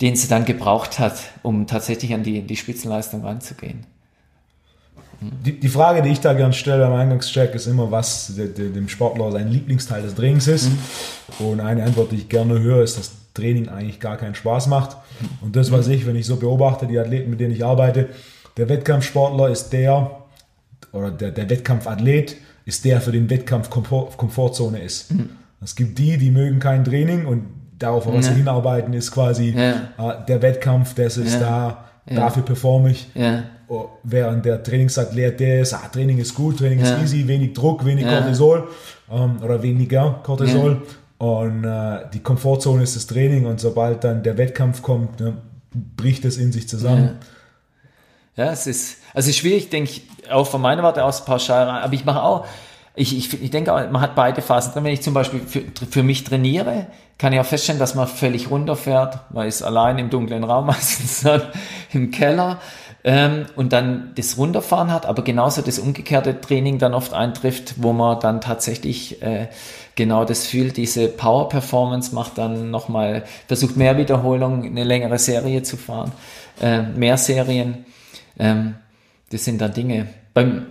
den 0.00 0.16
sie 0.16 0.28
dann 0.28 0.46
gebraucht 0.46 0.98
hat, 0.98 1.18
um 1.42 1.66
tatsächlich 1.66 2.14
an 2.14 2.22
die, 2.22 2.40
die 2.42 2.56
Spitzenleistung 2.56 3.24
ranzugehen. 3.24 3.84
Die, 5.20 5.58
die 5.58 5.68
Frage, 5.68 6.00
die 6.02 6.10
ich 6.10 6.20
da 6.20 6.32
gerne 6.32 6.52
stelle 6.52 6.86
beim 6.86 6.94
Eingangscheck, 6.94 7.52
ist 7.54 7.66
immer, 7.66 7.90
was 7.90 8.34
de, 8.36 8.52
de, 8.52 8.70
dem 8.70 8.88
Sportler 8.88 9.32
sein 9.32 9.50
Lieblingsteil 9.50 10.02
des 10.02 10.14
Trainings 10.14 10.46
ist. 10.46 10.70
Mhm. 10.70 11.46
Und 11.46 11.60
eine 11.60 11.82
Antwort, 11.82 12.12
die 12.12 12.16
ich 12.16 12.28
gerne 12.28 12.60
höre, 12.60 12.84
ist, 12.84 12.98
dass 12.98 13.10
Training 13.38 13.68
eigentlich 13.68 14.00
gar 14.00 14.16
keinen 14.16 14.34
Spaß 14.34 14.66
macht. 14.66 14.96
Und 15.40 15.56
das, 15.56 15.70
was 15.72 15.88
ich, 15.88 16.06
wenn 16.06 16.16
ich 16.16 16.26
so 16.26 16.36
beobachte, 16.36 16.86
die 16.86 16.98
Athleten, 16.98 17.30
mit 17.30 17.40
denen 17.40 17.54
ich 17.54 17.64
arbeite, 17.64 18.08
der 18.56 18.68
Wettkampfsportler 18.68 19.48
ist 19.48 19.70
der, 19.70 20.10
oder 20.92 21.10
der, 21.10 21.30
der 21.30 21.48
Wettkampfathlet 21.48 22.36
ist 22.64 22.84
der, 22.84 23.00
für 23.00 23.12
den 23.12 23.30
Wettkampf 23.30 23.70
Komfort, 23.70 24.16
Komfortzone 24.16 24.80
ist. 24.80 25.12
Mhm. 25.12 25.30
Es 25.62 25.74
gibt 25.74 25.98
die, 25.98 26.18
die 26.18 26.30
mögen 26.30 26.58
kein 26.58 26.84
Training 26.84 27.26
und 27.26 27.44
darauf, 27.78 28.06
was 28.06 28.26
ja. 28.26 28.32
sie 28.32 28.38
hinarbeiten, 28.38 28.92
ist 28.94 29.10
quasi 29.12 29.54
ja. 29.56 29.72
äh, 29.98 30.26
der 30.26 30.42
Wettkampf, 30.42 30.94
das 30.94 31.16
ist 31.16 31.34
ja. 31.34 31.84
da, 32.06 32.14
dafür 32.14 32.42
performe 32.42 32.90
ich. 32.90 33.08
Oh, 33.70 33.90
während 34.02 34.46
der 34.46 34.62
Trainingsathlet, 34.62 35.40
der 35.40 35.60
ist, 35.60 35.74
ah, 35.74 35.88
Training 35.92 36.18
ist 36.18 36.34
gut, 36.34 36.58
Training 36.58 36.80
ist 36.80 36.94
easy, 37.02 37.28
wenig 37.28 37.52
Druck, 37.52 37.84
wenig 37.84 38.06
Cortisol 38.06 38.68
ähm, 39.12 39.42
oder 39.42 39.62
weniger 39.62 40.20
Cortisol. 40.22 40.82
Und 41.18 41.64
äh, 41.64 42.06
die 42.12 42.20
Komfortzone 42.20 42.82
ist 42.82 42.94
das 42.94 43.06
Training 43.06 43.46
und 43.46 43.60
sobald 43.60 44.04
dann 44.04 44.22
der 44.22 44.38
Wettkampf 44.38 44.82
kommt, 44.82 45.18
ne, 45.18 45.36
bricht 45.96 46.24
es 46.24 46.36
in 46.36 46.52
sich 46.52 46.68
zusammen. 46.68 47.18
Ja. 48.36 48.44
ja, 48.44 48.52
es 48.52 48.66
ist, 48.68 48.98
also 49.12 49.28
es 49.28 49.36
schwierig, 49.36 49.68
denke 49.68 49.90
ich, 49.90 50.02
auch 50.30 50.46
von 50.46 50.60
meiner 50.60 50.82
Warte 50.84 51.04
aus 51.04 51.24
pauschal, 51.24 51.68
aber 51.68 51.92
ich 51.92 52.04
mache 52.04 52.22
auch, 52.22 52.46
ich, 52.94 53.16
ich, 53.16 53.42
ich 53.42 53.50
denke, 53.50 53.70
man 53.70 54.00
hat 54.00 54.14
beide 54.14 54.42
Phasen 54.42 54.72
drin. 54.72 54.84
Wenn 54.84 54.92
ich 54.92 55.02
zum 55.02 55.14
Beispiel 55.14 55.40
für, 55.40 55.62
für 55.88 56.02
mich 56.02 56.24
trainiere, 56.24 56.88
kann 57.16 57.32
ich 57.32 57.38
auch 57.38 57.46
feststellen, 57.46 57.78
dass 57.78 57.94
man 57.94 58.08
völlig 58.08 58.50
runterfährt. 58.50 59.32
Man 59.32 59.46
ist 59.46 59.62
allein 59.62 59.98
im 59.98 60.10
dunklen 60.10 60.42
Raum, 60.42 60.66
meistens 60.66 61.24
im 61.92 62.10
Keller 62.10 62.58
ähm, 63.04 63.46
und 63.54 63.72
dann 63.72 64.12
das 64.16 64.36
Runterfahren 64.36 64.92
hat, 64.92 65.06
aber 65.06 65.22
genauso 65.22 65.62
das 65.62 65.78
umgekehrte 65.78 66.40
Training 66.40 66.78
dann 66.78 66.94
oft 66.94 67.14
eintrifft, 67.14 67.74
wo 67.78 67.92
man 67.92 68.18
dann 68.20 68.40
tatsächlich 68.40 69.22
äh, 69.22 69.48
genau 69.98 70.24
das 70.24 70.46
fühlt, 70.46 70.78
diese 70.78 71.08
Power 71.08 71.50
Performance 71.50 72.14
macht 72.14 72.38
dann 72.38 72.70
nochmal, 72.70 73.24
versucht 73.46 73.76
mehr 73.76 73.98
Wiederholungen, 73.98 74.64
eine 74.64 74.84
längere 74.84 75.18
Serie 75.18 75.62
zu 75.62 75.76
fahren, 75.76 76.12
äh, 76.62 76.80
mehr 76.80 77.18
Serien. 77.18 77.84
Ähm, 78.38 78.76
Das 79.30 79.44
sind 79.44 79.60
dann 79.60 79.74
Dinge. 79.74 80.06
Beim, 80.32 80.68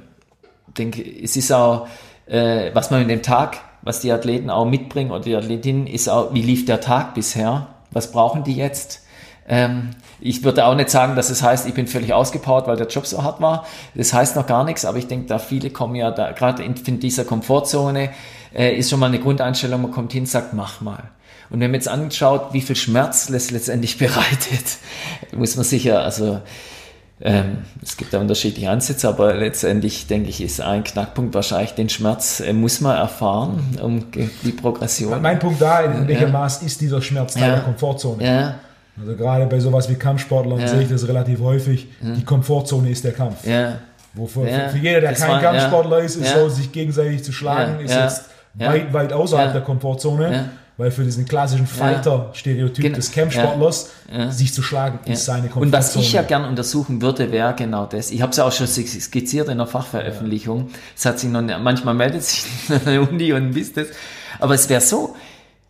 denke, 0.76 1.04
es 1.24 1.36
ist 1.36 1.52
auch, 1.52 1.88
äh, 2.26 2.72
was 2.74 2.90
man 2.90 3.04
in 3.04 3.08
dem 3.08 3.22
Tag, 3.22 3.58
was 3.84 4.00
die 4.00 4.12
Athleten 4.12 4.50
auch 4.50 4.66
mitbringen 4.66 5.12
oder 5.12 5.24
die 5.24 5.36
Athletinnen, 5.36 5.86
ist 5.86 6.10
auch, 6.10 6.34
wie 6.34 6.42
lief 6.42 6.66
der 6.66 6.82
Tag 6.82 7.14
bisher? 7.14 7.68
Was 7.92 8.12
brauchen 8.12 8.44
die 8.44 8.56
jetzt? 8.56 9.04
Ähm, 9.48 9.92
ich 10.20 10.44
würde 10.44 10.66
auch 10.66 10.76
nicht 10.76 10.90
sagen, 10.90 11.16
dass 11.16 11.30
es 11.30 11.44
heißt, 11.44 11.68
ich 11.68 11.74
bin 11.74 11.88
völlig 11.88 12.14
ausgepowert, 12.14 12.68
weil 12.68 12.78
der 12.78 12.88
Job 12.88 13.06
so 13.06 13.22
hart 13.22 13.40
war. 13.42 13.66
Das 13.94 14.12
heißt 14.12 14.36
noch 14.36 14.48
gar 14.48 14.64
nichts, 14.64 14.86
aber 14.86 14.98
ich 14.98 15.08
denke, 15.08 15.28
da 15.28 15.38
viele 15.38 15.70
kommen 15.70 15.96
ja 15.96 16.10
da, 16.12 16.32
gerade 16.32 16.64
in, 16.64 16.74
in 16.86 17.00
dieser 17.00 17.26
Komfortzone, 17.26 18.10
äh, 18.56 18.76
ist 18.76 18.90
schon 18.90 19.00
mal 19.00 19.08
eine 19.08 19.20
Grundeinstellung, 19.20 19.82
man 19.82 19.92
kommt 19.92 20.14
hin, 20.14 20.26
sagt, 20.26 20.54
mach 20.54 20.82
mal. 20.82 21.04
Und 21.50 21.62
wenn 21.62 21.72
man 21.72 21.76
jetzt 21.76 21.88
anschaut, 21.88 22.54
wie 22.54 22.62
viel 22.62 22.76
Schmerz 22.76 23.28
das 23.28 23.52
letztendlich 23.52 23.98
bereitet, 24.00 24.78
muss 25.36 25.56
man 25.56 25.66
sicher, 25.66 26.02
also 26.02 26.42
ähm, 27.20 27.60
es 27.82 27.98
gibt 27.98 28.14
da 28.14 28.20
unterschiedliche 28.20 28.70
Ansätze, 28.70 29.08
aber 29.08 29.34
letztendlich 29.34 30.06
denke 30.06 30.30
ich, 30.30 30.40
ist 30.40 30.62
ein 30.62 30.84
Knackpunkt 30.84 31.34
wahrscheinlich 31.34 31.72
den 31.72 31.90
Schmerz 31.90 32.42
äh, 32.42 32.54
muss 32.54 32.80
man 32.80 32.96
erfahren, 32.96 33.60
um 33.82 34.06
die 34.12 34.52
Progression. 34.52 35.20
Mein 35.22 35.40
Punkt 35.40 35.60
da, 35.60 35.82
in 35.82 36.08
welchem 36.08 36.28
ja. 36.28 36.34
Maß 36.34 36.62
ist 36.62 36.80
dieser 36.80 37.02
Schmerz 37.02 37.34
Teil 37.34 37.50
ja. 37.50 37.56
der 37.56 37.64
Komfortzone? 37.64 38.24
Ja. 38.24 38.56
Also 39.00 39.16
gerade 39.16 39.46
bei 39.48 39.60
sowas 39.60 39.90
wie 39.90 39.96
Kampfsportlern 39.96 40.68
sehe 40.68 40.82
ich 40.82 40.90
das 40.90 41.08
relativ 41.08 41.40
häufig. 41.40 41.88
Die 42.02 42.24
Komfortzone 42.24 42.90
ist 42.90 43.04
der 43.04 43.14
Kampf. 43.14 43.46
Ja. 43.46 43.80
Wofür, 44.14 44.48
für, 44.48 44.70
für 44.70 44.78
jeder, 44.78 45.02
der 45.02 45.12
das 45.12 45.20
kein 45.20 45.30
war, 45.30 45.42
Kampfsportler 45.42 46.00
ist, 46.00 46.16
ist 46.16 46.34
so, 46.34 46.50
sich 46.50 46.72
gegenseitig 46.72 47.24
zu 47.24 47.32
schlagen, 47.32 47.80
ist 47.80 47.94
jetzt 47.94 48.26
weit, 48.58 48.94
weit 48.94 49.14
außerhalb 49.14 49.54
der 49.54 49.62
Komfortzone. 49.62 50.50
Weil 50.80 50.92
für 50.92 51.04
diesen 51.04 51.26
klassischen 51.26 51.66
Fighter-Stereotyp 51.66 52.86
ja. 52.86 52.92
des 52.92 53.12
Campsportlers, 53.12 53.90
ja. 54.16 54.30
sich 54.30 54.54
zu 54.54 54.62
schlagen, 54.62 55.00
ist 55.12 55.26
seine 55.26 55.48
Komfortzone. 55.48 55.66
Und 55.66 55.74
was 55.74 55.96
ich 55.96 56.14
ja 56.14 56.22
gern 56.22 56.46
untersuchen 56.46 57.02
würde, 57.02 57.32
wäre 57.32 57.56
genau 57.56 57.88
das. 57.88 58.12
Ich 58.12 58.22
habe 58.22 58.30
es 58.30 58.38
ja 58.38 58.44
auch 58.44 58.52
schon 58.52 58.68
skizziert 58.68 59.50
in 59.50 59.58
der 59.58 59.66
Fachveröffentlichung. 59.66 60.70
Es 60.96 61.04
hat 61.08 61.18
sich 61.18 61.32
noch, 61.32 61.42
manchmal 61.42 61.96
meldet 61.96 62.22
sich 62.22 62.46
eine 62.86 63.02
Uni 63.02 63.34
und 63.34 63.56
wisst 63.56 63.78
das. 63.78 63.88
Aber 64.38 64.54
es 64.54 64.70
wäre 64.70 64.82
so, 64.82 65.16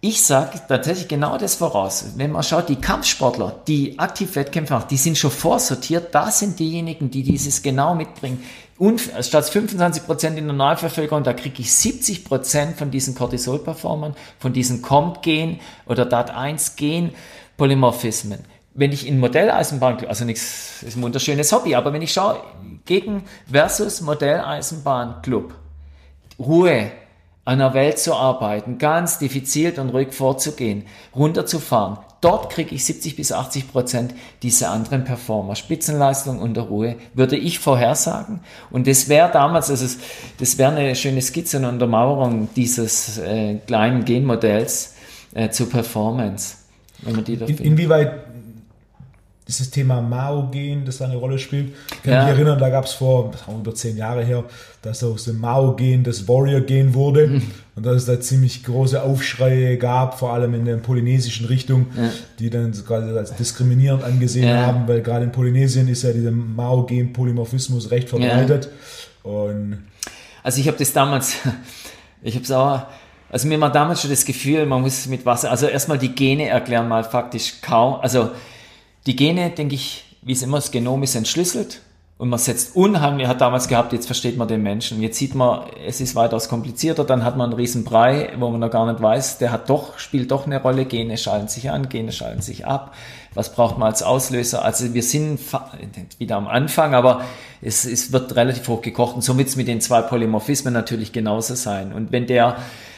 ich 0.08 0.24
sage 0.26 0.62
tatsächlich 0.70 1.10
genau 1.10 1.38
das 1.38 1.56
voraus. 1.56 2.06
Wenn 2.16 2.32
man 2.32 2.42
schaut, 2.42 2.70
die 2.70 2.78
Kampfsportler, 2.78 3.60
die 3.68 4.00
aktiv 4.00 4.38
Wettkämpfe 4.38 4.74
machen, 4.74 4.88
die 4.90 4.96
sind 4.96 5.18
schon 5.18 5.32
vorsortiert. 5.32 6.16
Da 6.16 6.32
sind 6.32 6.60
diejenigen, 6.60 7.12
die 7.12 7.24
dieses 7.24 7.62
genau 7.62 7.94
mitbringen. 7.94 8.42
Und 8.78 9.02
statt 9.20 9.50
25 9.50 10.06
Prozent 10.06 10.38
in 10.38 10.46
der 10.46 10.54
Normalbevölkerung, 10.54 11.24
da 11.24 11.34
kriege 11.34 11.62
ich 11.62 11.74
70 11.74 12.24
Prozent 12.24 12.78
von 12.78 12.90
diesen 12.90 13.16
Cortisol-Performern, 13.16 14.16
von 14.40 14.54
diesen 14.54 14.82
COMT-Gen 14.82 15.60
oder 15.86 16.06
DAT1-Gen 16.06 17.12
Polymorphismen. 17.58 18.40
Wenn 18.76 18.94
ich 18.94 19.08
in 19.08 19.20
Modelleisenbahn, 19.20 20.06
also 20.08 20.24
nichts, 20.24 20.84
ist 20.84 20.96
ein 20.96 21.02
wunderschönes 21.02 21.52
Hobby, 21.52 21.76
aber 21.76 21.92
wenn 21.92 22.02
ich 22.02 22.14
schaue, 22.14 22.40
gegen 22.86 23.24
versus 23.52 24.00
Modelleisenbahn-Club, 24.00 25.54
Ruhe, 26.40 26.92
an 27.48 27.60
der 27.60 27.74
Welt 27.74 27.98
zu 27.98 28.14
arbeiten, 28.14 28.78
ganz 28.78 29.20
diffizil 29.20 29.80
und 29.80 29.92
ruhig 29.92 30.14
vorzugehen, 30.14 30.84
runterzufahren. 31.16 31.98
Dort 32.20 32.50
kriege 32.50 32.76
ich 32.76 32.84
70 32.84 33.16
bis 33.16 33.32
80 33.32 33.72
Prozent 33.72 34.14
dieser 34.44 34.72
anderen 34.72 35.06
Performer. 35.06 35.56
Spitzenleistung 35.56 36.40
und 36.40 36.56
der 36.56 36.64
Ruhe, 36.64 36.98
würde 37.14 37.38
ich 37.38 37.60
vorhersagen. 37.60 38.42
Und 38.70 38.86
das 38.86 39.08
wäre 39.08 39.32
damals, 39.32 39.70
also 39.70 39.88
das 40.38 40.58
wäre 40.58 40.76
eine 40.76 40.94
schöne 40.98 41.22
Skizze 41.22 41.56
und 41.60 41.64
Untermauerung 41.64 42.50
dieses 42.54 43.18
äh, 43.18 43.56
kleinen 43.66 44.04
Genmodells 44.04 44.96
äh, 45.34 45.50
zur 45.50 45.70
Performance. 45.70 46.58
Wenn 47.04 47.16
man 47.16 47.24
die 47.24 47.38
da 47.38 47.46
In, 47.46 47.60
inwieweit 47.60 48.27
dieses 49.48 49.70
Thema 49.72 50.02
Mao-Gen, 50.02 50.86
das 50.86 50.98
da 50.98 51.06
eine 51.06 51.16
Rolle 51.16 51.40
spielt. 51.40 51.74
Ich 51.92 52.04
kann 52.04 52.14
ja. 52.14 52.24
mich 52.24 52.34
erinnern, 52.34 52.60
da 52.60 52.70
gab 52.70 52.86
es 52.86 52.94
vor 52.94 53.32
über 53.48 53.74
zehn 53.74 53.96
Jahre 53.96 54.24
her, 54.24 54.44
dass 54.82 55.04
aus 55.04 55.24
dem 55.24 55.40
Mao-Gen 55.40 56.04
das 56.04 56.28
Warrior-Gen 56.28 56.94
wurde 56.94 57.28
mhm. 57.28 57.42
und 57.76 57.86
dass 57.86 57.96
es 57.96 58.06
da 58.06 58.20
ziemlich 58.20 58.64
große 58.64 59.02
Aufschreie 59.02 59.78
gab, 59.78 60.20
vor 60.20 60.34
allem 60.34 60.54
in 60.54 60.66
der 60.66 60.78
polynesischen 60.78 61.48
Richtung, 61.48 61.88
ja. 61.96 62.10
die 62.40 62.50
dann 62.50 62.72
gerade 62.72 63.18
als 63.18 63.36
diskriminierend 63.36 64.04
angesehen 64.04 64.48
ja. 64.48 64.66
haben, 64.66 64.88
weil 64.88 65.02
gerade 65.02 65.24
in 65.24 65.32
Polynesien 65.32 65.88
ist 65.88 66.04
ja 66.04 66.12
dieser 66.12 66.32
Mao-Gen-Polymorphismus 66.32 67.92
recht 67.92 68.10
verbreitet. 68.10 68.70
Und 69.24 69.86
also 70.44 70.60
ich 70.60 70.68
habe 70.68 70.78
das 70.78 70.92
damals, 70.92 71.38
ich 72.22 72.36
habe 72.36 72.44
es 72.44 72.52
auch 72.52 72.82
also 73.30 73.48
mir 73.50 73.60
war 73.60 73.72
damals 73.72 74.02
schon 74.02 74.10
das 74.10 74.24
Gefühl, 74.24 74.66
man 74.66 74.82
muss 74.82 75.06
mit 75.08 75.26
Wasser, 75.26 75.52
also 75.52 75.68
erstmal 75.68 75.98
die 75.98 76.16
Gene 76.16 76.48
erklären 76.48 76.88
mal 76.88 77.04
faktisch 77.04 77.56
kaum, 77.62 77.96
also 77.96 78.32
die 79.08 79.16
Gene, 79.16 79.50
denke 79.50 79.76
ich, 79.76 80.04
wie 80.22 80.34
es 80.34 80.44
immer, 80.44 80.58
das 80.58 80.72
Genom 80.72 81.02
ist 81.02 81.16
entschlüsselt 81.16 81.82
und 82.18 82.30
man 82.30 82.40
setzt 82.40 82.76
unheimlich, 82.76 83.28
hat 83.28 83.42
damals 83.42 83.68
gehabt, 83.68 83.94
jetzt 83.94 84.08
versteht 84.08 84.38
man 84.38 84.48
den 84.48 84.64
Menschen. 84.64 85.02
Jetzt 85.02 85.18
sieht 85.18 85.36
man, 85.36 85.68
es 85.86 86.02
ist 86.02 86.16
weitaus 86.16 86.50
komplizierter, 86.50 87.04
dann 87.04 87.24
hat 87.24 87.38
man 87.38 87.52
einen 87.52 87.60
riesen 87.60 87.84
Brei, 87.84 88.34
wo 88.38 88.50
man 88.50 88.60
noch 88.60 88.72
gar 88.72 88.92
nicht 88.92 89.02
weiß, 89.02 89.38
der 89.38 89.52
hat 89.52 89.70
doch, 89.70 90.00
spielt 90.00 90.32
doch 90.32 90.46
eine 90.46 90.62
Rolle, 90.62 90.86
Gene 90.86 91.18
schalten 91.18 91.48
sich 91.48 91.70
an, 91.70 91.90
Gene 91.90 92.12
schalten 92.12 92.42
sich 92.42 92.66
ab. 92.66 92.96
Was 93.36 93.54
braucht 93.54 93.78
man 93.78 93.90
als 93.90 94.02
Auslöser? 94.02 94.66
Also 94.66 94.96
wir 94.96 95.04
sind 95.04 95.40
wieder 96.18 96.36
am 96.36 96.48
Anfang, 96.48 96.96
aber 96.96 97.22
es, 97.62 97.86
es 97.86 98.12
wird 98.12 98.36
relativ 98.36 98.68
hoch 98.68 98.82
gekocht 98.82 99.16
und 99.16 99.22
so 99.22 99.38
wird 99.38 99.48
es 99.48 99.56
mit 99.56 99.68
den 99.68 99.80
zwei 99.80 100.02
Polymorphismen 100.02 100.74
natürlich 100.74 101.12
genauso 101.12 101.54
sein. 101.54 101.94
Und 101.94 102.12
wenn 102.12 102.26
der 102.26 102.58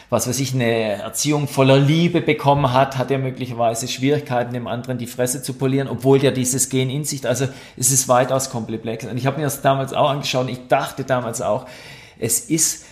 was 0.10 0.28
weiß 0.28 0.40
ich, 0.40 0.54
eine 0.54 0.94
Erziehung 0.94 1.48
voller 1.48 1.78
Liebe 1.78 2.22
bekommen 2.22 2.74
hat, 2.74 2.98
hat 2.98 3.12
er 3.12 3.20
möglicherweise 3.20 3.88
Schwierigkeiten, 3.88 4.54
dem 4.54 4.68
anderen 4.68 4.98
die 4.98 5.06
Fresse 5.06 5.44
zu 5.44 5.54
polieren, 5.54 5.88
obwohl 5.88 6.18
der 6.18 6.32
dieses 6.32 6.70
Gen 6.70 6.90
in 6.90 7.04
sich, 7.04 7.28
also 7.28 7.48
es 7.78 7.92
ist 7.92 8.08
weitaus 8.08 8.50
komplex. 8.50 9.06
Und 9.06 9.18
ich 9.18 9.28
habe 9.28 9.38
mir 9.38 9.44
das 9.44 9.62
damals 9.62 9.94
auch 9.94 10.10
angeschaut 10.10 10.46
und 10.46 10.50
ich 10.50 10.68
dachte 10.68 11.04
damals 11.04 11.42
auch, 11.42 11.68
es 12.18 12.40
ist, 12.40 12.86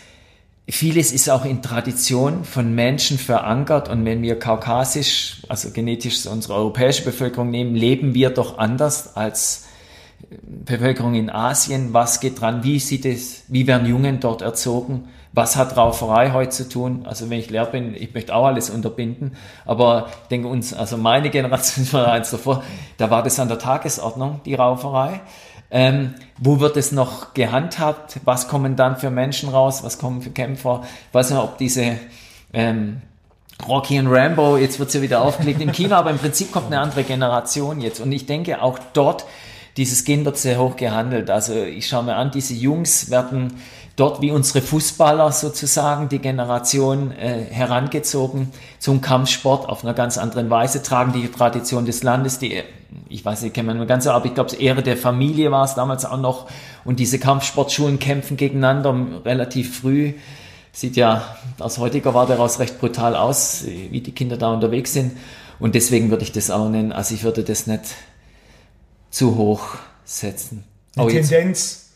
vieles 0.69 1.11
ist 1.11 1.29
auch 1.29 1.43
in 1.43 1.63
Tradition 1.63 2.43
von 2.43 2.75
Menschen 2.75 3.17
verankert 3.17 3.89
und 3.89 4.05
wenn 4.05 4.21
wir 4.21 4.37
kaukasisch, 4.37 5.41
also 5.49 5.71
genetisch 5.71 6.27
unsere 6.27 6.53
europäische 6.53 7.03
Bevölkerung 7.03 7.49
nehmen, 7.49 7.73
leben 7.73 8.13
wir 8.13 8.29
doch 8.29 8.59
anders 8.59 9.15
als 9.15 9.66
Bevölkerung 10.41 11.15
in 11.15 11.29
Asien. 11.29 11.93
Was 11.93 12.19
geht 12.19 12.41
dran? 12.41 12.63
Wie 12.63 12.79
sieht 12.79 13.05
es, 13.05 13.43
wie 13.47 13.67
werden 13.67 13.87
Jungen 13.87 14.19
dort 14.19 14.41
erzogen? 14.41 15.07
was 15.37 15.55
hat 15.55 15.77
Rauferei 15.77 16.31
heute 16.31 16.49
zu 16.49 16.67
tun? 16.67 17.05
Also 17.05 17.29
wenn 17.29 17.37
ich 17.37 17.51
Lehrer 17.51 17.67
bin, 17.67 17.93
ich 17.93 18.11
möchte 18.15 18.33
auch 18.33 18.47
alles 18.47 18.71
unterbinden, 18.71 19.37
aber 19.65 20.07
ich 20.23 20.29
denke 20.29 20.47
uns, 20.47 20.73
also 20.73 20.97
meine 20.97 21.29
Generation 21.29 21.87
war 21.93 22.11
eins 22.11 22.31
davor, 22.31 22.63
da 22.97 23.11
war 23.11 23.21
das 23.21 23.39
an 23.39 23.47
der 23.47 23.59
Tagesordnung, 23.59 24.41
die 24.45 24.55
Rauferei. 24.55 25.21
Ähm, 25.69 26.15
wo 26.39 26.59
wird 26.59 26.75
es 26.75 26.91
noch 26.91 27.35
gehandhabt? 27.35 28.19
Was 28.25 28.47
kommen 28.47 28.75
dann 28.75 28.97
für 28.97 29.11
Menschen 29.11 29.49
raus? 29.49 29.83
Was 29.83 29.99
kommen 29.99 30.23
für 30.23 30.31
Kämpfer? 30.31 30.81
Ich 31.09 31.13
weiß 31.13 31.29
nicht, 31.29 31.39
ob 31.39 31.59
diese 31.59 31.97
ähm, 32.53 33.01
Rocky 33.67 33.99
und 33.99 34.07
Rambo, 34.07 34.57
jetzt 34.57 34.79
wird 34.79 34.89
sie 34.89 35.03
wieder 35.03 35.21
aufgelegt 35.21 35.61
im 35.61 35.71
Kino, 35.71 35.95
aber 35.95 36.09
im 36.09 36.17
Prinzip 36.17 36.51
kommt 36.51 36.67
eine 36.67 36.79
andere 36.79 37.03
Generation 37.03 37.79
jetzt. 37.79 37.99
Und 37.99 38.11
ich 38.11 38.25
denke, 38.25 38.63
auch 38.63 38.79
dort, 38.93 39.25
dieses 39.77 40.03
Gen 40.03 40.25
wird 40.25 40.37
sehr 40.37 40.59
hoch 40.59 40.75
gehandelt. 40.75 41.29
Also 41.29 41.53
ich 41.53 41.87
schaue 41.87 42.03
mir 42.03 42.15
an, 42.15 42.31
diese 42.31 42.53
Jungs 42.53 43.09
werden 43.11 43.53
dort 43.95 44.21
wie 44.21 44.31
unsere 44.31 44.61
Fußballer 44.61 45.31
sozusagen 45.31 46.09
die 46.09 46.19
Generation 46.19 47.11
äh, 47.11 47.45
herangezogen 47.49 48.51
zum 48.79 49.01
Kampfsport 49.01 49.67
auf 49.67 49.83
einer 49.83 49.93
ganz 49.93 50.17
anderen 50.17 50.49
Weise, 50.49 50.83
tragen 50.83 51.13
die 51.13 51.27
Tradition 51.29 51.85
des 51.85 52.03
Landes, 52.03 52.39
die, 52.39 52.61
ich 53.09 53.25
weiß 53.25 53.41
nicht, 53.41 53.53
kennen 53.53 53.67
wir 53.67 53.73
nur 53.73 53.87
ganz, 53.87 54.05
aber 54.05 54.25
ich 54.25 54.35
glaube, 54.35 54.55
Ehre 54.55 54.83
der 54.83 54.97
Familie 54.97 55.51
war 55.51 55.65
es 55.65 55.73
damals 55.73 56.05
auch 56.05 56.19
noch 56.19 56.47
und 56.85 56.99
diese 56.99 57.17
Kampfsportschulen 57.19 57.99
kämpfen 57.99 58.37
gegeneinander 58.37 58.95
relativ 59.25 59.79
früh. 59.79 60.13
Sieht 60.71 60.95
ja 60.95 61.23
aus 61.57 61.79
heutiger 61.79 62.13
Warte 62.13 62.33
heraus 62.33 62.59
recht 62.59 62.79
brutal 62.79 63.15
aus, 63.15 63.65
wie 63.65 63.99
die 63.99 64.11
Kinder 64.11 64.37
da 64.37 64.53
unterwegs 64.53 64.93
sind. 64.93 65.13
Und 65.59 65.73
deswegen 65.73 66.11
würde 66.11 66.21
ich 66.21 66.31
das 66.31 66.51
auch 66.51 66.69
nennen, 66.69 66.91
also 66.91 67.15
ich 67.15 67.23
würde 67.23 67.43
das 67.43 67.65
nicht 67.65 67.81
zu 69.09 69.35
hoch 69.35 69.69
setzen. 70.05 70.63
Die 70.95 70.99
oh, 70.99 71.09
Tendenz 71.09 71.87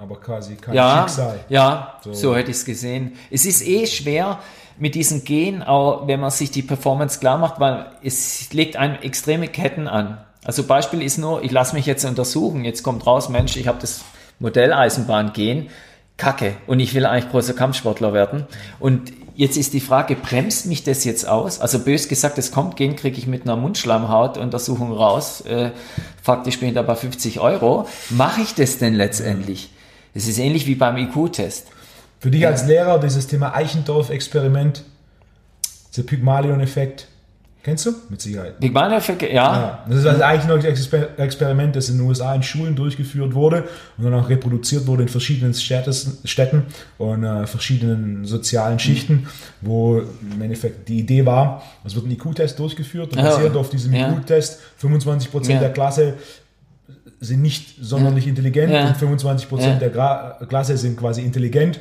aber 0.00 0.18
quasi 0.18 0.54
kein 0.54 0.74
ja, 0.74 1.00
Schicksal. 1.00 1.40
Ja, 1.50 2.00
so, 2.02 2.14
so 2.14 2.36
hätte 2.36 2.50
ich 2.50 2.56
es 2.56 2.64
gesehen. 2.64 3.12
Es 3.30 3.44
ist 3.44 3.66
eh 3.66 3.86
schwer 3.86 4.38
mit 4.78 4.94
diesen 4.94 5.24
Gehen, 5.24 5.62
auch 5.62 6.06
wenn 6.06 6.20
man 6.20 6.30
sich 6.30 6.50
die 6.50 6.62
Performance 6.62 7.20
klar 7.20 7.36
macht, 7.36 7.60
weil 7.60 7.86
es 8.02 8.50
legt 8.52 8.76
einem 8.76 8.96
extreme 9.02 9.46
Ketten 9.46 9.86
an. 9.86 10.18
Also 10.42 10.64
Beispiel 10.64 11.02
ist 11.02 11.18
nur, 11.18 11.44
ich 11.44 11.50
lasse 11.50 11.74
mich 11.74 11.84
jetzt 11.84 12.04
untersuchen, 12.06 12.64
jetzt 12.64 12.82
kommt 12.82 13.06
raus, 13.06 13.28
Mensch, 13.28 13.56
ich 13.58 13.68
habe 13.68 13.78
das 13.78 14.02
Modelleisenbahn 14.38 15.34
gehen, 15.34 15.68
Kacke, 16.16 16.56
und 16.66 16.80
ich 16.80 16.94
will 16.94 17.04
eigentlich 17.04 17.30
großer 17.30 17.52
Kampfsportler 17.52 18.14
werden. 18.14 18.46
Und 18.78 19.12
jetzt 19.40 19.56
ist 19.56 19.72
die 19.72 19.80
Frage, 19.80 20.16
bremst 20.16 20.66
mich 20.66 20.84
das 20.84 21.04
jetzt 21.04 21.26
aus? 21.26 21.60
Also 21.60 21.78
bös 21.78 22.08
gesagt, 22.08 22.36
es 22.36 22.52
kommt 22.52 22.76
gehen, 22.76 22.94
kriege 22.94 23.16
ich 23.16 23.26
mit 23.26 23.44
einer 23.44 23.56
Mundschleimhautuntersuchung 23.56 24.92
raus, 24.92 25.40
äh, 25.46 25.70
faktisch 26.22 26.60
bin 26.60 26.68
ich 26.68 26.74
da 26.74 26.82
bei 26.82 26.94
50 26.94 27.40
Euro. 27.40 27.88
Mache 28.10 28.42
ich 28.42 28.54
das 28.54 28.76
denn 28.76 28.92
letztendlich? 28.92 29.70
Es 30.12 30.28
ist 30.28 30.38
ähnlich 30.38 30.66
wie 30.66 30.74
beim 30.74 30.98
IQ-Test. 30.98 31.68
Für 32.18 32.30
dich 32.30 32.46
als 32.46 32.66
Lehrer 32.66 33.00
dieses 33.00 33.28
Thema 33.28 33.54
Eichendorff-Experiment, 33.54 34.84
der 35.96 36.02
Pygmalion-Effekt. 36.02 37.08
Kennst 37.62 37.84
du? 37.84 37.92
Mit 38.08 38.22
Sicherheit. 38.22 38.58
Big 38.58 38.72
Bang 38.72 38.90
Effekt, 38.92 39.20
ja. 39.20 39.28
Ja, 39.32 39.84
das 39.86 39.98
ist 39.98 40.06
also 40.06 40.22
eigentlich 40.22 40.46
noch 40.46 40.56
ein 40.58 40.64
Exper 40.64 41.18
Experiment, 41.18 41.76
das 41.76 41.90
in 41.90 41.98
den 41.98 42.06
USA 42.06 42.34
in 42.34 42.42
Schulen 42.42 42.74
durchgeführt 42.74 43.34
wurde 43.34 43.64
und 43.98 44.04
dann 44.04 44.14
auch 44.14 44.30
reproduziert 44.30 44.86
wurde 44.86 45.02
in 45.02 45.08
verschiedenen 45.10 45.52
Städtes, 45.52 46.18
Städten 46.24 46.64
und 46.96 47.22
äh, 47.22 47.46
verschiedenen 47.46 48.24
sozialen 48.24 48.78
Schichten, 48.78 49.26
wo 49.60 49.98
im 50.32 50.40
Endeffekt 50.40 50.88
die 50.88 51.00
Idee 51.00 51.26
war, 51.26 51.62
es 51.84 51.94
wird 51.94 52.06
ein 52.06 52.12
IQ-Test 52.12 52.58
durchgeführt 52.58 53.12
und 53.14 53.22
basierend 53.22 53.56
auf 53.56 53.68
diesem 53.68 53.92
Ja. 53.92 54.10
IQ-Test 54.10 54.58
25% 54.82 55.50
Ja. 55.52 55.60
der 55.60 55.72
Klasse 55.72 56.14
sind 57.20 57.42
nicht 57.42 57.74
sonderlich 57.80 58.26
intelligent 58.26 58.72
und 58.72 58.96
25% 58.96 59.60
Ja. 59.60 59.74
der 59.74 59.90
Gra 59.90 60.38
Klasse 60.48 60.78
sind 60.78 60.96
quasi 60.98 61.20
intelligent. 61.22 61.78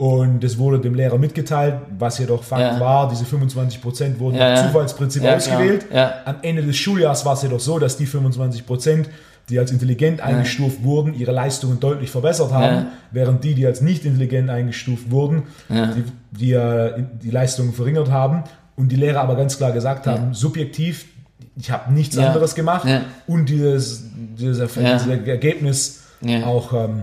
Und 0.00 0.42
das 0.42 0.56
wurde 0.56 0.78
dem 0.78 0.94
Lehrer 0.94 1.18
mitgeteilt, 1.18 1.74
was 1.98 2.16
jedoch 2.18 2.42
Fakt 2.42 2.62
Ja. 2.62 2.80
war, 2.80 3.10
diese 3.10 3.26
25% 3.26 4.18
wurden 4.18 4.36
Ja, 4.38 4.54
nach. 4.54 4.66
Zufallsprinzip 4.66 5.22
Ja, 5.22 5.36
ausgewählt. 5.36 5.84
Am 6.24 6.36
Ende 6.40 6.62
des 6.62 6.78
Schuljahres 6.78 7.26
war 7.26 7.34
es 7.34 7.42
jedoch 7.42 7.60
so, 7.60 7.78
dass 7.78 7.98
die 7.98 8.06
25 8.06 8.64
Prozent, 8.64 9.10
die 9.50 9.58
als 9.58 9.70
intelligent 9.70 10.22
eingestuft 10.22 10.82
wurden, 10.84 11.12
ihre 11.12 11.32
Leistungen 11.32 11.80
deutlich 11.80 12.10
verbessert 12.10 12.50
haben, 12.50 12.86
während 13.10 13.44
die, 13.44 13.54
die 13.54 13.66
als 13.66 13.82
nicht 13.82 14.06
intelligent 14.06 14.48
eingestuft 14.48 15.10
wurden, 15.10 15.42
die, 15.68 16.04
die, 16.30 16.52
äh, 16.54 17.04
die 17.22 17.30
Leistungen 17.30 17.74
verringert 17.74 18.10
haben 18.10 18.44
und 18.76 18.88
die 18.90 18.96
Lehrer 18.96 19.20
aber 19.20 19.36
ganz 19.36 19.58
klar 19.58 19.72
gesagt 19.72 20.06
haben, 20.06 20.32
subjektiv, 20.32 21.04
ich 21.56 21.70
habe 21.70 21.92
nichts 21.92 22.16
anderes 22.16 22.54
gemacht 22.54 22.88
und 23.26 23.50
dieses, 23.50 24.04
dieses, 24.38 24.66
dieses 24.72 25.06
Ergebnis 25.26 26.04
auch 26.46 26.72
ähm, 26.72 27.02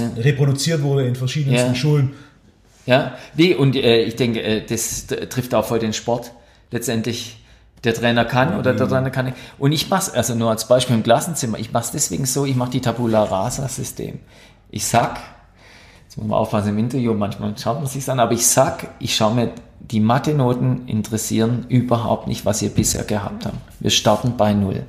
reproduziert 0.00 0.82
wurde 0.82 1.06
in 1.06 1.14
verschiedensten 1.14 1.68
Ja. 1.68 1.74
Schulen. 1.74 2.14
Ja, 2.86 3.14
nee, 3.34 3.54
und 3.54 3.76
äh, 3.76 4.02
ich 4.02 4.16
denke, 4.16 4.42
äh, 4.42 4.64
das 4.66 5.06
trifft 5.06 5.54
auch 5.54 5.64
voll 5.64 5.78
den 5.78 5.92
Sport. 5.92 6.32
Letztendlich, 6.70 7.38
der 7.82 7.94
Trainer 7.94 8.24
kann 8.24 8.58
oder 8.58 8.74
der 8.74 8.88
Trainer 8.88 9.10
kann 9.10 9.26
nicht. 9.26 9.36
Und 9.58 9.72
ich 9.72 9.88
mach's, 9.88 10.10
also 10.10 10.34
nur 10.34 10.50
als 10.50 10.68
Beispiel 10.68 10.96
im 10.96 11.02
Klassenzimmer, 11.02 11.58
ich 11.58 11.72
mach's 11.72 11.92
deswegen 11.92 12.26
so, 12.26 12.44
ich 12.44 12.56
mache 12.56 12.70
die 12.70 12.80
Tabula 12.80 13.24
Rasa 13.24 13.68
System. 13.68 14.20
Ich 14.70 14.86
sag, 14.86 15.18
jetzt 16.04 16.18
muss 16.18 16.26
man 16.26 16.38
aufpassen 16.38 16.70
im 16.70 16.78
Interview, 16.78 17.14
manchmal 17.14 17.56
schaut 17.56 17.78
man 17.78 17.86
sich's 17.86 18.08
an, 18.08 18.20
aber 18.20 18.32
ich 18.32 18.46
sag, 18.46 18.88
ich 18.98 19.14
schaue 19.14 19.34
mir 19.34 19.52
die 19.80 20.00
Mathe-Noten 20.00 20.86
interessieren 20.86 21.66
überhaupt 21.68 22.26
nicht, 22.26 22.44
was 22.44 22.62
ihr 22.62 22.70
bisher 22.70 23.04
gehabt 23.04 23.46
habt. 23.46 23.56
Wir 23.80 23.90
starten 23.90 24.36
bei 24.36 24.54
Null. 24.54 24.84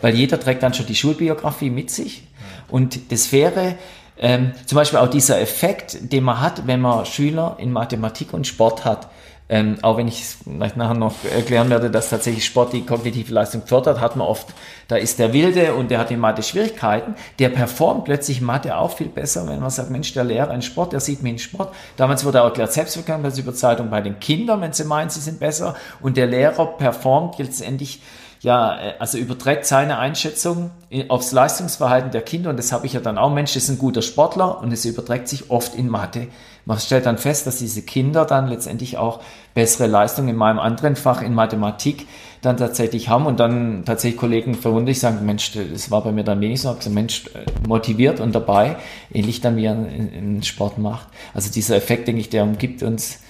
Weil 0.00 0.14
jeder 0.14 0.38
trägt 0.38 0.62
dann 0.62 0.74
schon 0.74 0.86
die 0.86 0.94
Schulbiografie 0.94 1.70
mit 1.70 1.90
sich. 1.90 2.26
Und 2.68 3.10
das 3.12 3.32
wäre 3.32 3.76
ähm, 4.18 4.52
zum 4.66 4.76
Beispiel 4.76 4.98
auch 4.98 5.08
dieser 5.08 5.40
Effekt, 5.40 6.12
den 6.12 6.24
man 6.24 6.40
hat, 6.40 6.66
wenn 6.66 6.80
man 6.80 7.04
Schüler 7.06 7.56
in 7.58 7.72
Mathematik 7.72 8.32
und 8.32 8.46
Sport 8.46 8.84
hat. 8.84 9.08
Ähm, 9.48 9.76
auch 9.82 9.96
wenn 9.96 10.08
ich 10.08 10.22
es 10.22 10.38
vielleicht 10.42 10.76
nachher 10.76 10.94
noch 10.94 11.14
erklären 11.24 11.70
werde, 11.70 11.88
dass 11.88 12.10
tatsächlich 12.10 12.44
Sport 12.44 12.72
die 12.72 12.84
kognitive 12.84 13.32
Leistung 13.32 13.64
fördert, 13.64 14.00
hat 14.00 14.16
man 14.16 14.26
oft, 14.26 14.48
da 14.88 14.96
ist 14.96 15.20
der 15.20 15.32
Wilde 15.32 15.74
und 15.74 15.92
der 15.92 16.00
hat 16.00 16.10
in 16.10 16.18
Mathe 16.18 16.42
Schwierigkeiten, 16.42 17.14
der 17.38 17.50
performt 17.50 18.06
plötzlich 18.06 18.40
Mathe 18.40 18.76
auch 18.76 18.96
viel 18.96 19.06
besser, 19.06 19.46
wenn 19.46 19.60
man 19.60 19.70
sagt, 19.70 19.90
Mensch, 19.90 20.12
der 20.14 20.24
Lehrer 20.24 20.52
in 20.52 20.62
Sport, 20.62 20.92
der 20.92 20.98
sieht 20.98 21.22
mich 21.22 21.32
in 21.34 21.38
Sport. 21.38 21.72
Damals 21.96 22.24
wurde 22.24 22.42
auch 22.42 22.46
erklärt, 22.46 22.72
Selbstwirksamkeitsüberzeitung 22.72 23.88
bei 23.88 24.00
den 24.00 24.18
Kindern, 24.18 24.62
wenn 24.62 24.72
sie 24.72 24.82
meinen, 24.82 25.10
sie 25.10 25.20
sind 25.20 25.38
besser 25.38 25.76
und 26.00 26.16
der 26.16 26.26
Lehrer 26.26 26.66
performt 26.66 27.38
letztendlich 27.38 28.00
ja, 28.40 28.78
äh, 28.78 28.94
also 28.98 29.18
überträgt 29.18 29.66
seine 29.66 29.98
Einschätzung 29.98 30.70
in- 30.88 31.10
aufs 31.10 31.32
Leistungsverhalten 31.32 32.10
der 32.10 32.22
Kinder 32.22 32.50
und 32.50 32.58
das 32.58 32.72
habe 32.72 32.86
ich 32.86 32.92
ja 32.92 33.00
dann 33.00 33.18
auch, 33.18 33.32
Mensch, 33.32 33.54
das 33.54 33.64
ist 33.64 33.68
ein 33.70 33.78
guter 33.78 34.02
Sportler 34.02 34.60
und 34.60 34.72
es 34.72 34.84
überträgt 34.84 35.28
sich 35.28 35.50
oft 35.50 35.74
in 35.74 35.88
Mathe. 35.88 36.28
Man 36.64 36.78
stellt 36.80 37.06
dann 37.06 37.16
fest, 37.18 37.46
dass 37.46 37.58
diese 37.58 37.82
Kinder 37.82 38.24
dann 38.24 38.48
letztendlich 38.48 38.96
auch 38.98 39.20
bessere 39.54 39.86
Leistungen 39.86 40.30
in 40.30 40.36
meinem 40.36 40.58
anderen 40.58 40.96
Fach 40.96 41.22
in 41.22 41.32
Mathematik 41.32 42.08
dann 42.42 42.56
tatsächlich 42.56 43.08
haben 43.08 43.26
und 43.26 43.40
dann 43.40 43.84
tatsächlich 43.84 44.18
Kollegen 44.20 44.54
verwundert 44.54 44.96
sagen, 44.96 45.24
Mensch, 45.24 45.52
das 45.52 45.90
war 45.90 46.02
bei 46.02 46.12
mir 46.12 46.24
dann 46.24 46.40
wenig 46.40 46.60
so, 46.60 46.70
ich 46.70 46.78
gesagt, 46.78 46.94
Mensch, 46.94 47.26
äh, 47.34 47.68
motiviert 47.68 48.20
und 48.20 48.34
dabei, 48.34 48.76
ähnlich 49.12 49.40
dann 49.40 49.56
wie 49.56 49.64
er 49.64 49.72
in, 49.74 50.12
in 50.12 50.42
Sport 50.42 50.78
macht. 50.78 51.08
Also 51.34 51.50
dieser 51.52 51.76
Effekt, 51.76 52.08
denke 52.08 52.20
ich, 52.20 52.30
der 52.30 52.42
umgibt 52.42 52.82
uns 52.82 53.20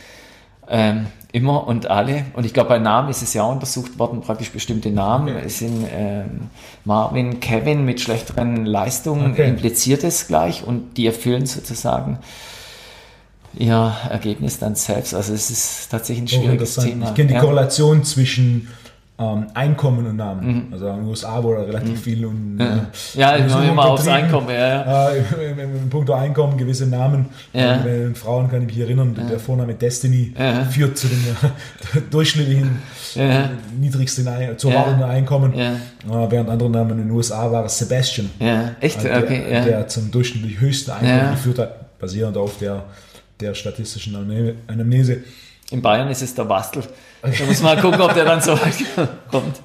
ähm, 0.69 1.07
immer 1.32 1.66
und 1.66 1.90
alle. 1.90 2.24
Und 2.35 2.47
ich 2.47 2.55
glaube, 2.55 2.70
bei 2.70 2.78
Namen 2.78 3.11
ist 3.11 3.23
es 3.23 3.35
ja 3.35 3.43
auch 3.43 3.53
untersucht 3.53 3.98
worden, 3.98 4.20
praktisch 4.20 4.51
bestimmte 4.51 4.90
Namen. 4.90 5.36
Es 5.36 5.59
sind 5.59 5.86
ähm, 5.93 6.48
Marvin, 6.85 7.40
Kevin 7.40 7.85
mit 7.85 8.01
schlechteren 8.01 8.65
Leistungen 8.65 9.32
Okay. 9.32 9.48
impliziert 9.48 10.05
es 10.05 10.28
gleich 10.28 10.65
und 10.65 10.97
die 10.97 11.07
erfüllen 11.07 11.47
sozusagen 11.47 12.19
ihr 13.59 13.93
Ergebnis 14.11 14.59
dann 14.59 14.74
selbst. 14.74 15.15
Also 15.15 15.32
es 15.32 15.51
ist 15.51 15.89
tatsächlich 15.90 16.24
ein 16.24 16.28
schwieriges. 16.28 16.77
Thema. 16.77 17.09
Ich 17.09 17.15
kenne 17.15 17.28
die 17.28 17.35
ja. 17.35 17.40
Korrelation 17.40 18.05
zwischen 18.05 18.69
ähm, 19.19 19.47
Einkommen 19.55 20.05
und 20.07 20.17
Namen. 20.17 20.69
Also 20.73 20.89
in 20.89 20.97
den 20.97 21.05
USA 21.07 21.43
wurde 21.43 21.67
relativ 21.67 22.01
viel 22.03 22.25
und 22.27 22.57
Mhm. 22.57 22.81
Ja, 23.15 23.37
ich 23.37 23.47
mache 23.51 23.67
immer 23.67 23.87
aufs 23.87 24.07
Einkommen. 24.09 24.49
Ja, 24.51 24.57
ja. 24.85 25.09
Äh, 25.11 25.19
im, 25.53 25.59
im, 25.59 25.77
Im 25.85 25.89
Punkt 25.91 26.11
Einkommen 26.11 26.57
gewisse 26.59 26.87
Namen. 26.87 27.27
Ja. 27.55 27.79
Bei 27.79 27.91
den 27.91 28.15
Frauen 28.15 28.51
kann 28.51 28.61
ich 28.63 28.67
mich 28.69 28.79
erinnern, 28.81 29.15
der 29.31 29.39
Vorname 29.39 29.75
Destiny 29.75 30.35
Ja. 30.39 30.65
führt 30.65 30.99
zu 30.99 31.07
dem 31.09 31.19
äh, 31.19 32.01
durchschnittlichen 32.11 32.79
Ja. 33.15 33.51
niedrigsten 33.81 34.27
zu 34.59 34.69
Ja. 34.69 34.75
erwartenden 34.75 35.09
Einkommen. 35.09 35.55
Ja. 35.55 35.73
Äh, 35.73 36.31
während 36.31 36.51
andere 36.51 36.69
Namen 36.71 36.91
in 36.93 36.99
den 36.99 37.11
USA 37.11 37.51
war 37.51 37.65
es 37.65 37.79
Sebastian. 37.79 38.29
ja, 38.39 38.73
echt? 38.81 39.01
äh, 39.01 39.09
der, 39.09 39.19
Okay, 39.23 39.43
ja. 39.51 39.65
der 39.65 39.89
zum 39.89 40.11
durchschnittlich 40.11 40.61
höchsten 40.61 40.91
Einkommen 40.91 41.11
Ja. 41.19 41.31
geführt 41.31 41.59
hat, 41.59 41.99
basierend 41.99 42.37
auf 42.37 42.59
der, 42.59 42.85
der 43.41 43.55
statistischen 43.55 44.15
Anamne- 44.15 44.55
Anamnese. 44.67 45.19
In 45.71 45.83
Bayern 45.83 46.09
ist 46.09 46.23
es 46.23 46.35
der 46.35 46.45
Bastel. 46.45 46.83
Da 47.23 47.29
muss 47.47 47.61
man 47.63 47.75
mal 47.77 47.83
gucken, 47.83 48.01
ob 48.01 48.15
der 48.15 48.25
dann 48.25 48.41
so 48.41 48.53
weit 48.53 48.75
kommt. 49.31 49.61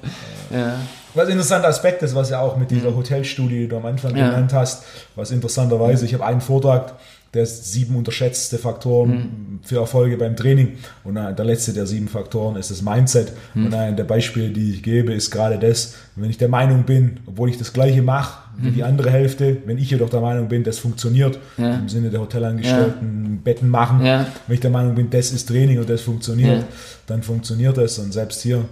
Ja. 0.50 0.74
Was 1.14 1.26
ein 1.26 1.32
interessanter 1.32 1.68
Aspekt 1.68 2.02
ist, 2.02 2.14
was 2.14 2.30
ja 2.30 2.40
auch 2.40 2.56
mit 2.56 2.70
dieser 2.70 2.94
Hotelstudie, 2.96 3.60
die 3.60 3.68
du 3.68 3.76
am 3.76 3.86
Anfang 3.86 4.12
Mhm. 4.12 4.18
Ja. 4.18 4.30
genannt 4.30 4.52
hast, 4.52 4.84
was 5.14 5.30
interessanterweise, 5.30 6.04
ich 6.06 6.14
habe 6.14 6.24
einen 6.24 6.40
Vortrag, 6.40 6.94
der 7.34 7.46
sieben 7.46 7.96
unterschätzte 7.96 8.58
Faktoren 8.58 9.10
Mhm. 9.10 9.60
für 9.62 9.76
Erfolge 9.76 10.18
beim 10.18 10.36
Training 10.36 10.72
und 11.02 11.14
der 11.14 11.44
letzte 11.44 11.72
der 11.72 11.86
sieben 11.86 12.08
Faktoren 12.08 12.56
ist 12.56 12.70
das 12.70 12.82
Mindset 12.82 13.32
Mhm. 13.54 13.66
und 13.66 13.74
ein 13.74 13.96
der 13.96 14.04
Beispiele, 14.04 14.50
die 14.50 14.70
ich 14.72 14.82
gebe, 14.82 15.14
ist 15.14 15.30
gerade 15.30 15.58
das, 15.58 15.94
wenn 16.14 16.28
ich 16.28 16.36
der 16.36 16.48
Meinung 16.48 16.82
bin, 16.82 17.20
obwohl 17.26 17.48
ich 17.48 17.56
das 17.56 17.72
gleiche 17.72 18.02
mache 18.02 18.38
wie 18.58 18.68
Mhm. 18.68 18.74
die 18.74 18.82
andere 18.84 19.10
Hälfte, 19.10 19.56
wenn 19.64 19.78
ich 19.78 19.90
jedoch 19.90 20.10
der 20.10 20.20
Meinung 20.20 20.48
bin, 20.48 20.62
das 20.62 20.78
funktioniert, 20.78 21.38
Ja. 21.56 21.76
im 21.76 21.88
Sinne 21.88 22.10
der 22.10 22.20
Hotelangestellten 22.20 23.40
Betten 23.42 23.68
machen, 23.68 24.04
Ja. 24.04 24.26
wenn 24.46 24.54
ich 24.54 24.60
der 24.60 24.70
Meinung 24.70 24.94
bin, 24.94 25.08
das 25.08 25.32
ist 25.32 25.48
Training 25.48 25.78
und 25.78 25.88
das 25.88 26.02
funktioniert, 26.02 26.58
Ja. 26.60 26.64
dann 27.06 27.22
funktioniert 27.22 27.78
das 27.78 27.98
und 27.98 28.12
selbst 28.12 28.42
hier 28.42 28.64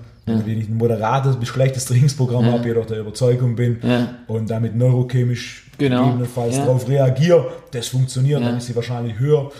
wenn 0.46 0.60
ich 0.60 0.68
ein 0.68 0.76
moderates 0.76 1.36
bis 1.36 1.48
schlechtes 1.48 1.84
Trainingsprogramm 1.86 2.46
habe, 2.46 2.66
jedoch 2.68 2.86
der 2.86 3.00
Überzeugung 3.00 3.56
bin 3.56 3.78
Ja. 3.82 4.14
und 4.26 4.48
damit 4.50 4.74
neurochemisch 4.76 5.66
Genau. 5.78 6.04
gegebenenfalls 6.04 6.56
Ja. 6.56 6.64
darauf 6.66 6.88
reagiere, 6.88 7.52
das 7.72 7.88
funktioniert, 7.88 8.40
Ja. 8.40 8.46
dann 8.48 8.58
ist 8.58 8.68
die 8.68 8.76
wahrscheinlich 8.76 9.18
höher, 9.18 9.50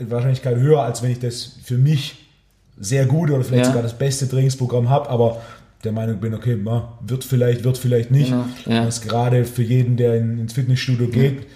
Wahrscheinlichkeit 0.00 0.56
höher, 0.56 0.82
als 0.82 1.02
wenn 1.02 1.10
ich 1.12 1.18
das 1.20 1.56
für 1.62 1.78
mich 1.78 2.26
sehr 2.78 3.06
gute 3.06 3.34
oder 3.34 3.44
vielleicht 3.44 3.64
Ja. 3.66 3.70
sogar 3.70 3.82
das 3.82 3.96
beste 3.96 4.28
Trainingsprogramm 4.28 4.88
habe, 4.88 5.08
aber 5.10 5.40
der 5.84 5.92
Meinung 5.92 6.18
bin, 6.18 6.34
okay, 6.34 6.58
na, 6.62 6.92
wird 7.06 7.24
vielleicht, 7.24 7.62
wird 7.64 7.78
vielleicht 7.78 8.10
nicht. 8.10 8.30
Genau. 8.30 8.44
Ja. 8.66 8.84
Das 8.84 8.98
ist 8.98 9.08
gerade 9.08 9.44
für 9.44 9.62
jeden, 9.62 9.96
der 9.96 10.16
in, 10.16 10.38
ins 10.38 10.52
Fitnessstudio 10.54 11.08
geht, 11.08 11.46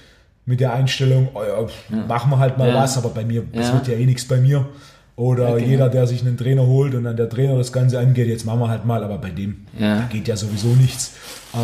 mit 0.46 0.60
der 0.60 0.74
Einstellung, 0.74 1.28
oh 1.34 1.40
ja, 1.42 2.04
machen 2.06 2.30
wir 2.30 2.38
halt 2.38 2.58
mal 2.58 2.68
Ja. 2.68 2.74
was, 2.74 2.96
aber 2.98 3.08
bei 3.10 3.24
mir, 3.24 3.42
das 3.52 3.68
Ja. 3.68 3.74
wird 3.74 3.88
ja 3.88 3.94
eh 3.94 4.04
nichts 4.06 4.26
bei 4.26 4.36
mir. 4.38 4.66
Oder 5.16 5.50
Ja, 5.50 5.54
genau. 5.56 5.66
jeder, 5.68 5.88
der 5.88 6.06
sich 6.08 6.22
einen 6.22 6.36
Trainer 6.36 6.66
holt 6.66 6.94
und 6.94 7.04
dann 7.04 7.16
der 7.16 7.28
Trainer 7.28 7.56
das 7.56 7.72
Ganze 7.72 7.98
angeht, 8.00 8.26
jetzt 8.26 8.44
machen 8.44 8.58
wir 8.60 8.68
halt 8.68 8.84
mal, 8.84 9.04
aber 9.04 9.18
bei 9.18 9.30
dem 9.30 9.64
Ja. 9.78 10.08
geht 10.10 10.26
ja 10.26 10.36
sowieso 10.36 10.68
nichts. 10.68 11.12
Äh, 11.52 11.56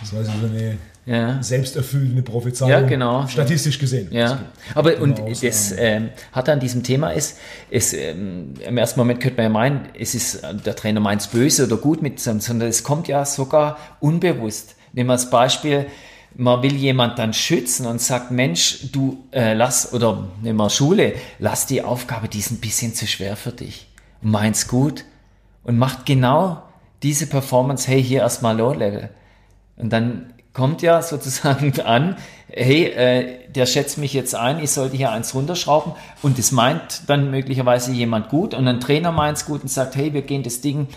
das 0.00 0.12
war 0.12 0.22
so 0.22 0.30
eine 0.46 0.76
Ja. 1.06 1.42
selbsterfüllende 1.42 2.20
Prophezeiung. 2.20 2.70
Ja, 2.70 2.80
genau. 2.82 3.26
Statistisch 3.26 3.78
gesehen. 3.78 4.08
Ja, 4.10 4.40
aber 4.74 4.98
und 5.00 5.16
Genau, 5.16 5.30
das 5.42 5.72
ähm, 5.78 6.10
hat 6.32 6.50
an 6.50 6.60
diesem 6.60 6.82
Thema 6.82 7.10
ist, 7.12 7.38
ist 7.70 7.94
ähm, 7.94 8.52
im 8.66 8.76
ersten 8.76 9.00
Moment 9.00 9.20
könnte 9.20 9.36
man 9.38 9.44
ja 9.44 9.48
meinen, 9.48 9.80
es 9.98 10.14
ist 10.14 10.44
äh, 10.44 10.54
der 10.54 10.76
Trainer 10.76 11.00
meint 11.00 11.22
es 11.22 11.28
böse 11.28 11.64
oder 11.64 11.78
gut 11.78 12.02
mit 12.02 12.20
sondern 12.20 12.68
es 12.68 12.82
kommt 12.84 13.08
ja 13.08 13.24
sogar 13.24 13.78
unbewusst. 14.00 14.74
Nehmen 14.92 15.08
wir 15.08 15.14
als 15.14 15.30
Beispiel, 15.30 15.86
man 16.34 16.62
will 16.62 16.74
jemand 16.74 17.18
dann 17.18 17.32
schützen 17.32 17.86
und 17.86 18.00
sagt, 18.00 18.30
Mensch, 18.30 18.90
du 18.92 19.24
äh, 19.32 19.54
lass, 19.54 19.92
oder 19.92 20.28
nehmen 20.42 20.58
wir 20.58 20.70
Schule, 20.70 21.14
lass 21.38 21.66
die 21.66 21.82
Aufgabe, 21.82 22.28
die 22.28 22.38
ist 22.38 22.50
ein 22.50 22.60
bisschen 22.60 22.94
zu 22.94 23.06
schwer 23.06 23.36
für 23.36 23.52
dich. 23.52 23.88
Und 24.22 24.30
meint's 24.30 24.68
gut 24.68 25.04
und 25.64 25.78
macht 25.78 26.06
genau 26.06 26.62
diese 27.02 27.26
Performance, 27.26 27.88
hey, 27.88 28.02
hier 28.02 28.20
erstmal 28.20 28.56
Low-Level. 28.56 29.10
Und 29.76 29.92
dann 29.92 30.32
kommt 30.52 30.82
ja 30.82 31.02
sozusagen 31.02 31.80
an, 31.80 32.16
hey, 32.48 32.84
äh, 32.84 33.38
der 33.48 33.66
schätzt 33.66 33.98
mich 33.98 34.12
jetzt 34.12 34.34
ein, 34.34 34.62
ich 34.62 34.70
sollte 34.70 34.96
hier 34.96 35.10
eins 35.12 35.34
runterschrauben 35.34 35.92
und 36.22 36.38
das 36.38 36.52
meint 36.52 37.02
dann 37.08 37.30
möglicherweise 37.30 37.92
jemand 37.92 38.28
gut 38.28 38.54
und 38.54 38.66
ein 38.66 38.80
Trainer 38.80 39.12
meint 39.12 39.38
es 39.38 39.46
gut 39.46 39.62
und 39.62 39.68
sagt, 39.68 39.96
hey, 39.96 40.12
wir 40.12 40.22
gehen 40.22 40.42
das 40.42 40.60
Ding, 40.60 40.88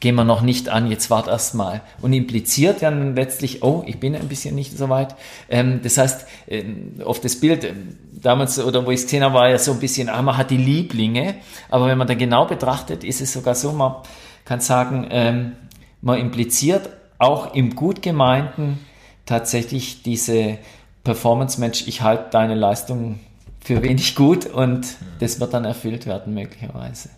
gehen 0.00 0.14
wir 0.14 0.24
noch 0.24 0.42
nicht 0.42 0.68
an, 0.68 0.90
jetzt 0.90 1.10
wart 1.10 1.26
erst 1.26 1.54
mal. 1.54 1.80
Und 2.00 2.12
impliziert 2.12 2.82
dann 2.82 3.16
letztlich, 3.16 3.62
oh, 3.62 3.82
ich 3.86 3.98
bin 3.98 4.14
ein 4.14 4.28
bisschen 4.28 4.54
nicht 4.54 4.76
so 4.76 4.88
weit. 4.88 5.16
Ähm, 5.48 5.80
das 5.82 5.98
heißt, 5.98 6.26
ähm, 6.48 7.00
auf 7.04 7.20
das 7.20 7.40
Bild, 7.40 7.64
ähm, 7.64 7.96
damals, 8.12 8.58
oder 8.58 8.86
wo 8.86 8.90
ich 8.90 9.00
es 9.00 9.04
gesehen 9.06 9.22
war 9.32 9.48
ja 9.48 9.58
so 9.58 9.72
ein 9.72 9.80
bisschen, 9.80 10.08
ah, 10.08 10.22
man 10.22 10.36
hat 10.36 10.50
die 10.50 10.56
Lieblinge, 10.56 11.36
aber 11.68 11.86
wenn 11.86 11.98
man 11.98 12.06
dann 12.06 12.18
genau 12.18 12.44
betrachtet, 12.46 13.04
ist 13.04 13.20
es 13.20 13.32
sogar 13.32 13.54
so, 13.54 13.72
man 13.72 13.96
kann 14.44 14.60
sagen, 14.60 15.08
ähm, 15.10 15.52
man 16.00 16.18
impliziert 16.18 16.88
auch 17.18 17.54
im 17.54 17.74
gut 17.74 18.02
gemeinten 18.02 18.78
tatsächlich 19.26 20.02
diese 20.02 20.58
Performance-Mensch, 21.04 21.86
ich 21.88 22.02
halte 22.02 22.30
deine 22.30 22.54
Leistung 22.54 23.18
für 23.60 23.82
wenig 23.82 24.14
gut 24.14 24.46
und 24.46 24.96
das 25.18 25.40
wird 25.40 25.52
dann 25.52 25.64
erfüllt 25.64 26.06
werden 26.06 26.34
möglicherweise. 26.34 27.10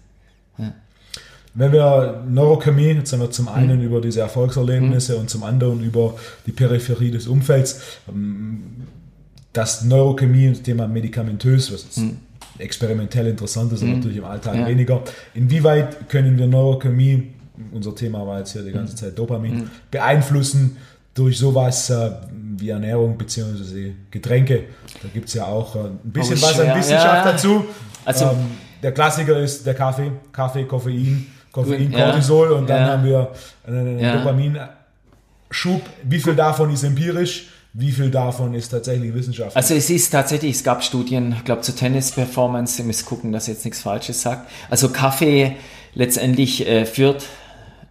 Ja. 0.58 0.72
Wenn 1.54 1.72
wir 1.72 2.24
Neurochemie, 2.28 2.92
jetzt 2.92 3.12
haben 3.12 3.20
wir 3.20 3.30
zum 3.30 3.48
einen 3.48 3.78
mhm. 3.78 3.84
über 3.84 4.00
diese 4.00 4.20
Erfolgserlebnisse 4.20 5.14
mhm. 5.14 5.20
und 5.20 5.30
zum 5.30 5.42
anderen 5.42 5.82
über 5.82 6.14
die 6.46 6.52
Peripherie 6.52 7.10
des 7.10 7.26
Umfelds, 7.26 7.80
ähm, 8.08 8.86
das 9.52 9.82
Neurochemie, 9.82 10.50
das 10.50 10.62
Thema 10.62 10.86
medikamentös, 10.86 11.72
was 11.72 11.96
mhm. 11.96 12.18
experimentell 12.58 13.26
interessant 13.26 13.72
ist, 13.72 13.82
aber 13.82 13.90
mhm. 13.90 13.96
natürlich 13.96 14.18
im 14.18 14.24
Alltag 14.24 14.56
ja. 14.56 14.66
weniger. 14.66 15.02
Inwieweit 15.34 16.08
können 16.08 16.38
wir 16.38 16.46
Neurochemie, 16.46 17.32
unser 17.72 17.94
Thema 17.94 18.24
war 18.26 18.38
jetzt 18.38 18.52
hier 18.52 18.62
die 18.62 18.72
ganze 18.72 18.92
mhm. 18.92 18.98
Zeit 18.98 19.18
Dopamin, 19.18 19.56
mhm. 19.56 19.70
beeinflussen 19.90 20.76
durch 21.14 21.36
sowas 21.36 21.90
äh, 21.90 22.12
wie 22.58 22.68
Ernährung 22.68 23.18
bzw. 23.18 23.92
Getränke? 24.12 24.64
Da 25.02 25.08
gibt 25.12 25.28
es 25.28 25.34
ja 25.34 25.46
auch 25.46 25.74
äh, 25.74 25.80
ein 25.80 25.98
bisschen 26.04 26.40
was 26.40 26.60
an 26.60 26.78
Wissenschaft 26.78 27.26
ja. 27.26 27.32
dazu. 27.32 27.64
Also, 28.04 28.26
ähm, 28.26 28.36
der 28.82 28.92
Klassiker 28.92 29.38
ist 29.38 29.66
der 29.66 29.74
Kaffee, 29.74 30.12
Kaffee, 30.32 30.64
Koffein 30.64 31.26
Koffein, 31.52 31.92
ja. 31.92 32.10
Cortisol 32.10 32.52
und 32.52 32.68
dann 32.68 32.82
ja. 32.82 32.88
haben 32.88 33.04
wir 33.04 33.32
einen 33.66 33.98
ja. 33.98 34.16
Dopaminschub. 34.16 35.82
Wie 36.04 36.20
viel 36.20 36.34
davon 36.34 36.72
ist 36.72 36.84
empirisch? 36.84 37.48
Wie 37.72 37.92
viel 37.92 38.10
davon 38.10 38.54
ist 38.54 38.70
tatsächlich 38.70 39.14
Wissenschaft? 39.14 39.56
Also 39.56 39.74
es 39.74 39.90
ist 39.90 40.10
tatsächlich, 40.10 40.56
es 40.56 40.64
gab 40.64 40.82
Studien, 40.82 41.34
ich 41.36 41.44
glaube 41.44 41.62
zur 41.62 41.76
Tennis-Performance, 41.76 42.82
ihr 42.82 42.86
müsst 42.86 43.06
gucken, 43.06 43.32
dass 43.32 43.46
jetzt 43.46 43.64
nichts 43.64 43.80
Falsches 43.80 44.22
sagt. 44.22 44.50
Also 44.70 44.88
Kaffee 44.88 45.56
letztendlich 45.94 46.66
äh, 46.66 46.84
führt, 46.84 47.26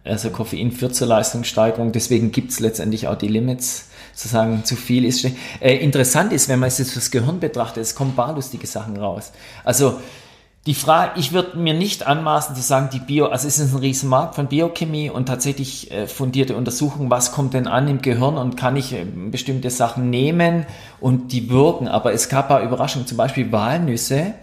also 0.04 0.28
Koffein 0.30 0.70
führt 0.72 0.94
zur 0.94 1.06
Leistungssteigerung, 1.06 1.92
deswegen 1.92 2.30
gibt 2.30 2.50
es 2.50 2.60
letztendlich 2.60 3.08
auch 3.08 3.16
die 3.16 3.28
Limits 3.28 3.88
sozusagen 4.12 4.64
zu 4.64 4.76
viel 4.76 5.06
ist. 5.06 5.24
Äh, 5.60 5.76
interessant 5.76 6.32
ist, 6.34 6.50
wenn 6.50 6.58
man 6.58 6.68
es 6.68 6.78
jetzt 6.78 6.92
fürs 6.92 7.10
Gehirn 7.10 7.40
betrachtet, 7.40 7.82
es 7.82 7.94
kommen 7.94 8.14
paar 8.14 8.34
lustige 8.34 8.66
Sachen 8.66 8.98
raus. 8.98 9.32
Also 9.64 9.98
die 10.66 10.74
Frage, 10.74 11.18
ich 11.18 11.32
würde 11.32 11.56
mir 11.56 11.72
nicht 11.72 12.06
anmaßen 12.06 12.54
zu 12.54 12.60
sagen, 12.60 12.90
die 12.92 12.98
Bio, 12.98 13.26
also 13.26 13.48
es 13.48 13.58
ist 13.58 13.72
ein 13.72 13.78
Riesenmarkt 13.78 14.34
von 14.34 14.48
Biochemie 14.48 15.08
und 15.08 15.26
tatsächlich 15.26 15.90
äh, 15.90 16.06
fundierte 16.06 16.54
Untersuchungen, 16.54 17.10
was 17.10 17.32
kommt 17.32 17.54
denn 17.54 17.66
an 17.66 17.88
im 17.88 18.02
Gehirn 18.02 18.36
und 18.36 18.56
kann 18.58 18.76
ich 18.76 18.92
äh, 18.92 19.04
bestimmte 19.04 19.70
Sachen 19.70 20.10
nehmen 20.10 20.66
und 21.00 21.32
die 21.32 21.48
wirken. 21.48 21.88
Aber 21.88 22.12
es 22.12 22.28
gab 22.28 22.50
auch 22.50 22.62
Überraschungen, 22.62 23.06
zum 23.06 23.16
Beispiel 23.16 23.50
Walnüsse 23.52 24.34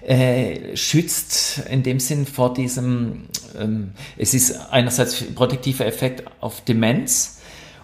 äh, 0.00 0.74
schützt 0.74 1.62
in 1.70 1.82
dem 1.82 2.00
Sinn 2.00 2.24
vor 2.24 2.54
diesem, 2.54 3.26
ähm, 3.60 3.92
es 4.16 4.32
ist 4.32 4.72
einerseits 4.72 5.22
protektiver 5.34 5.84
Effekt 5.84 6.24
auf 6.40 6.62
Demenz, 6.62 7.38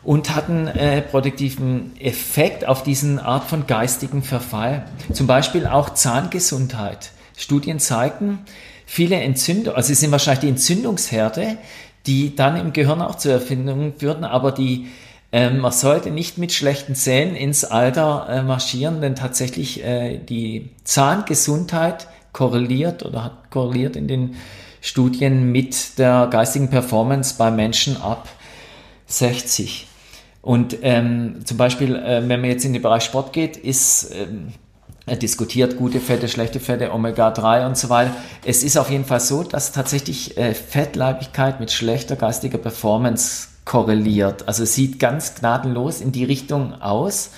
und 0.05 0.35
hatten 0.35 0.69
äh, 0.69 1.03
protektiven 1.03 1.93
Effekt 2.01 2.67
auf 2.67 2.83
diesen 2.83 3.19
Art 3.19 3.45
von 3.45 3.67
geistigen 3.67 4.23
Verfall. 4.23 4.87
Zum 5.13 5.27
Beispiel 5.27 5.67
auch 5.67 5.91
Zahngesundheit. 5.91 7.11
Studien 7.39 7.79
zeigten, 7.79 8.41
viele 8.85 9.17
Entzündungen, 9.17 9.77
also 9.77 9.93
es 9.93 10.01
sind 10.01 10.11
wahrscheinlich 10.11 10.41
die 10.41 10.49
Entzündungsherde, 10.49 11.57
die 12.07 12.35
dann 12.35 12.57
im 12.57 12.73
Gehirn 12.73 13.01
auch 13.01 13.15
zur 13.15 13.33
Erfindung 13.33 13.95
führten, 13.97 14.25
aber 14.25 14.53
die 14.53 14.89
ähm, 15.31 15.59
man 15.59 15.73
sollte 15.73 16.11
nicht 16.11 16.39
mit 16.39 16.53
schlechten 16.53 16.95
Zähnen 16.95 17.37
ins 17.37 17.65
Alter 17.65 18.27
äh, 18.31 18.43
marschieren, 18.43 19.03
denn 19.03 19.15
tatsächlich 19.15 19.85
äh, 19.85 20.19
die 20.19 20.71
Zahngesundheit 20.85 22.09
korreliert 22.33 23.05
oder 23.05 23.25
hat 23.25 23.51
korreliert 23.51 23.95
in 23.95 24.09
den 24.09 24.37
Studien 24.81 25.53
mit 25.53 25.99
der 25.99 26.29
geistigen 26.31 26.71
Performance 26.71 27.35
bei 27.37 27.51
Menschen 27.51 28.01
ab 28.01 28.29
60. 29.07 29.87
Und 30.41 30.79
ähm, 30.81 31.41
zum 31.45 31.59
Beispiel, 31.59 31.95
äh, 31.95 32.27
wenn 32.27 32.41
man 32.41 32.49
jetzt 32.49 32.65
in 32.65 32.73
den 32.73 32.81
Bereich 32.81 33.03
Sport 33.03 33.35
geht, 33.35 33.59
ist 33.59 34.15
ähm, 34.15 34.55
diskutiert 35.17 35.77
gute 35.77 36.01
Fette, 36.01 36.29
schlechte 36.29 36.61
Fette, 36.61 36.93
Omega-3 36.93 37.67
und 37.67 37.77
so 37.77 37.89
weiter. 37.89 38.15
Es 38.45 38.63
ist 38.63 38.77
auf 38.77 38.91
jeden 38.91 39.05
Fall 39.05 39.21
so, 39.21 39.43
dass 39.43 39.73
tatsächlich 39.73 40.37
äh, 40.37 40.55
Fettleibigkeit 40.55 41.61
mit 41.61 41.71
schlechter 41.73 42.17
geistiger 42.17 42.59
Performance 42.59 43.49
korreliert. 43.65 44.49
Also 44.49 44.65
sieht 44.65 44.99
ganz 44.99 45.35
gnadenlos 45.35 46.01
in 46.01 46.13
die 46.13 46.25
Richtung 46.25 46.81
aus. 46.81 47.31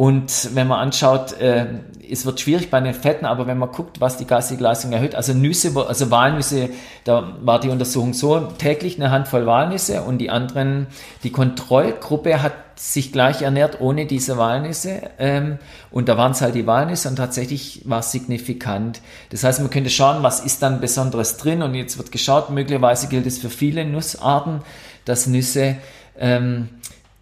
Und 0.00 0.54
wenn 0.54 0.66
man 0.66 0.78
anschaut, 0.78 1.38
äh, 1.42 1.66
es 2.10 2.24
wird 2.24 2.40
schwierig 2.40 2.70
bei 2.70 2.80
den 2.80 2.94
Fetten, 2.94 3.26
aber 3.26 3.46
wenn 3.46 3.58
man 3.58 3.70
guckt, 3.70 4.00
was 4.00 4.16
die 4.16 4.24
geistige 4.24 4.62
Leistung 4.62 4.92
erhöht, 4.92 5.14
also 5.14 5.34
Nüsse, 5.34 5.74
also 5.86 6.10
Walnüsse, 6.10 6.70
da 7.04 7.34
war 7.42 7.60
die 7.60 7.68
Untersuchung 7.68 8.14
so, 8.14 8.40
täglich 8.56 8.96
eine 8.96 9.10
Handvoll 9.10 9.44
Walnüsse 9.44 10.00
und 10.00 10.16
die 10.16 10.30
anderen, 10.30 10.86
die 11.22 11.30
Kontrollgruppe 11.30 12.42
hat 12.42 12.54
sich 12.76 13.12
gleich 13.12 13.42
ernährt 13.42 13.82
ohne 13.82 14.06
diese 14.06 14.38
Walnüsse 14.38 15.02
ähm, 15.18 15.58
und 15.90 16.08
da 16.08 16.16
waren 16.16 16.32
es 16.32 16.40
halt 16.40 16.54
die 16.54 16.66
Walnüsse 16.66 17.06
und 17.10 17.16
tatsächlich 17.16 17.82
war 17.84 17.98
es 17.98 18.10
signifikant. 18.10 19.02
Das 19.28 19.44
heißt, 19.44 19.60
man 19.60 19.68
könnte 19.68 19.90
schauen, 19.90 20.22
was 20.22 20.40
ist 20.40 20.62
dann 20.62 20.80
Besonderes 20.80 21.36
drin 21.36 21.60
und 21.60 21.74
jetzt 21.74 21.98
wird 21.98 22.10
geschaut, 22.10 22.48
möglicherweise 22.48 23.08
gilt 23.08 23.26
es 23.26 23.36
für 23.36 23.50
viele 23.50 23.84
Nussarten, 23.84 24.62
dass 25.04 25.26
Nüsse 25.26 25.76
ähm, 26.18 26.70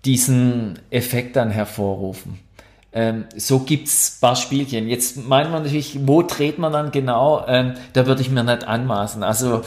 diesen 0.05 0.79
Effekt 0.91 1.35
dann 1.35 1.51
hervorrufen. 1.51 2.47
Ähm, 2.93 3.27
so 3.37 3.61
gibt's 3.61 4.19
paar 4.21 4.37
Spielchen. 4.37 4.89
Jetzt 4.89 5.17
meint 5.17 5.51
man 5.51 5.63
natürlich, 5.63 5.99
wo 6.07 6.23
dreht 6.23 6.59
man 6.59 6.73
dann 6.73 6.91
genau? 6.91 7.45
Ähm, 7.47 7.75
da 7.93 8.07
würde 8.07 8.23
ich 8.23 8.31
mir 8.31 8.43
nicht 8.43 8.65
anmaßen. 8.67 9.23
Also 9.23 9.63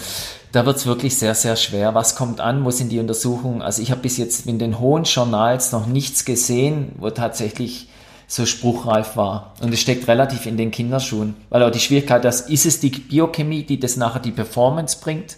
da 0.52 0.66
wird's 0.66 0.86
wirklich 0.86 1.18
sehr, 1.18 1.36
sehr 1.36 1.56
schwer. 1.56 1.94
Was 1.94 2.16
kommt 2.16 2.42
an? 2.42 2.66
Wo 2.66 2.72
sind 2.72 2.92
die 2.92 3.00
Untersuchungen? 3.00 3.62
Also 3.62 3.82
ich 3.82 3.92
habe 3.92 4.02
bis 4.02 4.18
jetzt 4.18 4.48
in 4.48 4.60
den 4.60 4.80
hohen 4.80 5.04
Journals 5.04 5.72
noch 5.72 5.86
nichts 5.86 6.26
gesehen, 6.26 6.94
wo 6.98 7.10
tatsächlich 7.12 7.88
so 8.28 8.46
spruchreif 8.46 9.18
war. 9.18 9.54
Und 9.62 9.74
es 9.74 9.82
steckt 9.82 10.08
relativ 10.08 10.46
in 10.46 10.58
den 10.58 10.72
Kinderschuhen. 10.72 11.36
Weil 11.50 11.64
auch 11.64 11.72
die 11.72 11.80
Schwierigkeit, 11.80 12.24
das 12.24 12.42
ist 12.42 12.66
es 12.66 12.80
die 12.80 12.90
Biochemie, 12.90 13.64
die 13.64 13.80
das 13.80 13.98
nachher 13.98 14.22
die 14.22 14.32
Performance 14.32 14.98
bringt? 15.02 15.38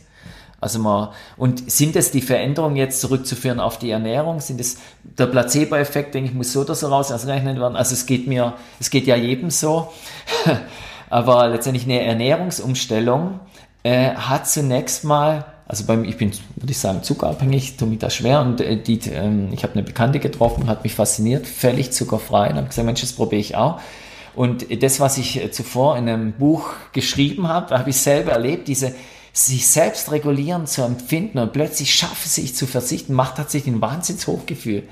Also 0.64 0.80
man, 0.80 1.10
und 1.38 1.70
sind 1.70 1.96
es 1.96 2.12
die 2.12 2.22
Veränderungen 2.22 2.76
jetzt 2.76 3.02
zurückzuführen 3.02 3.60
auf 3.60 3.78
die 3.78 3.92
Ernährung? 3.92 4.40
Sind 4.40 4.60
es 4.60 4.78
der 5.04 5.28
Placebo-Effekt, 5.28 6.16
denke 6.16 6.30
ich, 6.30 6.36
muss 6.36 6.54
so 6.54 6.62
oder 6.62 6.74
so 6.74 6.88
raus 6.88 7.12
ausrechnen 7.12 7.60
werden? 7.60 7.76
Also 7.76 7.94
es 7.94 8.06
geht 8.06 8.28
mir, 8.28 8.54
es 8.80 8.90
geht 8.90 9.06
ja 9.06 9.16
jedem 9.16 9.50
so. 9.50 9.92
Aber 11.10 11.50
letztendlich 11.50 11.84
eine 11.84 12.02
Ernährungsumstellung 12.02 13.40
äh, 13.84 14.16
hat 14.16 14.48
zunächst 14.48 15.04
mal, 15.04 15.46
also 15.68 15.86
beim, 15.86 16.06
ich 16.06 16.18
bin, 16.18 16.32
würde 16.56 16.72
ich 16.72 16.80
sagen, 16.80 17.04
zuckerabhängig, 17.04 17.78
tut 17.78 17.90
mir 17.90 17.98
das 17.98 18.16
schwer 18.16 18.42
und 18.42 18.62
äh, 18.62 18.82
die, 18.82 19.00
äh, 19.10 19.54
ich 19.54 19.64
habe 19.64 19.74
eine 19.74 19.84
Bekannte 19.84 20.20
getroffen, 20.20 20.68
hat 20.68 20.84
mich 20.84 20.96
fasziniert, 20.96 21.46
völlig 21.46 21.92
zuckerfrei 21.92 22.50
und 22.50 22.56
habe 22.56 22.68
gesagt, 22.68 22.86
Mensch, 22.86 23.02
das 23.02 23.14
probiere 23.14 23.42
ich 23.42 23.56
auch. 23.56 23.80
Und 24.36 24.82
das, 24.82 25.00
was 25.00 25.18
ich 25.18 25.44
äh, 25.44 25.52
zuvor 25.52 25.98
in 25.98 26.10
einem 26.10 26.34
Buch 26.34 26.72
geschrieben 26.94 27.48
habe, 27.48 27.78
habe 27.78 27.90
ich 27.90 27.98
selber 27.98 28.32
erlebt, 28.32 28.68
diese 28.68 28.96
sich 29.34 29.68
selbst 29.68 30.12
regulieren 30.12 30.68
zu 30.68 30.84
empfinden 30.84 31.40
und 31.40 31.54
plötzlich 31.54 31.94
schaffe 31.94 32.30
sich 32.30 32.56
zu 32.56 32.68
verzichten, 32.68 33.14
macht 33.14 33.38
tatsächlich 33.38 33.74
ein 33.74 33.82
Wahnsinnshochgefühl. 33.82 34.84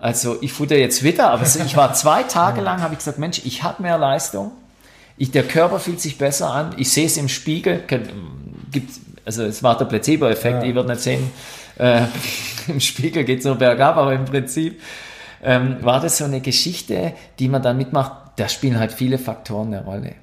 Also 0.00 0.38
ich 0.40 0.52
futter 0.52 0.76
jetzt 0.76 1.04
wieder, 1.04 1.30
aber 1.30 1.44
ich 1.44 1.76
war 1.76 1.92
zwei 1.92 2.22
Tage 2.22 2.62
lang, 2.62 2.80
habe 2.80 2.94
ich 2.94 2.98
gesagt, 2.98 3.18
Mensch, 3.18 3.42
ich 3.44 3.62
habe 3.62 3.82
mehr 3.82 3.98
Leistung, 3.98 4.52
ich, 5.18 5.30
der 5.30 5.44
Körper 5.44 5.78
fühlt 5.78 6.00
sich 6.00 6.18
besser 6.18 6.50
an, 6.50 6.74
ich 6.78 6.90
sehe 6.90 7.06
es 7.06 7.18
im 7.18 7.28
Spiegel, 7.28 7.84
gibt, 8.72 8.90
also 9.24 9.44
es 9.44 9.62
war 9.62 9.76
der 9.76 9.84
Placebo-Effekt, 9.84 10.62
ja. 10.62 10.68
ich 10.68 10.74
würde 10.74 10.88
nicht 10.88 11.02
sehen, 11.02 11.30
äh, 11.78 12.02
im 12.68 12.80
Spiegel 12.80 13.24
geht 13.24 13.40
es 13.40 13.44
nur 13.44 13.56
bergab, 13.56 13.96
aber 13.98 14.14
im 14.14 14.24
Prinzip 14.24 14.80
ähm, 15.42 15.76
war 15.82 16.00
das 16.00 16.18
so 16.18 16.24
eine 16.24 16.40
Geschichte, 16.40 17.12
die 17.38 17.48
man 17.48 17.62
dann 17.62 17.76
mitmacht, 17.76 18.12
da 18.36 18.48
spielen 18.48 18.78
halt 18.78 18.92
viele 18.92 19.18
Faktoren 19.18 19.74
eine 19.74 19.84
Rolle. 19.84 20.14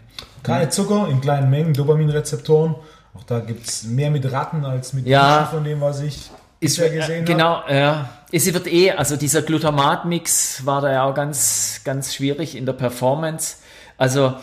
Keine 0.44 0.70
Zucker 0.70 1.08
in 1.10 1.22
kleinen 1.22 1.52
Mengen, 1.52 1.74
Dopaminrezeptoren 1.74 2.76
auch 3.14 3.24
da 3.24 3.40
gibt 3.40 3.68
es 3.68 3.84
mehr 3.84 4.12
mit 4.12 4.32
Ratten 4.32 4.64
als 4.66 4.94
mit 4.94 5.06
ja, 5.06 5.38
Menschen, 5.38 5.52
von 5.52 5.64
dem, 5.64 5.82
was 5.82 6.02
ich 6.02 6.30
bisher 6.60 6.90
gesehen 6.90 7.26
genau, 7.26 7.58
habe. 7.58 7.68
Genau, 7.68 7.80
ja. 7.80 8.10
Es 8.32 8.52
wird 8.54 8.68
eh, 8.68 8.92
also 8.92 9.18
dieser 9.18 9.42
Glutamat-Mix 9.42 10.66
war 10.66 10.82
da 10.82 10.92
ja 10.92 11.04
auch 11.04 11.14
ganz, 11.14 11.82
ganz 11.84 12.16
schwierig 12.16 12.56
in 12.56 12.66
der 12.66 12.74
Performance. 12.74 13.58
Also 13.98 14.36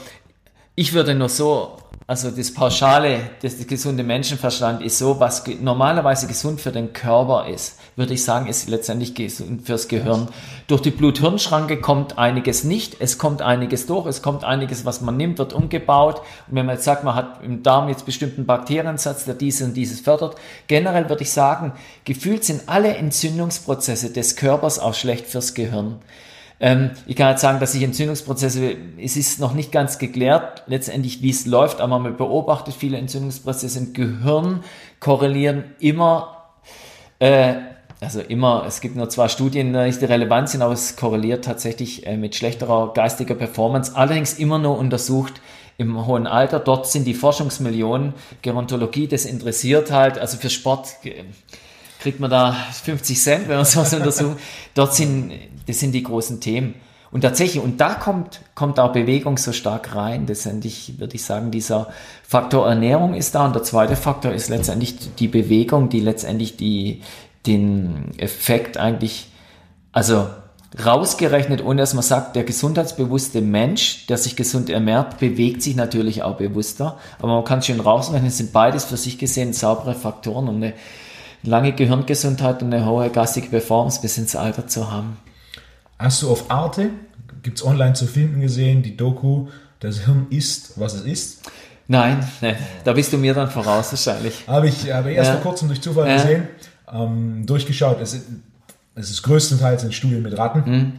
ich 0.75 0.93
würde 0.93 1.15
nur 1.15 1.29
so 1.29 1.79
also 2.09 2.31
das 2.31 2.55
Pauschale, 2.55 3.33
das, 3.43 3.59
das 3.59 3.67
gesunde 3.67 4.03
Menschenverstand 4.03 4.81
ist 4.83 4.97
so, 4.97 5.21
was 5.21 5.47
normalerweise 5.61 6.27
gesund 6.27 6.59
für 6.59 6.73
den 6.73 6.95
Körper 6.95 7.47
ist, 7.47 7.79
würde 7.99 8.15
ich 8.15 8.25
sagen, 8.25 8.47
ist 8.47 8.69
letztendlich 8.69 9.13
fürs 9.65 9.89
Gehirn. 9.89 10.29
Durch 10.69 10.81
die 10.81 10.91
Blut-Hirn-Schranke 10.91 11.81
kommt 11.81 12.17
einiges 12.17 12.65
nicht, 12.65 12.97
es 13.01 13.19
kommt 13.19 13.43
einiges 13.43 13.87
durch, 13.87 14.07
es 14.07 14.23
kommt 14.23 14.45
einiges, 14.45 14.85
was 14.85 15.01
man 15.01 15.17
nimmt, 15.17 15.39
wird 15.39 15.53
umgebaut. 15.53 16.21
Und 16.49 16.57
wenn 16.57 16.67
man 16.67 16.77
jetzt 16.77 16.85
sagt, 16.85 17.05
man 17.05 17.15
hat 17.15 17.43
im 17.43 17.63
Darm 17.63 17.89
jetzt 17.89 18.07
bestimmten 18.07 18.47
Bakteriensatz, 18.47 19.25
der 19.25 19.35
dieses 19.35 19.67
und 19.67 19.75
dieses 19.75 20.01
fördert, 20.01 20.37
generell 20.69 21.09
würde 21.09 21.25
ich 21.25 21.33
sagen, 21.33 21.73
gefühlt 22.05 22.45
sind 22.45 22.63
alle 22.67 22.97
Entzündungsprozesse 22.97 24.11
des 24.11 24.37
Körpers 24.37 24.79
auch 24.79 24.95
schlecht 24.95 25.27
fürs 25.27 25.55
Gehirn. 25.55 25.97
Ähm, 26.61 26.91
ich 27.07 27.17
kann 27.17 27.31
jetzt 27.31 27.41
sagen, 27.41 27.61
dass 27.61 27.73
sich 27.73 27.83
Entzündungsprozesse, 27.83 28.77
es 29.01 29.17
ist 29.17 29.41
noch 29.41 29.55
nicht 29.55 29.71
ganz 29.71 29.99
geklärt, 29.99 30.65
letztendlich 30.67 31.23
wie 31.23 31.31
es 31.31 31.47
läuft, 31.47 31.81
aber 31.81 31.99
man 31.99 32.17
beobachtet 32.17 32.75
viele 32.75 32.99
Entzündungsprozesse 32.99 33.79
im 33.79 33.93
Gehirn 33.93 34.65
korrelieren 35.01 35.65
immer, 35.79 36.39
äh, 37.21 37.55
also 38.01 38.21
immer, 38.21 38.65
es 38.67 38.81
gibt 38.81 38.97
nur 38.97 39.09
zwei 39.09 39.29
Studien, 39.29 39.73
die 39.73 39.79
nicht 39.79 40.03
relevant 40.03 40.49
sind, 40.49 40.63
aber 40.63 40.73
es 40.73 40.97
korreliert 40.97 41.45
tatsächlich 41.45 42.07
äh, 42.07 42.17
mit 42.17 42.37
schlechterer 42.37 42.93
geistiger 42.95 43.35
Performance, 43.35 43.95
allerdings 43.95 44.35
immer 44.35 44.59
nur 44.59 44.79
untersucht 44.79 45.41
im 45.79 46.07
hohen 46.07 46.27
Alter. 46.27 46.61
Dort 46.61 46.87
sind 46.87 47.05
die 47.05 47.15
Forschungsmillionen, 47.15 48.15
Gerontologie, 48.43 49.09
das 49.09 49.25
interessiert 49.25 49.91
halt, 49.91 50.19
also 50.19 50.37
für 50.37 50.51
Sport 50.51 50.89
äh, 51.05 51.25
kriegt 52.01 52.21
man 52.21 52.31
da 52.31 52.53
50 52.85 53.21
Cent, 53.21 53.49
wenn 53.49 53.57
man 53.57 53.65
sowas 53.65 53.93
untersucht. 53.95 54.39
Dort 54.75 54.95
sind, 54.95 55.33
das 55.67 55.81
sind 55.81 55.93
die 55.93 56.03
großen 56.03 56.41
Themen. 56.41 56.75
Und 57.11 57.23
tatsächlich, 57.23 57.63
und 57.63 57.81
da 57.81 57.95
kommt, 57.95 58.41
kommt 58.55 58.79
auch 58.79 58.93
Bewegung 58.93 59.39
so 59.39 59.53
stark 59.53 59.95
rein. 59.95 60.27
Letztendlich 60.27 60.99
würde 60.99 61.15
ich 61.15 61.25
sagen, 61.25 61.51
dieser 61.51 61.89
Faktor 62.23 62.69
Ernährung 62.69 63.15
ist 63.15 63.35
da. 63.35 63.47
Und 63.47 63.55
der 63.55 63.63
zweite 63.63 63.97
Faktor 63.97 64.33
ist 64.33 64.51
letztendlich 64.51 65.15
die 65.17 65.29
Bewegung, 65.29 65.89
die 65.89 66.01
letztendlich 66.01 66.59
die, 66.59 67.01
den 67.47 68.19
Effekt 68.19 68.77
eigentlich, 68.77 69.29
also 69.93 70.29
rausgerechnet, 70.85 71.65
ohne 71.65 71.81
dass 71.81 71.95
man 71.95 72.03
sagt, 72.03 72.37
der 72.37 72.45
gesundheitsbewusste 72.45 73.41
Mensch, 73.41 74.07
der 74.07 74.19
sich 74.19 74.37
gesund 74.37 74.69
ernährt, 74.69 75.19
bewegt 75.19 75.63
sich 75.63 75.77
natürlich 75.77 76.23
auch 76.23 76.37
bewusster. 76.37 76.99
Aber 77.19 77.29
man 77.29 77.45
kann 77.45 77.63
schön 77.63 77.81
rausrechnen, 77.81 78.29
es 78.29 78.37
sind 78.37 78.53
beides 78.53 78.85
für 78.85 78.97
sich 78.97 79.19
gesehen 79.19 79.53
saubere 79.53 79.95
Faktoren, 79.95 80.49
um 80.49 80.57
eine 80.57 80.75
lange 81.43 81.73
Gehirngesundheit 81.73 82.63
und 82.63 82.73
eine 82.73 82.85
hohe 82.85 83.11
geistige 83.11 83.49
Performance 83.49 84.01
bis 84.01 84.19
ins 84.19 84.37
Alter 84.37 84.67
zu 84.67 84.91
haben. 84.91 85.17
Hast 85.99 86.23
du 86.23 86.31
auf 86.31 86.51
Arte, 86.51 86.91
gibt 87.43 87.59
es 87.59 87.65
online 87.65 87.95
zu 87.95 88.07
finden 88.07 88.41
gesehen, 88.41 88.83
die 88.83 88.97
Doku, 88.97 89.49
das 89.81 90.01
Hirn 90.01 90.27
ist, 90.31 90.79
was 90.79 90.95
es 90.95 91.03
ist? 91.03 91.51
Nein, 91.91 92.29
nein, 92.43 92.57
da 92.85 92.93
bist 92.93 93.13
du 93.13 93.17
mir 93.17 93.33
dann 93.33 93.51
voraus 93.51 93.91
wahrscheinlich. 93.91 94.47
Habe 94.47 94.69
ich 94.69 94.93
aber 94.93 95.11
erst 95.11 95.29
ja. 95.29 95.37
vor 95.37 95.51
kurzem 95.51 95.69
durch 95.69 95.81
Zufall 95.81 96.07
ja. 96.07 96.17
gesehen, 96.17 96.49
ähm, 96.93 97.47
durchgeschaut. 97.47 98.01
Es, 98.01 98.15
es 98.95 99.11
ist 99.11 99.23
größtenteils 99.23 99.85
in 99.85 99.93
Studien 99.93 100.23
mit 100.23 100.37
Ratten. 100.37 100.71
Mhm 100.71 100.93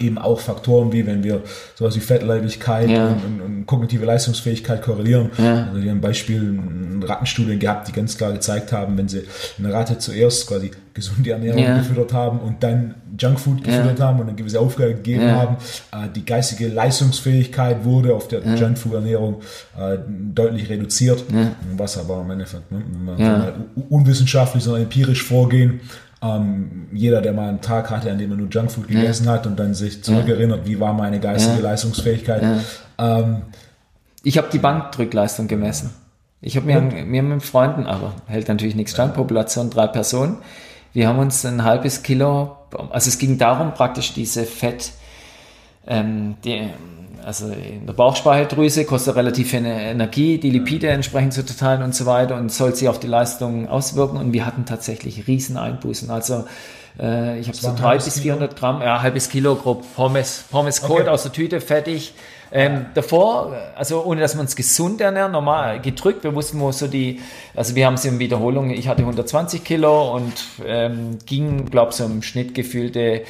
eben 0.00 0.16
auch 0.18 0.40
Faktoren 0.40 0.92
wie, 0.92 1.06
wenn 1.06 1.22
wir 1.22 1.42
sowas 1.74 1.94
wie 1.96 2.00
Fettleibigkeit 2.00 2.88
ja. 2.88 3.08
und, 3.08 3.24
und, 3.24 3.40
und, 3.42 3.66
kognitive 3.66 4.06
Leistungsfähigkeit 4.06 4.80
korrelieren. 4.80 5.30
Ja. 5.36 5.66
Also 5.68 5.80
die 5.80 5.90
haben 5.90 6.00
Beispiel 6.00 6.58
Rattenstudien 7.02 7.58
gehabt, 7.58 7.88
die 7.88 7.92
ganz 7.92 8.16
klar 8.16 8.32
gezeigt 8.32 8.72
haben, 8.72 8.96
wenn 8.96 9.08
sie 9.08 9.24
eine 9.58 9.72
Ratte 9.72 9.98
zuerst 9.98 10.46
quasi 10.48 10.70
gesunde 10.94 11.30
Ernährung 11.30 11.62
ja. 11.62 11.76
gefüttert 11.76 12.14
haben 12.14 12.38
und 12.40 12.62
dann 12.62 12.94
Junkfood 13.18 13.62
gefüttert 13.62 14.00
haben 14.00 14.20
und 14.20 14.28
eine 14.28 14.36
gewisse 14.36 14.60
Aufgabe 14.60 14.94
gegeben 14.94 15.30
haben, 15.30 15.56
äh, 15.92 16.08
die 16.14 16.24
geistige 16.24 16.68
Leistungsfähigkeit 16.68 17.84
wurde 17.84 18.14
auf 18.14 18.28
der 18.28 18.40
Junkfood-Ernährung 18.40 19.42
äh, 19.78 19.98
deutlich 20.08 20.70
reduziert, 20.70 21.22
was 21.76 21.98
aber 21.98 22.22
im 22.22 22.30
Endeffekt, 22.30 22.72
ne, 22.72 22.82
wenn 23.04 23.18
wir 23.18 23.54
unwissenschaftlich, 23.90 24.64
sondern 24.64 24.82
empirisch 24.82 25.22
vorgehen, 25.22 25.80
ähm, 26.26 26.88
jeder, 26.92 27.22
der 27.22 27.32
mal 27.32 27.48
einen 27.48 27.60
Tag 27.60 27.90
hatte, 27.90 28.10
an 28.10 28.18
dem 28.18 28.30
er 28.30 28.36
nur 28.36 28.48
Junkfood 28.48 28.88
gegessen 28.88 29.26
ja. 29.26 29.32
hat 29.32 29.46
und 29.46 29.58
dann 29.58 29.74
sich 29.74 30.02
zurückerinnert, 30.02 30.66
wie 30.66 30.80
war 30.80 30.92
meine 30.92 31.20
geistige 31.20 31.58
ja. 31.58 31.62
Leistungsfähigkeit. 31.62 32.42
Ja. 32.42 33.20
Ähm, 33.20 33.42
ich 34.22 34.38
habe 34.38 34.48
die 34.52 34.58
Bankdrückleistung 34.58 35.48
gemessen. 35.48 35.90
Ich 36.40 36.56
habe 36.56 36.66
mir, 36.66 36.80
mir 36.80 37.22
mit 37.22 37.42
Freunden, 37.42 37.86
aber 37.86 38.14
hält 38.26 38.48
natürlich 38.48 38.74
nichts 38.74 38.92
stand, 38.92 39.14
Population 39.14 39.70
drei 39.70 39.86
Personen. 39.86 40.38
Wir 40.92 41.08
haben 41.08 41.18
uns 41.18 41.44
ein 41.44 41.64
halbes 41.64 42.02
Kilo, 42.02 42.56
also 42.90 43.08
es 43.08 43.18
ging 43.18 43.38
darum, 43.38 43.74
praktisch 43.74 44.14
diese 44.14 44.44
Fett, 44.44 44.92
ähm, 45.86 46.36
die, 46.44 46.70
also 47.24 47.48
in 47.48 47.86
der 47.86 47.92
Bauchspeicheldrüse 47.92 48.84
kostet 48.84 49.16
relativ 49.16 49.50
viel 49.50 49.64
Energie, 49.64 50.38
die 50.38 50.50
Lipide 50.50 50.88
entsprechend 50.88 51.32
zu 51.32 51.44
teilen 51.44 51.82
und 51.82 51.94
so 51.94 52.06
weiter 52.06 52.36
und 52.36 52.52
soll 52.52 52.74
sich 52.74 52.88
auf 52.88 53.00
die 53.00 53.06
Leistung 53.06 53.68
auswirken. 53.68 54.16
Und 54.16 54.32
wir 54.32 54.46
hatten 54.46 54.64
tatsächlich 54.64 55.26
Rieseneinbußen. 55.26 56.10
Also 56.10 56.44
äh, 57.00 57.38
ich 57.38 57.48
habe 57.48 57.56
so 57.56 57.74
drei 57.74 57.96
bis 57.96 58.20
400 58.20 58.50
Kilo? 58.50 58.60
Gramm, 58.60 58.82
ja, 58.82 59.02
halbes 59.02 59.28
Kilo 59.28 59.56
grob 59.56 59.84
Pommes, 59.94 60.44
Pommes 60.50 60.82
okay. 60.82 60.92
Cold 60.92 61.08
aus 61.08 61.24
der 61.24 61.32
Tüte, 61.32 61.60
fertig. 61.60 62.14
Ähm, 62.52 62.86
davor, 62.94 63.56
also 63.74 64.04
ohne 64.04 64.20
dass 64.20 64.34
wir 64.34 64.40
uns 64.40 64.54
gesund 64.54 65.00
ernähren, 65.00 65.32
normal 65.32 65.80
gedrückt. 65.80 66.24
Wir 66.24 66.34
wussten, 66.34 66.60
wo 66.60 66.70
so 66.72 66.86
die, 66.86 67.20
also 67.54 67.74
wir 67.74 67.86
haben 67.86 67.94
es 67.94 68.04
in 68.04 68.18
Wiederholung, 68.18 68.70
ich 68.70 68.88
hatte 68.88 69.02
120 69.02 69.64
Kilo 69.64 70.14
und 70.14 70.32
ähm, 70.64 71.18
ging, 71.26 71.66
glaube 71.66 71.92
so 71.92 72.04
im 72.04 72.22
Schnitt 72.22 72.54
gefühlte 72.54 73.22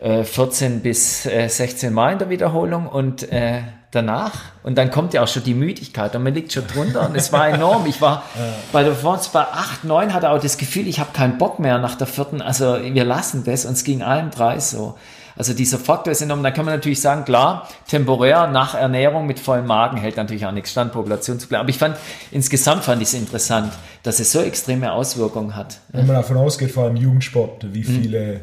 äh, 0.00 0.24
14 0.24 0.80
bis 0.80 1.24
äh, 1.26 1.48
16 1.48 1.92
Mal 1.92 2.12
in 2.12 2.18
der 2.18 2.30
Wiederholung 2.30 2.88
und 2.88 3.30
äh, 3.32 3.62
danach 3.92 4.32
und 4.64 4.76
dann 4.76 4.90
kommt 4.90 5.14
ja 5.14 5.22
auch 5.22 5.28
schon 5.28 5.44
die 5.44 5.54
Müdigkeit 5.54 6.16
und 6.16 6.24
man 6.24 6.34
liegt 6.34 6.52
schon 6.52 6.66
drunter 6.66 7.08
und 7.08 7.16
es 7.16 7.32
war 7.32 7.48
enorm. 7.48 7.86
Ich 7.86 8.00
war 8.00 8.24
bei 8.72 8.82
der 8.82 8.90
Performance 8.90 9.30
bei 9.32 9.42
8, 9.42 9.84
9 9.84 10.12
hatte 10.12 10.30
auch 10.30 10.40
das 10.40 10.58
Gefühl, 10.58 10.88
ich 10.88 10.98
habe 10.98 11.10
keinen 11.12 11.38
Bock 11.38 11.60
mehr 11.60 11.78
nach 11.78 11.94
der 11.94 12.08
vierten, 12.08 12.42
also 12.42 12.76
wir 12.82 13.04
lassen 13.04 13.44
das 13.44 13.64
und 13.66 13.74
es 13.74 13.84
ging 13.84 14.02
allen 14.02 14.30
drei 14.30 14.58
so. 14.58 14.96
Also 15.36 15.52
dieser 15.52 15.78
Faktor 15.78 16.12
ist 16.12 16.22
enorm. 16.22 16.42
Da 16.42 16.50
kann 16.50 16.64
man 16.64 16.74
natürlich 16.74 17.00
sagen, 17.00 17.24
klar, 17.24 17.68
temporär 17.88 18.46
nach 18.46 18.74
Ernährung 18.74 19.26
mit 19.26 19.40
vollem 19.40 19.66
Magen 19.66 19.96
hält 19.96 20.16
natürlich 20.16 20.46
auch 20.46 20.52
nichts 20.52 20.70
stand, 20.70 20.92
Population 20.92 21.38
zu 21.38 21.48
bleiben. 21.48 21.62
Aber 21.62 21.70
ich 21.70 21.78
fand, 21.78 21.96
insgesamt 22.30 22.84
fand 22.84 23.02
ich 23.02 23.08
es 23.08 23.14
interessant, 23.14 23.72
dass 24.02 24.20
es 24.20 24.30
so 24.30 24.40
extreme 24.40 24.92
Auswirkungen 24.92 25.56
hat. 25.56 25.80
Wenn 25.88 26.06
man 26.06 26.16
davon 26.16 26.36
ausgeht, 26.36 26.70
vor 26.70 26.84
allem 26.84 26.96
Jugendsport, 26.96 27.74
wie 27.74 27.84
hm. 27.84 28.02
viele 28.02 28.40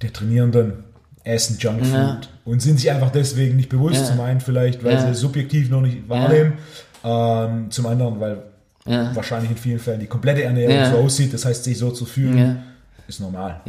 der 0.00 0.12
Trainierenden 0.12 0.84
essen 1.22 1.58
Junkfood 1.58 1.92
ja. 1.92 2.20
und 2.46 2.62
sind 2.62 2.80
sich 2.80 2.90
einfach 2.90 3.10
deswegen 3.10 3.56
nicht 3.56 3.68
bewusst. 3.68 3.96
Ja. 3.96 4.04
Zum 4.04 4.20
einen 4.20 4.40
vielleicht, 4.40 4.82
weil 4.82 4.94
ja. 4.94 5.06
sie 5.06 5.14
subjektiv 5.14 5.68
noch 5.68 5.82
nicht 5.82 6.08
wahrnehmen, 6.08 6.54
ähm, 7.04 7.70
zum 7.70 7.86
anderen, 7.86 8.20
weil 8.20 8.42
wahrscheinlich 8.84 9.50
in 9.50 9.56
vielen 9.56 9.78
Fällen 9.78 10.00
die 10.00 10.06
komplette 10.06 10.42
Ernährung 10.42 10.90
so 10.90 10.98
aussieht. 11.04 11.34
Das 11.34 11.44
heißt, 11.44 11.64
sich 11.64 11.78
so 11.78 11.90
zu 11.90 12.06
fühlen, 12.06 12.62
ist 13.06 13.20
normal. 13.20 13.60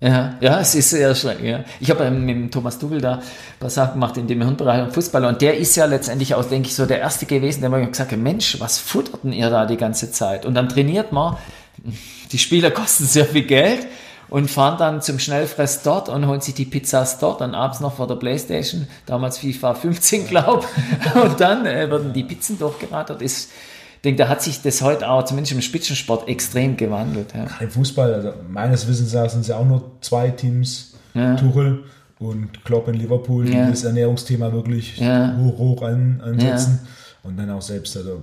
Ja. 0.00 0.34
Ja, 0.40 0.60
es 0.60 0.74
ist 0.74 0.90
sehr 0.90 1.14
schräg. 1.14 1.42
Ja. 1.42 1.64
Ich 1.80 1.90
habe 1.90 2.10
mit 2.10 2.36
dem 2.36 2.50
Thomas 2.50 2.78
Dubel 2.78 3.00
da 3.00 3.14
ein 3.14 3.22
paar 3.58 3.70
Sachen 3.70 3.94
gemacht 3.94 4.16
in 4.16 4.26
dem 4.26 4.42
Hirnbereich 4.42 4.92
Fußballer 4.92 5.28
und 5.28 5.40
der 5.40 5.56
ist 5.56 5.76
ja 5.76 5.86
letztendlich 5.86 6.34
auch, 6.34 6.44
denke 6.44 6.68
ich, 6.68 6.74
so 6.74 6.86
der 6.86 7.00
Erste 7.00 7.26
gewesen, 7.26 7.60
der 7.60 7.70
mir 7.70 7.86
gesagt 7.86 8.12
hat, 8.12 8.18
Mensch, 8.18 8.60
was 8.60 8.78
futterten 8.78 9.32
ihr 9.32 9.50
da 9.50 9.66
die 9.66 9.76
ganze 9.76 10.10
Zeit? 10.10 10.46
Und 10.46 10.54
dann 10.54 10.68
trainiert 10.68 11.12
man, 11.12 11.36
die 12.32 12.38
Spieler 12.38 12.70
kosten 12.72 13.04
sehr 13.04 13.26
viel 13.26 13.44
Geld 13.44 13.86
und 14.28 14.50
fahren 14.50 14.78
dann 14.78 15.02
zum 15.02 15.18
Schnellfress 15.18 15.82
dort 15.82 16.08
und 16.08 16.26
holen 16.26 16.40
sich 16.40 16.54
die 16.54 16.64
Pizzas 16.64 17.18
dort 17.18 17.40
und 17.40 17.54
abends 17.54 17.80
noch 17.80 17.96
vor 17.96 18.06
der 18.06 18.16
Playstation, 18.16 18.88
damals 19.06 19.38
FIFA 19.38 19.74
15, 19.74 20.26
glaube 20.28 20.66
und 21.22 21.40
dann 21.40 21.66
äh, 21.66 21.90
werden 21.90 22.12
die 22.12 22.24
Pizzen 22.24 22.58
durchgerattert. 22.58 23.22
Ist 23.22 23.50
denke, 24.04 24.22
da 24.22 24.28
hat 24.28 24.42
sich 24.42 24.62
das 24.62 24.82
heute 24.82 25.08
auch, 25.08 25.24
zumindest 25.24 25.52
im 25.52 25.62
Spitzensport, 25.62 26.28
extrem 26.28 26.76
gewandelt. 26.76 27.34
Ja. 27.34 27.46
Im 27.60 27.70
Fußball, 27.70 28.14
also 28.14 28.32
meines 28.48 28.86
Wissens 28.86 29.10
sind 29.10 29.40
es 29.40 29.48
ja 29.48 29.56
auch 29.56 29.64
nur 29.64 29.92
zwei 30.00 30.30
Teams, 30.30 30.94
ja. 31.14 31.36
Tuchel 31.36 31.84
und 32.18 32.64
Klopp 32.64 32.88
in 32.88 32.94
Liverpool, 32.94 33.44
die 33.44 33.52
ja. 33.52 33.68
das 33.68 33.84
Ernährungsthema 33.84 34.52
wirklich 34.52 35.00
hoch, 35.00 35.58
hoch 35.58 35.82
an, 35.82 36.20
ansetzen. 36.22 36.80
Und 37.24 37.38
dann 37.38 37.50
auch 37.50 37.62
selbst, 37.62 37.96
also 37.96 38.22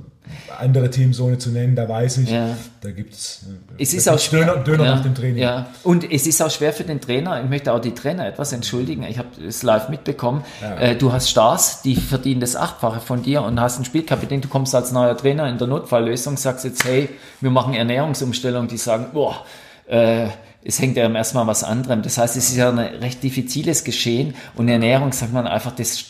andere 0.59 0.87
Teams 0.91 1.19
ohne 1.19 1.39
zu 1.39 1.49
nennen, 1.49 1.75
da 1.75 1.89
weiß 1.89 2.19
ich, 2.19 2.29
ja. 2.29 2.55
da 2.81 2.91
gibt 2.91 3.13
es 3.13 3.43
es 3.79 3.95
ist 3.95 4.07
auch 4.07 4.19
schwer, 4.19 4.45
Döner, 4.45 4.63
Döner 4.63 4.85
ja, 4.85 4.95
nach 4.95 5.01
dem 5.01 5.15
Training. 5.15 5.41
Ja. 5.41 5.71
Und 5.81 6.09
es 6.09 6.27
ist 6.27 6.39
auch 6.39 6.51
schwer 6.51 6.71
für 6.71 6.83
den 6.83 7.01
Trainer, 7.01 7.41
ich 7.43 7.49
möchte 7.49 7.73
auch 7.73 7.79
die 7.79 7.95
Trainer 7.95 8.27
etwas 8.27 8.53
entschuldigen, 8.53 9.01
ich 9.01 9.17
habe 9.17 9.29
es 9.43 9.63
live 9.63 9.89
mitbekommen, 9.89 10.43
ja. 10.61 10.75
äh, 10.77 10.95
du 10.95 11.11
hast 11.11 11.31
Stars, 11.31 11.81
die 11.81 11.95
verdienen 11.95 12.41
das 12.41 12.55
Achtfache 12.55 12.99
von 12.99 13.23
dir 13.23 13.41
und 13.41 13.59
hast 13.59 13.77
einen 13.77 13.85
Spielkapitän, 13.85 14.41
du 14.41 14.49
kommst 14.49 14.75
als 14.75 14.91
neuer 14.91 15.17
Trainer 15.17 15.49
in 15.49 15.57
der 15.57 15.65
Notfalllösung, 15.65 16.37
sagst 16.37 16.63
jetzt, 16.63 16.85
hey, 16.85 17.09
wir 17.39 17.49
machen 17.49 17.73
Ernährungsumstellung, 17.73 18.67
die 18.67 18.77
sagen, 18.77 19.07
boah, 19.13 19.43
äh, 19.87 20.27
es 20.63 20.79
hängt 20.79 20.95
ja 20.95 21.11
erstmal 21.11 21.47
was 21.47 21.63
anderem. 21.63 22.03
Das 22.03 22.19
heißt, 22.19 22.37
es 22.37 22.49
ist 22.49 22.57
ja 22.57 22.69
ein 22.69 22.77
recht 22.77 23.23
diffiziles 23.23 23.83
Geschehen 23.83 24.35
und 24.55 24.67
Ernährung, 24.67 25.11
sagt 25.11 25.33
man 25.33 25.47
einfach, 25.47 25.71
das 25.71 26.05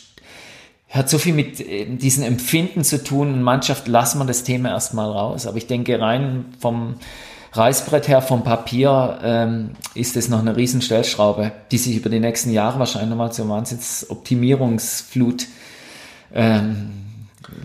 hat 0.92 1.08
so 1.08 1.18
viel 1.18 1.34
mit 1.34 1.60
äh, 1.60 1.86
diesen 1.86 2.22
Empfinden 2.22 2.84
zu 2.84 3.02
tun. 3.02 3.34
In 3.34 3.42
Mannschaft 3.42 3.88
lassen 3.88 4.18
wir 4.18 4.26
das 4.26 4.44
Thema 4.44 4.68
erstmal 4.68 5.10
raus. 5.10 5.46
Aber 5.46 5.56
ich 5.56 5.66
denke, 5.66 5.98
rein 5.98 6.44
vom 6.60 6.96
Reißbrett 7.54 8.08
her, 8.08 8.22
vom 8.22 8.44
Papier, 8.44 9.18
ähm, 9.22 9.70
ist 9.94 10.16
es 10.16 10.28
noch 10.28 10.40
eine 10.40 10.54
Riesenstellschraube, 10.56 11.52
die 11.70 11.78
sich 11.78 11.96
über 11.96 12.10
die 12.10 12.20
nächsten 12.20 12.50
Jahre 12.50 12.78
wahrscheinlich 12.78 13.10
nochmal 13.10 13.32
zur 13.32 13.48
Wahnsinnsoptimierungsflut 13.48 15.46
ähm, 16.34 16.90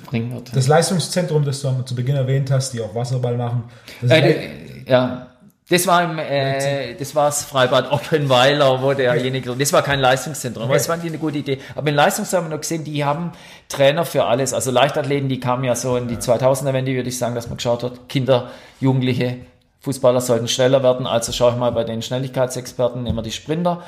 bringen 0.05 0.33
wird. 0.33 0.55
Das 0.55 0.67
Leistungszentrum, 0.67 1.43
das 1.43 1.61
du 1.61 1.81
zu 1.83 1.95
Beginn 1.95 2.15
erwähnt 2.15 2.49
hast, 2.49 2.73
die 2.73 2.81
auch 2.81 2.95
Wasserball 2.95 3.37
machen. 3.37 3.63
Äh, 4.07 4.49
ja, 4.85 5.27
das 5.69 5.85
war 5.85 6.03
im, 6.03 6.17
äh, 6.17 6.95
das 6.95 7.13
war 7.13 7.25
das 7.25 7.43
Freibad 7.43 7.91
Oppenweiler, 7.91 8.81
wo 8.81 8.93
derjenige, 8.93 9.53
das 9.53 9.73
war 9.73 9.81
kein 9.81 9.99
Leistungszentrum, 9.99 10.63
aber 10.63 10.75
das 10.75 10.87
fand 10.87 11.03
ich 11.03 11.09
eine 11.09 11.17
gute 11.17 11.39
Idee. 11.39 11.59
Aber 11.75 11.89
in 11.89 11.95
Leistungszentrum 11.95 12.45
haben 12.45 12.51
wir 12.51 12.55
noch 12.55 12.61
gesehen, 12.61 12.85
die 12.85 13.03
haben 13.03 13.33
Trainer 13.67 14.05
für 14.05 14.25
alles. 14.25 14.53
Also 14.53 14.71
Leichtathleten, 14.71 15.27
die 15.27 15.41
kamen 15.41 15.65
ja 15.65 15.75
so 15.75 15.97
in 15.97 16.07
die 16.07 16.15
2000er 16.15 16.71
Wende, 16.71 16.93
würde 16.93 17.09
ich 17.09 17.17
sagen, 17.17 17.35
dass 17.35 17.47
man 17.47 17.57
geschaut 17.57 17.83
hat, 17.83 18.07
Kinder, 18.07 18.49
Jugendliche, 18.79 19.37
Fußballer 19.81 20.21
sollten 20.21 20.47
schneller 20.47 20.83
werden, 20.83 21.05
also 21.05 21.31
schaue 21.33 21.51
ich 21.51 21.57
mal 21.57 21.71
bei 21.71 21.83
den 21.83 22.01
Schnelligkeitsexperten 22.01 23.05
immer 23.05 23.21
die 23.21 23.31
Sprinter. 23.31 23.83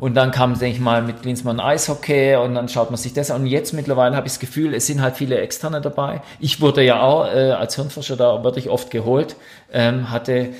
Und 0.00 0.14
dann 0.14 0.30
kam, 0.30 0.58
denke 0.58 0.76
ich 0.76 0.80
mal, 0.80 1.02
mit 1.02 1.20
Klinsmann 1.20 1.60
Eishockey 1.60 2.36
und 2.36 2.54
dann 2.54 2.70
schaut 2.70 2.90
man 2.90 2.96
sich 2.96 3.12
das 3.12 3.30
an. 3.30 3.42
Und 3.42 3.48
jetzt 3.48 3.74
mittlerweile 3.74 4.16
habe 4.16 4.26
ich 4.26 4.32
das 4.32 4.40
Gefühl, 4.40 4.74
es 4.74 4.86
sind 4.86 5.02
halt 5.02 5.16
viele 5.16 5.38
Externe 5.38 5.82
dabei. 5.82 6.22
Ich 6.40 6.62
wurde 6.62 6.82
ja 6.82 7.02
auch 7.02 7.26
äh, 7.26 7.50
als 7.50 7.76
Hirnforscher 7.76 8.16
da 8.16 8.42
wirklich 8.42 8.70
oft 8.70 8.90
geholt, 8.90 9.36
ähm, 9.72 10.10
hatte 10.10 10.54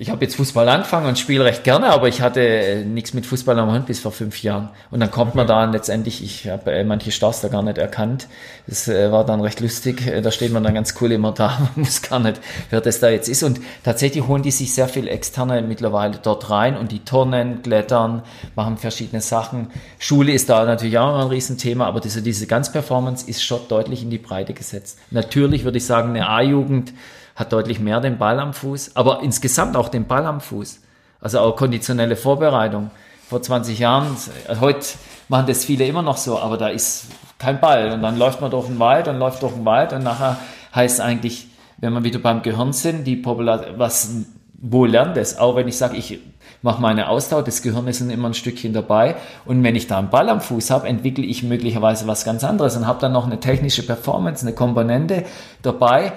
ich 0.00 0.10
habe 0.10 0.24
jetzt 0.24 0.36
Fußball 0.36 0.68
angefangen 0.68 1.06
und 1.06 1.18
spiele 1.18 1.44
recht 1.44 1.64
gerne, 1.64 1.88
aber 1.88 2.06
ich 2.06 2.22
hatte 2.22 2.40
äh, 2.40 2.84
nichts 2.84 3.14
mit 3.14 3.26
Fußball 3.26 3.58
am 3.58 3.72
Hand 3.72 3.86
bis 3.86 3.98
vor 3.98 4.12
fünf 4.12 4.40
Jahren. 4.44 4.68
Und 4.92 5.00
dann 5.00 5.10
kommt 5.10 5.34
man 5.34 5.48
da 5.48 5.64
letztendlich, 5.64 6.22
ich 6.22 6.48
habe 6.48 6.70
äh, 6.70 6.84
manche 6.84 7.10
Stars 7.10 7.40
da 7.40 7.48
gar 7.48 7.64
nicht 7.64 7.78
erkannt. 7.78 8.28
Das 8.68 8.86
äh, 8.86 9.10
war 9.10 9.26
dann 9.26 9.40
recht 9.40 9.58
lustig. 9.58 10.06
Äh, 10.06 10.22
da 10.22 10.30
steht 10.30 10.52
man 10.52 10.62
dann 10.62 10.74
ganz 10.74 10.94
cool 11.00 11.10
immer 11.10 11.32
da, 11.32 11.58
man 11.58 11.84
muss 11.84 12.00
gar 12.00 12.20
nicht, 12.20 12.40
wer 12.70 12.80
das 12.80 13.00
da 13.00 13.08
jetzt 13.08 13.28
ist. 13.28 13.42
Und 13.42 13.60
tatsächlich 13.82 14.24
holen 14.24 14.44
die 14.44 14.52
sich 14.52 14.72
sehr 14.72 14.88
viel 14.88 15.08
Externe 15.08 15.62
mittlerweile 15.62 16.18
dort 16.22 16.48
rein 16.48 16.76
und 16.76 16.92
die 16.92 17.00
turnen, 17.00 17.62
klettern, 17.62 18.22
machen 18.54 18.76
verschiedene 18.76 19.20
Sachen. 19.20 19.72
Schule 19.98 20.32
ist 20.32 20.48
da 20.48 20.64
natürlich 20.64 20.98
auch 20.98 21.18
ein 21.18 21.26
Riesenthema, 21.26 21.86
aber 21.86 21.98
diese, 21.98 22.22
diese 22.22 22.46
Ganz-Performance 22.46 23.28
ist 23.28 23.42
schon 23.42 23.60
deutlich 23.68 24.04
in 24.04 24.10
die 24.10 24.18
Breite 24.18 24.54
gesetzt. 24.54 25.00
Natürlich 25.10 25.64
würde 25.64 25.78
ich 25.78 25.86
sagen, 25.86 26.10
eine 26.10 26.28
A-Jugend, 26.28 26.92
hat 27.38 27.52
deutlich 27.52 27.78
mehr 27.78 28.00
den 28.00 28.18
Ball 28.18 28.40
am 28.40 28.52
Fuß, 28.52 28.96
aber 28.96 29.22
insgesamt 29.22 29.76
auch 29.76 29.88
den 29.88 30.08
Ball 30.08 30.26
am 30.26 30.40
Fuß. 30.40 30.80
Also 31.20 31.38
auch 31.38 31.54
konditionelle 31.54 32.16
Vorbereitung. 32.16 32.90
Vor 33.28 33.40
20 33.40 33.78
Jahren, 33.78 34.16
heute 34.60 34.86
machen 35.28 35.46
das 35.46 35.64
viele 35.64 35.86
immer 35.86 36.02
noch 36.02 36.16
so, 36.16 36.38
aber 36.38 36.56
da 36.56 36.68
ist 36.68 37.06
kein 37.38 37.60
Ball. 37.60 37.92
Und 37.92 38.02
dann 38.02 38.18
läuft 38.18 38.40
man 38.40 38.50
durch 38.50 38.66
den 38.66 38.80
Wald 38.80 39.06
und 39.06 39.18
läuft 39.18 39.42
durch 39.42 39.52
den 39.52 39.64
Wald 39.64 39.92
und 39.92 40.02
nachher 40.02 40.36
heißt 40.74 41.00
eigentlich, 41.00 41.46
wenn 41.76 41.92
wir 41.92 42.02
wieder 42.02 42.18
beim 42.18 42.42
Gehirn 42.42 42.72
sind, 42.72 43.04
die 43.04 43.14
Popular 43.14 43.64
was, 43.76 44.10
wo 44.54 44.84
lernt 44.84 45.16
es? 45.16 45.38
Auch 45.38 45.54
wenn 45.54 45.68
ich 45.68 45.76
sage, 45.76 45.96
ich 45.96 46.18
mache 46.62 46.82
meine 46.82 47.08
Ausdauer, 47.08 47.44
das 47.44 47.62
Gehirn 47.62 47.86
ist 47.86 48.00
immer 48.00 48.28
ein 48.28 48.34
Stückchen 48.34 48.72
dabei. 48.72 49.14
Und 49.44 49.62
wenn 49.62 49.76
ich 49.76 49.86
da 49.86 49.98
einen 49.98 50.10
Ball 50.10 50.28
am 50.28 50.40
Fuß 50.40 50.70
habe, 50.70 50.88
entwickle 50.88 51.24
ich 51.24 51.44
möglicherweise 51.44 52.08
was 52.08 52.24
ganz 52.24 52.42
anderes 52.42 52.76
und 52.76 52.86
habe 52.86 53.00
dann 53.00 53.12
noch 53.12 53.26
eine 53.26 53.38
technische 53.38 53.84
Performance, 53.84 54.44
eine 54.44 54.56
Komponente 54.56 55.24
dabei, 55.62 56.14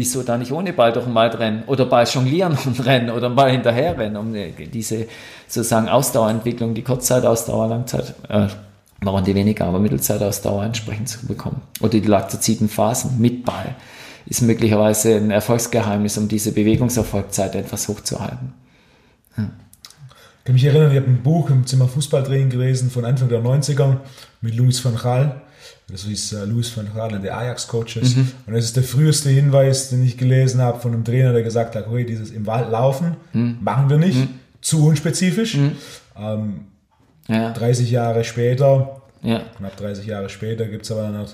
Wieso 0.00 0.22
da 0.22 0.38
nicht 0.38 0.50
ohne 0.50 0.72
Ball 0.72 0.92
den 0.92 1.14
Wald 1.14 1.38
rennen 1.38 1.62
oder 1.66 1.84
Ball 1.84 2.06
jonglieren 2.06 2.56
und 2.64 2.86
rennen 2.86 3.10
oder 3.10 3.28
Ball 3.28 3.50
hinterher 3.50 3.98
rennen, 3.98 4.16
um 4.16 4.32
diese 4.32 5.06
sozusagen 5.46 5.90
Ausdauerentwicklung, 5.90 6.72
die 6.72 6.80
Kurzzeitausdauer, 6.80 7.68
Langzeit, 7.68 8.14
äh, 8.30 8.46
machen 9.04 9.26
die 9.26 9.34
weniger, 9.34 9.66
aber 9.66 9.78
Mittelzeitausdauer 9.78 10.64
entsprechend 10.64 11.10
zu 11.10 11.26
bekommen. 11.26 11.60
Oder 11.80 12.00
die 12.00 12.00
laktoziden 12.00 12.70
Phasen 12.70 13.20
mit 13.20 13.44
Ball 13.44 13.74
ist 14.24 14.40
möglicherweise 14.40 15.16
ein 15.16 15.30
Erfolgsgeheimnis, 15.30 16.16
um 16.16 16.28
diese 16.28 16.52
Bewegungserfolgzeit 16.52 17.54
etwas 17.54 17.86
hochzuhalten. 17.86 18.54
Hm. 19.34 19.50
Ich 20.38 20.44
kann 20.44 20.54
mich 20.54 20.64
erinnern, 20.64 20.92
ich 20.92 20.96
habe 20.96 21.08
ein 21.08 21.22
Buch 21.22 21.50
im 21.50 21.66
Zimmer 21.66 21.88
Fußballtraining 21.88 22.48
gelesen 22.48 22.90
von 22.90 23.04
Anfang 23.04 23.28
der 23.28 23.42
90er 23.42 23.98
mit 24.40 24.54
Louis 24.54 24.82
van 24.82 24.96
Gaal 24.96 25.42
das 25.90 26.04
ist 26.04 26.32
äh, 26.32 26.44
Louis 26.44 26.76
van 26.76 26.88
Gaal, 26.94 27.18
der 27.18 27.36
Ajax-Coach 27.36 27.96
ist. 27.96 28.16
Mhm. 28.16 28.32
Und 28.46 28.54
das 28.54 28.64
ist 28.64 28.76
der 28.76 28.82
früheste 28.82 29.30
Hinweis, 29.30 29.90
den 29.90 30.04
ich 30.04 30.16
gelesen 30.16 30.60
habe 30.60 30.80
von 30.80 30.92
einem 30.92 31.04
Trainer, 31.04 31.32
der 31.32 31.42
gesagt 31.42 31.74
hat, 31.74 31.86
hey, 31.90 32.04
dieses 32.04 32.30
im 32.30 32.46
Wald 32.46 32.70
laufen 32.70 33.16
mhm. 33.32 33.58
machen 33.60 33.90
wir 33.90 33.98
nicht, 33.98 34.18
mhm. 34.18 34.28
zu 34.60 34.86
unspezifisch. 34.86 35.56
Mhm. 35.56 35.72
Ähm, 36.18 36.60
ja. 37.28 37.52
30 37.52 37.90
Jahre 37.90 38.24
später, 38.24 39.02
ja. 39.22 39.42
knapp 39.56 39.76
30 39.76 40.06
Jahre 40.06 40.28
später, 40.28 40.66
gibt 40.66 40.84
es 40.84 40.92
aber 40.92 41.08
noch 41.08 41.28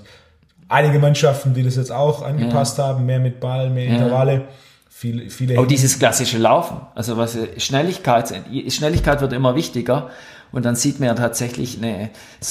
einige 0.68 0.98
Mannschaften, 0.98 1.54
die 1.54 1.62
das 1.62 1.76
jetzt 1.76 1.92
auch 1.92 2.22
angepasst 2.22 2.78
ja. 2.78 2.84
haben, 2.84 3.06
mehr 3.06 3.20
mit 3.20 3.40
Ball, 3.40 3.70
mehr 3.70 3.86
Intervalle. 3.86 4.48
Viele, 4.88 5.28
viele 5.28 5.58
Auch 5.58 5.66
dieses 5.66 5.98
klassische 5.98 6.38
Laufen, 6.38 6.78
also 6.94 7.18
was 7.18 7.36
Schnelligkeit, 7.58 8.32
Schnelligkeit 8.68 9.20
wird 9.20 9.34
immer 9.34 9.54
wichtiger 9.54 10.08
und 10.56 10.64
dann 10.64 10.74
sieht 10.74 11.00
man 11.00 11.08
ja 11.08 11.14
tatsächlich 11.14 11.76
eine 11.76 12.08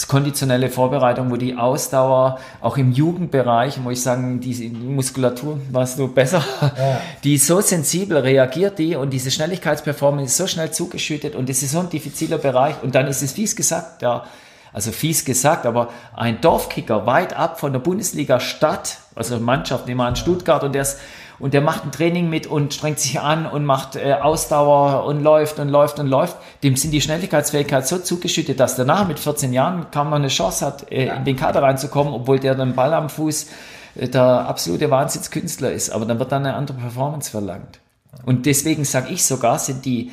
konditionelle 0.08 0.70
Vorbereitung, 0.70 1.32
wo 1.32 1.38
die 1.38 1.56
Ausdauer 1.56 2.38
auch 2.62 2.78
im 2.78 2.92
Jugendbereich, 2.92 3.84
wo 3.84 3.90
ich 3.90 4.04
sagen, 4.04 4.40
die 4.40 4.70
Muskulatur, 4.70 5.60
weißt 5.72 5.98
du 5.98 6.08
besser, 6.08 6.44
ja. 6.62 7.02
die 7.24 7.40
so 7.40 7.62
sensibel 7.62 8.20
reagiert 8.20 8.78
die 8.78 8.96
und 8.96 9.10
diese 9.10 9.32
Schnelligkeitsperformance 9.32 10.26
ist 10.26 10.38
so 10.38 10.46
schnell 10.46 10.70
zugeschüttet 10.70 11.34
und 11.36 11.50
das 11.50 11.64
ist 11.64 11.72
so 11.72 11.80
ein 11.80 11.90
diffiziler 11.90 12.38
Bereich 12.38 12.76
und 12.84 12.94
dann 12.94 13.08
ist 13.08 13.24
es 13.24 13.32
fies 13.32 13.56
gesagt, 13.56 14.04
ja, 14.04 14.24
also 14.72 14.92
fies 14.92 15.26
gesagt, 15.26 15.66
aber 15.66 15.90
ein 16.14 16.42
Dorfkicker 16.42 17.08
weit 17.08 17.36
ab 17.36 17.60
von 17.60 17.74
der 17.74 17.80
Bundesliga 17.80 18.40
Stadt, 18.40 18.98
also 19.16 19.40
Mannschaft, 19.40 19.88
nehmen 19.88 20.02
wir 20.02 20.06
an 20.06 20.16
Stuttgart 20.16 20.64
und 20.64 20.74
der 20.74 20.84
ist 20.84 21.00
und 21.40 21.54
der 21.54 21.62
macht 21.62 21.84
ein 21.84 21.92
Training 21.92 22.30
mit 22.30 22.48
und 22.48 22.74
strengt 22.74 23.00
sich 23.00 23.20
an 23.20 23.46
und 23.46 23.66
macht 23.66 23.96
äh, 23.96 24.14
Ausdauer 24.14 25.06
und 25.06 25.22
läuft 25.22 25.60
und 25.60 25.70
läuft 25.70 26.00
und 26.00 26.08
läuft, 26.08 26.38
dem 26.64 26.76
sind 26.76 26.92
die 26.92 27.02
Schnelligkeitsfähigkeit 27.02 27.86
so 27.88 27.98
zugeschüttet, 27.98 28.60
dass 28.60 28.76
danach 28.76 29.08
mit 29.08 29.20
14 29.20 29.52
Jahren 29.54 29.88
kaum 29.92 30.10
noch 30.10 30.18
eine 30.18 30.30
Chance 30.30 30.66
hat, 30.66 30.92
äh, 30.92 31.08
in 31.16 31.26
den 31.26 31.36
Kader 31.36 31.62
reinzukommen, 31.62 32.14
obwohl 32.14 32.40
der 32.40 32.56
den 32.56 32.76
Ball 32.76 32.94
am 32.94 33.10
Fuß 33.10 33.48
äh, 33.96 34.08
der 34.08 34.24
absolute 34.24 34.90
Wahnsinnskünstler 34.90 35.72
ist. 35.72 35.90
Aber 35.90 36.06
dann 36.06 36.20
wird 36.20 36.32
dann 36.32 36.46
eine 36.46 36.56
andere 36.56 36.78
Performance 36.78 37.30
verlangt. 37.32 37.80
Und 38.26 38.46
deswegen 38.46 38.86
sage 38.86 39.12
ich 39.12 39.26
sogar, 39.26 39.60
sind 39.60 39.86
die 39.86 40.12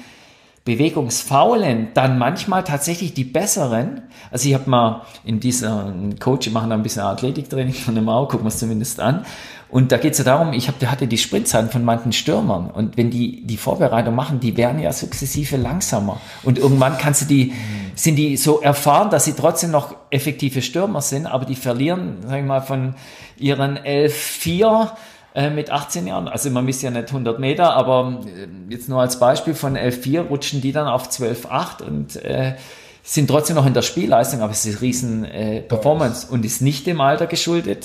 Bewegungsfaulen 0.65 1.89
dann 1.93 2.19
manchmal 2.19 2.63
tatsächlich 2.63 3.15
die 3.15 3.25
besseren. 3.25 4.03
Also 4.31 4.49
ich 4.49 4.55
habe 4.55 4.71
mal 4.71 5.03
in 5.25 5.41
dieser 5.41 5.93
Coach, 6.21 6.51
machen 6.51 6.71
da 6.71 6.77
ein 6.77 6.85
bisschen 6.85 7.03
Athletiktraining 7.03 7.75
von 7.75 7.97
dem 7.97 8.05
Mau, 8.05 8.27
gucken 8.27 8.45
wir 8.45 8.49
es 8.49 8.59
zumindest 8.59 9.01
an. 9.01 9.27
Und 9.73 9.91
da 9.91 9.97
geht 9.97 10.13
es 10.13 10.19
ja 10.19 10.25
darum, 10.25 10.53
ich 10.53 10.69
hab, 10.69 10.85
hatte 10.85 11.07
die 11.07 11.17
Sprintzeiten 11.17 11.71
von 11.71 11.83
manchen 11.83 12.13
Stürmern. 12.13 12.71
Und 12.71 12.99
wenn 12.99 13.09
die 13.09 13.43
die 13.47 13.57
Vorbereitung 13.57 14.15
machen, 14.15 14.39
die 14.39 14.59
werden 14.59 14.79
ja 14.79 14.93
sukzessive 14.93 15.57
langsamer. 15.57 16.21
Und 16.43 16.59
irgendwann 16.59 16.99
kannst 16.99 17.23
du 17.23 17.25
die, 17.25 17.55
sind 17.95 18.17
die 18.17 18.37
so 18.37 18.61
erfahren, 18.61 19.09
dass 19.09 19.25
sie 19.25 19.33
trotzdem 19.33 19.71
noch 19.71 19.97
effektive 20.11 20.61
Stürmer 20.61 21.01
sind, 21.01 21.25
aber 21.25 21.47
die 21.47 21.55
verlieren, 21.55 22.19
sag 22.27 22.41
ich 22.41 22.45
mal, 22.45 22.61
von 22.61 22.97
ihren 23.39 23.79
11-4 23.79 24.91
äh, 25.35 25.49
mit 25.49 25.71
18 25.71 26.07
Jahren. 26.07 26.29
Also 26.29 26.51
man 26.51 26.67
misst 26.67 26.83
ja 26.83 26.91
nicht 26.91 27.09
100 27.09 27.39
Meter, 27.39 27.75
aber 27.75 28.21
äh, 28.27 28.49
jetzt 28.71 28.91
nur 28.91 29.01
als 29.01 29.19
Beispiel 29.19 29.55
von 29.55 29.75
11-4 29.75 30.21
rutschen 30.29 30.61
die 30.61 30.73
dann 30.73 30.87
auf 30.87 31.09
12-8 31.09 31.83
und 31.83 32.17
äh, 32.17 32.57
sind 33.03 33.29
trotzdem 33.29 33.57
noch 33.57 33.67
in 33.67 33.75
der 33.75 33.83
Spielleistung, 33.83 34.43
aber 34.43 34.53
es 34.53 34.65
ist 34.65 34.77
eine 34.77 34.83
riesen 34.83 35.25
äh, 35.25 35.61
Performance 35.61 36.29
und 36.31 36.45
ist 36.45 36.63
nicht 36.63 36.87
dem 36.87 37.01
Alter 37.01 37.27
geschuldet, 37.27 37.85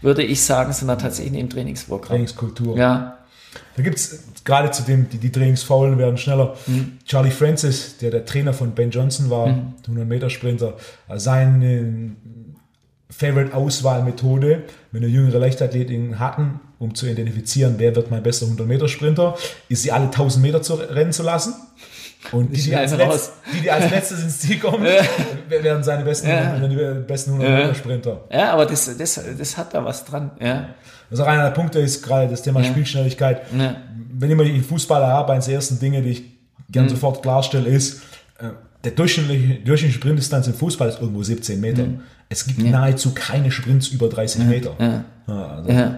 würde 0.00 0.22
ich 0.22 0.42
sagen, 0.42 0.72
sondern 0.72 0.98
tatsächlich 0.98 1.38
im 1.38 1.50
Trainingsprogramm. 1.50 2.08
Trainingskultur. 2.08 2.76
Ja. 2.76 3.18
Da 3.76 3.82
gibt 3.82 3.96
es 3.96 4.24
gerade 4.44 4.70
zu 4.70 4.82
dem, 4.82 5.08
die, 5.08 5.18
die 5.18 5.30
Trainingsfaulen 5.30 5.98
werden 5.98 6.16
schneller. 6.16 6.56
Mhm. 6.66 6.98
Charlie 7.04 7.30
Francis, 7.30 7.98
der 7.98 8.10
der 8.10 8.24
Trainer 8.24 8.54
von 8.54 8.72
Ben 8.72 8.90
Johnson 8.90 9.30
war, 9.30 9.48
mhm. 9.48 9.74
100 9.82 10.08
Meter 10.08 10.30
Sprinter, 10.30 10.74
seine 11.14 12.12
Favorite-Auswahlmethode, 13.10 14.62
wenn 14.92 15.02
er 15.02 15.08
jüngere 15.08 15.38
Leichtathletinnen 15.38 16.18
hatten, 16.18 16.60
um 16.78 16.94
zu 16.94 17.06
identifizieren, 17.06 17.74
wer 17.78 17.94
wird 17.94 18.10
mein 18.10 18.22
bester 18.22 18.46
100 18.46 18.66
Meter 18.66 18.88
Sprinter, 18.88 19.36
ist 19.68 19.82
sie 19.82 19.92
alle 19.92 20.06
1000 20.06 20.42
Meter 20.42 20.62
zu 20.62 20.74
rennen 20.74 21.12
zu 21.12 21.22
lassen 21.22 21.54
und 22.32 22.54
die, 22.54 22.62
die, 22.62 22.74
als 22.74 22.96
Letz, 22.96 23.32
die, 23.52 23.60
die 23.60 23.70
als 23.70 23.90
letztes 23.90 24.22
ins 24.22 24.38
Ziel 24.40 24.58
kommen, 24.58 24.84
werden 25.48 25.82
seine 25.82 26.04
besten, 26.04 26.28
ja. 26.28 26.58
die 26.58 27.02
besten 27.06 27.32
100 27.32 27.76
Sprinter. 27.76 28.24
Ja, 28.30 28.52
aber 28.52 28.66
das, 28.66 28.96
das, 28.96 29.20
das 29.38 29.56
hat 29.56 29.74
da 29.74 29.84
was 29.84 30.04
dran. 30.04 30.30
Ja. 30.40 30.68
Also 31.10 31.24
einer 31.24 31.44
der 31.44 31.50
Punkte 31.50 31.80
ist 31.80 32.02
gerade 32.02 32.28
das 32.28 32.42
Thema 32.42 32.60
ja. 32.60 32.66
Spielschnelligkeit. 32.66 33.42
Ja. 33.56 33.76
Wenn 34.12 34.30
ich 34.30 34.36
mal 34.36 34.46
die 34.46 34.60
Fußballer 34.60 35.06
habe, 35.06 35.32
eines 35.32 35.46
der 35.46 35.54
ersten 35.54 35.78
Dinge, 35.78 36.02
die 36.02 36.10
ich 36.10 36.22
gern 36.70 36.86
mhm. 36.86 36.90
sofort 36.90 37.22
klarstelle, 37.22 37.68
ist, 37.68 38.02
äh, 38.38 38.48
der 38.84 38.92
durchschnittliche, 38.92 39.60
durchschnittliche 39.64 39.92
Sprintdistanz 39.92 40.46
im 40.46 40.54
Fußball 40.54 40.88
ist 40.88 41.00
irgendwo 41.00 41.22
17 41.22 41.60
Meter. 41.60 41.84
Mhm. 41.84 42.00
Es 42.28 42.46
gibt 42.46 42.62
nahezu 42.62 43.12
keine 43.14 43.50
Sprints 43.50 43.88
über 43.88 44.08
30 44.08 44.44
Meter. 44.44 44.74
Also, 45.26 45.94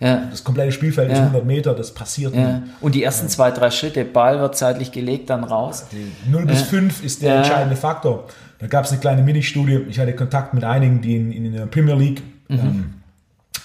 ja. 0.00 0.26
Das 0.30 0.42
komplette 0.44 0.72
Spielfeld 0.72 1.08
ja. 1.10 1.14
ist 1.14 1.20
100 1.20 1.44
Meter, 1.44 1.74
das 1.74 1.92
passiert 1.92 2.34
ja. 2.34 2.58
nicht. 2.58 2.62
Und 2.80 2.94
die 2.94 3.04
ersten 3.04 3.28
zwei, 3.28 3.50
drei 3.50 3.70
Schritte, 3.70 4.04
Ball 4.04 4.40
wird 4.40 4.56
zeitlich 4.56 4.92
gelegt, 4.92 5.28
dann 5.28 5.44
raus. 5.44 5.86
Die 5.92 6.30
0 6.30 6.46
bis 6.46 6.62
5 6.62 7.04
ist 7.04 7.22
der 7.22 7.36
entscheidende 7.36 7.76
Faktor. 7.76 8.26
Da 8.58 8.66
gab 8.66 8.86
es 8.86 8.92
eine 8.92 9.00
kleine 9.00 9.22
Mini-Studie. 9.22 9.84
Ich 9.88 9.98
hatte 10.00 10.14
Kontakt 10.14 10.54
mit 10.54 10.64
einigen, 10.64 11.02
die 11.02 11.16
in, 11.16 11.32
in 11.32 11.52
der 11.52 11.66
Premier 11.66 11.94
League 11.94 12.22
mhm. 12.48 12.58
ähm, 12.58 12.94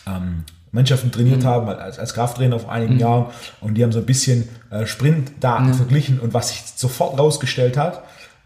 ähm, 0.07 0.43
Mannschaften 0.71 1.09
trainiert 1.11 1.43
mhm. 1.43 1.47
haben, 1.47 1.69
als, 1.69 1.99
als 1.99 2.13
Krafttrainer 2.13 2.59
vor 2.59 2.71
einigen 2.71 2.95
mhm. 2.95 2.99
Jahren. 2.99 3.25
Und 3.61 3.75
die 3.75 3.83
haben 3.83 3.93
so 3.93 3.99
ein 3.99 4.05
bisschen 4.05 4.49
äh, 4.71 4.85
Sprintdaten 4.85 5.73
verglichen. 5.73 6.19
Und 6.19 6.33
was 6.33 6.49
sich 6.49 6.63
sofort 6.75 7.17
rausgestellt 7.17 7.77
hat, 7.77 8.03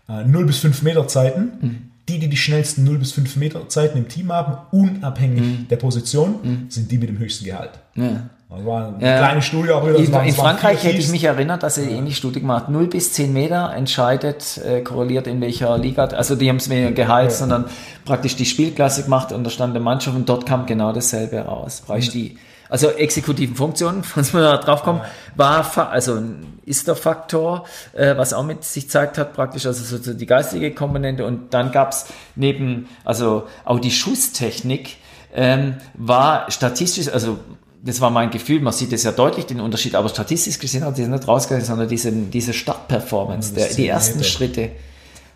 äh, 0.08 0.24
0 0.24 0.46
bis 0.46 0.60
5 0.60 0.84
Meter 0.84 1.08
Zeiten 1.08 1.52
mhm 1.60 1.89
die, 2.10 2.20
die 2.20 2.28
die 2.28 2.38
schnellsten 2.38 2.84
0 2.84 2.98
bis 2.98 3.12
5 3.14 3.36
Meter 3.38 3.68
Zeiten 3.70 3.98
im 3.98 4.08
Team 4.08 4.32
haben, 4.32 4.58
unabhängig 4.72 5.42
mhm. 5.42 5.68
der 5.70 5.78
Position, 5.78 6.36
mhm. 6.44 6.66
sind 6.70 6.92
die 6.92 6.98
mit 6.98 7.10
dem 7.10 7.20
höchsten 7.20 7.46
Gehalt. 7.46 7.72
Ja. 7.96 8.30
Das 8.50 8.66
war 8.66 8.88
eine 8.88 9.06
ja. 9.06 9.20
kleine 9.20 9.42
Studie 9.44 9.70
auch 9.70 9.88
wieder. 9.88 10.00
In, 10.00 10.28
in 10.28 10.34
Frankreich 10.34 10.84
hätte 10.84 10.98
ich 10.98 11.10
mich 11.10 11.24
erinnert, 11.24 11.62
dass 11.62 11.76
sie 11.76 11.84
ja. 11.84 11.98
ähnliche 11.98 12.18
Studie 12.18 12.40
gemacht 12.40 12.68
0 12.68 12.88
bis 12.88 13.14
10 13.14 13.32
Meter 13.32 13.72
entscheidet, 13.76 14.60
äh, 14.66 14.82
korreliert 14.82 15.28
in 15.28 15.40
welcher 15.40 15.78
Liga. 15.78 16.06
Also 16.06 16.36
die 16.36 16.50
haben 16.50 16.56
es 16.56 16.68
mir 16.68 16.92
Gehalt, 16.92 17.30
ja. 17.30 17.38
sondern 17.38 17.66
praktisch 18.06 18.36
die 18.36 18.46
Spielklasse 18.46 19.04
gemacht 19.04 19.32
und 19.32 19.44
da 19.44 19.52
stand 19.52 19.76
der 19.76 19.84
Mannschaft 19.84 20.18
und 20.18 20.28
dort 20.28 20.48
kam 20.48 20.66
genau 20.66 20.92
dasselbe 20.94 21.38
raus. 21.42 21.84
Brauchst 21.86 22.10
mhm. 22.10 22.20
die 22.20 22.38
Also 22.70 22.90
exekutiven 22.92 23.56
Funktionen, 23.56 24.04
muss 24.16 24.34
man 24.34 24.44
da 24.44 24.58
drauf 24.58 24.84
kommen, 24.84 25.02
war 25.36 25.92
also 25.92 26.22
ist 26.66 26.88
der 26.88 26.96
Faktor, 26.96 27.66
äh, 27.94 28.16
was 28.16 28.34
auch 28.34 28.46
mit 28.46 28.64
sich 28.64 28.90
zeigt 28.90 29.18
hat, 29.18 29.34
praktisch, 29.34 29.66
also 29.66 29.98
so 29.98 30.14
die 30.14 30.26
geistige 30.28 30.72
Komponente. 30.74 31.26
Und 31.26 31.54
dann 31.54 31.72
gab's 31.72 32.06
neben, 32.36 32.88
also 33.04 33.48
auch 33.66 33.80
die 33.80 33.92
Schusstechnik, 33.92 34.98
ähm, 35.34 35.76
war 35.96 36.50
statistisch, 36.52 37.10
also 37.10 37.40
das 37.82 38.02
war 38.02 38.10
mein 38.10 38.30
Gefühl, 38.30 38.62
man 38.62 38.74
sieht 38.74 38.94
es 38.94 39.04
ja 39.04 39.12
deutlich, 39.12 39.46
den 39.46 39.62
Unterschied, 39.62 39.96
aber 39.96 40.10
statistisch 40.10 40.60
gesehen 40.60 40.84
hat 40.84 40.96
sich 40.96 41.08
nicht 41.08 41.28
rausgegangen, 41.28 41.66
sondern 41.66 41.88
diese, 41.88 42.12
diese 42.12 42.54
Startperformance, 42.54 43.54
der, 43.54 43.68
die 43.70 43.88
ersten 43.88 44.18
Meter. 44.18 44.30
Schritte. 44.30 44.70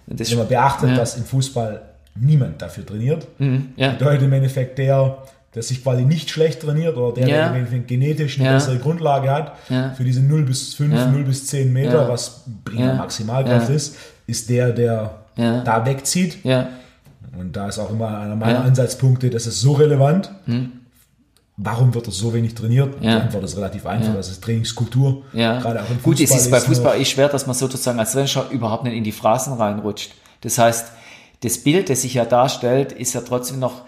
Das 0.07 0.29
Wenn 0.29 0.39
man 0.39 0.47
beachtet, 0.47 0.89
ja. 0.89 0.95
dass 0.95 1.15
im 1.15 1.23
Fußball 1.23 1.81
niemand 2.19 2.61
dafür 2.61 2.85
trainiert, 2.85 3.27
mhm, 3.39 3.69
ja. 3.75 3.91
bedeutet 3.91 4.23
im 4.23 4.33
Endeffekt 4.33 4.77
der, 4.77 5.23
der 5.55 5.63
sich 5.63 5.83
quasi 5.83 6.03
nicht 6.03 6.29
schlecht 6.29 6.61
trainiert 6.61 6.97
oder 6.97 7.13
der, 7.13 7.27
ja. 7.27 7.49
der 7.49 7.79
genetisch 7.79 8.39
eine 8.39 8.47
ja. 8.47 8.53
bessere 8.53 8.77
Grundlage 8.77 9.31
hat, 9.31 9.53
ja. 9.69 9.91
für 9.91 10.03
diese 10.03 10.21
0 10.21 10.43
bis 10.43 10.73
5, 10.73 10.93
ja. 10.93 11.07
0 11.07 11.23
bis 11.23 11.47
10 11.47 11.71
Meter, 11.71 12.09
was 12.09 12.41
prima 12.65 12.93
Maximalkraft 12.95 13.69
ist, 13.69 13.95
ist 14.27 14.49
der, 14.49 14.71
der 14.71 15.15
da 15.35 15.85
wegzieht. 15.85 16.43
Und 17.37 17.55
da 17.55 17.67
ist 17.67 17.79
auch 17.79 17.89
immer 17.89 18.19
einer 18.19 18.35
meiner 18.35 18.63
Ansatzpunkte, 18.63 19.29
das 19.29 19.47
ist 19.47 19.61
so 19.61 19.73
relevant. 19.73 20.31
Mhm 20.45 20.83
Warum 21.55 21.93
wird 21.93 22.07
er 22.07 22.11
so 22.11 22.33
wenig 22.33 22.55
trainiert? 22.55 22.95
Die 23.01 23.07
Antwort 23.07 23.43
ist 23.43 23.55
relativ 23.55 23.85
einfach. 23.85 24.15
Das 24.15 24.29
ist 24.29 24.43
Trainingskultur. 24.43 25.23
Gerade 25.33 25.83
auch 25.83 25.89
im 25.89 25.99
Fußball 25.99 26.13
Gut, 26.15 26.19
es 26.19 26.31
ist 26.31 26.49
bei 26.49 26.59
Fußball 26.59 26.99
ist 26.99 27.09
schwer, 27.09 27.29
dass 27.29 27.45
man 27.45 27.55
sozusagen 27.55 27.99
als 27.99 28.13
Trainer 28.13 28.49
überhaupt 28.49 28.85
nicht 28.85 28.95
in 28.95 29.03
die 29.03 29.11
Phrasen 29.11 29.53
reinrutscht. 29.53 30.11
Das 30.41 30.57
heißt, 30.57 30.87
das 31.41 31.59
Bild, 31.59 31.89
das 31.89 32.01
sich 32.01 32.15
ja 32.15 32.25
darstellt, 32.25 32.91
ist 32.91 33.13
ja 33.13 33.21
trotzdem 33.21 33.59
noch, 33.59 33.83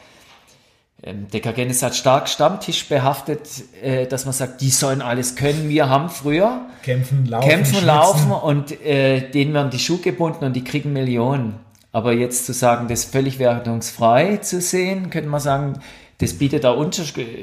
ähm, 1.06 1.28
Dekagenes 1.28 1.84
hat 1.84 1.96
stark 1.96 2.28
Stammtisch 2.28 2.90
behaftet, 2.90 3.48
äh, 3.84 4.08
dass 4.08 4.26
man 4.26 4.34
sagt, 4.34 4.62
die 4.62 4.72
sollen 4.72 5.04
alles 5.04 5.36
können. 5.36 5.70
Wir 5.70 5.88
haben 5.88 6.10
früher 6.10 6.62
kämpfen, 6.82 7.28
laufen, 7.28 7.48
kämpfen, 7.48 7.86
laufen 7.86 8.32
und 8.32 8.82
äh, 8.84 9.30
denen 9.30 9.54
werden 9.54 9.70
die 9.70 9.78
Schuhe 9.78 10.00
gebunden 10.00 10.46
und 10.46 10.54
die 10.54 10.64
kriegen 10.64 10.94
Millionen. 10.94 11.60
Aber 11.92 12.12
jetzt 12.12 12.48
zu 12.48 12.54
sagen, 12.54 12.88
das 12.88 13.06
völlig 13.06 13.38
wertungsfrei 13.38 14.38
zu 14.38 14.60
sehen, 14.60 15.12
könnte 15.12 15.30
man 15.30 15.40
sagen, 15.40 15.80
das 16.18 16.34
bietet 16.34 16.64
da 16.64 16.76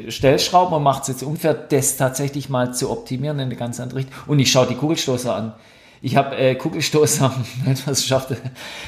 Stellschrauben 0.08 0.74
und 0.74 0.82
macht 0.82 1.02
es 1.02 1.08
jetzt 1.08 1.22
unfair, 1.22 1.54
das 1.54 1.96
tatsächlich 1.96 2.48
mal 2.48 2.74
zu 2.74 2.90
optimieren 2.90 3.38
in 3.38 3.44
eine 3.46 3.56
ganz 3.56 3.78
andere 3.78 4.00
Richtung. 4.00 4.14
Und 4.26 4.40
ich 4.40 4.50
schaue 4.50 4.66
die 4.66 4.74
Kugelstoßer 4.74 5.34
an. 5.34 5.52
Ich 6.04 6.16
habe 6.16 6.36
äh, 6.36 6.56
Kugelstoßer, 6.56 7.32
Weltmeisterschaft, 7.64 8.30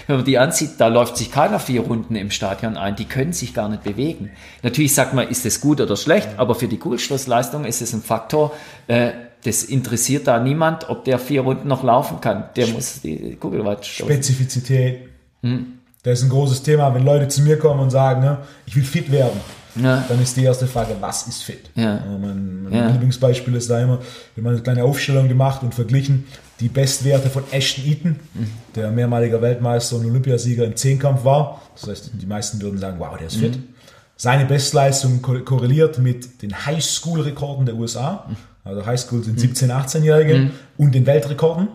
wenn 0.09 0.17
man 0.17 0.25
die 0.25 0.37
ansieht, 0.37 0.73
da 0.79 0.89
läuft 0.89 1.17
sich 1.17 1.31
keiner 1.31 1.61
vier 1.61 1.83
Runden 1.83 2.17
im 2.17 2.33
Stadion 2.33 2.77
ein. 2.77 2.97
Die 2.97 3.05
können 3.05 3.33
sich 3.33 3.55
gar 3.55 3.69
nicht 3.69 3.85
bewegen. 3.85 4.31
Natürlich 4.63 4.95
sagt 4.95 5.15
man, 5.15 5.29
ist 5.29 5.45
das 5.45 5.61
gut 5.61 5.81
oder 5.81 5.97
schlecht, 5.97 6.29
aber 6.37 6.57
für 6.57 6.67
die 6.67 6.77
Kugelstoßleistung 6.77 7.65
ist 7.65 7.83
es 7.83 7.93
ein 7.93 8.03
Faktor, 8.03 8.53
äh, 8.89 9.13
das 9.45 9.63
interessiert 9.63 10.27
da 10.27 10.41
niemand, 10.41 10.89
ob 10.89 11.05
der 11.05 11.19
vier 11.19 11.43
Runden 11.43 11.69
noch 11.69 11.85
laufen 11.85 12.21
kann. 12.21 12.45
Der 12.57 12.67
muss 12.69 13.03
die 13.03 13.37
Kugel 13.37 13.65
weit 13.65 13.87
stoßen. 13.87 14.13
Spezifizität. 14.13 15.09
Hm. 15.43 15.79
Das 16.03 16.19
ist 16.19 16.25
ein 16.25 16.31
großes 16.31 16.63
Thema, 16.63 16.95
wenn 16.95 17.05
Leute 17.05 17.29
zu 17.29 17.43
mir 17.43 17.59
kommen 17.59 17.81
und 17.81 17.91
sagen, 17.91 18.23
ne, 18.23 18.39
ich 18.67 18.75
will 18.75 18.85
fit 18.85 19.13
werden 19.13 19.41
ja. 19.77 20.05
dann 20.09 20.21
ist 20.21 20.37
die 20.37 20.45
erste 20.45 20.67
Frage, 20.67 20.97
was 21.01 21.27
ist 21.27 21.43
fit? 21.43 21.71
Ja. 21.75 22.01
Mein, 22.21 22.65
mein 22.65 22.73
ja. 22.73 22.89
Lieblingsbeispiel 22.89 23.55
ist 23.55 23.71
da 23.71 23.81
immer, 23.81 24.01
wir 24.35 24.45
haben 24.45 24.53
eine 24.53 24.63
kleine 24.63 24.85
Aufstellung 24.85 25.29
gemacht 25.29 25.63
und 25.63 25.75
verglichen 25.75 26.27
die 26.61 26.69
Bestwerte 26.69 27.31
von 27.31 27.43
Ashton 27.51 27.85
Eaton, 27.85 28.17
mhm. 28.35 28.51
der 28.75 28.91
mehrmaliger 28.91 29.43
Weltmeister 29.43 29.97
und 29.97 30.07
Olympiasieger 30.07 30.65
im 30.65 30.77
Zehnkampf 30.77 31.25
war. 31.25 31.61
Das 31.75 31.89
heißt, 31.89 32.11
die 32.15 32.27
meisten 32.27 32.61
würden 32.63 32.79
sagen, 32.79 32.99
wow, 32.99 33.17
der 33.17 33.27
ist 33.27 33.37
fit. 33.37 33.57
Mhm. 33.57 33.65
Seine 34.17 34.45
Bestleistung 34.45 35.23
korreliert 35.23 35.99
mit 35.99 36.43
den 36.43 36.67
Highschool-Rekorden 36.67 37.67
der 37.67 37.75
USA. 37.75 38.27
Mhm. 38.29 38.37
Also 38.63 38.87
Highschool 38.87 39.25
sind 39.25 39.39
17-, 39.39 39.71
18-Jährige 39.71 40.37
mhm. 40.37 40.51
und 40.79 40.95
den 40.95 41.07
Weltrekorden. 41.07 41.69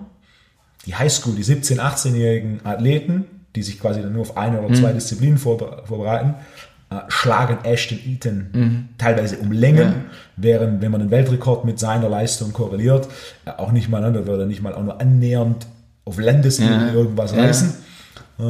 Die 0.86 0.96
Highschool, 0.96 1.36
die 1.36 1.44
17-, 1.44 1.80
18-jährigen 1.80 2.62
Athleten, 2.64 3.26
die 3.56 3.64
sich 3.64 3.80
quasi 3.80 4.02
dann 4.02 4.14
nur 4.14 4.22
auf 4.22 4.38
eine 4.38 4.62
oder 4.62 4.74
zwei 4.74 4.92
mhm. 4.92 4.96
Disziplinen 4.96 5.38
vorbereiten, 5.38 6.36
schlagen 7.08 7.60
Ashton 7.64 8.00
Eaton 8.06 8.50
mhm. 8.52 8.90
teilweise 8.98 9.38
um 9.38 9.52
Längen, 9.52 9.88
ja. 9.88 9.94
während 10.38 10.82
wenn 10.82 10.92
man 10.92 11.02
den 11.02 11.12
Weltrekord 11.12 11.64
mit 11.64 11.78
seiner 11.78 12.10
Leistung 12.10 12.52
korreliert, 12.52 13.08
äh, 13.46 13.52
auch 13.52 13.72
nicht 13.72 13.90
mal, 13.90 14.02
da 14.02 14.26
würde 14.26 14.44
er 14.44 14.48
nicht 14.48 14.62
mal 14.62 14.74
auch 14.74 14.84
nur 14.84 15.00
annähernd 15.00 15.68
auf 16.06 16.20
Landesebene 16.20 16.88
ja. 16.88 16.94
irgendwas 16.94 17.36
ja. 17.36 17.44
reißen. 17.44 17.74
Äh, 18.40 18.44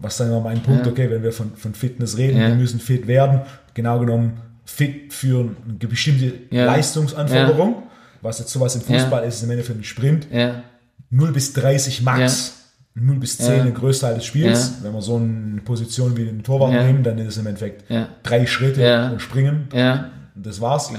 was 0.00 0.16
dann 0.16 0.28
immer 0.28 0.40
mein 0.40 0.62
Punkt, 0.62 0.86
okay, 0.86 1.10
wenn 1.10 1.22
wir 1.22 1.32
von, 1.32 1.52
von 1.56 1.74
Fitness 1.74 2.18
reden, 2.18 2.38
wir 2.38 2.54
müssen 2.54 2.78
fit 2.78 3.06
werden, 3.06 3.40
genau 3.72 3.98
genommen 3.98 4.34
fit 4.66 5.14
für 5.14 5.50
eine 5.66 5.78
bestimmte 5.78 6.34
Leistungsanforderung, 6.50 7.84
was 8.20 8.38
jetzt 8.38 8.50
sowas 8.50 8.74
im 8.74 8.82
Fußball 8.82 9.24
ist, 9.24 9.36
ist 9.36 9.42
im 9.44 9.50
Endeffekt 9.50 9.78
ein 9.78 9.84
Sprint, 9.84 10.26
0 11.10 11.32
bis 11.32 11.54
30 11.54 12.02
Max 12.02 12.63
0 12.94 13.16
bis 13.16 13.38
10 13.38 13.56
ja. 13.56 13.62
der 13.64 13.72
größte 13.72 14.06
Teil 14.06 14.14
des 14.16 14.24
Spiels. 14.24 14.74
Ja. 14.78 14.84
Wenn 14.84 14.92
wir 14.92 15.02
so 15.02 15.16
eine 15.16 15.60
Position 15.62 16.16
wie 16.16 16.24
den 16.24 16.42
Torwart 16.42 16.72
ja. 16.72 16.84
nehmen, 16.84 17.02
dann 17.02 17.18
ist 17.18 17.28
es 17.28 17.38
im 17.38 17.46
Endeffekt 17.46 17.84
drei 18.22 18.46
Schritte 18.46 19.10
und 19.12 19.20
springen. 19.20 19.68
Das 20.36 20.60
war's. 20.60 20.92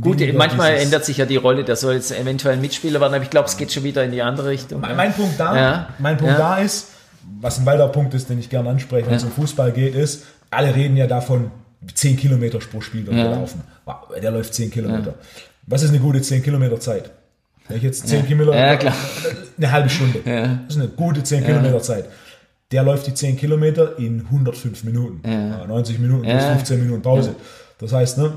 Gut, 0.00 0.22
manchmal 0.34 0.76
ändert 0.76 1.04
sich 1.04 1.18
ja 1.18 1.26
die 1.26 1.36
Rolle, 1.36 1.62
der 1.62 1.76
soll 1.76 1.94
jetzt 1.94 2.10
eventuell 2.10 2.54
ein 2.54 2.60
Mitspieler 2.62 3.00
werden, 3.00 3.14
aber 3.14 3.22
ich 3.22 3.28
glaube, 3.28 3.48
es 3.48 3.56
geht 3.58 3.70
schon 3.70 3.84
wieder 3.84 4.02
in 4.02 4.12
die 4.12 4.22
andere 4.22 4.48
Richtung. 4.48 4.80
Mein, 4.80 4.96
mein 4.96 5.12
Punkt 5.12 5.38
da, 5.38 5.88
mein 5.98 6.16
Punkt 6.16 6.38
da 6.38 6.56
ist, 6.58 6.88
was 7.40 7.58
ein 7.58 7.66
weiterer 7.66 7.88
Punkt 7.88 8.14
ist, 8.14 8.30
den 8.30 8.38
ich 8.38 8.48
gerne 8.48 8.70
anspreche, 8.70 9.08
wenn 9.08 9.16
es 9.16 9.24
um 9.24 9.30
Fußball 9.30 9.72
geht, 9.72 9.94
ist, 9.94 10.24
alle 10.50 10.74
reden 10.74 10.96
ja 10.96 11.06
davon, 11.06 11.50
10 11.92 12.16
Kilometer 12.16 12.58
pro 12.58 12.80
Spiel 12.80 13.06
wird 13.06 13.16
laufen. 13.16 13.62
Der 14.22 14.30
läuft 14.30 14.54
10 14.54 14.70
Kilometer. 14.70 15.14
Was 15.66 15.82
ist 15.82 15.90
eine 15.90 15.98
gute 15.98 16.22
10 16.22 16.42
Kilometer 16.42 16.80
Zeit? 16.80 17.10
Wenn 17.68 17.78
ich 17.78 17.82
jetzt 17.82 18.06
10 18.06 18.20
ja. 18.20 18.26
Kilometer, 18.26 18.58
ja, 18.58 18.76
klar. 18.76 18.94
eine 19.56 19.72
halbe 19.72 19.88
Stunde. 19.88 20.20
Ja. 20.24 20.60
Das 20.66 20.76
ist 20.76 20.82
eine 20.82 20.90
gute 20.90 21.22
10 21.22 21.40
ja. 21.40 21.46
Kilometer 21.46 21.80
Zeit. 21.80 22.06
Der 22.72 22.82
läuft 22.82 23.06
die 23.06 23.14
10 23.14 23.36
Kilometer 23.36 23.98
in 23.98 24.20
105 24.26 24.84
Minuten. 24.84 25.20
Ja. 25.28 25.66
90 25.66 25.98
Minuten 25.98 26.22
plus 26.22 26.44
15 26.44 26.80
Minuten 26.80 27.02
Pause. 27.02 27.34
Das 27.78 27.92
heißt, 27.92 28.18
ne, 28.18 28.32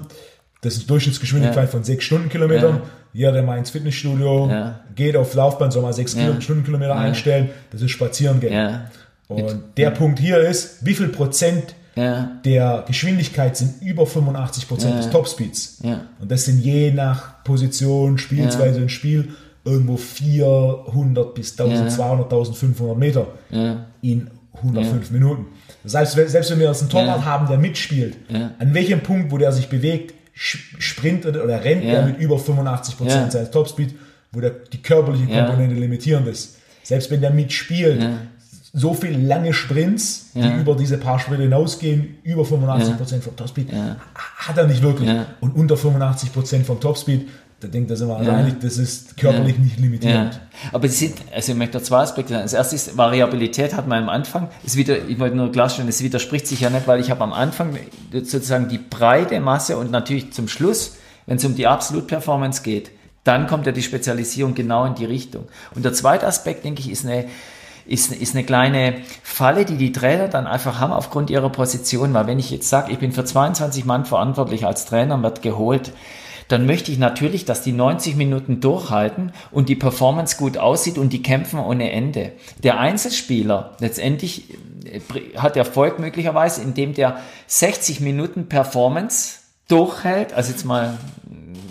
das 0.61 0.73
ist 0.73 0.81
eine 0.81 0.87
Durchschnittsgeschwindigkeit 0.87 1.69
von 1.69 1.83
6 1.83 2.03
Stundenkilometern. 2.03 2.81
Jeder, 3.13 3.31
der 3.31 3.43
mal 3.43 3.57
ins 3.57 3.71
Fitnessstudio 3.71 4.51
geht 4.95 5.15
auf 5.15 5.33
Laufbahn, 5.33 5.71
soll 5.71 5.81
mal 5.81 5.93
6 5.93 6.17
Stundenkilometer 6.39 6.95
einstellen. 6.95 7.49
Das 7.71 7.81
ist 7.81 7.91
spazieren 7.91 8.39
gehen. 8.39 8.81
Und 9.27 9.61
der 9.77 9.91
Punkt 9.91 10.19
hier 10.19 10.39
ist, 10.39 10.85
wie 10.85 10.93
viel 10.93 11.09
Prozent 11.09 11.75
ja. 11.97 12.31
der 12.45 12.85
Geschwindigkeit 12.87 13.57
sind 13.57 13.81
über 13.81 14.05
85 14.05 14.67
Prozent 14.67 14.95
ja. 14.95 14.97
des 15.01 15.09
Topspeeds. 15.09 15.79
Ja. 15.83 16.01
Und 16.19 16.31
das 16.31 16.45
sind 16.45 16.59
je 16.59 16.91
nach 16.91 17.43
Position, 17.43 18.17
Spielweise 18.17 18.81
und 18.81 18.89
Spiel 18.89 19.29
irgendwo 19.65 19.97
400 19.97 21.33
bis 21.35 21.59
1200, 21.59 22.31
1500 22.31 22.97
Meter 22.97 23.27
in 24.01 24.29
105 24.53 25.11
Minuten. 25.11 25.47
Das 25.83 25.93
heißt, 25.95 26.13
selbst 26.13 26.51
wenn 26.51 26.59
wir 26.59 26.67
jetzt 26.67 26.81
einen 26.81 26.89
Torwart 26.89 27.25
haben, 27.25 27.47
der 27.47 27.57
mitspielt, 27.57 28.15
an 28.29 28.73
welchem 28.73 29.01
Punkt, 29.01 29.31
wo 29.31 29.37
der 29.37 29.51
sich 29.51 29.67
bewegt, 29.67 30.13
sprintet 30.33 31.35
oder 31.35 31.63
rennt 31.63 31.83
er 31.83 32.05
mit 32.05 32.19
über 32.19 32.37
85 32.37 32.97
Prozent 32.97 33.31
seines 33.31 33.51
Topspeed, 33.51 33.93
wo 34.31 34.39
der, 34.39 34.51
die 34.51 34.81
körperliche 34.81 35.25
Komponente 35.25 35.75
limitierend 35.75 36.27
ist. 36.27 36.57
Selbst 36.83 37.11
wenn 37.11 37.21
der 37.21 37.31
mitspielt, 37.31 38.01
so 38.77 38.93
viele 38.93 39.17
lange 39.17 39.53
Sprints, 39.53 40.29
ja. 40.35 40.49
die 40.49 40.61
über 40.61 40.75
diese 40.75 40.97
paar 40.97 41.19
Schritte 41.19 41.41
hinausgehen, 41.41 42.19
über 42.23 42.43
85% 42.43 43.15
ja. 43.15 43.21
vom 43.21 43.35
Topspeed, 43.35 43.73
ja. 43.73 43.95
hat 44.37 44.57
er 44.57 44.67
nicht 44.67 44.83
wirklich. 44.83 45.09
Und 45.39 45.55
unter 45.55 45.75
85% 45.75 46.63
vom 46.63 46.79
Topspeed, 46.79 47.27
da 47.59 47.67
denkt 47.67 47.89
er 47.89 47.99
immer, 47.99 48.21
ja. 48.21 48.45
das 48.61 48.77
ist 48.77 49.17
körperlich 49.17 49.57
nicht 49.57 49.79
limitiert. 49.79 50.39
Aber 50.71 50.85
es 50.85 50.99
sind, 50.99 51.15
also 51.33 51.53
ich 51.53 51.57
möchte 51.57 51.81
zwei 51.81 52.01
Aspekte 52.01 52.33
sagen. 52.33 52.43
Das 52.43 52.53
erste 52.53 52.75
ist, 52.75 52.95
Variabilität 52.95 53.75
hat 53.75 53.87
man 53.87 54.03
am 54.03 54.09
Anfang, 54.09 54.49
es 54.63 54.75
wieder, 54.75 55.07
ich 55.07 55.17
wollte 55.17 55.35
nur 55.35 55.51
klarstellen, 55.51 55.89
es 55.89 56.03
widerspricht 56.03 56.45
sich 56.45 56.59
ja 56.59 56.69
nicht, 56.69 56.87
weil 56.87 56.99
ich 56.99 57.09
habe 57.09 57.23
am 57.23 57.33
Anfang 57.33 57.75
sozusagen 58.11 58.69
die 58.69 58.77
breite 58.77 59.39
Masse 59.39 59.75
und 59.77 59.89
natürlich 59.89 60.33
zum 60.33 60.47
Schluss, 60.47 60.97
wenn 61.25 61.37
es 61.37 61.45
um 61.45 61.55
die 61.55 61.65
Absolut-Performance 61.65 62.61
geht, 62.61 62.91
dann 63.23 63.47
kommt 63.47 63.65
ja 63.65 63.71
die 63.71 63.81
Spezialisierung 63.81 64.53
genau 64.53 64.85
in 64.85 64.93
die 64.93 65.05
Richtung. 65.05 65.45
Und 65.73 65.83
der 65.83 65.93
zweite 65.93 66.27
Aspekt, 66.27 66.63
denke 66.63 66.81
ich, 66.81 66.91
ist 66.91 67.05
eine, 67.05 67.25
ist, 67.87 68.11
ist 68.11 68.35
eine 68.35 68.43
kleine 68.43 69.01
Falle, 69.23 69.65
die 69.65 69.77
die 69.77 69.91
Trainer 69.91 70.27
dann 70.27 70.47
einfach 70.47 70.79
haben 70.79 70.93
aufgrund 70.93 71.29
ihrer 71.29 71.49
Position. 71.49 72.13
Weil 72.13 72.27
wenn 72.27 72.39
ich 72.39 72.51
jetzt 72.51 72.69
sage, 72.69 72.91
ich 72.91 72.99
bin 72.99 73.11
für 73.11 73.25
22 73.25 73.85
Mann 73.85 74.05
verantwortlich 74.05 74.65
als 74.65 74.85
Trainer, 74.85 75.21
wird 75.23 75.41
geholt, 75.41 75.91
dann 76.47 76.65
möchte 76.65 76.91
ich 76.91 76.97
natürlich, 76.97 77.45
dass 77.45 77.61
die 77.61 77.73
90 77.73 78.15
Minuten 78.15 78.61
durchhalten 78.61 79.33
und 79.51 79.69
die 79.69 79.75
Performance 79.75 80.37
gut 80.37 80.57
aussieht 80.57 80.97
und 80.97 81.11
die 81.11 81.21
kämpfen 81.21 81.59
ohne 81.59 81.91
Ende. 81.91 82.33
Der 82.63 82.79
Einzelspieler 82.79 83.75
letztendlich 83.79 84.53
äh, 84.85 85.01
hat 85.37 85.57
Erfolg 85.57 85.99
möglicherweise, 85.99 86.61
indem 86.61 86.93
der 86.93 87.19
60 87.47 87.99
Minuten 87.99 88.47
Performance 88.47 89.39
durchhält, 89.67 90.33
also 90.33 90.51
jetzt 90.51 90.63
mal 90.63 90.97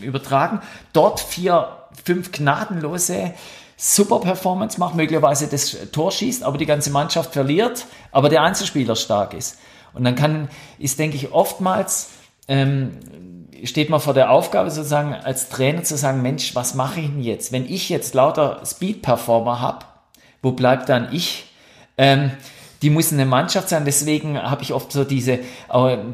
übertragen, 0.02 0.60
dort 0.93 1.20
vier, 1.20 1.68
fünf 2.05 2.32
gnadenlose 2.32 3.32
super 3.77 4.20
Performance 4.20 4.81
macht, 4.81 4.94
möglicherweise 4.94 5.48
das 5.48 5.77
Tor 5.93 6.11
schießt, 6.11 6.43
aber 6.43 6.59
die 6.59 6.66
ganze 6.66 6.90
Mannschaft 6.90 7.32
verliert, 7.32 7.86
aber 8.11 8.28
der 8.28 8.43
Einzelspieler 8.43 8.97
stark 8.97 9.35
ist. 9.35 9.59
Und 9.93 10.05
dann 10.05 10.15
kann, 10.15 10.48
ist, 10.78 10.98
denke 10.98 11.16
ich, 11.16 11.32
oftmals, 11.32 12.11
ähm, 12.48 12.98
steht 13.65 13.90
man 13.90 14.01
vor 14.01 14.15
der 14.15 14.31
Aufgabe 14.31 14.70
sozusagen 14.70 15.15
als 15.15 15.48
Trainer 15.48 15.82
zu 15.82 15.97
sagen, 15.97 16.23
Mensch, 16.23 16.55
was 16.55 16.74
mache 16.74 17.01
ich 17.01 17.07
denn 17.07 17.23
jetzt? 17.23 17.53
Wenn 17.53 17.66
ich 17.66 17.89
jetzt 17.89 18.15
lauter 18.15 18.61
Speed-Performer 18.65 19.61
habe, 19.61 19.86
wo 20.43 20.53
bleibt 20.53 20.89
dann 20.89 21.12
ich? 21.12 21.51
Ähm, 21.98 22.31
die 22.82 22.90
muss 22.90 23.12
eine 23.12 23.27
Mannschaft 23.27 23.69
sein. 23.69 23.85
Deswegen 23.85 24.40
habe 24.40 24.62
ich 24.62 24.73
oft 24.73 24.93
so 24.93 25.05
diese, 25.05 25.39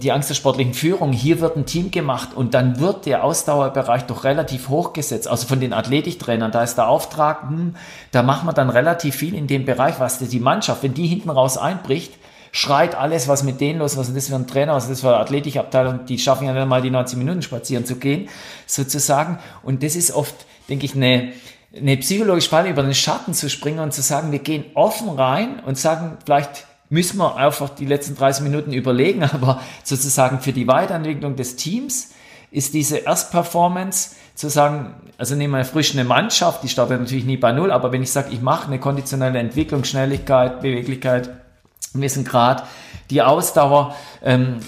die 0.01 0.13
Angst 0.13 0.31
der 0.31 0.35
sportlichen 0.35 0.75
Führung. 0.75 1.13
Hier 1.13 1.41
wird 1.41 1.57
ein 1.57 1.67
Team 1.67 1.91
gemacht 1.91 2.31
und 2.35 2.55
dann 2.55 2.79
wird 2.79 3.07
der 3.07 3.25
Ausdauerbereich 3.25 4.03
doch 4.05 4.25
relativ 4.25 4.69
hoch 4.69 4.93
gesetzt. 4.93 5.29
Also 5.29 5.47
von 5.47 5.61
den 5.61 5.73
Athletiktrainern, 5.73 6.53
da 6.53 6.63
ist 6.63 6.77
der 6.77 6.89
Auftrag, 6.89 7.43
hm, 7.43 7.75
da 8.11 8.23
machen 8.23 8.47
wir 8.47 8.53
dann 8.53 8.71
relativ 8.71 9.17
viel 9.17 9.35
in 9.35 9.47
dem 9.47 9.65
Bereich, 9.65 9.99
was 9.99 10.19
die 10.19 10.41
Mannschaft, 10.41 10.83
wenn 10.83 10.95
die 10.95 11.07
hinten 11.07 11.31
raus 11.31 11.59
einbricht, 11.59 12.13
schreit 12.53 12.95
alles, 12.95 13.29
was 13.29 13.43
mit 13.43 13.61
denen 13.61 13.79
los, 13.79 13.97
was 13.97 14.09
ist 14.09 14.17
das 14.17 14.29
für 14.29 14.35
ein 14.37 14.47
Trainer, 14.47 14.75
was 14.75 14.85
ist 14.85 14.91
das 14.91 15.01
für 15.01 15.09
eine 15.09 15.17
Athletikabteilung, 15.17 16.05
die 16.07 16.19
schaffen 16.19 16.47
ja 16.47 16.53
nicht 16.53 16.67
mal 16.67 16.83
die 16.83 16.91
90 16.91 17.19
Minuten 17.19 17.43
spazieren 17.43 17.87
zu 17.87 17.97
gehen, 17.97 18.29
sozusagen. 18.67 19.39
Und 19.63 19.83
das 19.83 19.97
ist 19.97 20.13
oft, 20.13 20.35
denke 20.69 20.85
ich, 20.85 20.95
eine, 20.95 21.33
eine 21.77 21.97
psychologische 21.97 22.47
Spannung 22.47 22.73
über 22.73 22.83
den 22.83 22.95
Schatten 22.95 23.35
zu 23.35 23.49
springen 23.49 23.79
und 23.79 23.93
zu 23.93 24.03
sagen, 24.03 24.33
wir 24.33 24.41
gehen 24.41 24.65
offen 24.75 25.09
rein 25.09 25.61
und 25.61 25.79
sagen, 25.79 26.19
vielleicht 26.25 26.67
müssen 26.91 27.17
wir 27.19 27.37
einfach 27.37 27.71
die 27.71 27.87
letzten 27.87 28.15
30 28.15 28.43
Minuten 28.45 28.73
überlegen, 28.73 29.23
aber 29.33 29.61
sozusagen 29.83 30.41
für 30.41 30.53
die 30.53 30.67
Weiterentwicklung 30.67 31.37
des 31.37 31.57
Teams 31.57 32.11
ist 32.51 32.75
diese 32.75 32.99
Erstperformance 32.99 34.17
zu 34.35 34.51
sagen, 34.51 34.95
also 35.17 35.35
nehmen 35.35 35.55
wir 35.55 35.65
frisch 35.65 35.93
eine 35.93 36.05
Mannschaft, 36.05 36.63
die 36.63 36.69
startet 36.69 37.01
natürlich 37.01 37.25
nie 37.25 37.39
bei 37.39 37.53
Null, 37.53 37.71
aber 37.71 37.93
wenn 37.93 38.03
ich 38.03 38.13
sage, 38.13 38.31
ich 38.31 38.43
mache 38.43 38.67
eine 38.67 38.79
konditionelle 38.79 39.39
Entwicklung, 39.39 39.85
Schnelligkeit, 39.85 40.61
Beweglichkeit, 40.61 41.31
wissen 41.95 42.25
Grad, 42.25 42.67
die 43.11 43.23
Ausdauer, 43.23 43.95
ähm, 44.23 44.61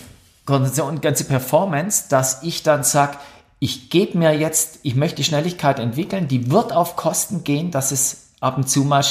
Konzentration 0.47 0.89
und 0.97 1.03
ganze 1.03 1.25
Performance, 1.25 2.05
dass 2.09 2.43
ich 2.43 2.63
dann 2.63 2.85
sage, 2.85 3.17
ich 3.65 3.89
gebe 3.89 4.19
mir 4.19 4.36
jetzt, 4.36 4.81
ich 4.82 4.95
möchte 4.95 5.16
die 5.16 5.24
Schnelligkeit 5.24 5.78
entwickeln, 5.78 6.28
die 6.28 6.51
wird 6.51 6.74
auf 6.74 6.97
Kosten 6.97 7.45
gehen, 7.45 7.70
dass 7.70 7.93
es 7.93 8.32
ab 8.39 8.59
und 8.59 8.69
zu 8.69 8.85
mal 8.85 9.03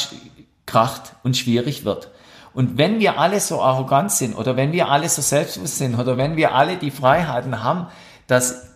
kracht 0.67 1.15
und 1.23 1.35
schwierig 1.35 1.85
wird. 1.85 2.11
Und 2.53 2.77
wenn 2.77 2.99
wir 2.99 3.17
alle 3.17 3.39
so 3.39 3.63
arrogant 3.63 4.11
sind 4.11 4.35
oder 4.35 4.55
wenn 4.55 4.71
wir 4.71 4.89
alle 4.89 5.09
so 5.09 5.23
selbstbewusst 5.23 5.79
sind 5.79 5.97
oder 5.97 6.17
wenn 6.17 6.37
wir 6.37 6.53
alle 6.53 6.77
die 6.77 6.91
Freiheiten 6.91 7.63
haben, 7.63 7.87
dass 8.27 8.67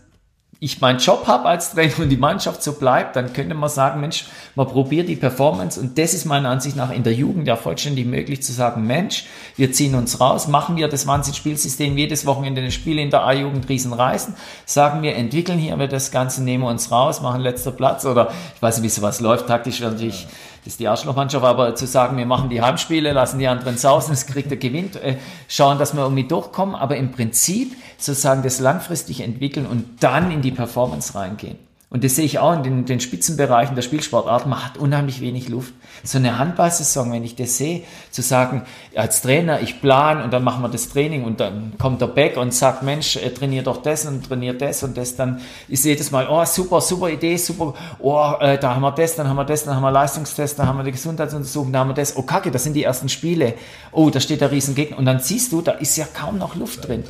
ich 0.60 0.82
meinen 0.82 0.98
Job 0.98 1.28
habe 1.28 1.46
als 1.46 1.72
Trainer 1.72 2.00
und 2.00 2.10
die 2.10 2.18
Mannschaft 2.18 2.64
so 2.64 2.74
bleibt, 2.74 3.16
dann 3.16 3.32
könnte 3.32 3.54
man 3.54 3.70
sagen, 3.70 4.02
Mensch, 4.02 4.26
man 4.56 4.68
probiert 4.68 5.08
die 5.08 5.16
Performance. 5.16 5.80
Und 5.80 6.00
das 6.00 6.16
ist 6.16 6.26
meiner 6.26 6.50
Ansicht 6.50 6.76
nach 6.76 6.92
in 6.92 7.04
der 7.04 7.14
Jugend 7.14 7.48
ja 7.48 7.56
vollständig 7.56 8.08
möglich 8.08 8.42
zu 8.42 8.52
sagen, 8.52 8.88
Mensch, 8.88 9.26
wir 9.56 9.72
ziehen 9.72 9.94
uns 9.94 10.20
raus, 10.20 10.48
machen 10.48 10.76
wir 10.76 10.88
das 10.88 11.06
Wahnsinn-Spielsystem 11.06 11.96
jedes 11.96 12.26
Wochenende 12.26 12.62
eine 12.62 12.72
Spiele 12.72 13.02
in 13.02 13.12
der 13.12 13.24
A-Jugend 13.24 13.70
Riesenreisen, 13.70 14.34
sagen 14.66 15.04
wir, 15.04 15.16
entwickeln 15.16 15.60
hier 15.60 15.78
wir 15.78 15.88
das 15.88 16.10
Ganze, 16.10 16.44
nehmen 16.44 16.64
uns 16.64 16.92
raus, 16.92 17.22
machen 17.22 17.42
letzter 17.42 17.72
Platz 17.72 18.06
oder 18.06 18.32
ich 18.56 18.62
weiß 18.62 18.78
nicht, 18.78 18.86
wie 18.86 18.90
sowas 18.90 19.20
läuft, 19.20 19.48
taktisch 19.48 19.80
natürlich 19.82 20.28
das 20.68 20.74
ist 20.74 20.80
die 20.82 20.90
Arschlochmannschaft, 20.90 21.46
aber 21.46 21.76
zu 21.76 21.88
sagen, 21.88 22.18
wir 22.18 22.26
machen 22.26 22.50
die 22.50 22.62
Heimspiele, 22.62 23.14
lassen 23.14 23.40
die 23.40 23.48
anderen 23.48 23.78
sausen, 23.78 24.12
es 24.12 24.26
kriegt 24.26 24.52
der 24.52 24.58
Gewinn, 24.58 24.94
äh, 24.96 25.16
schauen, 25.48 25.80
dass 25.80 25.94
wir 25.94 26.02
irgendwie 26.04 26.28
durchkommen, 26.28 26.76
aber 26.76 26.98
im 26.98 27.14
Prinzip 27.14 27.72
sozusagen 27.98 28.44
das 28.44 28.60
langfristig 28.60 29.22
entwickeln 29.22 29.66
und 29.66 30.04
dann 30.04 30.30
in 30.30 30.42
die 30.42 30.52
Performance 30.52 31.16
reingehen. 31.16 31.58
Und 31.90 32.04
das 32.04 32.18
sehe 32.18 32.26
ich 32.26 32.38
auch 32.38 32.52
in 32.52 32.64
den, 32.64 32.86
den 32.86 33.00
Spitzenbereichen 33.00 33.74
der 33.74 33.82
Spielsportarten. 33.82 34.50
Man 34.50 34.66
hat 34.66 34.78
unheimlich 34.78 35.22
wenig 35.22 35.48
Luft. 35.48 35.74
So 36.04 36.18
eine 36.18 36.38
Handballsaison, 36.38 37.14
wenn 37.14 37.24
ich 37.24 37.38
das 37.38 37.56
sehe, 37.56 37.84
zu 38.12 38.22
sagen, 38.22 38.64
als 38.94 39.22
Trainer, 39.22 39.62
ich 39.62 39.80
plan 39.80 40.22
und 40.22 40.34
dann 40.34 40.44
machen 40.44 40.62
wir 40.62 40.68
das 40.68 40.90
Training 40.90 41.24
und 41.24 41.40
dann 41.40 41.74
kommt 41.80 42.02
der 42.02 42.08
Back 42.08 42.36
und 42.36 42.54
sagt, 42.54 42.84
Mensch, 42.84 43.16
äh, 43.16 43.30
trainier 43.30 43.64
doch 43.64 43.82
das 43.82 44.06
und 44.06 44.28
trainier 44.28 44.54
das 44.54 44.84
und 44.84 44.98
das. 44.98 45.16
Dann 45.16 45.40
ist 45.70 45.86
jedes 45.86 46.12
Mal, 46.12 46.28
oh, 46.30 46.44
super, 46.44 46.82
super 46.82 47.10
Idee, 47.10 47.38
super, 47.38 47.74
oh, 48.00 48.34
äh, 48.42 48.58
da 48.60 48.76
haben 48.76 48.82
wir 48.82 48.92
das, 48.92 49.16
dann 49.16 49.30
haben 49.30 49.38
wir 49.38 49.46
das, 49.46 49.64
dann 49.64 49.76
haben 49.78 49.84
wir 49.84 49.92
Leistungstest, 49.92 50.60
dann 50.60 50.68
haben 50.68 50.78
wir 50.78 50.84
die 50.84 50.92
Gesundheitsuntersuchung, 50.92 51.72
dann 51.72 51.80
haben 51.80 51.90
wir 51.92 51.96
das. 51.96 52.18
Oh, 52.18 52.24
kacke, 52.24 52.52
das 52.52 52.66
sind 52.66 52.74
die 52.74 52.84
ersten 52.84 53.08
Spiele. 53.08 53.54
Oh, 53.94 54.10
da 54.10 54.20
steht 54.20 54.42
der 54.42 54.52
Riesengegner. 54.52 54.98
Und 54.98 55.06
dann 55.06 55.22
siehst 55.22 55.54
du, 55.54 55.62
da 55.62 55.72
ist 55.72 55.96
ja 55.96 56.06
kaum 56.14 56.38
noch 56.38 56.56
Luft 56.56 56.86
drin. 56.86 57.06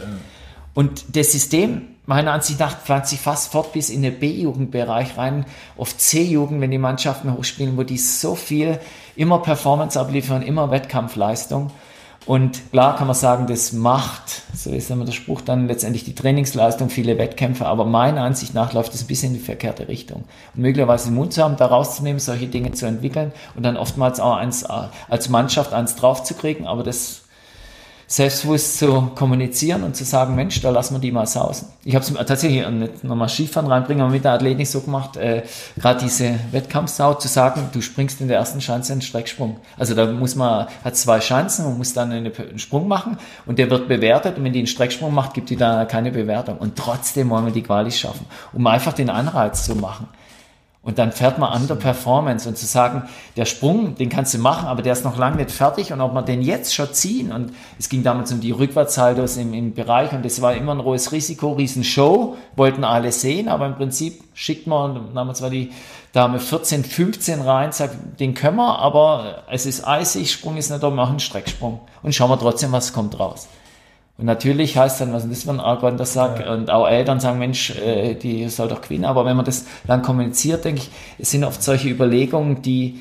Und 0.78 1.16
das 1.16 1.32
System, 1.32 1.88
meiner 2.06 2.34
Ansicht 2.34 2.60
nach, 2.60 2.80
pflanzt 2.80 3.10
sich 3.10 3.20
fast 3.20 3.52
fort 3.52 3.74
bis 3.74 3.90
in 3.90 4.04
den 4.04 4.20
B-Jugendbereich 4.20 5.18
rein, 5.18 5.48
auf 5.76 5.98
C-Jugend, 5.98 6.62
wenn 6.62 6.70
die 6.70 6.78
Mannschaften 6.78 7.34
hochspielen, 7.34 7.78
wo 7.78 7.82
die 7.82 7.98
so 7.98 8.36
viel 8.36 8.80
immer 9.16 9.40
Performance 9.40 10.00
abliefern, 10.00 10.44
immer 10.44 10.70
Wettkampfleistung. 10.70 11.72
Und 12.28 12.70
klar 12.70 12.96
kann 12.96 13.08
man 13.08 13.16
sagen, 13.16 13.48
das 13.48 13.74
macht, 13.74 14.44
so 14.54 14.70
ist 14.70 14.92
immer 14.92 15.06
der 15.06 15.14
Spruch, 15.14 15.42
dann 15.42 15.68
letztendlich 15.68 16.04
die 16.04 16.14
Trainingsleistung, 16.14 16.92
viele 16.92 17.18
Wettkämpfe, 17.18 17.66
aber 17.66 17.84
meiner 17.84 18.22
Ansicht 18.22 18.54
nach 18.54 18.74
läuft 18.74 18.94
es 18.94 19.02
ein 19.02 19.08
bisschen 19.08 19.34
in 19.34 19.40
die 19.40 19.44
verkehrte 19.44 19.88
Richtung. 19.88 20.26
Und 20.54 20.62
möglicherweise 20.62 21.10
den 21.10 21.16
Mut 21.16 21.34
zu 21.34 21.44
haben, 21.44 21.58
da 21.58 21.66
rauszunehmen, 21.66 22.20
solche 22.20 22.46
Dinge 22.46 22.74
zu 22.74 22.86
entwickeln 22.86 23.32
und 23.56 23.64
dann 23.64 23.78
oftmals 23.78 24.20
auch 24.20 24.36
eins, 24.36 24.64
als 24.64 25.30
Mannschaft 25.30 25.74
eins 25.74 25.96
draufzukriegen, 25.96 26.68
aber 26.68 26.84
das 26.84 27.24
selbstbewusst 28.10 28.80
zu 28.80 29.12
kommunizieren 29.16 29.84
und 29.84 29.96
zu 29.96 30.06
sagen, 30.06 30.34
Mensch, 30.34 30.62
da 30.62 30.70
lassen 30.70 30.96
wir 30.96 31.00
die 31.00 31.12
mal 31.12 31.28
sausen. 31.28 31.68
Ich 31.84 31.94
habe 31.94 32.06
es 32.06 32.14
tatsächlich 32.14 32.66
nicht 32.70 33.04
nochmal 33.04 33.28
Skifahren 33.28 33.70
reinbringen, 33.70 34.02
aber 34.02 34.14
mit 34.14 34.24
der 34.24 34.32
Athletik 34.32 34.66
so 34.66 34.80
gemacht, 34.80 35.18
äh, 35.18 35.44
gerade 35.76 36.00
diese 36.06 36.36
Wettkampfsau 36.52 37.16
zu 37.16 37.28
sagen, 37.28 37.70
du 37.74 37.82
springst 37.82 38.22
in 38.22 38.30
der 38.30 38.38
ersten 38.38 38.62
Schanze 38.62 38.94
einen 38.94 39.02
Strecksprung. 39.02 39.58
Also 39.78 39.94
da 39.94 40.06
muss 40.06 40.36
man, 40.36 40.68
hat 40.86 40.96
zwei 40.96 41.20
Chancen 41.20 41.66
und 41.66 41.78
muss 41.78 41.94
dann 41.94 42.12
einen, 42.14 42.32
einen 42.34 42.60
Sprung 42.60 42.88
machen 42.88 43.18
und 43.46 43.60
der 43.60 43.70
wird 43.70 43.90
bewertet 43.90 44.38
und 44.38 44.44
wenn 44.46 44.54
die 44.54 44.60
einen 44.60 44.68
Strecksprung 44.68 45.14
macht, 45.14 45.34
gibt 45.34 45.50
die 45.50 45.58
da 45.58 45.84
keine 45.84 46.12
Bewertung. 46.12 46.58
Und 46.58 46.78
trotzdem 46.78 47.30
wollen 47.30 47.46
wir 47.46 47.54
die 47.54 47.64
Qualis 47.64 48.00
schaffen, 48.00 48.26
um 48.54 48.66
einfach 48.68 48.94
den 48.94 49.10
Anreiz 49.10 49.66
zu 49.66 49.76
machen. 49.76 50.08
Und 50.88 50.98
dann 50.98 51.12
fährt 51.12 51.38
man 51.38 51.52
an 51.52 51.68
der 51.68 51.76
Performance 51.76 52.48
und 52.48 52.58
zu 52.58 52.66
sagen, 52.66 53.10
der 53.36 53.44
Sprung, 53.44 53.96
den 53.96 54.08
kannst 54.08 54.34
du 54.34 54.38
machen, 54.38 54.70
aber 54.70 54.82
der 54.82 54.94
ist 54.94 55.04
noch 55.04 55.18
lange 55.18 55.36
nicht 55.36 55.52
fertig. 55.52 55.92
Und 55.92 56.00
ob 56.00 56.14
man 56.14 56.26
den 56.26 56.42
jetzt 56.42 56.74
schon 56.74 56.94
ziehen 56.94 57.34
und 57.34 57.52
es 57.78 57.90
ging 57.90 58.04
damals 58.04 58.32
um 58.32 58.40
die 58.40 58.52
Rückwärtshaltos 58.52 59.36
im, 59.36 59.54
im 59.54 59.74
Bereich 59.74 60.14
und 60.14 60.24
das 60.24 60.42
war 60.42 60.56
immer 60.56 60.72
ein 60.72 60.82
hohes 60.82 61.12
Risiko, 61.12 61.52
Riesenshow, 61.52 62.38
wollten 62.56 62.86
alle 62.86 63.12
sehen, 63.12 63.50
aber 63.50 63.66
im 63.66 63.76
Prinzip 63.76 64.24
schickt 64.34 64.66
man, 64.66 65.14
damals 65.14 65.42
war 65.42 65.50
die 65.50 65.74
Dame 66.14 66.40
14, 66.40 66.86
15 66.86 67.42
rein, 67.42 67.74
sagt, 67.74 68.22
den 68.22 68.34
können 68.34 68.56
wir, 68.56 68.80
aber 68.80 69.44
es 69.52 69.66
ist 69.66 69.86
eisig, 69.86 70.32
Sprung 70.32 70.56
ist 70.56 70.70
nicht 70.70 70.82
da, 70.82 70.90
machen 70.90 71.10
einen 71.10 71.20
Strecksprung. 71.20 71.82
Und 72.02 72.16
schauen 72.16 72.30
wir 72.30 72.40
trotzdem, 72.40 72.72
was 72.72 72.94
kommt 72.94 73.20
raus. 73.20 73.50
Und 74.18 74.26
natürlich 74.26 74.76
heißt 74.76 75.00
dann, 75.00 75.14
was 75.14 75.26
ist 75.26 75.46
das 75.46 75.54
ein 75.54 75.60
Argon, 75.60 75.98
das 75.98 76.14
sagt, 76.14 76.40
ja. 76.40 76.52
und 76.52 76.72
auch 76.72 76.88
Eltern 76.88 77.20
sagen, 77.20 77.38
Mensch, 77.38 77.76
äh, 77.78 78.16
die 78.16 78.50
soll 78.50 78.68
doch 78.68 78.82
gewinnen. 78.82 79.06
Aber 79.06 79.26
wenn 79.26 79.36
man 79.36 79.46
das 79.46 79.66
dann 79.86 80.02
kommuniziert, 80.02 80.66
denke 80.66 80.82
ich, 80.82 80.90
es 81.20 81.32
sind 81.32 81.44
oft 81.44 81.62
solche 81.62 81.88
Überlegungen, 81.88 82.64
die, 82.64 83.00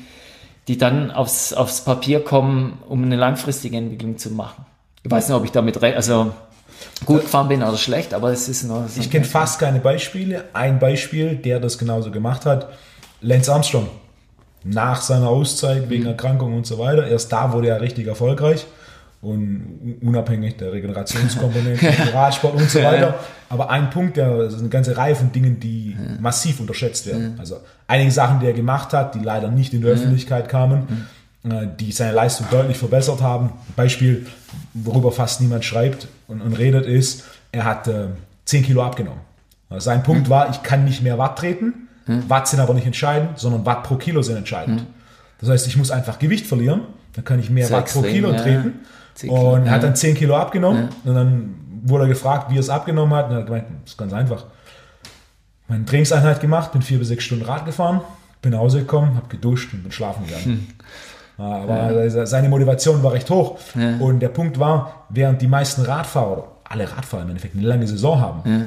die 0.67 0.77
dann 0.77 1.09
aufs, 1.09 1.53
aufs 1.53 1.81
Papier 1.81 2.23
kommen, 2.23 2.77
um 2.87 3.03
eine 3.03 3.15
langfristige 3.15 3.77
Entwicklung 3.77 4.19
zu 4.19 4.29
machen. 4.29 4.65
Ich 5.03 5.09
weiß 5.09 5.27
nicht, 5.27 5.37
ob 5.37 5.43
ich 5.43 5.51
damit, 5.51 5.81
also 5.83 6.31
gut 7.05 7.21
gefahren 7.21 7.47
bin 7.47 7.63
oder 7.63 7.77
schlecht, 7.77 8.13
aber 8.13 8.31
es 8.31 8.47
ist 8.47 8.65
nur 8.65 8.87
so 8.87 9.01
Ich 9.01 9.09
kenne 9.09 9.25
fast 9.25 9.59
keine 9.59 9.79
Beispiele. 9.79 10.43
Ein 10.53 10.77
Beispiel, 10.77 11.35
der 11.35 11.59
das 11.59 11.79
genauso 11.79 12.11
gemacht 12.11 12.45
hat, 12.45 12.69
Lance 13.21 13.51
Armstrong. 13.51 13.87
Nach 14.63 15.01
seiner 15.01 15.29
Auszeit 15.29 15.89
wegen 15.89 16.03
mhm. 16.03 16.09
Erkrankung 16.09 16.53
und 16.55 16.67
so 16.67 16.77
weiter. 16.77 17.07
Erst 17.07 17.31
da 17.31 17.53
wurde 17.53 17.69
er 17.69 17.81
richtig 17.81 18.05
erfolgreich 18.05 18.67
und 19.21 19.97
unabhängig 20.01 20.57
der 20.57 20.71
Regenerationskomponente, 20.73 21.93
Radsport 22.13 22.55
und 22.55 22.69
so 22.69 22.81
weiter. 22.83 23.19
Aber 23.49 23.69
ein 23.69 23.89
Punkt, 23.89 24.17
der 24.17 24.41
ist 24.41 24.59
eine 24.59 24.69
ganze 24.69 24.95
Reihe 24.95 25.15
von 25.15 25.31
Dingen, 25.31 25.59
die 25.59 25.91
ja. 25.91 25.97
massiv 26.19 26.59
unterschätzt 26.59 27.07
werden. 27.07 27.33
Ja. 27.35 27.39
Also 27.39 27.57
einige 27.87 28.11
Sachen, 28.11 28.39
die 28.39 28.45
er 28.45 28.53
gemacht 28.53 28.93
hat, 28.93 29.15
die 29.15 29.19
leider 29.19 29.49
nicht 29.49 29.73
in 29.73 29.81
die 29.81 29.87
Öffentlichkeit 29.87 30.49
kamen. 30.49 31.07
Äh, 31.43 31.67
die 31.79 31.91
seine 31.91 32.13
Leistung 32.13 32.47
deutlich 32.49 32.77
verbessert 32.77 33.21
haben. 33.21 33.51
Beispiel, 33.75 34.25
worüber 34.73 35.11
fast 35.11 35.39
niemand 35.41 35.63
schreibt 35.65 36.07
und, 36.27 36.41
und 36.41 36.53
redet, 36.53 36.85
ist, 36.85 37.23
er 37.51 37.65
hat 37.65 37.87
äh, 37.87 38.07
10 38.45 38.63
Kilo 38.63 38.83
abgenommen. 38.83 39.21
Also 39.69 39.85
sein 39.85 40.03
Punkt 40.03 40.29
war, 40.29 40.49
ich 40.49 40.63
kann 40.63 40.85
nicht 40.85 41.03
mehr 41.03 41.17
Watt 41.17 41.37
treten. 41.37 41.73
Watt 42.29 42.47
sind 42.47 42.61
aber 42.61 42.73
nicht 42.73 42.85
entscheidend, 42.85 43.37
sondern 43.37 43.65
Watt 43.65 43.83
pro 43.83 43.95
Kilo 43.95 44.21
sind 44.21 44.37
entscheidend. 44.37 44.85
Das 45.41 45.49
heißt, 45.49 45.67
ich 45.67 45.75
muss 45.75 45.91
einfach 45.91 46.19
Gewicht 46.19 46.47
verlieren, 46.47 46.83
dann 47.13 47.25
kann 47.25 47.37
ich 47.37 47.49
mehr 47.49 47.69
Watt 47.69 47.91
pro 47.91 48.01
Kilo 48.01 48.31
treten. 48.31 48.79
Und 49.23 49.65
er 49.65 49.71
hat 49.71 49.83
dann 49.83 49.95
10 49.95 50.15
Kilo 50.15 50.35
abgenommen 50.35 50.89
und 51.03 51.15
dann 51.15 51.55
wurde 51.83 52.05
er 52.05 52.09
gefragt, 52.09 52.51
wie 52.51 52.57
er 52.57 52.59
es 52.59 52.69
abgenommen 52.69 53.15
hat. 53.17 53.27
Und 53.27 53.33
er 53.33 53.39
hat 53.39 53.45
gemeint, 53.45 53.65
das 53.83 53.91
ist 53.91 53.97
ganz 53.97 54.13
einfach. 54.13 54.45
Meine 55.67 55.85
Trainingseinheit 55.85 56.39
gemacht, 56.39 56.71
bin 56.71 56.81
vier 56.81 56.99
bis 56.99 57.09
sechs 57.09 57.23
Stunden 57.23 57.45
Rad 57.45 57.65
gefahren, 57.65 58.01
bin 58.41 58.51
nach 58.51 58.59
Hause 58.59 58.79
gekommen, 58.79 59.15
habe 59.15 59.27
geduscht 59.27 59.73
und 59.73 59.83
bin 59.83 59.91
schlafen 59.91 60.25
gegangen. 60.25 60.45
Hm. 60.45 60.67
Aber 61.37 62.03
ja. 62.03 62.25
seine 62.25 62.49
Motivation 62.49 63.03
war 63.03 63.13
recht 63.13 63.29
hoch. 63.29 63.59
Ja. 63.75 63.97
Und 63.97 64.21
der 64.21 64.29
Punkt 64.29 64.59
war, 64.59 65.05
während 65.09 65.41
die 65.41 65.47
meisten 65.47 65.83
Radfahrer, 65.83 66.47
alle 66.63 66.91
Radfahrer 66.91 67.23
im 67.23 67.29
Endeffekt, 67.29 67.55
eine 67.55 67.67
lange 67.67 67.87
Saison 67.87 68.19
haben, 68.19 68.41
ja. 68.49 68.61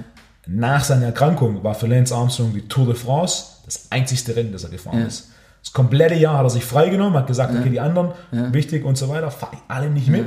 nach 0.46 0.84
seiner 0.84 1.06
Erkrankung 1.06 1.64
war 1.64 1.74
für 1.74 1.86
Lance 1.86 2.14
Armstrong 2.14 2.52
die 2.52 2.68
Tour 2.68 2.86
de 2.86 2.94
France 2.94 3.44
das 3.64 3.90
einzigste 3.90 4.36
Rennen, 4.36 4.52
das 4.52 4.64
er 4.64 4.70
gefahren 4.70 5.06
ist. 5.06 5.30
Das 5.62 5.72
komplette 5.72 6.14
Jahr 6.14 6.38
hat 6.38 6.44
er 6.46 6.50
sich 6.50 6.64
freigenommen, 6.64 7.14
hat 7.18 7.26
gesagt, 7.26 7.54
okay, 7.58 7.68
die 7.70 7.80
anderen, 7.80 8.12
wichtig 8.32 8.84
und 8.84 8.96
so 8.96 9.08
weiter, 9.08 9.30
fahre 9.30 9.52
ich 9.54 9.60
alle 9.68 9.90
nicht 9.90 10.08
mit. 10.08 10.26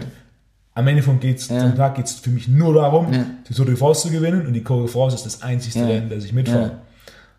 am 0.76 0.88
Ende 0.88 1.04
vom, 1.04 1.20
geht's, 1.20 1.50
Ja. 1.50 1.60
vom 1.60 1.76
Tag 1.76 1.96
geht 1.96 2.06
es 2.06 2.14
für 2.14 2.32
mich 2.32 2.48
nur 2.48 2.74
darum, 2.74 3.14
Ja. 3.14 3.26
die 3.48 3.54
Tour 3.54 3.66
de 3.68 3.76
France 3.76 4.02
zu 4.08 4.10
gewinnen 4.12 4.48
und 4.48 4.54
die 4.54 4.64
Tour 4.64 4.80
de 4.82 4.88
France 4.88 5.16
ist 5.16 5.24
das 5.26 5.42
einzigste 5.44 5.82
Ja. 5.82 5.86
Rennen, 5.86 6.10
das 6.10 6.24
ich 6.24 6.34
mitfahre. 6.34 6.72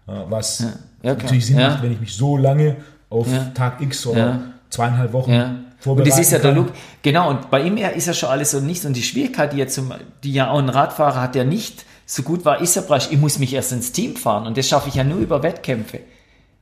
Äh, 0.06 0.12
Was 0.28 0.60
Ja, 1.02 1.14
natürlich 1.14 1.46
Sinn 1.46 1.58
Ja. 1.58 1.70
macht, 1.70 1.82
wenn 1.82 1.90
ich 1.92 1.98
mich 2.00 2.14
so 2.14 2.36
lange 2.36 2.76
auf 3.10 3.26
Ja. 3.32 3.46
Tag 3.54 3.80
X 3.80 4.06
oder 4.06 4.18
Ja. 4.20 4.40
zweieinhalb 4.70 5.12
Wochen 5.12 5.32
Ja. 5.32 5.54
Und 5.84 6.06
das 6.06 6.18
ist 6.18 6.30
ja 6.32 6.38
der. 6.38 6.52
Look. 6.52 6.68
Genau, 7.02 7.28
und 7.30 7.50
bei 7.50 7.60
ihm 7.62 7.76
ist 7.76 8.06
ja 8.06 8.14
schon 8.14 8.28
alles 8.30 8.52
so 8.52 8.60
nichts. 8.60 8.84
Und 8.86 8.94
die 8.96 9.02
Schwierigkeit, 9.02 9.52
die, 9.52 9.56
jetzt 9.58 9.74
zum, 9.74 9.92
die 10.22 10.32
ja 10.32 10.50
auch 10.50 10.58
ein 10.60 10.68
Radfahrer 10.70 11.20
hat, 11.20 11.34
der 11.34 11.44
nicht 11.44 11.84
so 12.06 12.22
gut 12.22 12.44
war, 12.44 12.60
ist 12.60 12.76
ja 12.76 12.82
praktisch, 12.82 13.10
ich 13.12 13.18
muss 13.18 13.38
mich 13.40 13.52
erst 13.52 13.72
ins 13.72 13.90
Team 13.92 14.14
fahren. 14.16 14.46
Und 14.46 14.56
das 14.56 14.68
schaffe 14.68 14.88
ich 14.88 14.94
ja 14.94 15.02
nur 15.04 15.18
über 15.18 15.42
Wettkämpfe. 15.42 15.98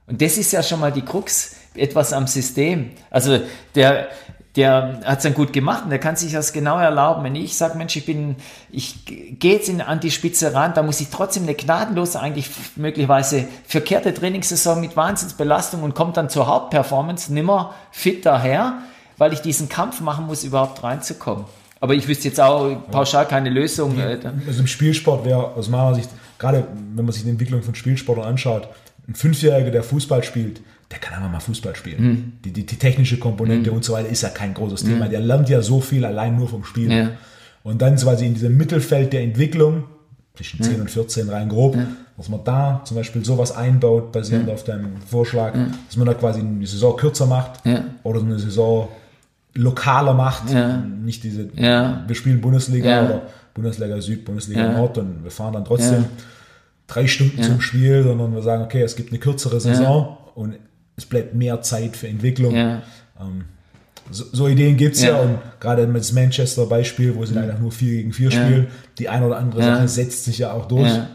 Und 0.07 0.21
das 0.21 0.37
ist 0.37 0.53
ja 0.53 0.63
schon 0.63 0.81
mal 0.81 0.93
die 0.93 1.03
Krux, 1.03 1.57
etwas 1.75 2.13
am 2.13 2.27
System. 2.27 2.91
Also 3.11 3.41
der, 3.75 4.09
der 4.57 5.01
hat 5.05 5.19
es 5.19 5.23
dann 5.23 5.35
gut 5.35 5.53
gemacht 5.53 5.85
und 5.85 5.91
der 5.91 5.99
kann 5.99 6.17
sich 6.17 6.33
das 6.33 6.53
genau 6.53 6.79
erlauben. 6.79 7.25
Wenn 7.25 7.35
ich 7.35 7.57
sage, 7.57 7.79
Mensch, 7.79 7.97
ich 7.97 8.05
bin, 8.05 8.37
ich 8.71 9.07
gehe 9.07 9.55
jetzt 9.55 9.69
in, 9.69 9.81
an 9.81 10.01
die 10.01 10.11
Spitze 10.11 10.53
ran, 10.53 10.75
da 10.75 10.83
muss 10.83 11.01
ich 11.01 11.09
trotzdem 11.09 11.45
eine 11.45 11.55
gnadenlose, 11.55 12.21
eigentlich 12.21 12.51
möglicherweise 12.77 13.47
verkehrte 13.67 14.13
Trainingssaison 14.13 14.81
mit 14.81 14.97
Wahnsinnsbelastung 14.97 15.83
und 15.83 15.95
kommt 15.95 16.17
dann 16.17 16.29
zur 16.29 16.47
Hauptperformance 16.47 17.33
nimmer 17.33 17.75
fit 17.91 18.27
daher, 18.27 18.79
weil 19.17 19.33
ich 19.33 19.41
diesen 19.41 19.69
Kampf 19.69 20.01
machen 20.01 20.27
muss, 20.27 20.45
überhaupt 20.45 20.83
reinzukommen. 20.83 21.45
Aber 21.81 21.95
ich 21.95 22.07
wüsste 22.07 22.29
jetzt 22.29 22.41
auch 22.41 22.77
pauschal 22.91 23.27
keine 23.27 23.51
Lösung. 23.51 23.99
Also 24.47 24.61
im 24.61 24.67
Spielsport 24.67 25.25
wäre 25.25 25.55
aus 25.55 25.69
meiner 25.69 25.95
Sicht, 25.95 26.11
gerade 26.39 26.69
wenn 26.95 27.05
man 27.05 27.13
sich 27.13 27.25
die 27.25 27.31
Entwicklung 27.31 27.63
von 27.63 27.75
Spielsportlern 27.75 28.29
anschaut, 28.29 28.69
ein 29.13 29.15
Fünfjähriger, 29.15 29.71
der 29.71 29.83
Fußball 29.83 30.25
spielt, 30.25 30.61
der 30.91 30.99
kann 30.99 31.15
einfach 31.19 31.31
mal 31.31 31.41
Fußball 31.41 31.75
spielen. 31.77 31.99
Hm. 31.99 32.33
Die, 32.45 32.51
die, 32.53 32.67
die 32.67 32.77
technische 32.77 33.19
Komponente 33.19 33.71
und 33.73 33.85
so 33.85 33.93
weiter 33.93 34.09
ist 34.09 34.23
ja 34.23 34.29
kein 34.31 34.53
großes 34.55 34.85
Thema. 34.85 35.09
Der 35.09 35.21
lernt 35.21 35.49
ja 35.49 35.63
so 35.63 35.81
viel 35.81 36.05
allein 36.05 36.37
nur 36.37 36.49
vom 36.49 36.65
Spielen. 36.65 36.91
Ja. 36.91 37.11
Und 37.63 37.81
dann 37.81 37.97
quasi 37.97 38.27
in 38.27 38.35
diesem 38.35 38.57
Mittelfeld 38.57 39.13
der 39.13 39.23
Entwicklung, 39.23 39.85
zwischen 40.35 40.63
10 40.63 40.81
und 40.81 40.91
14 40.91 41.29
rein 41.29 41.49
grob, 41.51 41.77
dass 42.17 42.29
man 42.31 42.41
da 42.43 42.81
zum 42.87 42.97
Beispiel 42.97 43.23
sowas 43.25 43.53
einbaut, 43.55 44.13
basierend 44.13 44.49
auf 44.51 44.65
deinem 44.65 44.97
Vorschlag, 45.07 45.53
dass 45.87 45.97
man 45.97 46.07
da 46.07 46.15
quasi 46.15 46.41
eine 46.41 46.67
Saison 46.67 46.97
kürzer 46.97 47.27
macht 47.27 47.61
oder 48.03 48.21
eine 48.21 48.39
Saison 48.39 48.89
lokaler 49.55 50.15
macht. 50.15 50.51
Ja. 50.51 50.79
Nicht 50.79 51.23
diese, 51.25 51.49
Ja. 51.55 52.03
wir 52.07 52.15
spielen 52.15 52.41
Bundesliga 52.41 52.89
Ja. 52.91 53.05
oder 53.05 53.23
Bundesliga 53.55 54.01
Süd, 54.01 54.25
Bundesliga. 54.25 54.73
Nord 54.73 54.97
und 54.99 55.23
wir 55.23 55.31
fahren 55.31 55.53
dann 55.53 55.65
trotzdem. 55.67 56.07
Drei 56.95 57.07
Stunden 57.07 57.43
zum 57.43 57.61
Spiel, 57.61 58.03
sondern 58.03 58.35
wir 58.35 58.43
sagen, 58.43 58.63
okay, 58.65 58.83
es 58.83 58.97
gibt 58.97 59.11
eine 59.11 59.19
kürzere 59.19 59.61
Saison 59.61 60.17
und 60.35 60.55
es 60.97 61.07
bleibt 61.07 61.35
mehr 61.35 61.61
Zeit 61.63 61.97
für 61.97 62.09
Entwicklung. 62.09 62.55
Ja. 62.55 62.83
So, 64.11 64.25
so 64.33 64.49
Ideen 64.49 64.77
gibt 64.77 64.97
es 64.97 65.03
ja. 65.03 65.11
Ja. 65.11 65.21
und 65.21 65.39
gerade 65.61 65.87
mit 65.87 66.03
das 66.03 66.13
Manchester-Beispiel, 66.13 67.15
wo 67.15 67.25
sie 67.25 67.39
einfach 67.39 67.59
nur 67.61 67.73
4 67.73 67.93
gegen 67.93 68.13
4 68.13 68.31
spielen, 68.31 68.67
die 68.99 69.09
eine 69.09 69.27
oder 69.27 69.39
andere 69.39 69.61
Ja. 69.61 69.77
Sache 69.77 69.89
setzt 69.89 70.25
sich 70.25 70.39
ja 70.39 70.53
auch 70.53 70.67
durch. 70.67 70.91
Ja. 70.91 71.09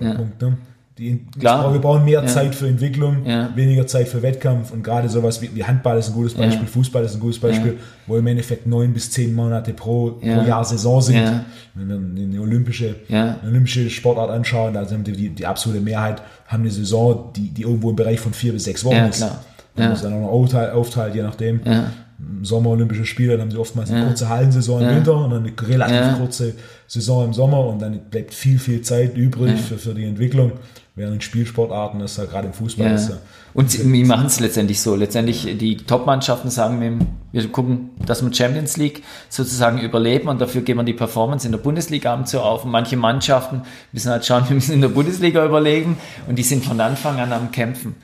Ja. 0.00 0.14
Punkt, 0.14 0.40
ne? 0.40 0.56
Die, 1.00 1.18
Klar. 1.38 1.72
wir 1.72 1.80
brauchen 1.80 2.04
mehr 2.04 2.20
Ja. 2.20 2.26
Zeit 2.26 2.54
für 2.54 2.68
Entwicklung, 2.68 3.24
Ja. 3.24 3.48
weniger 3.56 3.86
Zeit 3.86 4.06
für 4.06 4.20
Wettkampf 4.20 4.70
und 4.70 4.84
gerade 4.84 5.08
sowas 5.08 5.40
wie, 5.40 5.48
wie 5.54 5.64
Handball 5.64 5.98
ist 5.98 6.08
ein 6.08 6.12
gutes 6.14 6.34
Beispiel, 6.34 6.66
Fußball 6.66 7.02
ist 7.04 7.14
ein 7.14 7.20
gutes 7.20 7.38
Beispiel, 7.38 7.78
wo 8.06 8.18
im 8.18 8.26
Endeffekt 8.26 8.66
neun 8.66 8.92
bis 8.92 9.10
zehn 9.10 9.34
Monate 9.34 9.72
pro, 9.72 10.18
Ja. 10.20 10.36
pro 10.40 10.46
Jahr 10.46 10.62
Saison 10.62 11.00
sind. 11.00 11.16
Ja. 11.16 11.44
Wenn 11.74 11.88
wir 11.88 12.24
eine 12.26 12.40
olympische, 12.42 12.96
Ja. 13.08 13.38
eine 13.40 13.50
olympische 13.50 13.88
Sportart 13.88 14.28
anschauen, 14.30 14.74
da 14.74 14.84
sind 14.84 15.06
die, 15.06 15.30
die, 15.30 15.46
absolute 15.46 15.80
Mehrheit 15.82 16.20
haben 16.46 16.64
eine 16.64 16.70
Saison, 16.70 17.30
die, 17.34 17.48
die 17.48 17.62
irgendwo 17.62 17.88
im 17.88 17.96
Bereich 17.96 18.20
von 18.20 18.34
vier 18.34 18.52
bis 18.52 18.64
sechs 18.64 18.84
Wochen 18.84 18.96
Ja, 18.96 19.06
ist. 19.06 19.16
klar. 19.16 19.40
Wenn 19.76 19.82
Ja. 19.84 19.88
man 19.88 19.96
es 19.96 20.02
dann 20.02 20.12
auch 20.12 20.20
noch 20.20 20.28
aufteilt, 20.28 20.74
aufteilt, 20.74 21.14
je 21.14 21.22
nachdem. 21.22 21.60
Ja. 21.64 21.92
Im 22.18 22.44
Sommer 22.44 22.68
Olympische 22.70 23.06
Spiele, 23.06 23.32
dann 23.32 23.40
haben 23.42 23.50
sie 23.50 23.56
oftmals 23.56 23.90
eine 23.90 24.04
kurze 24.04 24.28
Hallensaison 24.28 24.82
im 24.82 24.96
Winter 24.96 25.14
und 25.24 25.30
dann 25.30 25.42
eine 25.46 25.52
relativ 25.68 25.96
Ja. 25.96 26.12
kurze 26.18 26.52
Saison 26.86 27.24
im 27.24 27.32
Sommer 27.32 27.64
und 27.66 27.80
dann 27.80 27.98
bleibt 28.10 28.34
viel, 28.34 28.58
viel 28.58 28.82
Zeit 28.82 29.16
übrig 29.16 29.58
für, 29.58 29.78
für 29.78 29.94
die 29.94 30.04
Entwicklung. 30.04 30.52
Während 31.00 31.14
in 31.14 31.20
Spielsportarten 31.22 31.98
ist 32.02 32.18
ja 32.18 32.26
gerade 32.26 32.48
im 32.48 32.52
Fußball 32.52 32.86
Ja. 32.88 32.94
ist 32.94 33.08
ja, 33.08 33.16
Und 33.54 33.70
sie- 33.70 33.90
wir 33.90 34.06
machen 34.06 34.26
es 34.26 34.38
letztendlich 34.38 34.82
so. 34.82 34.94
Letztendlich 34.94 35.56
die 35.56 35.78
Top-Mannschaften 35.78 36.50
sagen, 36.50 36.78
wir, 36.78 36.98
wir 37.32 37.48
gucken, 37.50 37.88
dass 38.04 38.22
wir 38.22 38.30
Champions 38.34 38.76
League 38.76 39.02
sozusagen 39.30 39.78
überleben 39.80 40.28
und 40.28 40.42
dafür 40.42 40.60
geben 40.60 40.80
wir 40.80 40.84
die 40.84 40.92
Performance 40.92 41.46
in 41.46 41.52
der 41.52 41.58
Bundesliga 41.58 42.12
ab 42.12 42.18
und 42.18 42.28
zu 42.28 42.40
auf. 42.42 42.66
Und 42.66 42.70
manche 42.70 42.98
Mannschaften 42.98 43.62
müssen 43.92 44.10
halt 44.10 44.26
schauen, 44.26 44.44
wir 44.48 44.54
müssen 44.56 44.74
in 44.74 44.82
der 44.82 44.88
Bundesliga 44.88 45.42
überleben 45.44 45.96
und 46.28 46.36
die 46.38 46.42
sind 46.42 46.66
von 46.66 46.78
Anfang 46.80 47.18
an 47.18 47.32
am 47.32 47.50
Kämpfen. 47.50 47.94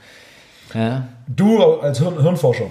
Ja. 0.72 1.06
Du 1.28 1.62
als 1.80 1.98
Hirn 1.98 2.18
Hirnforscher, 2.20 2.70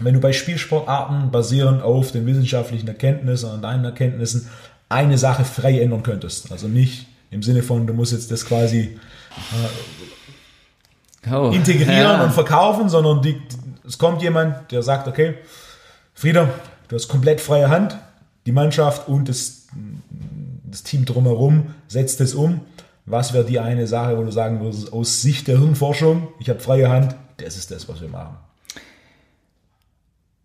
wenn 0.00 0.14
du 0.14 0.20
bei 0.20 0.32
Spielsportarten 0.32 1.30
basierend 1.30 1.82
auf 1.82 2.12
den 2.12 2.24
wissenschaftlichen 2.24 2.88
Erkenntnissen 2.88 3.50
und 3.50 3.62
deinen 3.62 3.84
Erkenntnissen 3.84 4.48
eine 4.88 5.18
Sache 5.18 5.44
frei 5.44 5.80
ändern 5.80 6.02
könntest, 6.02 6.50
also 6.50 6.66
nicht 6.66 7.06
im 7.30 7.42
Sinne 7.42 7.62
von, 7.62 7.86
du 7.86 7.92
musst 7.94 8.12
jetzt 8.12 8.30
das 8.30 8.46
quasi 8.46 8.96
Oh, 11.30 11.50
integrieren 11.50 11.96
ja. 11.96 12.24
und 12.24 12.32
verkaufen, 12.32 12.88
sondern 12.88 13.22
die, 13.22 13.40
es 13.86 13.98
kommt 13.98 14.22
jemand, 14.22 14.70
der 14.72 14.82
sagt, 14.82 15.08
okay, 15.08 15.38
Frieda, 16.12 16.48
du 16.88 16.96
hast 16.96 17.08
komplett 17.08 17.40
freie 17.40 17.70
Hand, 17.70 17.98
die 18.46 18.52
Mannschaft 18.52 19.08
und 19.08 19.28
das, 19.28 19.68
das 20.64 20.82
Team 20.82 21.04
drumherum 21.04 21.74
setzt 21.88 22.20
es 22.20 22.34
um. 22.34 22.60
Was 23.06 23.32
wäre 23.32 23.44
die 23.44 23.58
eine 23.58 23.86
Sache, 23.86 24.16
wo 24.16 24.22
du 24.22 24.32
sagen 24.32 24.60
würdest, 24.60 24.92
aus 24.92 25.22
Sicht 25.22 25.48
der 25.48 25.58
Hirnforschung, 25.58 26.28
ich 26.38 26.48
habe 26.48 26.60
freie 26.60 26.88
Hand, 26.88 27.16
das 27.38 27.56
ist 27.56 27.70
das, 27.70 27.88
was 27.88 28.00
wir 28.00 28.08
machen. 28.08 28.36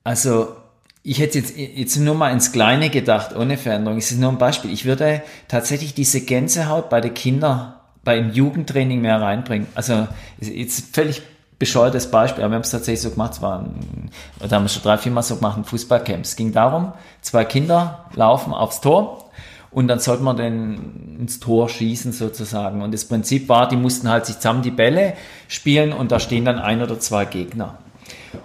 Also, 0.03 0.56
ich 1.03 1.20
hätte 1.20 1.40
jetzt, 1.40 1.56
jetzt 1.57 1.98
nur 1.98 2.16
mal 2.16 2.32
ins 2.32 2.52
Kleine 2.52 2.90
gedacht, 2.90 3.36
ohne 3.36 3.57
Veränderung. 3.57 3.98
Es 3.99 4.11
ist 4.11 4.20
nur 4.20 4.32
ein 4.32 4.38
Beispiel. 4.38 4.72
Ich 4.72 4.86
würde 4.86 5.22
tatsächlich 5.48 5.94
diese 5.94 6.22
Gänsehaut 6.22 6.90
bei 6.90 6.99
den 6.99 7.14
Kindern 7.14 7.74
beim 8.10 8.31
Jugendtraining 8.31 9.02
mehr 9.02 9.22
reinbringen. 9.22 9.68
Also, 9.76 10.07
jetzt 10.40 10.95
völlig 10.95 11.22
bescheuertes 11.60 12.10
Beispiel, 12.10 12.44
aber 12.44 12.53
wir 12.53 12.56
haben 12.56 12.64
es 12.64 12.72
tatsächlich 12.72 13.02
so 13.02 13.11
gemacht. 13.11 13.34
Es 13.34 13.41
war 13.44 13.60
ein, 13.60 14.10
oder 14.44 14.56
haben 14.56 14.64
wir 14.64 14.69
schon 14.69 14.81
drei, 14.81 14.98
vier 14.98 15.11
Mal 15.11 15.22
so 15.22 15.36
gemacht, 15.36 15.60
ein 15.60 15.64
Fußballcamp. 15.64 16.26
Es 16.26 16.36
ging 16.36 16.52
darum, 16.52 16.94
zwei 17.22 17.45
Kinder 17.45 18.06
laufen 18.15 18.52
aufs 18.52 18.81
Tor 18.81 19.30
und 19.69 19.88
dann 19.88 19.99
sollte 19.99 20.23
man 20.23 20.38
den 20.38 21.18
ins 21.19 21.40
Tor 21.40 21.69
schießen 21.69 22.14
sozusagen. 22.14 22.81
Und 22.81 22.95
das 22.95 23.06
Prinzip 23.06 23.48
war, 23.48 23.69
die 23.69 23.76
mussten 23.76 24.10
halt 24.10 24.26
sich 24.26 24.38
zusammen 24.38 24.64
die 24.64 24.72
Bälle 24.72 25.14
spielen 25.48 25.94
und 25.94 26.11
da 26.11 26.19
stehen 26.19 26.45
dann 26.45 26.57
ein 26.57 26.81
oder 26.81 26.99
zwei 26.99 27.26
Gegner. 27.26 27.77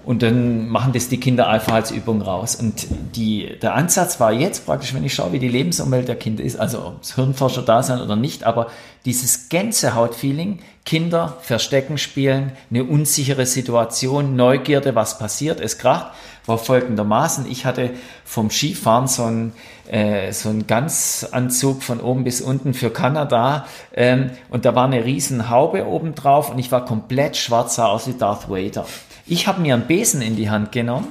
Und 0.05 0.23
dann 0.23 0.69
machen 0.69 0.93
das 0.93 1.09
die 1.09 1.19
Kinder 1.19 1.48
einfach 1.48 1.74
als 1.74 1.90
Übung 1.90 2.23
raus. 2.23 2.56
Und 2.56 2.86
die, 3.15 3.59
der 3.61 3.74
Ansatz 3.74 4.20
war 4.20 4.32
jetzt 4.32 4.66
praktisch, 4.66 4.94
wenn 4.94 5.05
ich 5.05 5.15
schaue, 5.15 5.32
wie 5.32 5.39
die 5.39 5.48
Lebensumwelt 5.48 6.09
der 6.09 6.16
Kinder 6.16 6.43
ist, 6.43 6.56
also 6.56 6.86
ob 6.86 7.02
es 7.02 7.15
Hirnforscher 7.15 7.62
da 7.62 7.82
sind 7.82 8.01
oder 8.01 8.16
nicht, 8.16 8.44
aber 8.44 8.69
dieses 9.05 9.48
Gänsehaut-Feeling, 9.48 10.61
Kinder 10.85 11.39
verstecken 11.40 11.97
spielen, 11.97 12.52
eine 12.70 12.85
unsichere 12.85 13.47
Situation, 13.47 14.36
Neugierde, 14.36 14.94
was 14.94 15.19
passiert, 15.19 15.61
es 15.61 15.78
kracht, 15.78 16.12
war 16.47 16.59
folgendermaßen. 16.59 17.51
Ich 17.51 17.65
hatte 17.65 17.90
vom 18.24 18.51
Skifahren 18.51 19.09
so 19.09 19.24
einen, 19.24 19.52
äh, 19.89 20.32
so 20.32 20.51
einen 20.51 20.66
Ganzanzug 20.66 21.82
von 21.82 22.01
oben 22.01 22.24
bis 22.24 22.43
unten 22.43 22.74
für 22.74 22.90
Kanada 22.90 23.66
ähm, 23.94 24.31
und 24.51 24.65
da 24.65 24.74
war 24.74 24.85
eine 24.85 25.05
riesen 25.05 25.48
Haube 25.48 25.86
oben 25.86 26.15
drauf 26.15 26.51
und 26.51 26.59
ich 26.59 26.70
war 26.70 26.85
komplett 26.85 27.36
schwarz, 27.36 27.77
sah 27.77 27.86
aus 27.86 28.06
wie 28.06 28.15
Darth 28.15 28.51
Vader. 28.51 28.86
Ich 29.27 29.47
habe 29.47 29.61
mir 29.61 29.75
einen 29.75 29.87
Besen 29.87 30.21
in 30.21 30.37
die 30.37 30.51
Hand 30.51 30.71
genommen, 30.71 31.09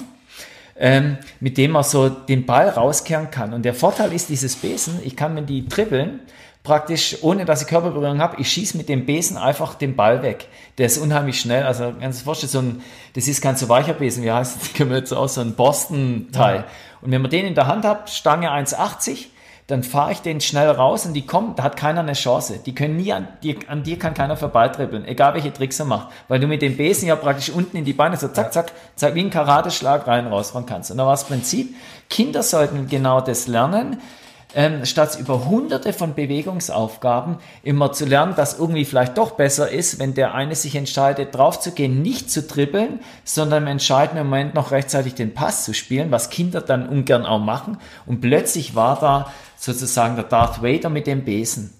ähm, 0.77 1.17
mit 1.39 1.57
dem 1.57 1.71
man 1.71 1.83
so 1.83 2.09
den 2.09 2.45
Ball 2.45 2.69
rauskehren 2.69 3.31
kann. 3.31 3.53
Und 3.53 3.63
der 3.63 3.73
Vorteil 3.73 4.13
ist 4.13 4.29
dieses 4.29 4.55
Besen, 4.55 4.99
ich 5.03 5.15
kann 5.15 5.33
mir 5.33 5.41
die 5.41 5.67
dribbeln, 5.67 6.19
praktisch 6.63 7.17
ohne 7.21 7.43
dass 7.45 7.63
ich 7.63 7.67
Körperberührung 7.67 8.19
habe, 8.19 8.39
ich 8.39 8.49
schieße 8.49 8.77
mit 8.77 8.87
dem 8.87 9.05
Besen 9.05 9.37
einfach 9.37 9.73
den 9.73 9.95
Ball 9.95 10.21
weg. 10.21 10.47
Der 10.77 10.85
ist 10.85 10.99
unheimlich 10.99 11.39
schnell, 11.39 11.63
also 11.63 11.91
ganz 11.99 12.21
vorstellen, 12.21 12.51
so 12.51 12.59
ein, 12.59 12.81
das 13.15 13.27
ist 13.27 13.41
kein 13.41 13.57
so 13.57 13.67
weicher 13.67 13.93
Besen, 13.93 14.23
wie 14.23 14.31
heißt 14.31 14.61
das, 14.61 14.73
können 14.75 14.91
wir 14.91 14.97
jetzt 14.97 15.11
aus, 15.11 15.33
so 15.33 15.41
ein 15.41 15.55
Boston-Teil. 15.55 16.65
Und 17.01 17.11
wenn 17.11 17.21
man 17.21 17.31
den 17.31 17.47
in 17.47 17.55
der 17.55 17.65
Hand 17.65 17.83
hat, 17.83 18.11
Stange 18.11 18.51
1,80, 18.51 19.25
dann 19.67 19.83
fahre 19.83 20.11
ich 20.11 20.21
den 20.21 20.41
schnell 20.41 20.69
raus 20.69 21.05
und 21.05 21.13
die 21.13 21.25
kommen, 21.25 21.55
da 21.55 21.63
hat 21.63 21.77
keiner 21.77 22.01
eine 22.01 22.13
Chance. 22.13 22.59
Die 22.65 22.75
können 22.75 22.97
nie 22.97 23.13
an 23.13 23.27
dir, 23.43 23.55
an 23.67 23.83
dir 23.83 23.97
kann 23.97 24.13
keiner 24.13 24.35
vorbeitribbeln, 24.35 25.05
egal 25.05 25.33
welche 25.33 25.53
Tricks 25.53 25.79
er 25.79 25.85
macht, 25.85 26.09
weil 26.27 26.39
du 26.39 26.47
mit 26.47 26.61
dem 26.61 26.75
Besen 26.75 27.07
ja 27.07 27.15
praktisch 27.15 27.49
unten 27.49 27.77
in 27.77 27.85
die 27.85 27.93
Beine 27.93 28.17
so 28.17 28.27
zack, 28.27 28.51
zack, 28.51 28.73
zack, 28.95 29.15
wie 29.15 29.21
ein 29.21 29.29
Karateschlag 29.29 30.05
rein 30.05 30.27
rausfahren 30.27 30.65
kannst. 30.65 30.91
Und 30.91 30.97
da 30.97 31.05
war 31.05 31.13
das 31.13 31.25
Prinzip, 31.25 31.75
Kinder 32.09 32.43
sollten 32.43 32.87
genau 32.87 33.21
das 33.21 33.47
lernen, 33.47 34.01
ähm, 34.55 34.85
statt 34.85 35.17
über 35.19 35.45
hunderte 35.45 35.93
von 35.93 36.13
Bewegungsaufgaben 36.13 37.37
immer 37.63 37.91
zu 37.91 38.05
lernen, 38.05 38.35
dass 38.35 38.59
irgendwie 38.59 38.85
vielleicht 38.85 39.17
doch 39.17 39.31
besser 39.31 39.69
ist, 39.69 39.99
wenn 39.99 40.13
der 40.13 40.33
eine 40.33 40.55
sich 40.55 40.75
entscheidet, 40.75 41.35
draufzugehen, 41.35 42.01
nicht 42.01 42.29
zu 42.29 42.43
dribbeln, 42.43 42.99
sondern 43.23 43.63
im 43.63 43.67
entscheidenden 43.67 44.25
Moment 44.25 44.53
noch 44.53 44.71
rechtzeitig 44.71 45.15
den 45.15 45.33
Pass 45.33 45.65
zu 45.65 45.73
spielen, 45.73 46.11
was 46.11 46.29
Kinder 46.29 46.61
dann 46.61 46.87
ungern 46.87 47.25
auch 47.25 47.39
machen. 47.39 47.77
Und 48.05 48.21
plötzlich 48.21 48.75
war 48.75 48.99
da 48.99 49.31
sozusagen 49.57 50.15
der 50.15 50.25
Darth 50.25 50.61
Vader 50.61 50.89
mit 50.89 51.07
dem 51.07 51.25
Besen. 51.25 51.73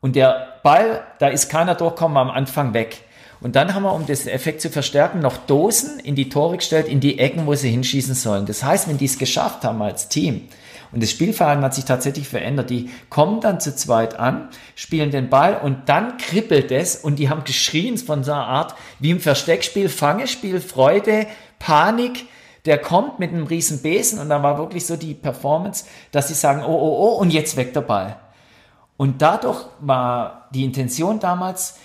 Und 0.00 0.16
der 0.16 0.60
Ball, 0.62 1.02
da 1.18 1.28
ist 1.28 1.48
keiner 1.48 1.74
durchgekommen 1.74 2.18
am 2.18 2.30
Anfang 2.30 2.74
weg. 2.74 3.02
Und 3.40 3.54
dann 3.54 3.74
haben 3.74 3.84
wir, 3.84 3.92
um 3.94 4.04
den 4.04 4.16
Effekt 4.28 4.60
zu 4.60 4.68
verstärken, 4.68 5.20
noch 5.20 5.36
Dosen 5.36 6.00
in 6.00 6.16
die 6.16 6.28
Tore 6.28 6.56
gestellt, 6.56 6.88
in 6.88 7.00
die 7.00 7.18
Ecken, 7.18 7.46
wo 7.46 7.54
sie 7.54 7.70
hinschießen 7.70 8.14
sollen. 8.14 8.46
Das 8.46 8.64
heißt, 8.64 8.88
wenn 8.88 8.98
die 8.98 9.04
es 9.04 9.18
geschafft 9.18 9.64
haben 9.64 9.80
als 9.80 10.08
Team, 10.08 10.48
und 10.92 11.02
das 11.02 11.10
Spielverhalten 11.10 11.64
hat 11.64 11.74
sich 11.74 11.84
tatsächlich 11.84 12.28
verändert. 12.28 12.70
Die 12.70 12.90
kommen 13.10 13.40
dann 13.40 13.60
zu 13.60 13.74
zweit 13.74 14.18
an, 14.18 14.48
spielen 14.74 15.10
den 15.10 15.28
Ball 15.28 15.58
und 15.62 15.88
dann 15.88 16.16
kribbelt 16.16 16.70
es 16.70 16.96
und 16.96 17.18
die 17.18 17.28
haben 17.28 17.44
geschrien 17.44 17.98
von 17.98 18.24
so 18.24 18.32
einer 18.32 18.46
Art 18.46 18.74
wie 18.98 19.10
im 19.10 19.20
Versteckspiel, 19.20 19.88
Fangespiel, 19.88 20.60
Freude, 20.60 21.26
Panik. 21.58 22.26
Der 22.64 22.78
kommt 22.78 23.18
mit 23.18 23.32
einem 23.32 23.46
riesen 23.46 23.82
Besen 23.82 24.18
und 24.18 24.28
dann 24.28 24.42
war 24.42 24.58
wirklich 24.58 24.86
so 24.86 24.96
die 24.96 25.14
Performance, 25.14 25.84
dass 26.10 26.28
sie 26.28 26.34
sagen, 26.34 26.62
oh, 26.64 26.72
oh, 26.72 27.12
oh, 27.12 27.18
und 27.20 27.32
jetzt 27.32 27.56
weg 27.56 27.72
der 27.72 27.82
Ball. 27.82 28.16
Und 28.96 29.22
dadurch 29.22 29.64
war 29.80 30.48
die 30.52 30.64
Intention 30.64 31.20
damals, 31.20 31.78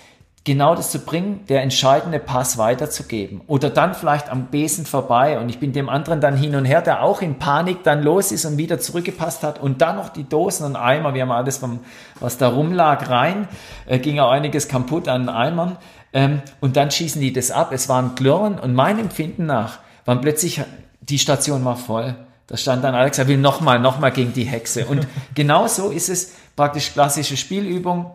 genau 0.44 0.74
das 0.74 0.90
zu 0.90 0.98
bringen, 0.98 1.40
der 1.48 1.62
entscheidende 1.62 2.18
Pass 2.18 2.58
weiterzugeben. 2.58 3.40
Oder 3.46 3.70
dann 3.70 3.94
vielleicht 3.94 4.30
am 4.30 4.46
Besen 4.46 4.84
vorbei 4.84 5.38
und 5.38 5.48
ich 5.48 5.58
bin 5.58 5.72
dem 5.72 5.88
anderen 5.88 6.20
dann 6.20 6.36
hin 6.36 6.54
und 6.54 6.66
her, 6.66 6.82
der 6.82 7.02
auch 7.02 7.22
in 7.22 7.38
Panik 7.38 7.82
dann 7.82 8.02
los 8.02 8.30
ist 8.30 8.44
und 8.44 8.58
wieder 8.58 8.78
zurückgepasst 8.78 9.42
hat 9.42 9.58
und 9.58 9.80
dann 9.80 9.96
noch 9.96 10.10
die 10.10 10.28
Dosen 10.28 10.66
und 10.66 10.76
Eimer, 10.76 11.14
wir 11.14 11.22
haben 11.22 11.32
alles, 11.32 11.56
vom, 11.56 11.80
was 12.20 12.36
da 12.36 12.48
rumlag, 12.48 13.08
rein, 13.08 13.48
äh, 13.86 13.98
ging 13.98 14.20
auch 14.20 14.30
einiges 14.30 14.68
kaputt 14.68 15.08
an 15.08 15.30
Eimern 15.30 15.78
ähm, 16.12 16.42
und 16.60 16.76
dann 16.76 16.90
schießen 16.90 17.22
die 17.22 17.32
das 17.32 17.50
ab. 17.50 17.72
Es 17.72 17.88
waren 17.88 18.14
Klirren 18.14 18.58
und 18.58 18.74
mein 18.74 18.98
Empfinden 18.98 19.46
nach 19.46 19.78
waren 20.04 20.20
plötzlich, 20.20 20.60
die 21.00 21.18
Station 21.18 21.64
war 21.64 21.76
voll. 21.76 22.16
Da 22.48 22.58
stand 22.58 22.84
dann 22.84 22.94
Alex, 22.94 23.18
er 23.18 23.28
will 23.28 23.38
nochmal, 23.38 23.78
nochmal 23.78 24.12
gegen 24.12 24.34
die 24.34 24.44
Hexe. 24.44 24.84
Und 24.84 25.06
genau 25.34 25.66
so 25.68 25.88
ist 25.88 26.10
es 26.10 26.34
praktisch 26.54 26.92
klassische 26.92 27.38
Spielübung 27.38 28.12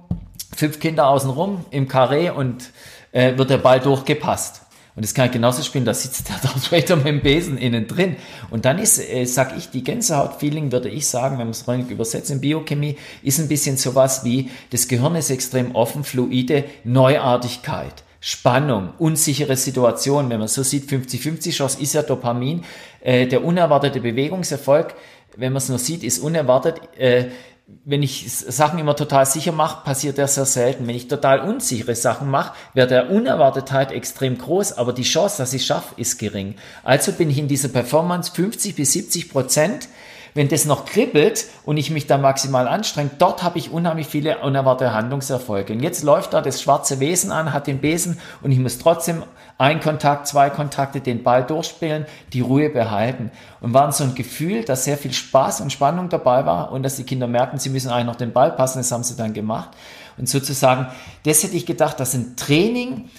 fünf 0.60 0.80
Kinder 0.80 1.08
außenrum 1.08 1.66
im 1.72 1.88
Karree 1.88 2.30
und 2.30 2.72
äh, 3.14 3.38
wird 3.38 3.50
der 3.50 3.58
Ball 3.58 3.80
durchgepasst. 3.80 4.62
Und 4.96 5.06
das 5.06 5.14
kann 5.14 5.28
ich 5.28 5.32
genauso 5.32 5.64
spielen, 5.64 5.86
da 5.86 5.94
sitzt 5.94 6.28
der 6.28 6.36
Darth 6.44 6.74
Vader 6.74 6.98
mit 6.98 7.06
dem 7.06 7.22
Besen 7.22 7.58
innen 7.58 7.88
drin. 7.88 8.18
Und 8.50 8.66
dann 8.66 8.78
ist, 8.78 9.00
äh, 9.00 9.24
sag 9.24 9.58
ich, 9.58 9.70
die 9.70 9.86
Gänsehaut-Feeling, 9.86 10.74
würde 10.74 10.90
ich 10.90 11.08
sagen, 11.08 11.38
wenn 11.38 11.46
man 11.46 11.52
es 11.52 11.66
rein 11.70 11.88
übersetzt 11.88 12.30
in 12.30 12.42
Biochemie, 12.42 12.98
ist 13.24 13.40
ein 13.40 13.48
bisschen 13.48 13.78
sowas 13.78 14.26
wie, 14.26 14.52
das 14.72 14.90
Gehirn 14.90 15.16
ist 15.16 15.30
extrem 15.30 15.74
offen, 15.76 16.04
fluide, 16.04 16.66
Neuartigkeit. 16.84 18.04
Spannung, 18.20 18.90
unsichere 18.98 19.56
Situation, 19.56 20.30
wenn 20.30 20.40
man 20.40 20.50
so 20.50 20.62
sieht, 20.62 20.92
50-50 20.92 21.52
Chance 21.52 21.82
ist 21.82 21.94
ja 21.94 22.02
Dopamin. 22.02 22.66
Äh, 23.00 23.28
der 23.28 23.46
unerwartete 23.46 24.02
Bewegungserfolg, 24.02 24.94
wenn 25.38 25.54
man 25.54 25.62
es 25.62 25.70
nur 25.70 25.80
sieht, 25.80 26.04
ist 26.04 26.20
unerwartet. 26.20 26.82
Äh, 26.98 27.28
wenn 27.86 28.04
ich 28.04 28.30
Sachen 28.30 28.80
immer 28.80 28.96
total 28.96 29.26
sicher 29.26 29.52
mache, 29.52 29.84
passiert 29.84 30.18
das 30.18 30.36
sehr 30.36 30.46
selten. 30.46 30.88
Wenn 30.88 30.96
ich 30.96 31.08
total 31.08 31.40
unsichere 31.42 31.96
Sachen 31.96 32.30
mache, 32.30 32.54
wird 32.74 32.92
der 32.92 33.10
Unerwartetheit 33.10 33.92
extrem 33.92 34.38
groß, 34.38 34.74
aber 34.74 34.94
die 34.94 35.04
Chance, 35.04 35.38
dass 35.38 35.54
ich 35.54 35.66
schaffe, 35.66 35.94
ist 35.98 36.18
gering. 36.20 36.56
Also 36.84 37.12
bin 37.12 37.30
ich 37.30 37.38
in 37.38 37.48
dieser 37.48 37.70
Performance 37.70 38.32
50 38.34 38.76
bis 38.76 38.94
70 38.94 39.30
Prozent 39.30 39.88
wenn 40.34 40.48
das 40.48 40.66
noch 40.66 40.86
kribbelt 40.86 41.46
und 41.66 41.78
ich 41.78 41.90
mich 41.90 42.08
da 42.08 42.18
maximal 42.18 42.68
anstrenge, 42.68 43.12
dort 43.18 43.44
habe 43.44 43.58
ich 43.58 43.72
unheimlich 43.72 44.08
viele 44.08 44.40
unerwartete 44.40 44.94
Handlungserfolge. 44.94 45.74
Und 45.74 45.82
jetzt 45.82 46.04
läuft 46.04 46.34
da 46.34 46.42
das 46.42 46.62
schwarze 46.62 47.00
Wesen 47.00 47.32
an, 47.32 47.54
hat 47.54 47.68
den 47.68 47.80
Besen 47.80 48.20
und 48.42 48.52
ich 48.52 48.60
muss 48.60 48.78
trotzdem 48.78 49.24
ein 49.58 49.82
Kontakt, 49.82 50.28
zwei 50.28 50.50
Kontakte, 50.50 51.02
den 51.02 51.24
Ball 51.24 51.44
durchspielen, 51.44 52.06
die 52.32 52.42
Ruhe 52.42 52.70
behalten. 52.70 53.32
Und 53.60 53.74
war 53.74 53.92
so 53.92 54.06
ein 54.06 54.16
Gefühl, 54.16 54.64
dass 54.64 54.86
sehr 54.86 54.98
viel 54.98 55.14
Spaß 55.14 55.62
und 55.62 55.72
Spannung 55.72 56.10
dabei 56.10 56.46
war 56.46 56.72
und 56.72 56.84
dass 56.84 56.96
die 56.96 57.04
Kinder 57.04 57.28
merken, 57.28 57.60
sie 57.60 57.70
müssen 57.70 57.90
eigentlich 57.90 58.06
noch 58.06 58.16
den 58.16 58.32
Ball 58.32 58.52
passen, 58.52 58.80
das 58.80 58.92
haben 58.92 59.04
sie 59.04 59.18
dann 59.18 59.34
gemacht. 59.34 59.72
Und 60.18 60.30
sozusagen, 60.30 60.88
das 61.24 61.44
hätte 61.44 61.56
ich 61.56 61.66
gedacht, 61.66 62.00
dass 62.00 62.14
ein 62.14 62.36
Training 62.36 63.10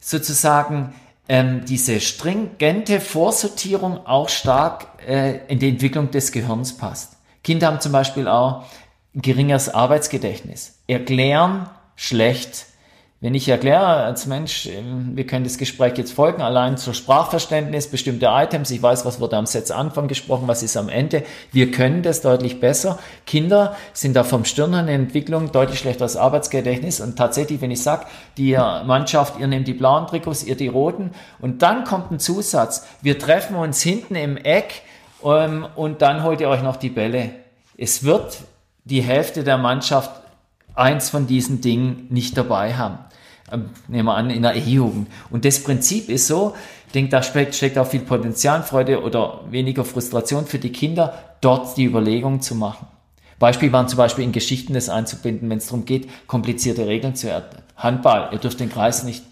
sozusagen 0.00 0.94
ähm, 1.30 1.64
diese 1.64 2.00
stringente 2.00 3.00
Vorsortierung 3.00 4.04
auch 4.04 4.28
stark 4.28 4.88
äh, 5.06 5.46
in 5.46 5.60
die 5.60 5.68
Entwicklung 5.68 6.10
des 6.10 6.32
Gehirns 6.32 6.76
passt. 6.76 7.18
Kinder 7.44 7.68
haben 7.68 7.80
zum 7.80 7.92
Beispiel 7.92 8.26
auch 8.26 8.64
ein 9.14 9.22
geringeres 9.22 9.68
Arbeitsgedächtnis, 9.68 10.80
erklären 10.88 11.70
schlecht, 11.94 12.66
wenn 13.22 13.34
ich 13.34 13.46
erkläre 13.50 13.84
als 13.84 14.24
Mensch, 14.24 14.66
ähm, 14.66 15.10
wir 15.14 15.26
können 15.26 15.44
das 15.44 15.58
Gespräch 15.58 15.98
jetzt 15.98 16.12
folgen, 16.12 16.40
allein 16.40 16.78
zur 16.78 16.94
Sprachverständnis, 16.94 17.88
bestimmte 17.88 18.28
Items, 18.30 18.70
ich 18.70 18.82
weiß, 18.82 19.04
was 19.04 19.20
wurde 19.20 19.36
am 19.36 19.44
Satzanfang 19.44 20.08
gesprochen, 20.08 20.48
was 20.48 20.62
ist 20.62 20.78
am 20.78 20.88
Ende, 20.88 21.24
wir 21.52 21.70
können 21.70 22.02
das 22.02 22.22
deutlich 22.22 22.60
besser. 22.60 22.98
Kinder 23.26 23.76
sind 23.92 24.16
da 24.16 24.24
vom 24.24 24.46
Stirnhirn 24.46 24.88
in 24.88 25.02
Entwicklung 25.02 25.52
deutlich 25.52 25.80
schlechter 25.80 26.04
als 26.04 26.16
Arbeitsgedächtnis 26.16 27.00
und 27.00 27.16
tatsächlich, 27.16 27.60
wenn 27.60 27.70
ich 27.70 27.82
sage, 27.82 28.06
die 28.38 28.54
Mannschaft, 28.54 29.38
ihr 29.38 29.48
nehmt 29.48 29.68
die 29.68 29.74
blauen 29.74 30.06
Trikots, 30.06 30.42
ihr 30.42 30.56
die 30.56 30.68
roten 30.68 31.10
und 31.40 31.60
dann 31.60 31.84
kommt 31.84 32.10
ein 32.10 32.20
Zusatz, 32.20 32.86
wir 33.02 33.18
treffen 33.18 33.54
uns 33.54 33.82
hinten 33.82 34.14
im 34.14 34.38
Eck 34.38 34.80
ähm, 35.22 35.66
und 35.76 36.00
dann 36.00 36.24
holt 36.24 36.40
ihr 36.40 36.48
euch 36.48 36.62
noch 36.62 36.76
die 36.76 36.88
Bälle. 36.88 37.32
Es 37.76 38.02
wird 38.02 38.38
die 38.84 39.02
Hälfte 39.02 39.44
der 39.44 39.58
Mannschaft 39.58 40.10
eins 40.74 41.10
von 41.10 41.26
diesen 41.26 41.60
Dingen 41.60 42.06
nicht 42.08 42.38
dabei 42.38 42.74
haben. 42.74 42.98
Ähm, 43.52 43.70
nehmen 43.88 44.06
wir 44.06 44.14
an, 44.14 44.30
in 44.30 44.42
der 44.42 44.54
E-Jugend. 44.54 45.08
Und 45.30 45.44
das 45.44 45.62
Prinzip 45.62 46.08
ist 46.08 46.26
so, 46.26 46.54
ich 46.86 46.92
denke, 46.92 47.10
da 47.10 47.22
steckt, 47.22 47.78
auch 47.78 47.86
viel 47.86 48.00
Potenzial, 48.00 48.62
Freude 48.62 49.02
oder 49.02 49.40
weniger 49.50 49.84
Frustration 49.84 50.46
für 50.46 50.58
die 50.58 50.72
Kinder, 50.72 51.14
dort 51.40 51.76
die 51.76 51.84
Überlegung 51.84 52.40
zu 52.40 52.54
machen. 52.54 52.86
Beispiel 53.38 53.72
waren 53.72 53.88
zum 53.88 53.96
Beispiel 53.96 54.24
in 54.24 54.32
Geschichten 54.32 54.74
das 54.74 54.88
einzubinden, 54.88 55.48
wenn 55.48 55.58
es 55.58 55.66
darum 55.66 55.86
geht, 55.86 56.08
komplizierte 56.26 56.86
Regeln 56.86 57.14
zu 57.14 57.28
erden. 57.28 57.62
Handball, 57.76 58.28
ihr 58.32 58.38
dürft 58.38 58.60
den 58.60 58.70
Kreis 58.70 59.02
nicht 59.02 59.24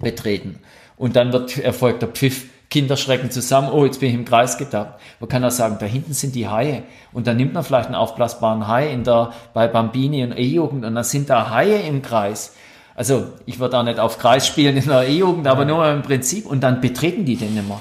betreten. 0.00 0.60
Und 0.96 1.16
dann 1.16 1.32
wird 1.32 1.58
erfolgt 1.58 2.02
der 2.02 2.08
Pfiff. 2.08 2.46
Kinder 2.70 2.96
schrecken 2.96 3.32
zusammen, 3.32 3.68
oh, 3.72 3.84
jetzt 3.84 3.98
bin 3.98 4.10
ich 4.10 4.14
im 4.14 4.24
Kreis 4.24 4.56
getappt. 4.56 5.00
Man 5.18 5.28
kann 5.28 5.44
auch 5.44 5.50
sagen, 5.50 5.78
da 5.80 5.86
hinten 5.86 6.12
sind 6.12 6.36
die 6.36 6.46
Haie. 6.46 6.84
Und 7.12 7.26
dann 7.26 7.36
nimmt 7.36 7.52
man 7.52 7.64
vielleicht 7.64 7.86
einen 7.86 7.96
aufblasbaren 7.96 8.68
Hai 8.68 8.92
in 8.92 9.02
der, 9.02 9.32
bei 9.52 9.66
Bambini 9.66 10.22
und 10.22 10.38
E-Jugend 10.38 10.84
und 10.84 10.94
dann 10.94 11.02
sind 11.02 11.28
da 11.30 11.50
Haie 11.50 11.80
im 11.80 12.00
Kreis. 12.00 12.54
Also 13.00 13.28
ich 13.46 13.58
würde 13.58 13.78
auch 13.78 13.82
nicht 13.82 13.98
auf 13.98 14.18
Kreis 14.18 14.46
spielen 14.46 14.76
in 14.76 14.84
der 14.84 15.08
E-Jugend, 15.08 15.46
aber 15.46 15.64
nur 15.64 15.90
im 15.90 16.02
Prinzip 16.02 16.44
und 16.44 16.60
dann 16.60 16.82
betreten 16.82 17.24
die 17.24 17.36
den 17.36 17.56
immer. 17.56 17.80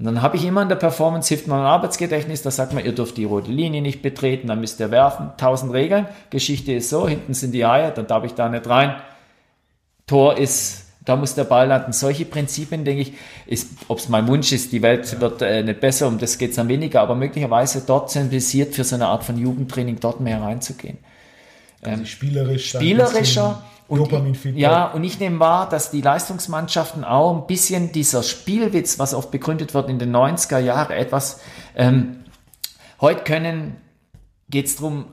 Und 0.00 0.04
dann 0.04 0.20
habe 0.20 0.36
ich 0.36 0.44
immer 0.44 0.62
in 0.62 0.68
der 0.68 0.74
Performance, 0.74 1.28
hilft 1.28 1.46
mir 1.46 1.54
ein 1.54 1.60
Arbeitsgedächtnis, 1.60 2.42
da 2.42 2.50
sagt 2.50 2.72
man, 2.72 2.84
ihr 2.84 2.90
dürft 2.90 3.16
die 3.16 3.24
rote 3.24 3.52
Linie 3.52 3.82
nicht 3.82 4.02
betreten, 4.02 4.48
dann 4.48 4.58
müsst 4.58 4.80
ihr 4.80 4.90
werfen, 4.90 5.30
tausend 5.36 5.72
Regeln. 5.72 6.08
Geschichte 6.30 6.72
ist 6.72 6.90
so, 6.90 7.06
hinten 7.06 7.34
sind 7.34 7.52
die 7.52 7.64
Haie, 7.64 7.92
dann 7.92 8.08
darf 8.08 8.24
ich 8.24 8.34
da 8.34 8.48
nicht 8.48 8.68
rein. 8.68 8.96
Tor 10.08 10.36
ist, 10.36 10.86
da 11.04 11.14
muss 11.14 11.36
der 11.36 11.44
Ball 11.44 11.68
landen. 11.68 11.92
Solche 11.92 12.24
Prinzipien, 12.24 12.84
denke 12.84 13.12
ich, 13.46 13.68
ob 13.86 13.98
es 13.98 14.08
mein 14.08 14.26
Wunsch 14.26 14.50
ist, 14.50 14.72
die 14.72 14.82
Welt 14.82 15.20
wird 15.20 15.40
äh, 15.42 15.62
nicht 15.62 15.78
besser, 15.78 16.08
um 16.08 16.18
das 16.18 16.36
geht 16.36 16.50
es 16.50 16.56
dann 16.56 16.66
weniger, 16.66 17.00
aber 17.02 17.14
möglicherweise 17.14 17.84
dort 17.86 18.10
sensibilisiert 18.10 18.74
für 18.74 18.82
so 18.82 18.96
eine 18.96 19.06
Art 19.06 19.22
von 19.22 19.38
Jugendtraining, 19.38 20.00
dort 20.00 20.18
mehr 20.18 20.42
reinzugehen. 20.42 20.98
Also 21.80 22.00
ähm, 22.00 22.06
spielerisch 22.06 22.70
spielerischer 22.70 23.62
und, 23.92 24.10
ja, 24.56 24.86
und 24.86 25.04
ich 25.04 25.20
nehme 25.20 25.38
wahr, 25.38 25.68
dass 25.68 25.90
die 25.90 26.00
Leistungsmannschaften 26.00 27.04
auch 27.04 27.36
ein 27.36 27.46
bisschen 27.46 27.92
dieser 27.92 28.22
Spielwitz, 28.22 28.98
was 28.98 29.12
oft 29.12 29.30
begründet 29.30 29.74
wird 29.74 29.90
in 29.90 29.98
den 29.98 30.16
90er 30.16 30.60
Jahren, 30.60 30.92
etwas, 30.92 31.40
ähm, 31.76 32.24
heute 33.02 33.22
können, 33.24 33.76
geht 34.48 34.64
es 34.64 34.76
darum, 34.76 35.08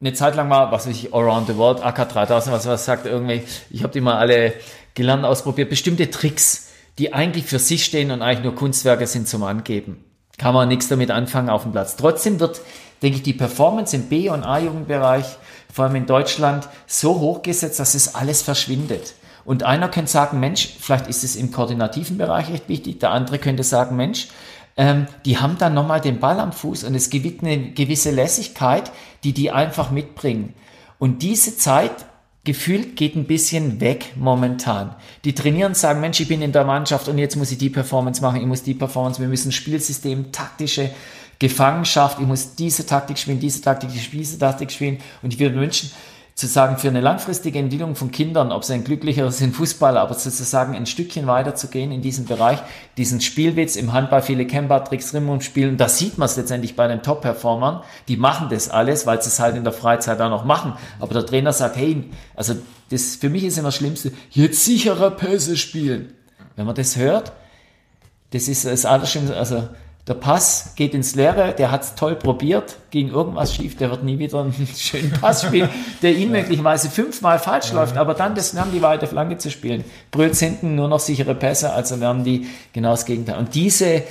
eine 0.00 0.14
Zeit 0.14 0.34
lang 0.34 0.48
war, 0.48 0.72
was 0.72 0.86
weiß 0.86 0.94
ich, 0.94 1.12
Around 1.12 1.48
the 1.48 1.58
World, 1.58 1.84
AK3000, 1.84 2.50
was, 2.52 2.66
was 2.66 2.84
sagt 2.86 3.04
irgendwie, 3.04 3.42
ich 3.68 3.82
habe 3.82 3.92
die 3.92 4.00
mal 4.00 4.16
alle 4.16 4.54
gelernt, 4.94 5.26
ausprobiert, 5.26 5.68
bestimmte 5.68 6.10
Tricks, 6.10 6.70
die 6.98 7.12
eigentlich 7.12 7.44
für 7.44 7.58
sich 7.58 7.84
stehen 7.84 8.10
und 8.10 8.22
eigentlich 8.22 8.44
nur 8.44 8.54
Kunstwerke 8.54 9.06
sind 9.06 9.28
zum 9.28 9.42
Angeben. 9.42 10.02
Kann 10.38 10.54
man 10.54 10.68
nichts 10.68 10.88
damit 10.88 11.10
anfangen 11.10 11.50
auf 11.50 11.64
dem 11.64 11.72
Platz. 11.72 11.96
Trotzdem 11.96 12.40
wird, 12.40 12.62
denke 13.02 13.18
ich, 13.18 13.22
die 13.22 13.34
Performance 13.34 13.94
im 13.94 14.04
B- 14.08 14.30
und 14.30 14.42
A-Jugendbereich 14.42 15.36
vor 15.72 15.86
allem 15.86 15.96
in 15.96 16.06
Deutschland, 16.06 16.68
so 16.86 17.18
hochgesetzt, 17.18 17.80
dass 17.80 17.94
es 17.94 18.14
alles 18.14 18.42
verschwindet. 18.42 19.14
Und 19.44 19.64
einer 19.64 19.88
könnte 19.88 20.10
sagen, 20.10 20.38
Mensch, 20.38 20.68
vielleicht 20.78 21.08
ist 21.08 21.24
es 21.24 21.34
im 21.34 21.50
koordinativen 21.50 22.18
Bereich 22.18 22.50
echt 22.50 22.68
wichtig. 22.68 23.00
Der 23.00 23.10
andere 23.10 23.38
könnte 23.38 23.64
sagen, 23.64 23.96
Mensch, 23.96 24.28
ähm, 24.76 25.06
die 25.24 25.38
haben 25.38 25.58
dann 25.58 25.74
nochmal 25.74 26.00
den 26.00 26.20
Ball 26.20 26.38
am 26.38 26.52
Fuß 26.52 26.84
und 26.84 26.94
es 26.94 27.10
gibt 27.10 27.42
eine 27.42 27.72
gewisse 27.72 28.10
Lässigkeit, 28.10 28.92
die 29.24 29.32
die 29.32 29.50
einfach 29.50 29.90
mitbringen. 29.90 30.54
Und 30.98 31.22
diese 31.22 31.56
Zeit 31.56 31.92
gefühlt 32.44 32.96
geht 32.96 33.16
ein 33.16 33.26
bisschen 33.26 33.80
weg 33.80 34.12
momentan. 34.16 34.94
Die 35.24 35.34
trainieren, 35.34 35.74
sagen, 35.74 36.00
Mensch, 36.00 36.20
ich 36.20 36.28
bin 36.28 36.42
in 36.42 36.52
der 36.52 36.64
Mannschaft 36.64 37.08
und 37.08 37.18
jetzt 37.18 37.36
muss 37.36 37.52
ich 37.52 37.58
die 37.58 37.70
Performance 37.70 38.20
machen, 38.20 38.40
ich 38.40 38.46
muss 38.46 38.62
die 38.62 38.74
Performance, 38.74 39.20
wir 39.20 39.28
müssen 39.28 39.52
Spielsystem, 39.52 40.32
taktische 40.32 40.90
Gefangenschaft, 41.42 42.20
ich 42.20 42.26
muss 42.26 42.54
diese 42.54 42.86
Taktik 42.86 43.18
spielen, 43.18 43.40
diese 43.40 43.60
Taktik, 43.60 43.90
diese 43.90 44.38
Taktik 44.38 44.70
spielen. 44.70 44.98
Und 45.22 45.34
ich 45.34 45.40
würde 45.40 45.56
wünschen, 45.56 45.90
zu 46.36 46.46
sagen, 46.46 46.78
für 46.78 46.86
eine 46.88 47.00
langfristige 47.00 47.58
Entwicklung 47.58 47.96
von 47.96 48.12
Kindern, 48.12 48.52
ob 48.52 48.64
sie 48.64 48.74
ein 48.74 48.84
glücklicher 48.84 49.30
sind 49.32 49.54
Fußballer, 49.54 50.00
aber 50.00 50.14
sozusagen 50.14 50.76
ein 50.76 50.86
Stückchen 50.86 51.26
weiter 51.26 51.56
zu 51.56 51.66
gehen 51.66 51.90
in 51.90 52.00
diesem 52.00 52.24
Bereich, 52.24 52.60
diesen 52.96 53.20
Spielwitz 53.20 53.74
im 53.74 53.92
Handball, 53.92 54.22
viele 54.22 54.46
kennen 54.46 54.68
Patrick 54.68 55.02
Rimmum 55.12 55.40
spielen, 55.40 55.76
da 55.76 55.88
sieht 55.88 56.16
man 56.16 56.26
es 56.26 56.36
letztendlich 56.36 56.74
bei 56.74 56.86
den 56.86 57.02
Top-Performern, 57.02 57.82
die 58.08 58.16
machen 58.16 58.48
das 58.48 58.70
alles, 58.70 59.04
weil 59.04 59.20
sie 59.20 59.28
es 59.28 59.40
halt 59.40 59.56
in 59.56 59.64
der 59.64 59.74
Freizeit 59.74 60.20
auch 60.20 60.30
noch 60.30 60.44
machen, 60.44 60.74
aber 61.00 61.12
der 61.12 61.26
Trainer 61.26 61.52
sagt, 61.52 61.76
hey, 61.76 62.04
also 62.34 62.54
das 62.88 63.16
für 63.16 63.28
mich 63.28 63.44
ist 63.44 63.58
immer 63.58 63.68
das 63.68 63.76
Schlimmste, 63.76 64.12
jetzt 64.30 64.64
sicherer 64.64 65.10
Pässe 65.10 65.56
spielen. 65.56 66.14
Wenn 66.56 66.66
man 66.66 66.74
das 66.74 66.96
hört, 66.96 67.32
das 68.30 68.48
ist 68.48 68.64
das 68.64 68.86
Allerschlimmste, 68.86 69.36
also 69.36 69.68
der 70.08 70.14
Pass 70.14 70.72
geht 70.74 70.94
ins 70.94 71.14
Leere, 71.14 71.54
der 71.56 71.70
hat 71.70 71.82
es 71.82 71.94
toll 71.94 72.16
probiert, 72.16 72.76
ging 72.90 73.10
irgendwas 73.10 73.54
schief, 73.54 73.76
der 73.76 73.90
wird 73.90 74.02
nie 74.02 74.18
wieder 74.18 74.40
einen 74.40 74.68
schönen 74.76 75.12
Pass 75.12 75.44
spielen, 75.44 75.68
der 76.02 76.16
ihn 76.16 76.32
möglicherweise 76.32 76.90
fünfmal 76.90 77.38
falsch 77.38 77.68
ja. 77.68 77.76
läuft, 77.76 77.96
aber 77.96 78.14
dann 78.14 78.34
das 78.34 78.52
lernen 78.52 78.72
die 78.74 78.82
weite 78.82 79.06
Flanke 79.06 79.38
zu 79.38 79.50
spielen. 79.50 79.84
Brüllt 80.10 80.34
hinten 80.36 80.74
nur 80.74 80.88
noch 80.88 80.98
sichere 80.98 81.36
Pässe, 81.36 81.72
also 81.72 81.94
lernen 81.94 82.24
die 82.24 82.48
genau 82.72 82.90
das 82.90 83.06
Gegenteil. 83.06 83.38
Und 83.38 83.54
diese, 83.54 84.02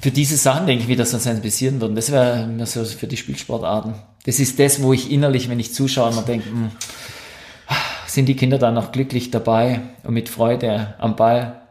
für 0.00 0.12
diese 0.12 0.36
Sachen 0.36 0.66
denke 0.66 0.84
ich, 0.84 0.88
wie 0.88 0.96
das 0.96 1.12
uns 1.12 1.24
sensibilisieren 1.24 1.80
würden, 1.80 1.96
das 1.96 2.12
wäre 2.12 2.46
mir 2.46 2.66
so 2.66 2.84
für 2.84 3.08
die 3.08 3.16
Spielsportarten. 3.16 3.94
Das 4.26 4.38
ist 4.38 4.60
das, 4.60 4.82
wo 4.82 4.92
ich 4.92 5.10
innerlich, 5.10 5.48
wenn 5.48 5.58
ich 5.58 5.74
zuschaue, 5.74 6.12
immer 6.12 6.22
denke, 6.22 6.48
mh, 6.48 6.56
hm, 6.56 6.70
sind 8.06 8.26
die 8.26 8.36
Kinder 8.36 8.58
da 8.58 8.70
noch 8.70 8.92
glücklich 8.92 9.32
dabei 9.32 9.80
und 10.04 10.14
mit 10.14 10.28
Freude 10.28 10.94
am 10.98 11.16
Ball 11.16 11.63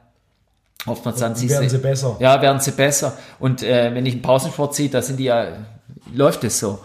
Oftmals 0.86 1.20
dann 1.20 1.36
sie 1.36 1.50
werden 1.50 1.70
sie 1.70 1.78
besser. 1.78 2.18
Ja, 2.20 2.42
werden 2.42 2.60
sie 2.60 2.72
besser. 2.72 3.18
Und 3.40 3.64
äh, 3.64 3.94
wenn 3.94 4.06
ich 4.06 4.14
einen 4.14 4.22
Pausensport 4.22 4.76
sehe, 4.76 4.90
da 4.90 5.02
sind 5.02 5.18
die 5.18 5.26
ja, 5.26 5.48
läuft 6.14 6.44
es 6.44 6.60
so 6.60 6.80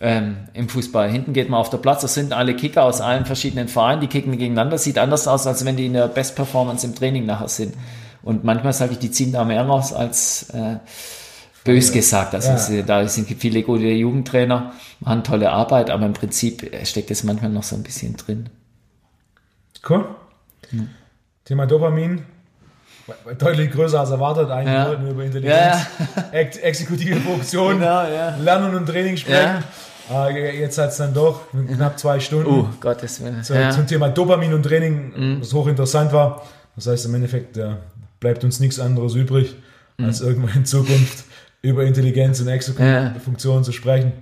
ähm, 0.00 0.48
im 0.54 0.68
Fußball. 0.68 1.10
Hinten 1.10 1.32
geht 1.32 1.48
man 1.48 1.60
auf 1.60 1.70
der 1.70 1.78
Platz, 1.78 2.02
das 2.02 2.14
sind 2.14 2.32
alle 2.32 2.54
Kicker 2.54 2.84
aus 2.84 3.00
allen 3.00 3.26
verschiedenen 3.26 3.68
Vereinen, 3.68 4.00
die 4.00 4.08
kicken 4.08 4.32
gegeneinander. 4.32 4.78
Sieht 4.78 4.98
anders 4.98 5.28
aus, 5.28 5.46
als 5.46 5.64
wenn 5.64 5.76
die 5.76 5.86
in 5.86 5.92
der 5.92 6.08
Best 6.08 6.36
Performance 6.36 6.86
im 6.86 6.94
Training 6.94 7.26
nachher 7.26 7.48
sind. 7.48 7.74
Und 8.22 8.44
manchmal 8.44 8.72
sage 8.72 8.92
ich, 8.92 8.98
die 8.98 9.10
ziehen 9.10 9.32
da 9.32 9.44
mehr 9.44 9.64
raus 9.64 9.92
als 9.92 10.50
äh, 10.50 10.76
bös 11.64 11.92
gesagt. 11.92 12.34
Also 12.34 12.72
ja. 12.72 12.82
da 12.82 13.06
sind 13.06 13.28
viele 13.28 13.62
gute 13.62 13.86
Jugendtrainer, 13.86 14.72
machen 15.00 15.22
tolle 15.22 15.50
Arbeit, 15.50 15.90
aber 15.90 16.06
im 16.06 16.12
Prinzip 16.12 16.70
steckt 16.84 17.10
es 17.10 17.24
manchmal 17.24 17.50
noch 17.50 17.62
so 17.62 17.76
ein 17.76 17.82
bisschen 17.82 18.16
drin. 18.16 18.48
Cool. 19.88 20.06
Hm. 20.70 20.88
Thema 21.44 21.66
Dopamin, 21.66 22.24
deutlich 23.38 23.70
größer 23.70 24.00
als 24.00 24.10
erwartet. 24.10 24.50
Eigentlich 24.50 24.74
ja. 24.74 24.88
wollten 24.88 25.04
wir 25.04 25.12
über 25.12 25.24
Intelligenz, 25.24 25.76
ja. 26.16 26.24
Ex 26.32 26.56
exekutive 26.58 27.20
Funktion, 27.20 27.78
genau, 27.78 28.02
ja. 28.06 28.36
Lernen 28.36 28.74
und 28.74 28.86
Training 28.86 29.16
sprechen. 29.16 29.64
Ja. 30.10 30.28
Äh, 30.28 30.60
jetzt 30.60 30.78
hat 30.78 30.90
es 30.90 30.96
dann 30.96 31.12
doch 31.12 31.42
knapp 31.50 31.98
zwei 31.98 32.18
Stunden 32.20 32.50
oh, 32.50 32.68
Gottes 32.80 33.22
Willen. 33.22 33.42
So, 33.42 33.54
zum 33.70 33.86
Thema 33.86 34.08
Dopamin 34.08 34.54
und 34.54 34.62
Training, 34.62 35.12
mhm. 35.14 35.40
was 35.40 35.52
hochinteressant 35.52 36.12
war. 36.12 36.46
Das 36.76 36.86
heißt, 36.86 37.06
im 37.06 37.14
Endeffekt 37.14 37.58
bleibt 38.20 38.44
uns 38.44 38.60
nichts 38.60 38.80
anderes 38.80 39.14
übrig, 39.14 39.56
mhm. 39.98 40.06
als 40.06 40.20
irgendwann 40.20 40.56
in 40.56 40.64
Zukunft 40.64 41.24
über 41.60 41.84
Intelligenz 41.84 42.40
und 42.40 42.48
exekutive 42.48 43.14
Funktionen 43.24 43.64
zu 43.64 43.72
sprechen. 43.72 44.12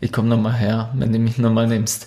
Ich 0.00 0.12
komme 0.12 0.28
nochmal 0.28 0.54
her, 0.54 0.90
wenn 0.94 1.12
du 1.12 1.18
mich 1.18 1.36
nochmal 1.36 1.66
nimmst. 1.66 2.06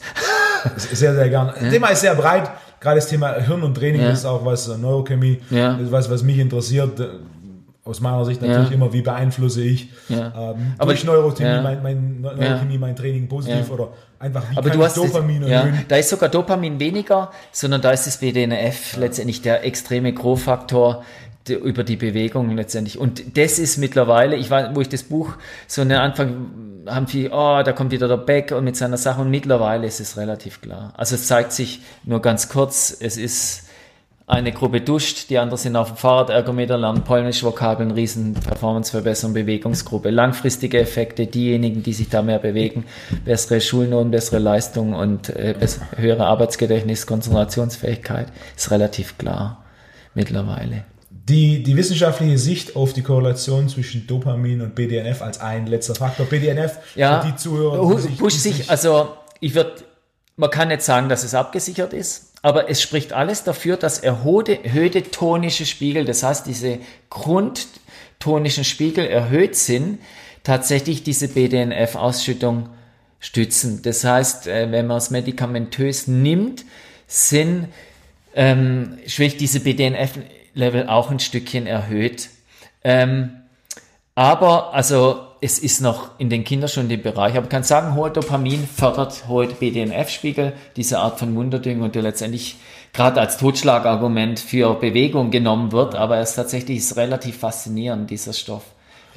Sehr, 0.77 1.13
sehr 1.13 1.29
gerne. 1.29 1.53
Das 1.59 1.69
Thema 1.69 1.89
ist 1.89 2.01
sehr 2.01 2.15
breit 2.15 2.49
gerade 2.83 2.99
das 2.99 3.07
Thema 3.07 3.33
Hirn 3.39 3.63
und 3.63 3.75
Training 3.75 4.01
ja. 4.01 4.11
ist 4.11 4.25
auch 4.25 4.45
was, 4.45 4.67
äh, 4.67 4.77
Neurochemie, 4.77 5.39
ja. 5.49 5.77
ist 5.77 5.91
was, 5.91 6.09
was 6.09 6.21
mich 6.21 6.37
interessiert. 6.37 6.99
Äh, 6.99 7.07
aus 7.85 7.99
meiner 7.99 8.23
Sicht 8.23 8.41
natürlich 8.41 8.69
ja. 8.69 8.75
immer, 8.75 8.93
wie 8.93 9.01
beeinflusse 9.01 9.61
ich 9.61 9.89
ähm, 10.09 10.29
aber 10.77 10.93
durch 10.93 11.03
Neurochemie, 11.03 11.61
mein, 11.61 11.83
mein, 11.83 12.21
Neurochemie 12.21 12.77
mein 12.77 12.95
Training 12.95 13.27
positiv 13.27 13.69
oder 13.69 13.89
einfach 14.19 14.49
wie 14.49 14.55
aber 14.55 14.69
kann 14.69 14.79
du 14.79 14.85
hast 14.85 14.95
Dopamin 14.95 15.41
das, 15.41 15.49
erhöhen. 15.51 15.85
Da 15.89 15.97
ist 15.97 16.09
sogar 16.09 16.29
Dopamin 16.29 16.79
weniger, 16.79 17.29
sondern 17.51 17.81
da 17.81 17.91
ist 17.91 18.07
das 18.07 18.17
BDNF 18.17 18.95
letztendlich 18.95 19.41
der 19.41 19.65
extreme 19.65 20.13
Grow-Faktor, 21.43 21.57
über 21.57 21.83
die 21.83 21.95
Bewegung 21.95 22.55
letztendlich. 22.55 22.97
Und 22.97 23.37
das 23.37 23.59
ist 23.59 23.77
mittlerweile, 23.77 24.35
ich 24.35 24.49
war, 24.49 24.75
wo 24.75 24.81
ich 24.81 24.89
das 24.89 25.03
Buch 25.03 25.33
so 25.67 25.81
in 25.81 25.89
den 25.89 25.99
Anfang 25.99 26.85
haben 26.85 27.07
viele, 27.07 27.29
oh, 27.31 27.61
da 27.63 27.71
kommt 27.71 27.91
wieder 27.91 28.07
der 28.07 28.17
Beck 28.17 28.51
und 28.51 28.65
mit 28.65 28.75
seiner 28.75 28.97
Sache 28.97 29.21
und 29.21 29.29
mittlerweile 29.29 29.87
ist 29.87 30.01
es 30.01 30.17
relativ 30.17 30.61
klar. 30.61 30.93
Also 30.97 31.15
es 31.15 31.27
zeigt 31.27 31.53
sich 31.53 31.81
nur 32.03 32.21
ganz 32.21 32.49
kurz, 32.49 32.95
es 32.99 33.15
ist 33.15 33.69
eine 34.27 34.51
Gruppe 34.51 34.81
duscht, 34.81 35.29
die 35.29 35.37
anderen 35.37 35.57
sind 35.57 35.75
auf 35.75 35.89
dem 35.89 35.97
Fahrrad, 35.97 36.29
Ergometer 36.29 36.77
lernen, 36.77 37.03
polnisch 37.03 37.43
Vokabeln, 37.43 37.91
riesen 37.91 38.33
Performanceverbesserung, 38.33 39.33
Bewegungsgruppe, 39.33 40.09
langfristige 40.09 40.79
Effekte, 40.79 41.27
diejenigen, 41.27 41.83
die 41.83 41.93
sich 41.93 42.09
da 42.09 42.21
mehr 42.21 42.39
bewegen, 42.39 42.85
bessere 43.23 43.61
Schulnoten, 43.61 44.11
bessere 44.11 44.39
Leistung 44.39 44.93
und 44.93 45.29
äh, 45.29 45.55
höhere 45.95 46.25
Arbeitsgedächtnis, 46.25 47.05
Konzentrationsfähigkeit, 47.05 48.27
ist 48.55 48.71
relativ 48.71 49.17
klar 49.17 49.63
mittlerweile 50.15 50.85
die, 51.29 51.63
die 51.63 51.77
wissenschaftliche 51.77 52.37
Sicht 52.37 52.75
auf 52.75 52.93
die 52.93 53.01
Korrelation 53.01 53.69
zwischen 53.69 54.07
Dopamin 54.07 54.61
und 54.61 54.75
BDNF 54.75 55.21
als 55.21 55.39
ein 55.39 55.67
letzter 55.67 55.95
Faktor. 55.95 56.25
BDNF 56.25 56.77
ja, 56.95 57.21
für 57.21 57.27
die 57.27 57.35
Zuhörer. 57.35 58.01
Die 58.01 58.15
pusht 58.15 58.39
sich, 58.39 58.69
also 58.69 59.13
ich 59.39 59.55
würde, 59.55 59.83
man 60.35 60.49
kann 60.49 60.67
nicht 60.67 60.81
sagen, 60.81 61.07
dass 61.07 61.23
es 61.23 61.33
abgesichert 61.33 61.93
ist, 61.93 62.33
aber 62.41 62.69
es 62.69 62.81
spricht 62.81 63.13
alles 63.13 63.45
dafür, 63.45 63.77
dass 63.77 63.99
erhöhte, 63.99 64.65
erhöhte 64.65 65.01
tonische 65.03 65.65
Spiegel, 65.65 66.03
das 66.03 66.23
heißt 66.23 66.45
diese 66.45 66.79
grundtonischen 67.09 68.65
Spiegel 68.65 69.05
erhöht 69.05 69.55
sind, 69.55 69.99
tatsächlich 70.43 71.03
diese 71.03 71.29
BDNF-Ausschüttung 71.29 72.67
stützen. 73.21 73.81
Das 73.81 74.03
heißt, 74.03 74.47
äh, 74.47 74.71
wenn 74.71 74.87
man 74.87 74.97
es 74.97 75.09
medikamentös 75.09 76.07
nimmt, 76.07 76.65
sind 77.07 77.69
ähm, 78.35 78.97
schwächt 79.07 79.39
diese 79.39 79.61
BDNF 79.61 80.19
Level 80.53 80.87
auch 80.87 81.11
ein 81.11 81.19
Stückchen 81.19 81.67
erhöht. 81.67 82.29
Ähm, 82.83 83.31
aber 84.15 84.73
also 84.73 85.21
es 85.41 85.59
ist 85.59 85.81
noch 85.81 86.17
in 86.19 86.29
den 86.29 86.43
Kindern 86.43 86.69
schon 86.69 86.89
im 86.89 87.01
Bereich. 87.01 87.33
Aber 87.33 87.41
man 87.41 87.49
kann 87.49 87.63
sagen, 87.63 87.95
hoher 87.95 88.11
Dopamin 88.11 88.65
fördert 88.65 89.27
hohe 89.27 89.47
BDNF-Spiegel, 89.47 90.53
diese 90.77 90.99
Art 90.99 91.19
von 91.19 91.35
Wunderdüngung, 91.35 91.85
und 91.85 91.95
der 91.95 92.01
letztendlich 92.01 92.57
gerade 92.93 93.19
als 93.19 93.37
Totschlagargument 93.37 94.39
für 94.39 94.75
Bewegung 94.75 95.31
genommen 95.31 95.71
wird. 95.71 95.95
Aber 95.95 96.17
es 96.19 96.35
tatsächlich 96.35 96.77
ist 96.77 96.95
relativ 96.95 97.39
faszinierend, 97.39 98.09
dieser 98.09 98.33
Stoff. 98.33 98.63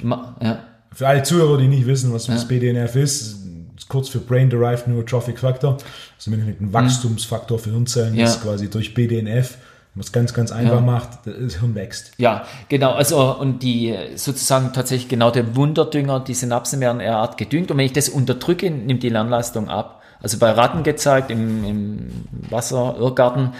Ja. 0.03 0.65
Für 0.93 1.07
alle 1.07 1.23
Zuhörer, 1.23 1.57
die 1.59 1.67
nicht 1.67 1.85
wissen, 1.85 2.11
was 2.13 2.25
das 2.25 2.43
ja. 2.43 2.47
BDNF 2.47 2.95
ist, 2.95 3.37
ist 3.77 3.87
kurz 3.87 4.09
für 4.09 4.19
Brain 4.19 4.49
Derived 4.49 4.87
Neurotrophic 4.87 5.39
Factor, 5.39 5.77
also 6.17 6.31
ein 6.31 6.73
Wachstumsfaktor 6.73 7.59
für 7.59 7.69
Hirnzellen, 7.69 8.15
ja. 8.15 8.25
ist 8.25 8.41
quasi 8.41 8.69
durch 8.69 8.93
BDNF 8.93 9.57
was 9.97 10.11
ganz, 10.11 10.33
ganz 10.33 10.51
einfach 10.51 10.75
ja. 10.75 10.81
macht, 10.81 11.09
das 11.25 11.55
Hirn 11.59 11.75
wächst. 11.75 12.11
Ja, 12.17 12.45
genau. 12.69 12.93
Also, 12.93 13.37
und 13.37 13.63
die 13.63 13.95
sozusagen 14.15 14.73
tatsächlich 14.73 15.09
genau 15.09 15.31
der 15.31 15.55
Wunderdünger, 15.55 16.19
die 16.19 16.33
Synapsen 16.33 16.79
werden 16.79 17.01
eher 17.01 17.17
Art 17.17 17.37
gedüngt. 17.37 17.71
Und 17.71 17.77
wenn 17.77 17.85
ich 17.85 17.93
das 17.93 18.09
unterdrücke, 18.09 18.69
nimmt 18.69 19.03
die 19.03 19.09
Lernleistung 19.09 19.69
ab. 19.69 20.01
Also 20.19 20.39
bei 20.39 20.49
Ratten 20.49 20.83
gezeigt, 20.83 21.29
im, 21.29 21.63
im 21.63 22.09
Wasserirrgarten 22.49 23.53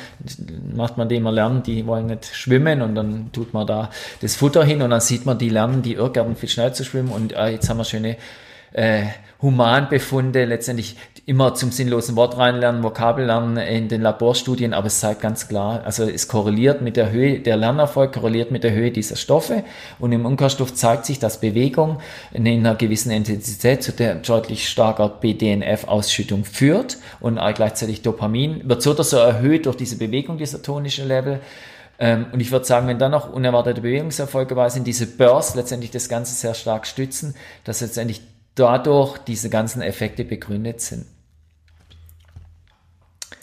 macht 0.75 0.97
man 0.97 1.07
die 1.07 1.15
immer 1.15 1.31
lernen, 1.31 1.61
die 1.61 1.85
wollen 1.85 2.07
nicht 2.07 2.25
schwimmen 2.25 2.81
und 2.81 2.95
dann 2.95 3.31
tut 3.31 3.53
man 3.53 3.67
da 3.67 3.91
das 4.21 4.35
Futter 4.35 4.63
hin 4.63 4.81
und 4.81 4.89
dann 4.89 5.01
sieht 5.01 5.25
man, 5.27 5.37
die 5.37 5.49
lernen 5.49 5.83
die 5.83 5.93
Irrgärten 5.93 6.35
viel 6.35 6.49
schneller 6.49 6.73
zu 6.73 6.83
schwimmen 6.83 7.09
und 7.09 7.33
äh, 7.33 7.49
jetzt 7.49 7.69
haben 7.69 7.77
wir 7.77 7.83
schöne 7.83 8.17
äh, 8.73 9.03
Humanbefunde, 9.41 10.45
letztendlich 10.45 10.95
immer 11.27 11.53
zum 11.53 11.71
sinnlosen 11.71 12.15
Wort 12.15 12.37
reinlernen, 12.37 12.83
Vokabel 12.83 13.25
lernen 13.25 13.57
in 13.57 13.89
den 13.89 14.01
Laborstudien, 14.01 14.73
aber 14.73 14.87
es 14.87 15.01
zeigt 15.01 15.21
ganz 15.21 15.47
klar, 15.47 15.81
also 15.83 16.03
es 16.03 16.27
korreliert 16.27 16.81
mit 16.81 16.95
der 16.95 17.11
Höhe, 17.11 17.39
der 17.39 17.57
Lernerfolg 17.57 18.13
korreliert 18.13 18.49
mit 18.49 18.63
der 18.63 18.71
Höhe 18.71 18.91
dieser 18.91 19.17
Stoffe 19.17 19.63
und 19.99 20.11
im 20.13 20.25
Umkehrstoff 20.25 20.73
zeigt 20.73 21.05
sich, 21.05 21.19
dass 21.19 21.41
Bewegung 21.41 21.99
in 22.31 22.47
einer 22.47 22.75
gewissen 22.75 23.11
Intensität 23.11 23.83
zu 23.83 23.91
der 23.91 24.15
deutlich 24.15 24.69
starker 24.69 25.09
BDNF-Ausschüttung 25.09 26.45
führt 26.45 26.97
und 27.19 27.35
gleichzeitig 27.53 28.01
Dopamin 28.01 28.67
wird 28.67 28.81
so 28.81 28.91
oder 28.91 29.03
so 29.03 29.17
erhöht 29.17 29.65
durch 29.65 29.75
diese 29.75 29.97
Bewegung, 29.97 30.37
dieser 30.37 30.61
tonische 30.61 31.03
Level. 31.03 31.41
Ähm, 31.99 32.27
und 32.31 32.39
ich 32.39 32.51
würde 32.51 32.65
sagen, 32.65 32.87
wenn 32.87 32.99
dann 32.99 33.11
noch 33.11 33.33
unerwartete 33.33 33.81
Bewegungserfolge 33.81 34.55
bei 34.55 34.69
sind, 34.69 34.87
diese 34.87 35.07
Bursts 35.07 35.55
letztendlich 35.55 35.91
das 35.91 36.09
Ganze 36.09 36.33
sehr 36.33 36.53
stark 36.53 36.87
stützen, 36.87 37.35
dass 37.63 37.81
letztendlich 37.81 38.21
dadurch 38.59 39.17
diese 39.19 39.49
ganzen 39.49 39.81
Effekte 39.81 40.25
begründet 40.25 40.81
sind. 40.81 41.05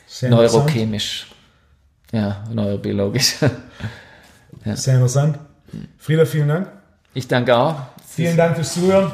Sehr 0.06 0.30
Neurochemisch. 0.30 1.26
Ja, 2.12 2.44
neurobiologisch. 2.52 3.36
ja. 4.64 4.76
Sehr 4.76 4.94
interessant. 4.94 5.38
Frieda, 5.98 6.24
vielen 6.24 6.48
Dank. 6.48 6.68
Ich 7.14 7.26
danke 7.26 7.56
auch. 7.56 7.76
Vielen 8.06 8.36
Dank 8.36 8.56
fürs 8.56 8.74
Zuhören. 8.74 9.10